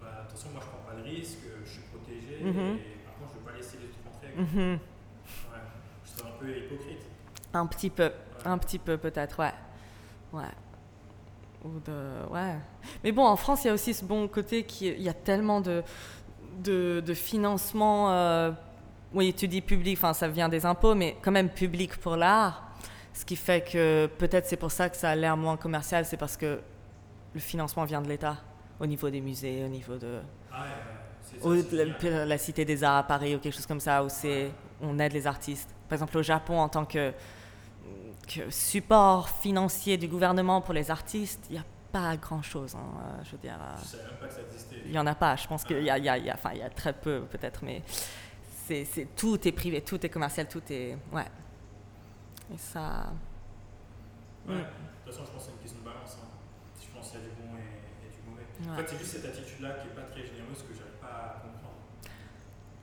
Bah, 0.00 0.26
attention, 0.28 0.50
moi, 0.52 0.60
je 0.62 0.68
prends 0.68 0.84
pas 0.90 0.96
de 1.00 1.02
risque, 1.02 1.38
je 1.64 1.70
suis 1.70 1.82
protégé, 1.82 2.44
Mhm. 2.44 2.76
et 2.78 2.96
par 3.06 3.14
contre, 3.16 3.32
je 3.34 3.38
vais 3.40 3.44
pas 3.52 3.56
laisser 3.56 3.78
les 3.78 3.86
autres 3.86 4.04
rentrer. 4.04 4.34
Mhm. 4.36 4.72
Ouais, 5.50 5.58
je 6.04 6.10
suis 6.10 6.22
un 6.28 6.32
peu 6.38 6.48
hypocrite. 6.58 7.02
Un 7.54 7.66
petit 7.66 7.88
peu, 7.90 8.10
un 8.44 8.58
petit 8.58 8.78
peu 8.78 8.98
peut-être, 8.98 9.38
ouais. 9.38 9.52
Ouais. 10.32 10.50
Ou 11.64 11.80
de, 11.80 12.32
ouais. 12.32 12.56
Mais 13.02 13.10
bon, 13.12 13.24
en 13.24 13.36
France, 13.36 13.64
il 13.64 13.68
y 13.68 13.70
a 13.70 13.74
aussi 13.74 13.94
ce 13.94 14.04
bon 14.04 14.28
côté 14.28 14.64
qui, 14.64 14.88
il 14.88 15.02
y 15.02 15.08
a 15.08 15.14
tellement 15.14 15.60
de, 15.60 15.82
de, 16.62 17.02
de 17.04 17.14
financement. 17.14 18.10
euh, 18.12 18.52
oui, 19.14 19.32
tu 19.32 19.48
dis 19.48 19.60
public, 19.60 19.96
enfin, 19.96 20.12
ça 20.12 20.28
vient 20.28 20.48
des 20.48 20.66
impôts, 20.66 20.94
mais 20.94 21.16
quand 21.22 21.30
même 21.32 21.48
public 21.48 21.96
pour 21.96 22.16
l'art. 22.16 22.62
Ce 23.14 23.24
qui 23.24 23.36
fait 23.36 23.62
que 23.64 24.06
peut-être 24.18 24.46
c'est 24.46 24.56
pour 24.56 24.72
ça 24.72 24.90
que 24.90 24.96
ça 24.96 25.10
a 25.10 25.14
l'air 25.16 25.36
moins 25.36 25.56
commercial, 25.56 26.04
c'est 26.04 26.16
parce 26.16 26.36
que 26.36 26.60
le 27.32 27.40
financement 27.40 27.84
vient 27.84 28.02
de 28.02 28.08
l'État, 28.08 28.36
au 28.80 28.86
niveau 28.86 29.08
des 29.08 29.20
musées, 29.20 29.64
au 29.64 29.68
niveau 29.68 29.96
de, 29.96 30.18
Ah 30.52 30.64
ouais, 31.42 31.62
ça, 31.62 32.08
la, 32.10 32.26
la 32.26 32.38
Cité 32.38 32.64
des 32.64 32.82
Arts 32.82 32.96
à 32.96 33.02
Paris 33.04 33.36
ou 33.36 33.38
quelque 33.38 33.54
chose 33.54 33.66
comme 33.66 33.80
ça, 33.80 34.04
où 34.04 34.08
c'est, 34.08 34.50
on 34.82 34.98
aide 34.98 35.12
les 35.12 35.26
artistes. 35.26 35.70
Par 35.88 35.96
exemple, 35.96 36.18
au 36.18 36.22
Japon, 36.22 36.58
en 36.58 36.68
tant 36.68 36.84
que 36.84 37.12
support 38.50 39.28
financier 39.28 39.96
du 39.96 40.08
gouvernement 40.08 40.60
pour 40.60 40.74
les 40.74 40.90
artistes, 40.90 41.46
il 41.50 41.54
n'y 41.54 41.58
a 41.58 41.64
pas 41.92 42.16
grand-chose. 42.16 42.74
hein, 42.74 42.80
euh, 42.98 43.24
je 43.24 43.32
veux 43.32 43.38
dire, 43.38 43.58
euh, 43.60 43.76
Je 43.92 43.96
même 43.98 44.16
pas 44.20 44.26
que 44.26 44.34
ça 44.34 44.40
existait. 44.42 44.76
il 44.84 44.90
n'y 44.90 44.98
en 44.98 45.06
a 45.06 45.14
pas. 45.14 45.36
Je 45.36 45.46
pense 45.46 45.64
qu'il 45.64 45.82
y 45.82 45.90
a, 45.90 45.98
il 45.98 46.04
y 46.04 46.26
y 46.26 46.32
enfin, 46.32 46.52
y 46.54 46.62
a 46.62 46.70
très 46.70 46.92
peu, 46.92 47.22
peut-être, 47.30 47.60
mais 47.64 47.82
c'est, 48.66 48.86
tout 49.16 49.46
est 49.46 49.52
privé, 49.52 49.82
tout 49.82 50.04
est 50.04 50.08
commercial, 50.08 50.48
tout 50.48 50.62
est... 50.70 50.96
Ouais. 51.12 51.26
Et 52.52 52.58
ça... 52.58 53.12
Ouais. 54.48 54.54
Mm. 54.54 54.58
De 54.58 54.64
toute 55.04 55.14
façon, 55.14 55.24
je 55.26 55.30
pense 55.32 55.42
que 55.44 55.48
c'est 55.50 55.52
une 55.56 55.58
question 55.62 55.78
de 55.80 55.84
balance. 55.84 56.16
hein. 56.20 56.26
Je 56.80 56.88
pense 56.96 57.10
qu'il 57.10 57.20
y 57.20 57.22
a 57.22 57.26
du 57.26 57.32
bon 57.36 57.56
et, 57.56 58.06
et 58.06 58.10
du 58.10 58.20
mauvais. 58.28 58.72
En 58.72 58.76
fait, 58.76 58.88
c'est 58.88 58.98
juste 58.98 59.12
cette 59.12 59.26
attitude-là 59.26 59.70
qui 59.80 59.88
est 59.88 59.94
pas 59.94 60.02
très 60.08 60.24
généreuse 60.24 60.64
que 60.66 60.72
j'arrive 60.74 60.98
pas 61.00 61.36
à 61.36 61.40
comprendre. 61.44 61.84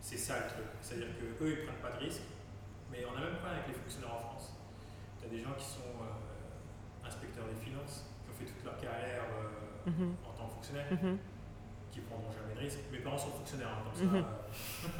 C'est 0.02 0.18
ça 0.18 0.36
le 0.40 0.48
truc. 0.54 0.66
C'est-à-dire 0.82 1.08
que 1.18 1.44
eux, 1.44 1.50
ils 1.60 1.66
prennent 1.66 1.82
pas 1.82 1.98
de 1.98 2.06
risques. 2.06 2.30
Mais 2.92 3.04
on 3.06 3.18
a 3.18 3.22
même 3.22 3.40
pas 3.42 3.50
avec 3.58 3.68
les 3.68 3.74
fonctionnaires 3.74 4.14
en 4.14 4.20
France. 4.20 4.31
Des 5.32 5.40
gens 5.40 5.54
qui 5.58 5.66
sont 5.66 5.96
euh, 6.04 7.08
inspecteurs 7.08 7.46
des 7.48 7.56
finances, 7.64 8.06
qui 8.24 8.30
ont 8.32 8.36
fait 8.38 8.46
toute 8.52 8.64
leur 8.66 8.78
carrière 8.78 9.24
euh, 9.32 9.90
Mhm. 9.90 10.16
en 10.28 10.32
tant 10.38 10.48
que 10.48 10.54
fonctionnaire, 10.56 10.88
Mhm. 10.92 11.18
qui 11.92 12.00
prendront 12.02 12.32
jamais 12.32 12.54
de 12.56 12.60
risques. 12.60 12.80
Mes 12.92 13.00
parents 13.00 13.18
sont 13.18 13.32
fonctionnaires, 13.32 13.70
hein, 13.72 13.84
comme 13.96 14.08
Mhm. 14.08 14.24
ça, 14.24 14.28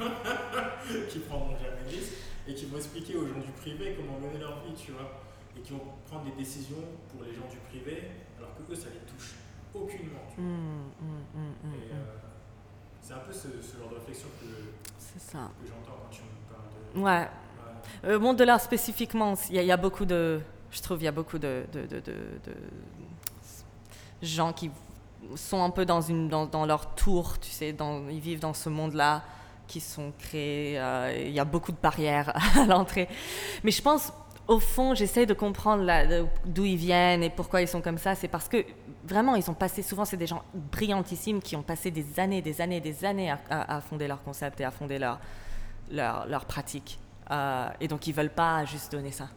euh, 0.90 1.06
qui 1.08 1.18
prendront 1.20 1.56
jamais 1.56 1.84
de 1.84 1.88
risques 1.96 2.14
et 2.48 2.54
qui 2.54 2.66
vont 2.66 2.76
expliquer 2.78 3.16
aux 3.16 3.26
gens 3.26 3.38
du 3.38 3.52
privé 3.52 3.94
comment 3.96 4.18
mener 4.18 4.38
leur 4.38 4.64
vie, 4.64 4.74
tu 4.74 4.92
vois, 4.92 5.22
et 5.56 5.60
qui 5.60 5.72
vont 5.72 5.84
prendre 6.08 6.24
des 6.24 6.32
décisions 6.36 6.82
pour 7.10 7.22
les 7.24 7.32
gens 7.34 7.46
du 7.50 7.58
privé, 7.68 8.10
alors 8.38 8.54
que 8.56 8.72
eux, 8.72 8.74
ça 8.74 8.88
les 8.90 9.04
touche 9.06 9.34
aucunement. 9.74 10.24
tu 10.34 10.40
vois. 10.40 10.50
Mm, 10.50 10.90
mm, 11.00 11.24
mm, 11.34 11.54
mm, 11.70 11.74
Et 11.74 11.92
mm. 11.92 11.92
euh, 11.92 12.04
c'est 13.00 13.14
un 13.14 13.18
peu 13.18 13.32
ce, 13.32 13.60
ce 13.60 13.76
genre 13.78 13.88
de 13.90 13.94
réflexion 13.96 14.28
que, 14.40 14.46
j'entends 15.68 15.98
quand 16.02 16.10
tu 16.10 16.22
me 16.22 16.48
parles 16.48 16.68
de. 16.72 17.00
Ouais. 17.00 17.28
Ouais. 18.04 18.10
Euh, 18.10 18.18
monde 18.18 18.36
de 18.36 18.44
l'art 18.44 18.60
spécifiquement, 18.60 19.34
il 19.50 19.62
y, 19.62 19.72
a- 19.72 19.76
beaucoup 19.76 20.04
de, 20.04 20.40
je 20.70 20.80
trouve, 20.82 21.00
il 21.00 21.04
y 21.04 21.08
a 21.08 21.12
beaucoup 21.12 21.38
de, 21.38 21.64
gens 24.22 24.52
qui 24.52 24.70
sont 25.36 25.62
un 25.62 25.70
peu 25.70 25.84
dans 25.84 26.66
leur 26.66 26.94
tour, 26.94 27.38
tu 27.38 27.50
sais, 27.50 27.74
ils 28.10 28.20
vivent 28.20 28.40
dans 28.40 28.54
ce 28.54 28.68
monde-là, 28.68 29.22
qui 29.68 29.80
sont 29.80 30.12
créés. 30.18 30.78
euh, 30.78 31.24
Il 31.26 31.32
y 31.32 31.40
a 31.40 31.44
beaucoup 31.44 31.72
de 31.72 31.76
barrières 31.80 32.32
à 32.56 32.66
l'entrée, 32.66 33.08
mais 33.64 33.70
je 33.70 33.82
pense. 33.82 34.12
Au 34.48 34.58
fond, 34.58 34.92
j'essaie 34.92 35.24
de 35.24 35.34
comprendre 35.34 35.86
d'où 36.44 36.64
ils 36.64 36.76
viennent 36.76 37.22
et 37.22 37.30
pourquoi 37.30 37.62
ils 37.62 37.68
sont 37.68 37.80
comme 37.80 37.96
ça. 37.96 38.16
C'est 38.16 38.26
parce 38.26 38.48
que 38.48 38.64
vraiment, 39.04 39.36
ils 39.36 39.48
ont 39.48 39.54
passé, 39.54 39.82
souvent, 39.82 40.04
c'est 40.04 40.16
des 40.16 40.26
gens 40.26 40.42
brillantissimes 40.52 41.40
qui 41.40 41.54
ont 41.54 41.62
passé 41.62 41.92
des 41.92 42.18
années, 42.18 42.42
des 42.42 42.60
années, 42.60 42.80
des 42.80 43.04
années 43.04 43.32
à 43.48 43.80
fonder 43.80 44.08
leur 44.08 44.20
concept 44.24 44.60
et 44.60 44.64
à 44.64 44.72
fonder 44.72 44.98
leur, 44.98 45.20
leur, 45.92 46.26
leur 46.26 46.44
pratique. 46.44 46.98
Euh, 47.32 47.68
et 47.80 47.88
donc, 47.88 48.06
ils 48.06 48.12
veulent 48.14 48.30
pas 48.30 48.64
juste 48.66 48.92
donner 48.92 49.10
ça. 49.12 49.28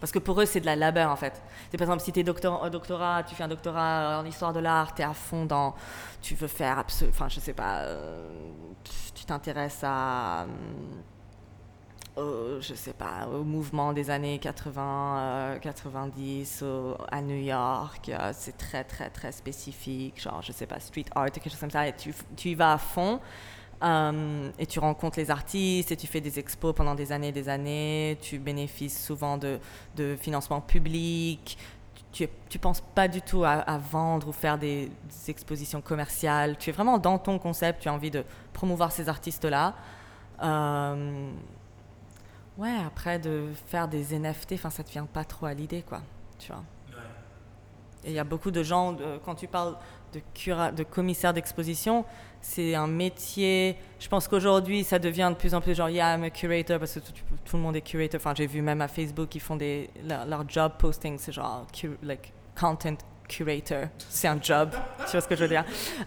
Parce 0.00 0.12
que 0.12 0.18
pour 0.20 0.40
eux, 0.40 0.46
c'est 0.46 0.60
de 0.60 0.66
la 0.66 0.76
labeur, 0.76 1.10
en 1.10 1.16
fait. 1.16 1.42
Par 1.72 1.80
exemple, 1.82 2.00
si 2.02 2.12
tu 2.12 2.20
es 2.20 2.24
doctorat, 2.24 2.70
doctorat, 2.70 3.22
tu 3.24 3.34
fais 3.34 3.42
un 3.44 3.48
doctorat 3.48 4.20
en 4.20 4.24
histoire 4.26 4.52
de 4.52 4.60
l'art, 4.60 4.94
tu 4.94 5.02
es 5.02 5.04
à 5.04 5.12
fond 5.12 5.44
dans. 5.44 5.74
Tu 6.22 6.34
veux 6.36 6.46
faire. 6.48 6.84
Enfin, 7.08 7.28
je 7.28 7.40
sais 7.40 7.52
pas. 7.52 7.80
euh, 7.80 8.28
tu 9.14 9.24
t'intéresses 9.24 9.80
à. 9.84 10.46
au- 12.16 12.60
je 12.60 12.74
sais 12.74 12.92
pas, 12.94 13.28
au 13.28 13.44
mouvement 13.44 13.92
des 13.92 14.10
années 14.10 14.38
80, 14.38 15.18
euh, 15.18 15.58
90 15.58 16.62
au- 16.62 16.96
à 17.12 17.20
New 17.22 17.36
York. 17.36 18.08
euh, 18.08 18.30
c'est 18.34 18.56
très, 18.56 18.82
très, 18.84 19.08
très 19.10 19.30
spécifique. 19.32 20.20
Genre, 20.20 20.42
je 20.42 20.50
sais 20.52 20.66
pas, 20.66 20.80
street 20.80 21.04
art, 21.14 21.30
quelque 21.30 21.48
chose 21.50 21.60
comme 21.60 21.70
ça. 21.70 21.86
Et 21.86 21.94
tu, 21.94 22.12
tu 22.36 22.48
y 22.50 22.54
vas 22.56 22.72
à 22.74 22.78
fond. 22.78 23.20
Euh, 23.82 24.50
et 24.58 24.66
tu 24.66 24.80
rencontres 24.80 25.18
les 25.18 25.30
artistes 25.30 25.92
et 25.92 25.96
tu 25.96 26.06
fais 26.06 26.20
des 26.20 26.38
expos 26.38 26.74
pendant 26.74 26.94
des 26.94 27.12
années 27.12 27.28
et 27.28 27.32
des 27.32 27.48
années. 27.48 28.18
Tu 28.20 28.38
bénéficies 28.38 29.02
souvent 29.02 29.38
de, 29.38 29.58
de 29.96 30.16
financement 30.16 30.60
public. 30.60 31.58
Tu 32.12 32.24
ne 32.24 32.58
penses 32.58 32.80
pas 32.94 33.06
du 33.06 33.22
tout 33.22 33.44
à, 33.44 33.52
à 33.52 33.78
vendre 33.78 34.28
ou 34.28 34.32
faire 34.32 34.58
des, 34.58 34.86
des 34.86 35.30
expositions 35.30 35.80
commerciales. 35.80 36.56
Tu 36.58 36.70
es 36.70 36.72
vraiment 36.72 36.98
dans 36.98 37.18
ton 37.18 37.38
concept. 37.38 37.82
Tu 37.82 37.88
as 37.88 37.92
envie 37.92 38.10
de 38.10 38.24
promouvoir 38.52 38.90
ces 38.90 39.08
artistes-là. 39.08 39.74
Euh, 40.42 41.30
ouais, 42.56 42.74
après 42.84 43.18
de 43.18 43.48
faire 43.66 43.86
des 43.86 44.18
NFT, 44.18 44.54
enfin, 44.54 44.70
ça 44.70 44.82
te 44.82 44.90
vient 44.90 45.06
pas 45.06 45.24
trop 45.24 45.46
à 45.46 45.54
l'idée, 45.54 45.82
quoi. 45.82 46.00
Tu 46.38 46.50
vois. 46.50 46.62
Et 48.04 48.10
il 48.10 48.14
y 48.14 48.18
a 48.18 48.24
beaucoup 48.24 48.52
de 48.52 48.62
gens, 48.62 48.96
quand 49.24 49.34
tu 49.34 49.48
parles 49.48 49.76
de, 50.12 50.20
cura, 50.34 50.72
de 50.72 50.84
commissaire 50.84 51.34
d'exposition, 51.34 52.04
c'est 52.40 52.74
un 52.74 52.86
métier. 52.86 53.76
Je 53.98 54.08
pense 54.08 54.28
qu'aujourd'hui, 54.28 54.84
ça 54.84 54.98
devient 54.98 55.28
de 55.32 55.36
plus 55.38 55.54
en 55.54 55.60
plus 55.60 55.74
genre, 55.74 55.90
yeah, 55.90 56.14
I'm 56.14 56.24
a 56.24 56.30
curator, 56.30 56.78
parce 56.78 56.94
que 56.94 57.00
tout, 57.44 57.56
le 57.56 57.62
monde 57.62 57.76
est 57.76 57.80
curator. 57.80 58.18
Enfin, 58.20 58.34
j'ai 58.36 58.46
vu 58.46 58.62
même 58.62 58.80
à 58.80 58.88
Facebook, 58.88 59.34
ils 59.34 59.40
font 59.40 59.56
des. 59.56 59.90
Leur, 60.06 60.48
job 60.48 60.72
posting, 60.78 61.16
c'est 61.18 61.32
genre, 61.32 61.66
like, 62.02 62.32
content 62.58 62.96
curator. 63.28 63.88
C'est 64.08 64.28
un 64.28 64.38
job, 64.40 64.70
tu 65.04 65.12
vois 65.12 65.20
ce 65.20 65.28
que 65.28 65.36
je 65.36 65.42
veux 65.42 65.48
dire? 65.48 65.64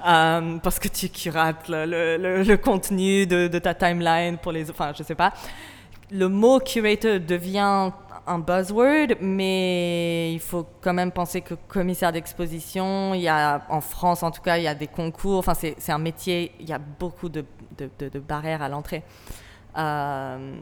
Euh, 0.07 0.57
Parce 0.57 0.79
que 0.79 0.87
tu 0.87 1.09
curates 1.09 1.69
le, 1.69 1.85
le- 1.85 2.17
le- 2.17 2.43
le 2.43 2.57
contenu 2.57 3.27
de, 3.27 3.47
de 3.47 3.59
ta 3.59 3.75
timeline 3.75 4.37
pour 4.39 4.51
les... 4.51 4.69
Enfin, 4.71 4.91
je 4.97 5.03
sais 5.03 5.15
pas. 5.15 5.31
Le 6.09 6.27
mot 6.27 6.59
curator 6.59 7.19
devient 7.19 7.91
un 8.31 8.39
buzzword, 8.39 9.15
mais 9.21 10.33
il 10.33 10.39
faut 10.39 10.65
quand 10.81 10.93
même 10.93 11.11
penser 11.11 11.41
que 11.41 11.53
commissaire 11.67 12.11
d'exposition, 12.11 13.13
il 13.13 13.21
y 13.21 13.27
a, 13.27 13.63
en 13.69 13.81
France 13.81 14.23
en 14.23 14.31
tout 14.31 14.41
cas, 14.41 14.57
il 14.57 14.63
y 14.63 14.67
a 14.67 14.75
des 14.75 14.87
concours, 14.87 15.39
enfin 15.39 15.53
c'est 15.53 15.89
un 15.91 15.97
métier, 15.97 16.53
il 16.59 16.67
y 16.69 16.73
a 16.73 16.79
beaucoup 16.79 17.29
de, 17.29 17.43
de- 17.77 17.89
de- 17.99 18.09
de 18.09 18.19
barrières 18.19 18.61
à 18.61 18.69
l'entrée. 18.69 19.03
Euh, 19.77 20.55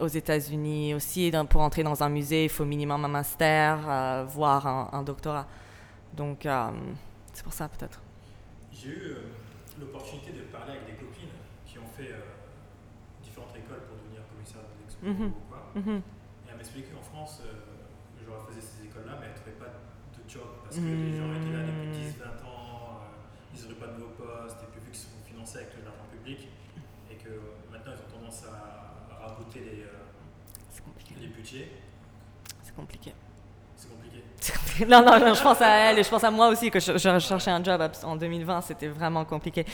aux 0.00 0.06
États-Unis 0.06 0.94
aussi, 0.94 1.30
dans- 1.30 1.44
pour 1.46 1.60
entrer 1.60 1.82
dans 1.82 2.02
un 2.02 2.08
musée, 2.08 2.44
il 2.44 2.48
faut 2.50 2.64
minimum 2.64 3.04
un 3.04 3.08
master, 3.08 3.78
euh, 3.88 4.24
voire 4.28 4.66
un, 4.66 4.88
un 4.92 5.02
doctorat. 5.02 5.46
Donc 6.16 6.46
euh, 6.46 6.70
c'est 7.32 7.44
pour 7.44 7.52
ça 7.52 7.68
peut-être. 7.68 8.00
J'ai 8.72 8.88
eu 8.88 9.16
l'opportunité 9.78 10.32
de 10.32 10.42
parler 10.50 10.72
avec 10.72 10.86
des 10.86 10.92
copines 10.94 11.28
qui 11.66 11.78
ont 11.78 11.90
fait 11.96 12.14
différentes 13.22 13.54
écoles 13.56 13.82
pour 13.88 13.96
devenir 13.98 14.22
commissaire 14.34 14.62
d'expo 14.80 15.06
Mhm. 15.06 15.28
ou 15.28 15.34
quoi. 15.50 15.60
Mhm. 15.74 16.00
Elle 16.02 16.19
m'expliquait 16.60 16.92
qu'en 16.92 17.02
France, 17.02 17.40
euh, 17.44 17.52
j'aurais 18.24 18.44
fait 18.52 18.60
ces 18.60 18.84
écoles-là, 18.86 19.16
mais 19.18 19.26
elles 19.26 19.32
ne 19.32 19.40
trouvaient 19.40 19.60
pas 19.64 19.72
de 19.72 20.20
job 20.28 20.48
parce 20.62 20.76
que 20.76 20.82
les 20.84 21.16
gens 21.16 21.32
étaient 21.32 21.56
là 21.56 21.64
depuis 21.64 21.88
Mhm. 21.88 22.12
10-20 22.20 22.44
ans, 22.44 23.00
euh, 23.00 23.56
ils 23.56 23.60
n'auraient 23.64 23.80
pas 23.80 23.86
de 23.88 23.96
nouveau 23.98 24.12
poste, 24.20 24.56
et 24.62 24.68
puis 24.70 24.80
vu 24.84 24.90
qu'ils 24.92 25.00
sont 25.08 25.20
financés 25.26 25.58
avec 25.64 25.72
de 25.80 25.84
l'argent 25.84 26.06
public, 26.12 26.48
et 27.10 27.16
que 27.16 27.32
maintenant 27.72 27.92
ils 27.96 28.02
ont 28.04 28.12
tendance 28.20 28.44
à, 28.46 29.08
à 29.10 29.26
raboter 29.28 29.60
les, 29.60 29.82
euh, 29.88 31.20
les 31.20 31.28
budgets, 31.28 31.68
C'est 32.62 32.74
compliqué. 32.76 33.12
Compliqué. 33.86 34.86
Non, 34.88 35.04
non, 35.04 35.18
non, 35.18 35.34
je 35.34 35.42
pense 35.42 35.60
à 35.60 35.68
elle 35.68 35.98
et 35.98 36.02
je 36.02 36.08
pense 36.08 36.24
à 36.24 36.30
moi 36.30 36.48
aussi 36.48 36.70
que 36.70 36.80
je, 36.80 36.96
cherchais 36.96 37.50
un 37.50 37.62
job 37.62 37.82
en 38.04 38.16
2020, 38.16 38.62
c'était 38.62 38.88
vraiment 38.88 39.24
compliqué. 39.24 39.66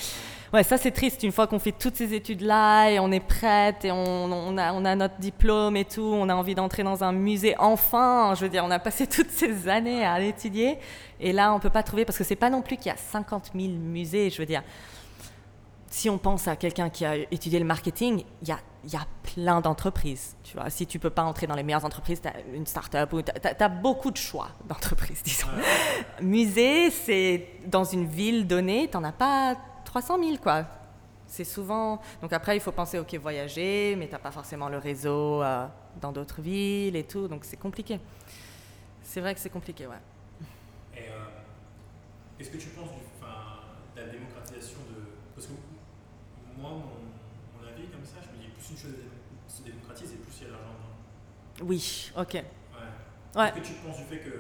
Ouais, 0.52 0.62
ça 0.62 0.76
c'est 0.78 0.90
triste, 0.90 1.22
une 1.22 1.32
fois 1.32 1.46
qu'on 1.46 1.59
fait 1.59 1.72
toutes 1.72 1.96
ces 1.96 2.14
études-là 2.14 2.90
et 2.90 2.98
on 2.98 3.11
est 3.12 3.20
prête 3.20 3.84
et 3.84 3.92
on, 3.92 3.96
on 3.96 4.59
a, 4.59 4.72
on 4.72 4.84
a 4.84 4.94
notre 4.94 5.16
diplôme 5.18 5.76
et 5.76 5.84
tout, 5.84 6.02
on 6.02 6.28
a 6.28 6.34
envie 6.34 6.54
d'entrer 6.54 6.82
dans 6.82 7.04
un 7.04 7.12
musée, 7.12 7.54
enfin, 7.59 8.34
je 8.36 8.42
veux 8.42 8.48
dire, 8.48 8.64
on 8.64 8.70
a 8.70 8.78
passé 8.78 9.07
toutes 9.09 9.30
ces 9.30 9.68
années 9.68 10.04
à 10.04 10.18
l'étudier 10.18 10.78
et 11.20 11.32
là 11.32 11.52
on 11.52 11.61
peut 11.61 11.70
pas 11.70 11.82
trouver, 11.82 12.04
parce 12.04 12.18
que 12.18 12.24
c'est 12.24 12.36
pas 12.36 12.50
non 12.50 12.62
plus 12.62 12.76
qu'il 12.76 12.86
y 12.86 12.94
a 12.94 12.96
50 12.96 13.52
000 13.54 13.72
musées, 13.72 14.30
je 14.30 14.38
veux 14.38 14.46
dire. 14.46 14.62
Si 15.88 16.11
on 16.11 16.18
pense 16.18 16.48
à 16.48 16.57
quelqu'un 16.57 16.90
qui 16.90 17.04
a 17.04 17.16
étudié 17.30 17.59
le 17.59 17.64
marketing, 17.64 18.24
il 18.42 18.48
y 18.48 18.52
a, 18.52 18.59
il 18.87 18.93
y 18.93 18.97
a 18.97 19.07
plein 19.34 19.61
d'entreprises. 19.61 20.37
Tu 20.45 20.57
vois, 20.57 20.70
si 20.70 20.87
tu 20.87 21.01
peux 21.01 21.11
pas 21.11 21.24
entrer 21.24 21.49
dans 21.49 21.57
les 21.57 21.64
meilleures 21.64 21.84
entreprises, 21.84 22.20
tu 22.20 22.28
as 22.28 22.34
une 22.55 22.66
start-up 22.66 23.12
ou 23.12 23.20
tu 23.20 23.32
as, 23.32 23.68
beaucoup 23.68 24.12
de 24.12 24.16
choix 24.16 24.49
d'entreprises, 24.68 25.22
disons. 25.24 25.49
Musée, 26.22 26.91
c'est 26.91 27.49
dans 27.66 27.84
une 27.84 28.07
ville 28.07 28.47
donnée, 28.47 28.89
tu 28.89 28.97
n'en 28.97 29.05
as 29.05 29.12
pas 29.12 29.57
300 29.84 30.18
000, 30.22 30.37
quoi. 30.37 30.66
C'est 31.26 31.45
souvent. 31.45 32.01
Donc 32.22 32.32
après, 32.32 32.57
il 32.57 32.61
faut 32.61 32.70
penser, 32.70 33.01
ok, 33.01 33.12
voyager, 33.16 33.97
mais 33.99 34.07
tu 34.07 34.12
n'as 34.12 34.20
pas 34.20 34.30
forcément 34.30 34.68
le 34.68 34.78
réseau 34.78 35.43
euh, 35.43 35.66
dans 36.01 36.12
d'autres 36.12 36.41
villes 36.41 36.95
et 36.95 37.05
tout, 37.05 37.26
donc 37.26 37.45
c'est 37.45 37.57
compliqué. 37.57 37.99
C'est 39.03 39.20
vrai 39.20 39.34
que 39.34 39.41
c'est 39.41 39.51
compliqué, 39.51 39.89
ouais. 39.89 39.97
Et 40.95 41.09
euh, 41.09 41.26
qu'est-ce 42.39 42.51
que 42.51 42.59
tu 42.59 42.68
penses 42.68 42.91
du, 42.91 43.97
de 43.97 44.07
la 44.07 44.12
démocratisation 44.12 44.78
de. 44.91 45.03
Parce 45.34 45.49
que 45.49 45.53
moi, 46.57 46.70
mon 46.70 47.66
avis 47.66 47.89
comme 47.89 48.05
ça, 48.05 48.18
je 48.22 48.37
me 48.37 48.43
dis 48.43 48.51
plus 48.51 48.70
une 48.70 48.78
chose 48.78 48.95
se 49.57 49.62
démocratise 49.62 50.12
et 50.12 50.16
plus 50.16 50.32
il 50.39 50.43
y 50.43 50.45
a 50.45 50.49
de 50.49 50.53
l'argent 50.53 50.74
dedans. 50.76 50.97
Oui, 51.62 52.12
ok. 52.16 52.34
Ouais. 52.34 52.40
Ouais. 53.34 53.48
Est-ce 53.48 53.54
que 53.61 53.66
tu 53.66 53.72
penses 53.74 53.96
du 53.98 54.04
fait 54.04 54.18
que 54.18 54.30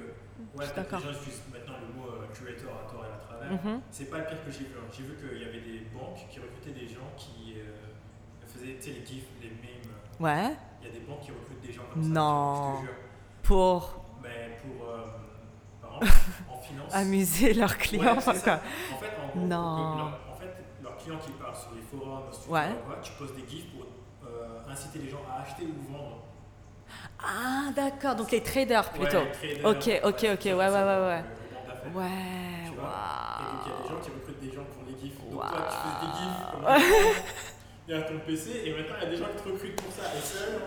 ouais, 0.58 0.66
d'accord. 0.74 0.98
les 1.00 1.04
gens 1.12 1.18
utilisent 1.20 1.42
maintenant 1.52 1.74
le 1.80 1.94
mot 1.94 2.08
euh, 2.10 2.26
curator 2.34 2.72
à 2.86 2.90
tort 2.90 3.04
et 3.04 3.12
à 3.14 3.18
travers 3.18 3.52
Mhm. 3.52 3.80
C'est 3.90 4.10
pas 4.10 4.18
le 4.18 4.24
pire 4.26 4.44
que 4.44 4.50
j'ai 4.50 4.58
vu. 4.64 4.74
hein. 4.76 4.88
J'ai 4.92 5.02
vu 5.04 5.14
qu'il 5.16 5.40
y 5.40 5.44
avait 5.44 5.60
des 5.60 5.86
banques 5.94 6.18
qui 6.30 6.40
recrutaient 6.40 6.72
des 6.78 6.88
gens 6.88 7.08
qui 7.16 7.54
euh, 7.58 8.46
faisaient 8.46 8.76
les 8.92 9.06
gifs, 9.06 9.26
les 9.40 9.50
memes. 9.50 9.94
Ouais. 10.18 10.56
Il 10.82 10.88
y 10.88 10.90
a 10.90 10.92
des 10.92 11.00
banques 11.06 11.20
qui 11.20 11.30
recrutent 11.30 11.60
des 11.60 11.72
gens 11.72 11.82
comme 11.92 12.02
ça. 12.02 12.08
Non. 12.08 12.74
Je 12.76 12.80
te 12.80 12.86
jure. 12.86 12.94
Pour 13.42 14.04
Mais 14.22 14.58
pour. 14.62 14.88
euh, 14.88 15.04
par 15.80 15.96
exemple, 16.02 16.18
en 16.50 16.58
finance. 16.60 16.94
amuser 16.94 17.54
leurs 17.54 17.78
clients, 17.78 18.14
Ouais, 18.16 18.20
c'est 18.20 18.24
quoi. 18.24 18.34
ça. 18.34 18.60
En 18.94 18.98
fait, 18.98 19.10
en 19.22 19.28
gros, 19.28 19.46
Non. 19.46 19.96
leur- 19.98 20.20
en 20.32 20.36
fait, 20.36 20.54
leurs 20.82 20.96
clients 20.96 21.18
qui 21.18 21.30
parlent 21.32 21.54
sur 21.56 21.70
les 21.74 21.82
forums, 21.82 22.32
sur 22.32 22.50
Ouais. 22.50 22.68
Quoi, 22.84 22.96
tu 23.02 23.12
poses 23.12 23.34
des 23.36 23.46
gifs 23.48 23.66
pour 23.72 23.86
inciter 24.68 24.98
les 24.98 25.08
gens 25.08 25.20
à 25.30 25.42
acheter 25.42 25.64
ou 25.64 25.92
vendre. 25.92 26.24
Ah, 27.22 27.70
d'accord, 27.74 28.14
donc 28.14 28.30
les 28.30 28.42
traders 28.42 28.90
plutôt. 28.90 29.18
Ouais, 29.18 29.32
les 29.42 29.58
traders, 29.60 29.70
Ok, 29.70 30.00
ok, 30.04 30.26
ok, 30.34 30.44
ouais, 30.44 30.52
ouais, 30.54 30.68
ouais, 30.68 30.70
ouais. 31.06 31.22
Ouais, 31.94 32.04
Tu 32.66 32.74
vois 32.74 32.92
Et 33.40 33.44
donc 33.44 33.62
il 33.64 33.70
y 33.70 33.72
a 33.72 33.82
des 33.82 33.88
gens 33.88 34.00
qui 34.02 34.10
recrutent 34.10 34.40
des 34.40 34.52
gens 34.52 34.64
pour 34.64 34.82
les 34.86 34.98
gifs. 35.00 35.18
Donc 35.30 35.38
Waouh. 35.40 35.48
toi 35.50 35.66
tu 35.70 35.76
fais 35.76 36.06
des 36.06 36.12
gifs 36.18 36.86
derrière 37.86 38.06
ton 38.08 38.18
PC 38.26 38.62
et 38.64 38.70
maintenant 38.74 38.94
il 39.00 39.04
y 39.04 39.06
a 39.06 39.10
des 39.10 39.16
gens 39.16 39.24
qui 39.36 39.42
te 39.44 39.48
recrutent 39.48 39.82
pour 39.82 39.92
ça. 39.92 40.02
Et 40.16 40.20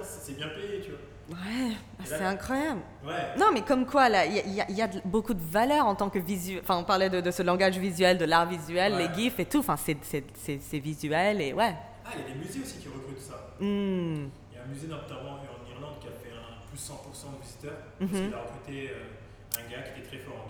c'est 0.04 0.36
bien 0.38 0.48
payé, 0.50 0.82
tu 0.82 0.92
vois. 0.92 1.00
Ouais, 1.32 1.76
c'est 2.06 2.24
incroyable. 2.26 2.80
Ouais. 3.06 3.14
Non, 3.38 3.48
mais 3.54 3.62
comme 3.62 3.86
quoi, 3.86 4.10
là, 4.10 4.26
il 4.26 4.34
y, 4.56 4.62
a- 4.62 4.72
y 4.72 4.82
a- 4.82 4.88
de- 4.88 5.00
beaucoup 5.06 5.36
de 5.36 5.42
valeur 5.44 5.86
en 5.86 5.94
tant 5.94 6.10
que 6.10 6.18
visuel. 6.18 6.62
Enfin, 6.64 6.78
on 6.78 6.84
parlait 6.84 7.10
de, 7.12 7.22
de 7.22 7.30
ce 7.30 7.44
langage 7.44 7.78
visuel, 7.78 8.18
de 8.18 8.26
l'art 8.26 8.48
visuel, 8.48 8.94
Ouais. 8.94 9.08
les 9.08 9.14
gifs 9.14 9.40
et 9.40 9.46
tout. 9.46 9.60
Enfin, 9.60 9.76
c'est- 9.78 10.80
visuel 10.80 11.40
et 11.42 11.54
ouais. 11.54 11.76
Ah, 12.06 12.10
il 12.16 12.22
y 12.22 12.24
a 12.24 12.34
des 12.34 12.40
musées 12.40 12.62
aussi 12.64 12.80
qui 12.80 12.88
recrutent 12.88 13.20
ça. 13.22 13.36
Hmm. 13.60 14.30
Il 14.52 14.56
y 14.56 14.58
a 14.60 14.64
un 14.66 14.68
musée 14.74 14.88
notamment 14.88 15.34
en 15.34 15.59
Irlande 15.80 16.00
qui 16.00 16.08
a 16.08 16.12
fait 16.12 16.32
un 16.36 16.68
plus 16.70 16.78
100% 16.78 17.38
de 17.38 17.42
visiteurs 17.42 17.78
Mhm. 18.00 18.10
parce 18.10 18.22
qu'il 18.22 18.34
a 18.34 18.42
recruté 18.42 18.90
euh, 18.92 19.60
un 19.60 19.72
gars 19.72 19.82
qui 19.84 20.00
était 20.00 20.08
très 20.10 20.18
fort 20.20 20.46
en 20.46 20.50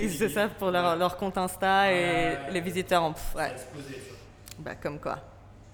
gif. 0.00 0.10
C'est 0.18 0.28
ça 0.28 0.48
pour 0.48 0.70
leur, 0.70 0.96
leur 0.96 1.16
compte 1.16 1.38
Insta 1.38 1.90
et 1.92 1.94
Ouais. 1.94 2.50
les 2.50 2.60
visiteurs 2.60 3.02
en. 3.02 3.12
pff, 3.12 3.32
Ça 3.34 3.38
a 3.38 3.46
ouais, 3.46 3.52
explosé, 3.52 3.94
vois. 4.08 4.16
bah, 4.58 4.74
comme 4.76 4.98
quoi. 5.00 5.18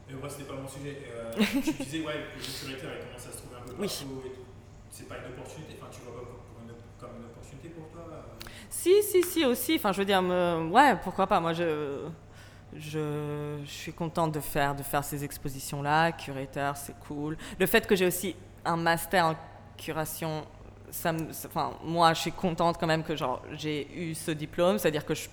Mais 0.08 0.14
moi, 0.14 0.28
c'était 0.28 0.44
pas 0.44 0.54
mon 0.54 0.68
sujet. 0.68 0.98
Euh, 1.14 1.32
tu 1.38 1.72
disais, 1.84 2.00
ouais, 2.04 2.14
le 2.36 2.40
curateur, 2.42 2.90
il 3.00 3.06
commence 3.06 3.26
à 3.26 3.32
se 3.32 3.36
trouver 3.38 3.56
un 3.56 3.64
peu 3.66 3.72
Oui. 3.78 3.88
partout 3.88 4.04
tout. 4.28 4.44
C'est 4.90 5.08
pas 5.08 5.16
une 5.18 5.32
opportunité. 5.32 5.76
Enfin, 5.80 5.90
tu 5.92 6.00
vois 6.02 6.12
pas 6.20 6.28
une- 6.62 6.74
comme 7.00 7.16
une 7.20 7.26
opportunité 7.26 7.68
pour 7.70 7.88
toi 7.90 8.02
euh, 8.12 8.48
Si, 8.68 9.02
si, 9.02 9.22
si, 9.22 9.44
aussi. 9.44 9.74
Enfin, 9.76 9.92
je 9.92 9.98
veux 9.98 10.04
dire, 10.04 10.20
me- 10.22 10.68
ouais, 10.70 10.96
pourquoi 11.02 11.26
pas. 11.28 11.38
Moi, 11.40 11.52
je, 11.52 12.06
je, 12.76 13.58
je 13.64 13.70
suis 13.70 13.92
contente 13.92 14.32
de 14.32 14.40
faire, 14.40 14.74
de 14.74 14.82
faire 14.82 15.04
ces 15.04 15.22
expositions-là. 15.24 16.12
Curateur, 16.12 16.76
c'est 16.76 16.98
cool. 17.06 17.36
Le 17.58 17.66
fait 17.66 17.86
que 17.86 17.94
j'ai 17.96 18.06
aussi 18.06 18.34
un 18.64 18.76
master 18.76 19.26
en 19.26 19.34
curation, 19.76 20.44
ça 20.90 21.12
me, 21.12 21.30
enfin, 21.46 21.70
moi, 21.84 22.12
je 22.14 22.20
suis 22.20 22.32
contente 22.32 22.76
quand 22.78 22.86
même 22.86 23.02
que 23.04 23.14
genre, 23.16 23.42
j'ai 23.52 23.88
eu 23.96 24.14
ce 24.14 24.30
diplôme. 24.32 24.78
C'est-à-dire 24.78 25.04
que 25.06 25.14
je, 25.14 25.28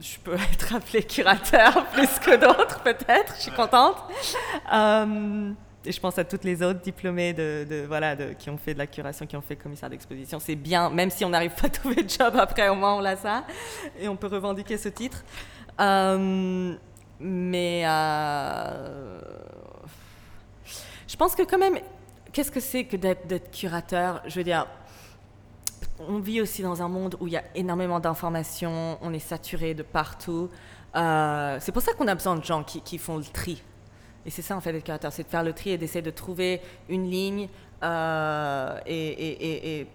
je 0.00 0.18
peux 0.18 0.34
être 0.52 0.74
appelée 0.74 1.02
curateur 1.04 1.86
plus 1.92 2.18
que 2.18 2.36
d'autres, 2.36 2.82
peut-être. 2.82 3.34
Je 3.36 3.42
suis 3.42 3.52
contente. 3.52 3.96
Euh, 4.72 5.52
et 5.84 5.92
je 5.92 6.00
pense 6.00 6.18
à 6.18 6.24
toutes 6.24 6.42
les 6.42 6.60
autres 6.64 6.80
diplômés 6.80 7.32
de, 7.32 7.64
de- 7.70 7.84
voilà, 7.86 8.16
de, 8.16 8.32
qui 8.32 8.50
ont 8.50 8.56
fait 8.58 8.74
de 8.74 8.78
la 8.78 8.88
curation, 8.88 9.24
qui 9.24 9.36
ont 9.36 9.40
fait 9.42 9.54
commissaire 9.54 9.88
d'exposition. 9.88 10.40
C'est 10.40 10.56
bien, 10.56 10.90
même 10.90 11.10
si 11.10 11.24
on 11.24 11.28
n'arrive 11.28 11.52
pas 11.54 11.68
à 11.68 11.70
trouver 11.70 12.02
de 12.02 12.10
job 12.10 12.34
après, 12.36 12.68
au 12.68 12.74
moins 12.74 12.94
on 12.96 13.00
l'a 13.00 13.14
ça. 13.16 13.44
Et 14.00 14.08
on 14.08 14.16
peut 14.16 14.26
revendiquer 14.26 14.76
ce 14.78 14.88
titre. 14.88 15.24
Euh, 15.80 16.74
mais 17.20 17.82
euh, 17.86 19.20
je 21.06 21.16
pense 21.16 21.34
que 21.36 21.42
quand 21.42 21.58
même, 21.58 21.78
qu'est-ce 22.36 22.50
que 22.50 22.60
c'est 22.60 22.84
que 22.84 22.98
d'être 22.98 23.50
curateur? 23.50 24.20
Je 24.26 24.34
veux 24.34 24.44
dire, 24.44 24.66
on 25.98 26.18
vit 26.18 26.42
aussi 26.42 26.60
dans 26.60 26.82
un 26.82 26.88
monde 26.88 27.16
où 27.18 27.26
il 27.26 27.32
y 27.32 27.36
a 27.38 27.44
énormément 27.54 27.98
d'informations, 27.98 28.98
on 29.00 29.14
est 29.14 29.18
saturé 29.18 29.72
de 29.72 29.82
partout. 29.82 30.50
Euh, 30.96 31.56
c'est 31.62 31.72
pour 31.72 31.80
ça 31.80 31.94
qu'on 31.94 32.06
a 32.08 32.14
besoin 32.14 32.36
de 32.36 32.44
gens 32.44 32.62
qui, 32.62 32.98
font 32.98 33.16
le 33.16 33.24
tri. 33.24 33.62
Et 34.26 34.30
c'est 34.30 34.42
ça 34.42 34.54
en 34.54 34.60
fait 34.60 34.74
d'être 34.74 34.84
curateur, 34.84 35.14
c'est 35.14 35.22
de 35.22 35.28
faire 35.28 35.44
le 35.44 35.54
tri 35.54 35.70
et 35.70 35.78
d'essayer 35.78 36.02
de 36.02 36.10
trouver 36.10 36.60
une 36.90 37.08
ligne 37.08 37.48
euh, 37.82 38.80
et, 38.84 39.86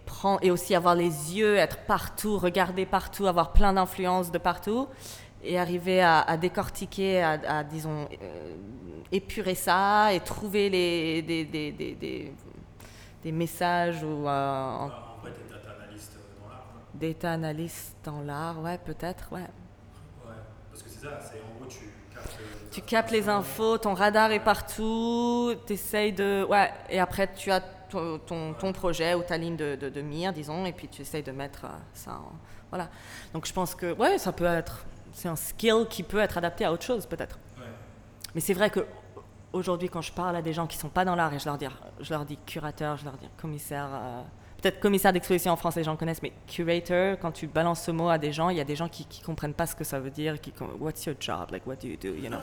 et 0.41 0.51
aussi 0.51 0.73
avoir 0.73 0.95
les 0.95 1.37
yeux, 1.37 1.57
être 1.57 1.77
partout, 1.85 2.39
regarder 2.39 2.87
partout, 2.87 3.27
avoir 3.27 3.53
plein 3.53 3.73
d'influences 3.73 4.31
de 4.31 4.39
partout 4.39 4.87
et 5.43 5.57
arriver 5.59 6.01
à, 6.01 6.21
à 6.21 6.37
décortiquer, 6.37 7.21
à, 7.21 7.31
à, 7.59 7.63
disons, 7.63 8.07
euh, 8.21 8.55
épurer 9.11 9.55
ça 9.55 10.13
et 10.13 10.19
trouver 10.19 10.69
les, 10.69 11.21
des, 11.21 11.45
des, 11.45 11.71
des, 11.71 12.33
des, 13.23 13.31
messages 13.31 14.03
ou 14.03 14.27
euh, 14.27 14.29
en- 14.29 14.87
bah, 14.87 15.15
En 15.17 15.21
vrai, 15.21 15.31
t'es 15.31 15.53
data 15.53 15.71
analyst 15.81 16.11
euh, 16.15 16.41
dans 16.41 16.49
l'art. 16.49 16.65
data 16.93 17.31
analyst 17.31 17.95
dans 18.03 18.21
l'art, 18.21 18.61
ouais, 18.61 18.77
peut-être, 18.77 19.27
ouais. 19.31 19.39
Ouais. 19.41 20.33
Parce 20.71 20.83
que 20.83 20.89
c'est 20.89 21.01
ça, 21.05 21.19
c'est 21.21 21.37
en 21.41 21.59
gros, 21.59 21.65
tu 21.69 21.89
captes. 22.13 22.37
euh, 22.39 22.69
Tu 22.71 22.81
captes 22.81 23.11
les 23.11 23.27
infos, 23.29 23.77
ton 23.77 23.93
radar 23.93 24.31
est 24.31 24.39
partout, 24.43 25.53
t'essayes 25.65 26.13
de... 26.13 26.45
Ouais, 26.49 26.71
et 26.89 26.99
après 26.99 27.29
tu 27.33 27.51
as 27.51 27.61
ton, 27.89 28.19
ton, 28.19 28.53
ton 28.53 28.71
projet 28.71 29.13
ou 29.15 29.21
ta 29.23 29.37
ligne 29.37 29.57
de, 29.57 29.75
de, 29.75 29.89
de 29.89 30.01
mire, 30.01 30.31
disons, 30.31 30.65
et 30.65 30.71
puis 30.71 30.87
tu 30.87 31.01
essayes 31.01 31.23
de 31.23 31.31
mettre 31.33 31.65
ça 31.93 32.11
en... 32.11 32.31
Voilà. 32.69 32.89
Donc 33.33 33.45
je 33.45 33.51
pense 33.51 33.75
que, 33.75 33.91
ouais, 33.93 34.17
ça 34.17 34.31
peut 34.31 34.45
être... 34.45 34.85
C'est 35.13 35.27
un 35.27 35.35
skill 35.35 35.85
qui 35.89 36.03
peut 36.03 36.19
être 36.19 36.37
adapté 36.37 36.65
à 36.65 36.71
autre 36.71 36.83
chose, 36.83 37.05
peut-être. 37.05 37.37
Ouais. 37.57 37.65
Mais 38.33 38.41
c'est 38.41 38.53
vrai 38.53 38.69
que 38.69 38.85
aujourd'hui, 39.53 39.89
quand 39.89 40.01
je 40.01 40.11
parle 40.11 40.35
à 40.35 40.41
des 40.41 40.53
gens 40.53 40.67
qui 40.67 40.77
sont 40.77 40.89
pas 40.89 41.05
dans 41.05 41.15
l'art 41.15 41.33
et 41.33 41.39
je 41.39 41.45
leur 41.45 41.57
dis, 41.57 41.67
je 41.99 42.09
leur 42.13 42.25
dis 42.25 42.37
curateur, 42.45 42.97
je 42.97 43.05
leur 43.05 43.17
dis 43.17 43.27
commissaire, 43.37 43.87
euh, 43.91 44.21
peut-être 44.61 44.79
commissaire 44.79 45.13
d'exposition 45.13 45.51
en 45.51 45.55
français, 45.55 45.81
les 45.81 45.83
gens 45.83 45.95
connaissent, 45.95 46.21
mais 46.21 46.33
curator, 46.47 47.17
quand 47.19 47.31
tu 47.31 47.47
balances 47.47 47.83
ce 47.83 47.91
mot 47.91 48.09
à 48.09 48.17
des 48.17 48.31
gens, 48.31 48.49
il 48.49 48.57
y 48.57 48.61
a 48.61 48.63
des 48.63 48.75
gens 48.75 48.87
qui 48.87 49.07
ne 49.19 49.25
comprennent 49.25 49.53
pas 49.53 49.67
ce 49.67 49.75
que 49.75 49.83
ça 49.83 49.99
veut 49.99 50.11
dire. 50.11 50.39
Qui, 50.39 50.53
What's 50.79 51.05
your 51.05 51.15
job? 51.19 51.51
Like, 51.51 51.65
what 51.67 51.77
do 51.77 51.87
you 51.87 51.97
do? 51.97 52.09
You 52.09 52.29
know? 52.29 52.41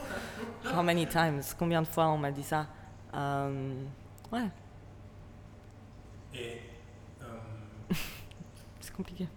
How 0.73 0.83
many 0.83 1.07
times? 1.07 1.55
Combien 1.57 1.81
de 1.81 1.87
fois 1.87 2.07
on 2.07 2.17
m'a 2.17 2.31
dit 2.31 2.43
ça? 2.43 2.67
Euh, 3.13 3.73
ouais. 4.31 4.49
Et. 6.35 6.61
Euh, 7.21 7.25
c'est 8.79 8.93
compliqué. 8.93 9.27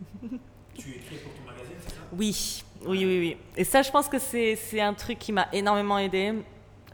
tu 0.75 0.91
écris 0.91 1.17
pour 1.17 1.33
ton 1.33 1.51
magazine, 1.51 1.77
c'est 1.81 1.95
ça? 1.95 2.01
Oui, 2.13 2.65
oui, 2.87 3.05
oui, 3.05 3.19
oui. 3.21 3.37
Et 3.57 3.65
ça, 3.65 3.83
je 3.83 3.91
pense 3.91 4.09
que 4.09 4.19
c'est 4.19 4.81
un 4.81 4.95
truc 4.95 5.19
qui 5.19 5.33
m'a 5.33 5.49
énormément 5.53 5.99
aidé 5.99 6.35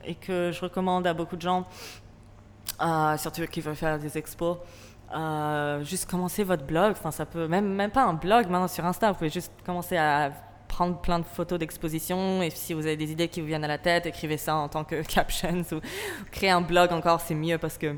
et 0.05 0.15
que 0.15 0.51
je 0.53 0.61
recommande 0.61 1.07
à 1.07 1.15
beaucoup 1.15 1.37
de 1.37 1.43
gens, 1.43 1.67
euh, 2.81 3.17
surtout 3.17 3.47
qui 3.47 3.61
veulent 3.61 3.77
faire 3.77 3.99
des 3.99 4.17
expos. 4.17 4.59
Euh, 5.15 5.83
juste 5.85 6.11
commencer 6.11 6.45
votre 6.45 6.65
blog. 6.65 6.93
Enfin, 6.93 7.11
ça 7.11 7.25
peut 7.25 7.49
même 7.49 7.69
même 7.75 7.91
pas 7.91 8.05
un 8.05 8.15
blog 8.15 8.49
maintenant 8.49 8.69
sur 8.69 8.85
Insta. 8.85 9.11
Vous 9.11 9.19
pouvez 9.19 9.31
juste 9.31 9.53
commencer 9.65 9.97
à 9.97 10.31
prendre 10.69 11.01
plein 11.01 11.19
de 11.19 11.25
photos 11.25 11.59
d'exposition 11.59 12.43
et 12.43 12.51
si 12.51 12.75
vous 12.75 12.87
avez 12.87 12.97
des 12.97 13.11
idées 13.11 13.29
qui 13.29 13.41
vous 13.41 13.47
viennent 13.47 13.65
à 13.65 13.69
la 13.69 13.79
tête, 13.79 14.05
écrivez 14.07 14.37
ça 14.37 14.55
en 14.55 14.69
tant 14.69 14.85
que 14.85 15.03
captions 15.15 15.63
ou 15.73 15.81
créer 16.31 16.51
un 16.51 16.61
blog 16.61 16.93
encore, 16.93 17.21
c'est 17.21 17.35
mieux 17.35 17.59
parce 17.59 17.79
que 17.79 17.97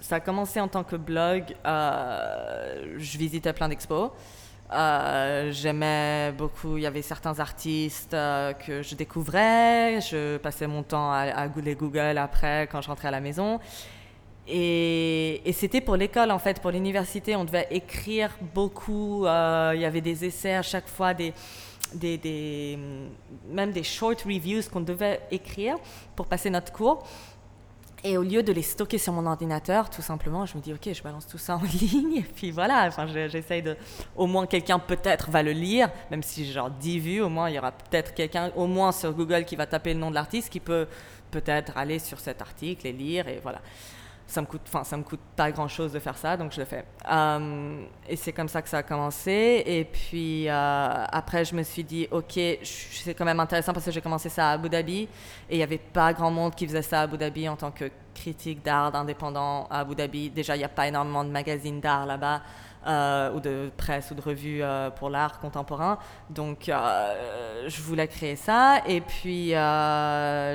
ça 0.00 0.16
a 0.16 0.20
commencé 0.20 0.60
en 0.60 0.68
tant 0.68 0.84
que 0.84 0.96
blog. 0.96 1.56
Euh, 1.64 2.96
je 2.98 3.18
visitais 3.18 3.52
plein 3.52 3.68
d'expos. 3.68 4.10
Euh, 4.72 5.52
j'aimais 5.52 6.32
beaucoup, 6.36 6.76
il 6.76 6.82
y 6.82 6.86
avait 6.86 7.02
certains 7.02 7.38
artistes 7.38 8.10
que 8.12 8.82
je 8.82 8.94
découvrais, 8.94 10.00
je 10.00 10.38
passais 10.38 10.66
mon 10.66 10.82
temps 10.82 11.12
à, 11.12 11.20
à 11.36 11.48
Google 11.48 12.18
après 12.18 12.68
quand 12.70 12.80
je 12.80 12.88
rentrais 12.88 13.08
à 13.08 13.12
la 13.12 13.20
maison. 13.20 13.60
Et, 14.48 15.42
c'était 15.52 15.80
pour 15.80 15.96
l'école, 15.96 16.30
en 16.30 16.38
fait, 16.38 16.60
pour 16.60 16.70
l'université. 16.70 17.34
On 17.36 17.44
devait 17.44 17.66
écrire 17.70 18.30
beaucoup. 18.54 19.26
Euh, 19.26 19.72
il 19.74 19.80
y 19.80 19.84
avait 19.84 20.00
des 20.00 20.24
essais 20.24 20.54
à 20.54 20.62
chaque 20.62 20.88
fois, 20.88 21.14
des, 21.14 21.32
des, 21.94 22.78
même 23.50 23.72
des 23.72 23.82
short 23.82 24.22
reviews 24.22 24.62
qu'on 24.72 24.80
devait 24.80 25.20
écrire 25.30 25.76
pour 26.14 26.26
passer 26.26 26.50
notre 26.50 26.72
cours. 26.72 27.06
Et 28.08 28.16
au 28.16 28.22
lieu 28.22 28.44
de 28.44 28.52
les 28.52 28.62
stocker 28.62 28.98
sur 28.98 29.12
mon 29.12 29.26
ordinateur, 29.26 29.90
tout 29.90 30.00
simplement, 30.00 30.46
je 30.46 30.56
me 30.56 30.62
dis, 30.62 30.72
OK, 30.72 30.88
je 30.92 31.02
balance 31.02 31.26
tout 31.26 31.38
ça 31.38 31.56
en 31.56 31.62
ligne. 31.80 32.18
Et 32.18 32.22
puis 32.22 32.52
voilà, 32.52 32.88
j'essaye 33.28 33.62
de. 33.62 33.76
Au 34.14 34.28
moins, 34.28 34.46
quelqu'un 34.46 34.78
peut-être 34.78 35.28
va 35.28 35.42
le 35.42 35.50
lire, 35.50 35.90
même 36.12 36.22
si 36.22 36.48
genre 36.52 36.70
10 36.70 36.98
vues, 37.00 37.20
au 37.20 37.28
moins, 37.28 37.50
il 37.50 37.56
y 37.56 37.58
aura 37.58 37.72
peut-être 37.72 38.14
quelqu'un, 38.14 38.52
au 38.54 38.68
moins 38.68 38.92
sur 38.92 39.12
Google, 39.12 39.44
qui 39.44 39.56
va 39.56 39.66
taper 39.66 39.92
le 39.92 39.98
nom 39.98 40.10
de 40.10 40.14
l'artiste, 40.14 40.50
qui 40.50 40.60
peut 40.60 40.86
peut-être 41.32 41.76
aller 41.76 41.98
sur 41.98 42.20
cet 42.20 42.40
article 42.40 42.86
et 42.86 42.92
lire. 42.92 43.26
Et 43.26 43.40
voilà 43.42 43.60
ça 44.26 44.40
me 44.40 44.46
coûte, 44.46 44.68
ça 44.84 44.96
me 44.96 45.02
coûte 45.02 45.20
pas 45.36 45.50
grand 45.52 45.68
chose 45.68 45.92
de 45.92 45.98
faire 46.00 46.16
ça, 46.18 46.36
donc 46.36 46.52
je 46.52 46.60
le 46.60 46.66
fais. 46.66 46.84
Euh, 47.10 47.84
et 48.08 48.16
c'est 48.16 48.32
comme 48.32 48.48
ça 48.48 48.60
que 48.60 48.68
ça 48.68 48.78
a 48.78 48.82
commencé. 48.82 49.62
Et 49.64 49.84
puis 49.84 50.48
euh, 50.48 51.04
après, 51.10 51.44
je 51.44 51.54
me 51.54 51.62
suis 51.62 51.84
dit, 51.84 52.08
ok, 52.10 52.38
c'est 52.62 53.14
quand 53.14 53.24
même 53.24 53.40
intéressant 53.40 53.72
parce 53.72 53.84
que 53.84 53.92
j'ai 53.92 54.00
commencé 54.00 54.28
ça 54.28 54.50
à 54.50 54.52
Abu 54.54 54.68
Dhabi 54.68 55.02
et 55.02 55.08
il 55.50 55.56
n'y 55.58 55.62
avait 55.62 55.78
pas 55.78 56.12
grand 56.12 56.30
monde 56.30 56.54
qui 56.54 56.66
faisait 56.66 56.82
ça 56.82 57.00
à 57.00 57.02
Abu 57.02 57.16
Dhabi 57.16 57.48
en 57.48 57.56
tant 57.56 57.70
que 57.70 57.90
critique 58.14 58.64
d'art 58.64 58.94
indépendant 58.94 59.66
à 59.70 59.80
Abu 59.80 59.94
Dhabi. 59.94 60.30
Déjà, 60.30 60.56
il 60.56 60.60
n'y 60.60 60.64
a 60.64 60.68
pas 60.68 60.88
énormément 60.88 61.22
de 61.22 61.30
magazines 61.30 61.80
d'art 61.80 62.06
là-bas. 62.06 62.42
Euh, 62.86 63.32
ou 63.32 63.40
de 63.40 63.68
presse 63.76 64.12
ou 64.12 64.14
de 64.14 64.20
revue 64.20 64.62
euh, 64.62 64.90
pour 64.90 65.10
l'art 65.10 65.40
contemporain. 65.40 65.98
Donc, 66.30 66.68
euh, 66.68 67.64
je 67.66 67.82
voulais 67.82 68.06
créer 68.06 68.36
ça. 68.36 68.80
Et 68.86 69.00
puis, 69.00 69.54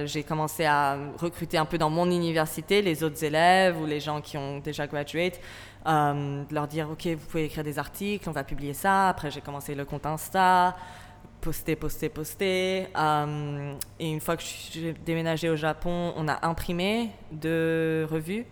j'ai 0.07 0.23
commencé 0.23 0.63
à 0.63 0.97
recruter 1.19 1.57
un 1.57 1.65
peu 1.65 1.77
dans 1.77 1.89
mon 1.89 2.09
université 2.09 2.81
les 2.81 3.03
autres 3.03 3.21
élèves 3.21 3.77
ou 3.81 3.85
les 3.85 3.99
gens 3.99 4.21
qui 4.21 4.37
ont 4.37 4.59
déjà 4.59 4.87
graduate. 4.87 5.41
leur 5.85 6.67
dire, 6.69 6.89
OK, 6.91 7.05
vous 7.07 7.25
pouvez 7.27 7.45
écrire 7.45 7.65
des 7.65 7.77
articles, 7.77 8.29
on 8.29 8.31
va 8.33 8.45
publier 8.45 8.73
ça. 8.73 9.09
Après, 9.09 9.29
j'ai 9.29 9.41
commencé 9.41 9.75
le 9.75 9.83
compte 9.83 10.05
Insta 10.05 10.75
poster, 11.41 11.75
poster, 11.75 12.09
poster. 12.09 12.87
et 13.99 14.11
une 14.11 14.21
fois 14.21 14.37
que 14.37 14.43
j'ai 14.43 14.93
déménagé 14.93 15.49
au 15.49 15.55
Japon, 15.55 16.13
on 16.15 16.27
a 16.27 16.45
imprimé 16.47 17.09
deux 17.31 18.07
revues. 18.09 18.45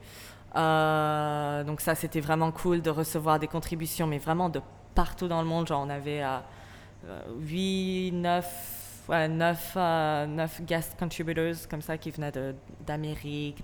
Euh, 0.56 1.64
donc 1.64 1.82
ça, 1.82 1.96
c'était 1.96 2.22
vraiment 2.22 2.52
cool 2.52 2.82
de 2.82 2.90
recevoir 2.90 3.40
des 3.40 3.48
contributions, 3.48 4.08
mais 4.08 4.18
vraiment 4.18 4.50
de 4.50 4.62
partout 4.96 5.28
dans 5.28 5.42
le 5.42 5.48
monde. 5.48 5.68
Genre, 5.68 5.82
on 5.86 5.90
avait 5.90 6.24
8, 7.40 8.12
9, 8.12 9.06
9, 9.10 10.62
guest 10.62 10.96
contributors 11.00 11.68
comme 11.70 11.82
ça 11.82 11.98
qui 11.98 12.12
venaient 12.12 12.34
d'Amérique, 12.86 13.64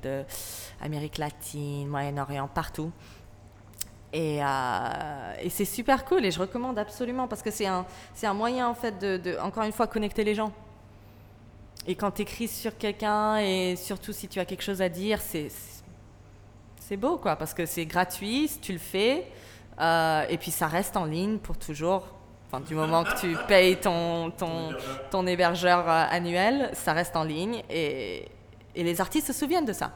d'Amérique 0.82 1.18
latine, 1.18 1.88
Moyen-Orient, 1.88 2.48
partout. 2.48 2.92
Et, 4.14 4.42
euh, 4.42 5.34
et 5.42 5.50
c'est 5.50 5.66
super 5.66 6.06
cool 6.06 6.24
et 6.24 6.32
je 6.32 6.40
recommande 6.40 6.80
absolument 6.80 7.28
parce 7.28 7.42
que 7.42 7.52
c'est 7.52 7.66
un, 7.66 7.86
un 8.24 8.34
moyen 8.34 8.70
en 8.70 8.74
fait 8.74 8.98
de, 8.98 9.18
de, 9.18 9.38
encore 9.40 9.64
une 9.64 9.74
fois, 9.74 9.88
connecter 9.88 10.24
les 10.24 10.34
gens. 10.34 10.54
Et 11.86 11.96
quand 11.96 12.12
tu 12.12 12.22
écris 12.22 12.48
sur 12.48 12.78
quelqu'un 12.78 13.38
et 13.38 13.76
surtout 13.76 14.14
si 14.14 14.30
tu 14.30 14.40
as 14.40 14.46
quelque 14.46 14.64
chose 14.64 14.82
à 14.82 14.88
dire, 14.88 15.20
c'est 15.20 15.50
c'est 16.88 16.98
beau, 16.98 17.18
quoi, 17.18 17.36
parce 17.36 17.56
que 17.56 17.66
c'est 17.66 17.88
gratuit, 17.88 18.52
tu 18.62 18.72
le 18.72 18.80
fais, 18.80 19.26
euh, 19.80 20.24
et 20.30 20.38
puis 20.38 20.52
ça 20.52 20.68
reste 20.68 20.96
en 20.98 21.06
ligne 21.06 21.40
pour 21.40 21.58
toujours. 21.58 22.04
Enfin, 22.46 22.60
du 22.60 22.76
moment 22.76 23.04
que 23.04 23.20
tu 23.20 23.36
payes 23.48 23.78
ton, 23.78 24.30
ton, 24.30 24.70
ton 25.10 25.26
hébergeur 25.26 25.90
euh, 25.90 26.06
annuel, 26.12 26.70
ça 26.74 26.94
reste 26.94 27.16
en 27.16 27.24
ligne, 27.24 27.64
et, 27.72 28.28
et 28.76 28.84
les 28.84 29.02
artistes 29.02 29.28
se 29.28 29.34
souviennent 29.34 29.66
de 29.66 29.74
ça. 29.74 29.94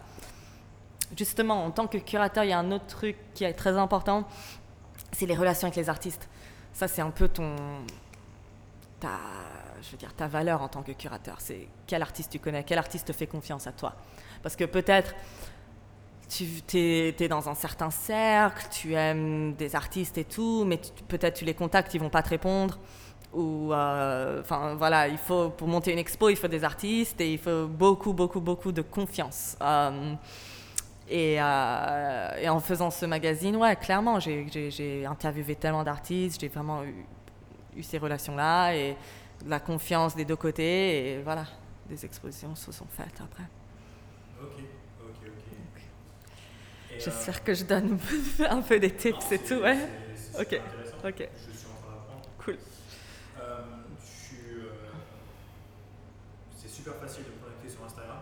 Justement, 1.15 1.63
en 1.63 1.69
tant 1.69 1.85
que 1.85 1.99
curateur, 1.99 2.43
il 2.43 2.49
y 2.49 2.53
a 2.53 2.59
un 2.59 2.71
autre 2.71 2.87
truc 2.87 3.15
qui 3.35 3.43
est 3.43 3.53
très 3.53 3.77
important, 3.77 4.27
c'est 5.11 5.27
les 5.27 5.35
relations 5.35 5.67
avec 5.67 5.75
les 5.75 5.89
artistes. 5.89 6.27
Ça, 6.73 6.87
c'est 6.87 7.01
un 7.01 7.11
peu 7.11 7.27
ton... 7.27 7.55
Ta, 8.99 9.09
je 9.81 9.91
veux 9.91 9.97
dire, 9.97 10.13
ta 10.15 10.27
valeur 10.27 10.61
en 10.61 10.67
tant 10.67 10.81
que 10.81 10.91
curateur. 10.91 11.35
C'est 11.39 11.67
quel 11.87 12.01
artiste 12.01 12.31
tu 12.31 12.39
connais, 12.39 12.63
quel 12.63 12.79
artiste 12.79 13.07
te 13.07 13.13
fait 13.13 13.27
confiance 13.27 13.67
à 13.67 13.71
toi. 13.71 13.95
Parce 14.41 14.55
que 14.55 14.65
peut-être 14.65 15.13
tu 16.30 16.77
es, 16.77 17.27
dans 17.27 17.49
un 17.49 17.56
certain 17.56 17.89
cercle, 17.89 18.68
tu 18.72 18.93
aimes 18.93 19.53
des 19.56 19.76
artistes 19.76 20.18
et 20.18 20.23
tout, 20.23 20.64
mais 20.65 20.80
peut-être 21.07 21.39
tu 21.39 21.45
les 21.45 21.56
contactes, 21.56 21.93
ils 21.93 21.99
vont 21.99 22.10
pas 22.10 22.22
te 22.22 22.30
répondre. 22.30 22.80
Ou, 23.34 23.73
euh, 23.73 24.41
enfin 24.41 24.76
voilà, 24.76 25.07
il 25.07 25.18
faut, 25.18 25.49
pour 25.49 25.68
monter 25.68 25.91
une 25.91 25.99
expo, 25.99 26.30
il 26.30 26.35
faut 26.35 26.47
des 26.47 26.64
artistes 26.64 27.19
et 27.22 27.34
il 27.34 27.39
faut 27.39 27.68
beaucoup, 27.68 28.14
beaucoup, 28.14 28.41
beaucoup 28.41 28.72
de 28.72 28.81
confiance. 28.81 29.57
Euh, 29.61 30.15
euh, 31.11 32.30
et, 32.39 32.49
en 32.49 32.60
faisant 32.60 32.91
ce 32.91 33.06
magazine, 33.06 33.56
ouais, 33.56 33.76
clairement, 33.76 34.19
j'ai 34.19 35.06
interviewé 35.06 35.56
tellement 35.56 35.84
d'artistes, 35.84 36.39
j'ai 36.41 36.47
vraiment 36.47 36.84
eu, 36.84 37.06
eu 37.76 37.84
ces 37.84 37.97
relations-là 37.97 38.76
et 38.76 38.95
la 39.47 39.60
confiance 39.60 40.15
des 40.15 40.26
deux 40.26 40.35
côtés. 40.35 41.14
Et 41.14 41.22
voilà, 41.23 41.45
des 41.88 42.06
expositions 42.06 42.56
se 42.56 42.72
sont 42.72 42.88
faites 42.88 43.19
après. 43.22 43.45
Ok. 44.41 44.64
J'espère 46.99 47.43
que 47.43 47.53
je 47.53 47.63
donne 47.63 47.97
un 48.49 48.61
peu 48.61 48.80
des 48.80 48.91
tips 48.91 49.31
et 49.31 49.39
tout, 49.39 49.55
ouais. 49.55 49.77
Ok, 50.38 50.59
ok. 51.05 51.30
Je 51.47 51.57
suis 51.57 51.67
en 51.67 51.76
train 51.81 51.95
d'apprendre. 51.95 52.30
Cool. 52.43 52.57
Euh, 53.39 53.41
euh, 53.41 54.71
c'est 56.57 56.69
super 56.69 56.95
facile 56.95 57.23
de 57.23 57.30
me 57.30 57.35
connecter 57.43 57.69
sur 57.69 57.84
Instagram. 57.85 58.17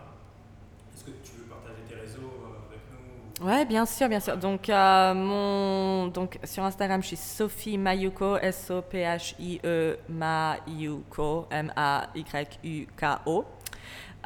Est-ce 0.94 1.04
que 1.04 1.10
tu 1.10 1.32
veux 1.38 1.44
partager 1.44 1.82
tes 1.88 1.96
réseaux 1.96 2.20
euh, 2.20 2.68
avec 2.70 2.80
nous 3.40 3.46
Ouais, 3.46 3.64
bien 3.64 3.84
sûr, 3.84 4.08
bien 4.08 4.20
sûr. 4.20 4.36
Donc, 4.36 4.68
mon, 4.68 6.06
donc 6.08 6.38
sur 6.44 6.62
Instagram, 6.62 7.02
je 7.02 7.08
suis 7.08 7.16
Sophie 7.16 7.78
Mayuko, 7.78 8.36
S-O-P-H-I-E 8.38 9.98
Mayuko, 10.08 11.48
M-A-Y-U-K-O. 11.50 13.44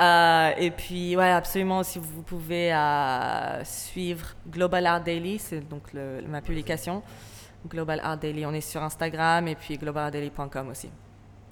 Euh, 0.00 0.50
et 0.56 0.70
puis, 0.70 1.16
ouais, 1.16 1.30
absolument, 1.30 1.82
si 1.82 1.98
vous 1.98 2.22
pouvez 2.22 2.72
euh, 2.72 3.64
suivre 3.64 4.26
Global 4.48 4.86
Art 4.86 5.02
Daily, 5.02 5.38
c'est 5.38 5.60
donc 5.60 5.92
ma 6.26 6.40
publication. 6.40 7.02
Global 7.68 8.00
Art 8.02 8.16
Daily, 8.16 8.44
on 8.44 8.52
est 8.52 8.60
sur 8.60 8.82
Instagram 8.82 9.46
et 9.48 9.54
puis 9.54 9.78
globalartdaily.com 9.78 10.68
aussi. 10.68 10.90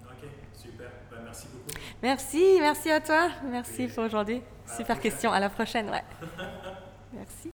Ok, 0.04 0.28
super. 0.54 0.90
Ben, 1.10 1.18
merci 1.24 1.46
beaucoup. 1.52 1.80
Merci, 2.02 2.56
merci 2.60 2.90
à 2.90 3.00
toi. 3.00 3.28
Merci 3.44 3.86
pour 3.88 4.04
aujourd'hui. 4.04 4.42
Super 4.66 4.98
question. 4.98 5.32
À 5.32 5.40
la 5.40 5.50
prochaine, 5.50 5.88
ouais. 5.90 6.02
merci. 7.12 7.50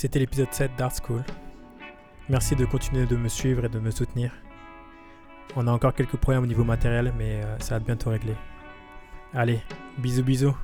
C'était 0.00 0.18
l'épisode 0.18 0.50
7 0.50 0.70
d'Art 0.78 0.92
School. 0.96 1.22
Merci 2.30 2.56
de 2.56 2.64
continuer 2.64 3.04
de 3.04 3.16
me 3.16 3.28
suivre 3.28 3.66
et 3.66 3.68
de 3.68 3.78
me 3.78 3.90
soutenir. 3.90 4.32
On 5.56 5.66
a 5.66 5.70
encore 5.70 5.92
quelques 5.92 6.16
problèmes 6.16 6.44
au 6.44 6.46
niveau 6.46 6.64
matériel, 6.64 7.12
mais 7.18 7.42
euh, 7.44 7.58
ça 7.58 7.74
va 7.78 7.84
bientôt 7.84 8.08
régler. 8.08 8.34
Allez, 9.34 9.60
bisous 9.98 10.22
bisous 10.22 10.56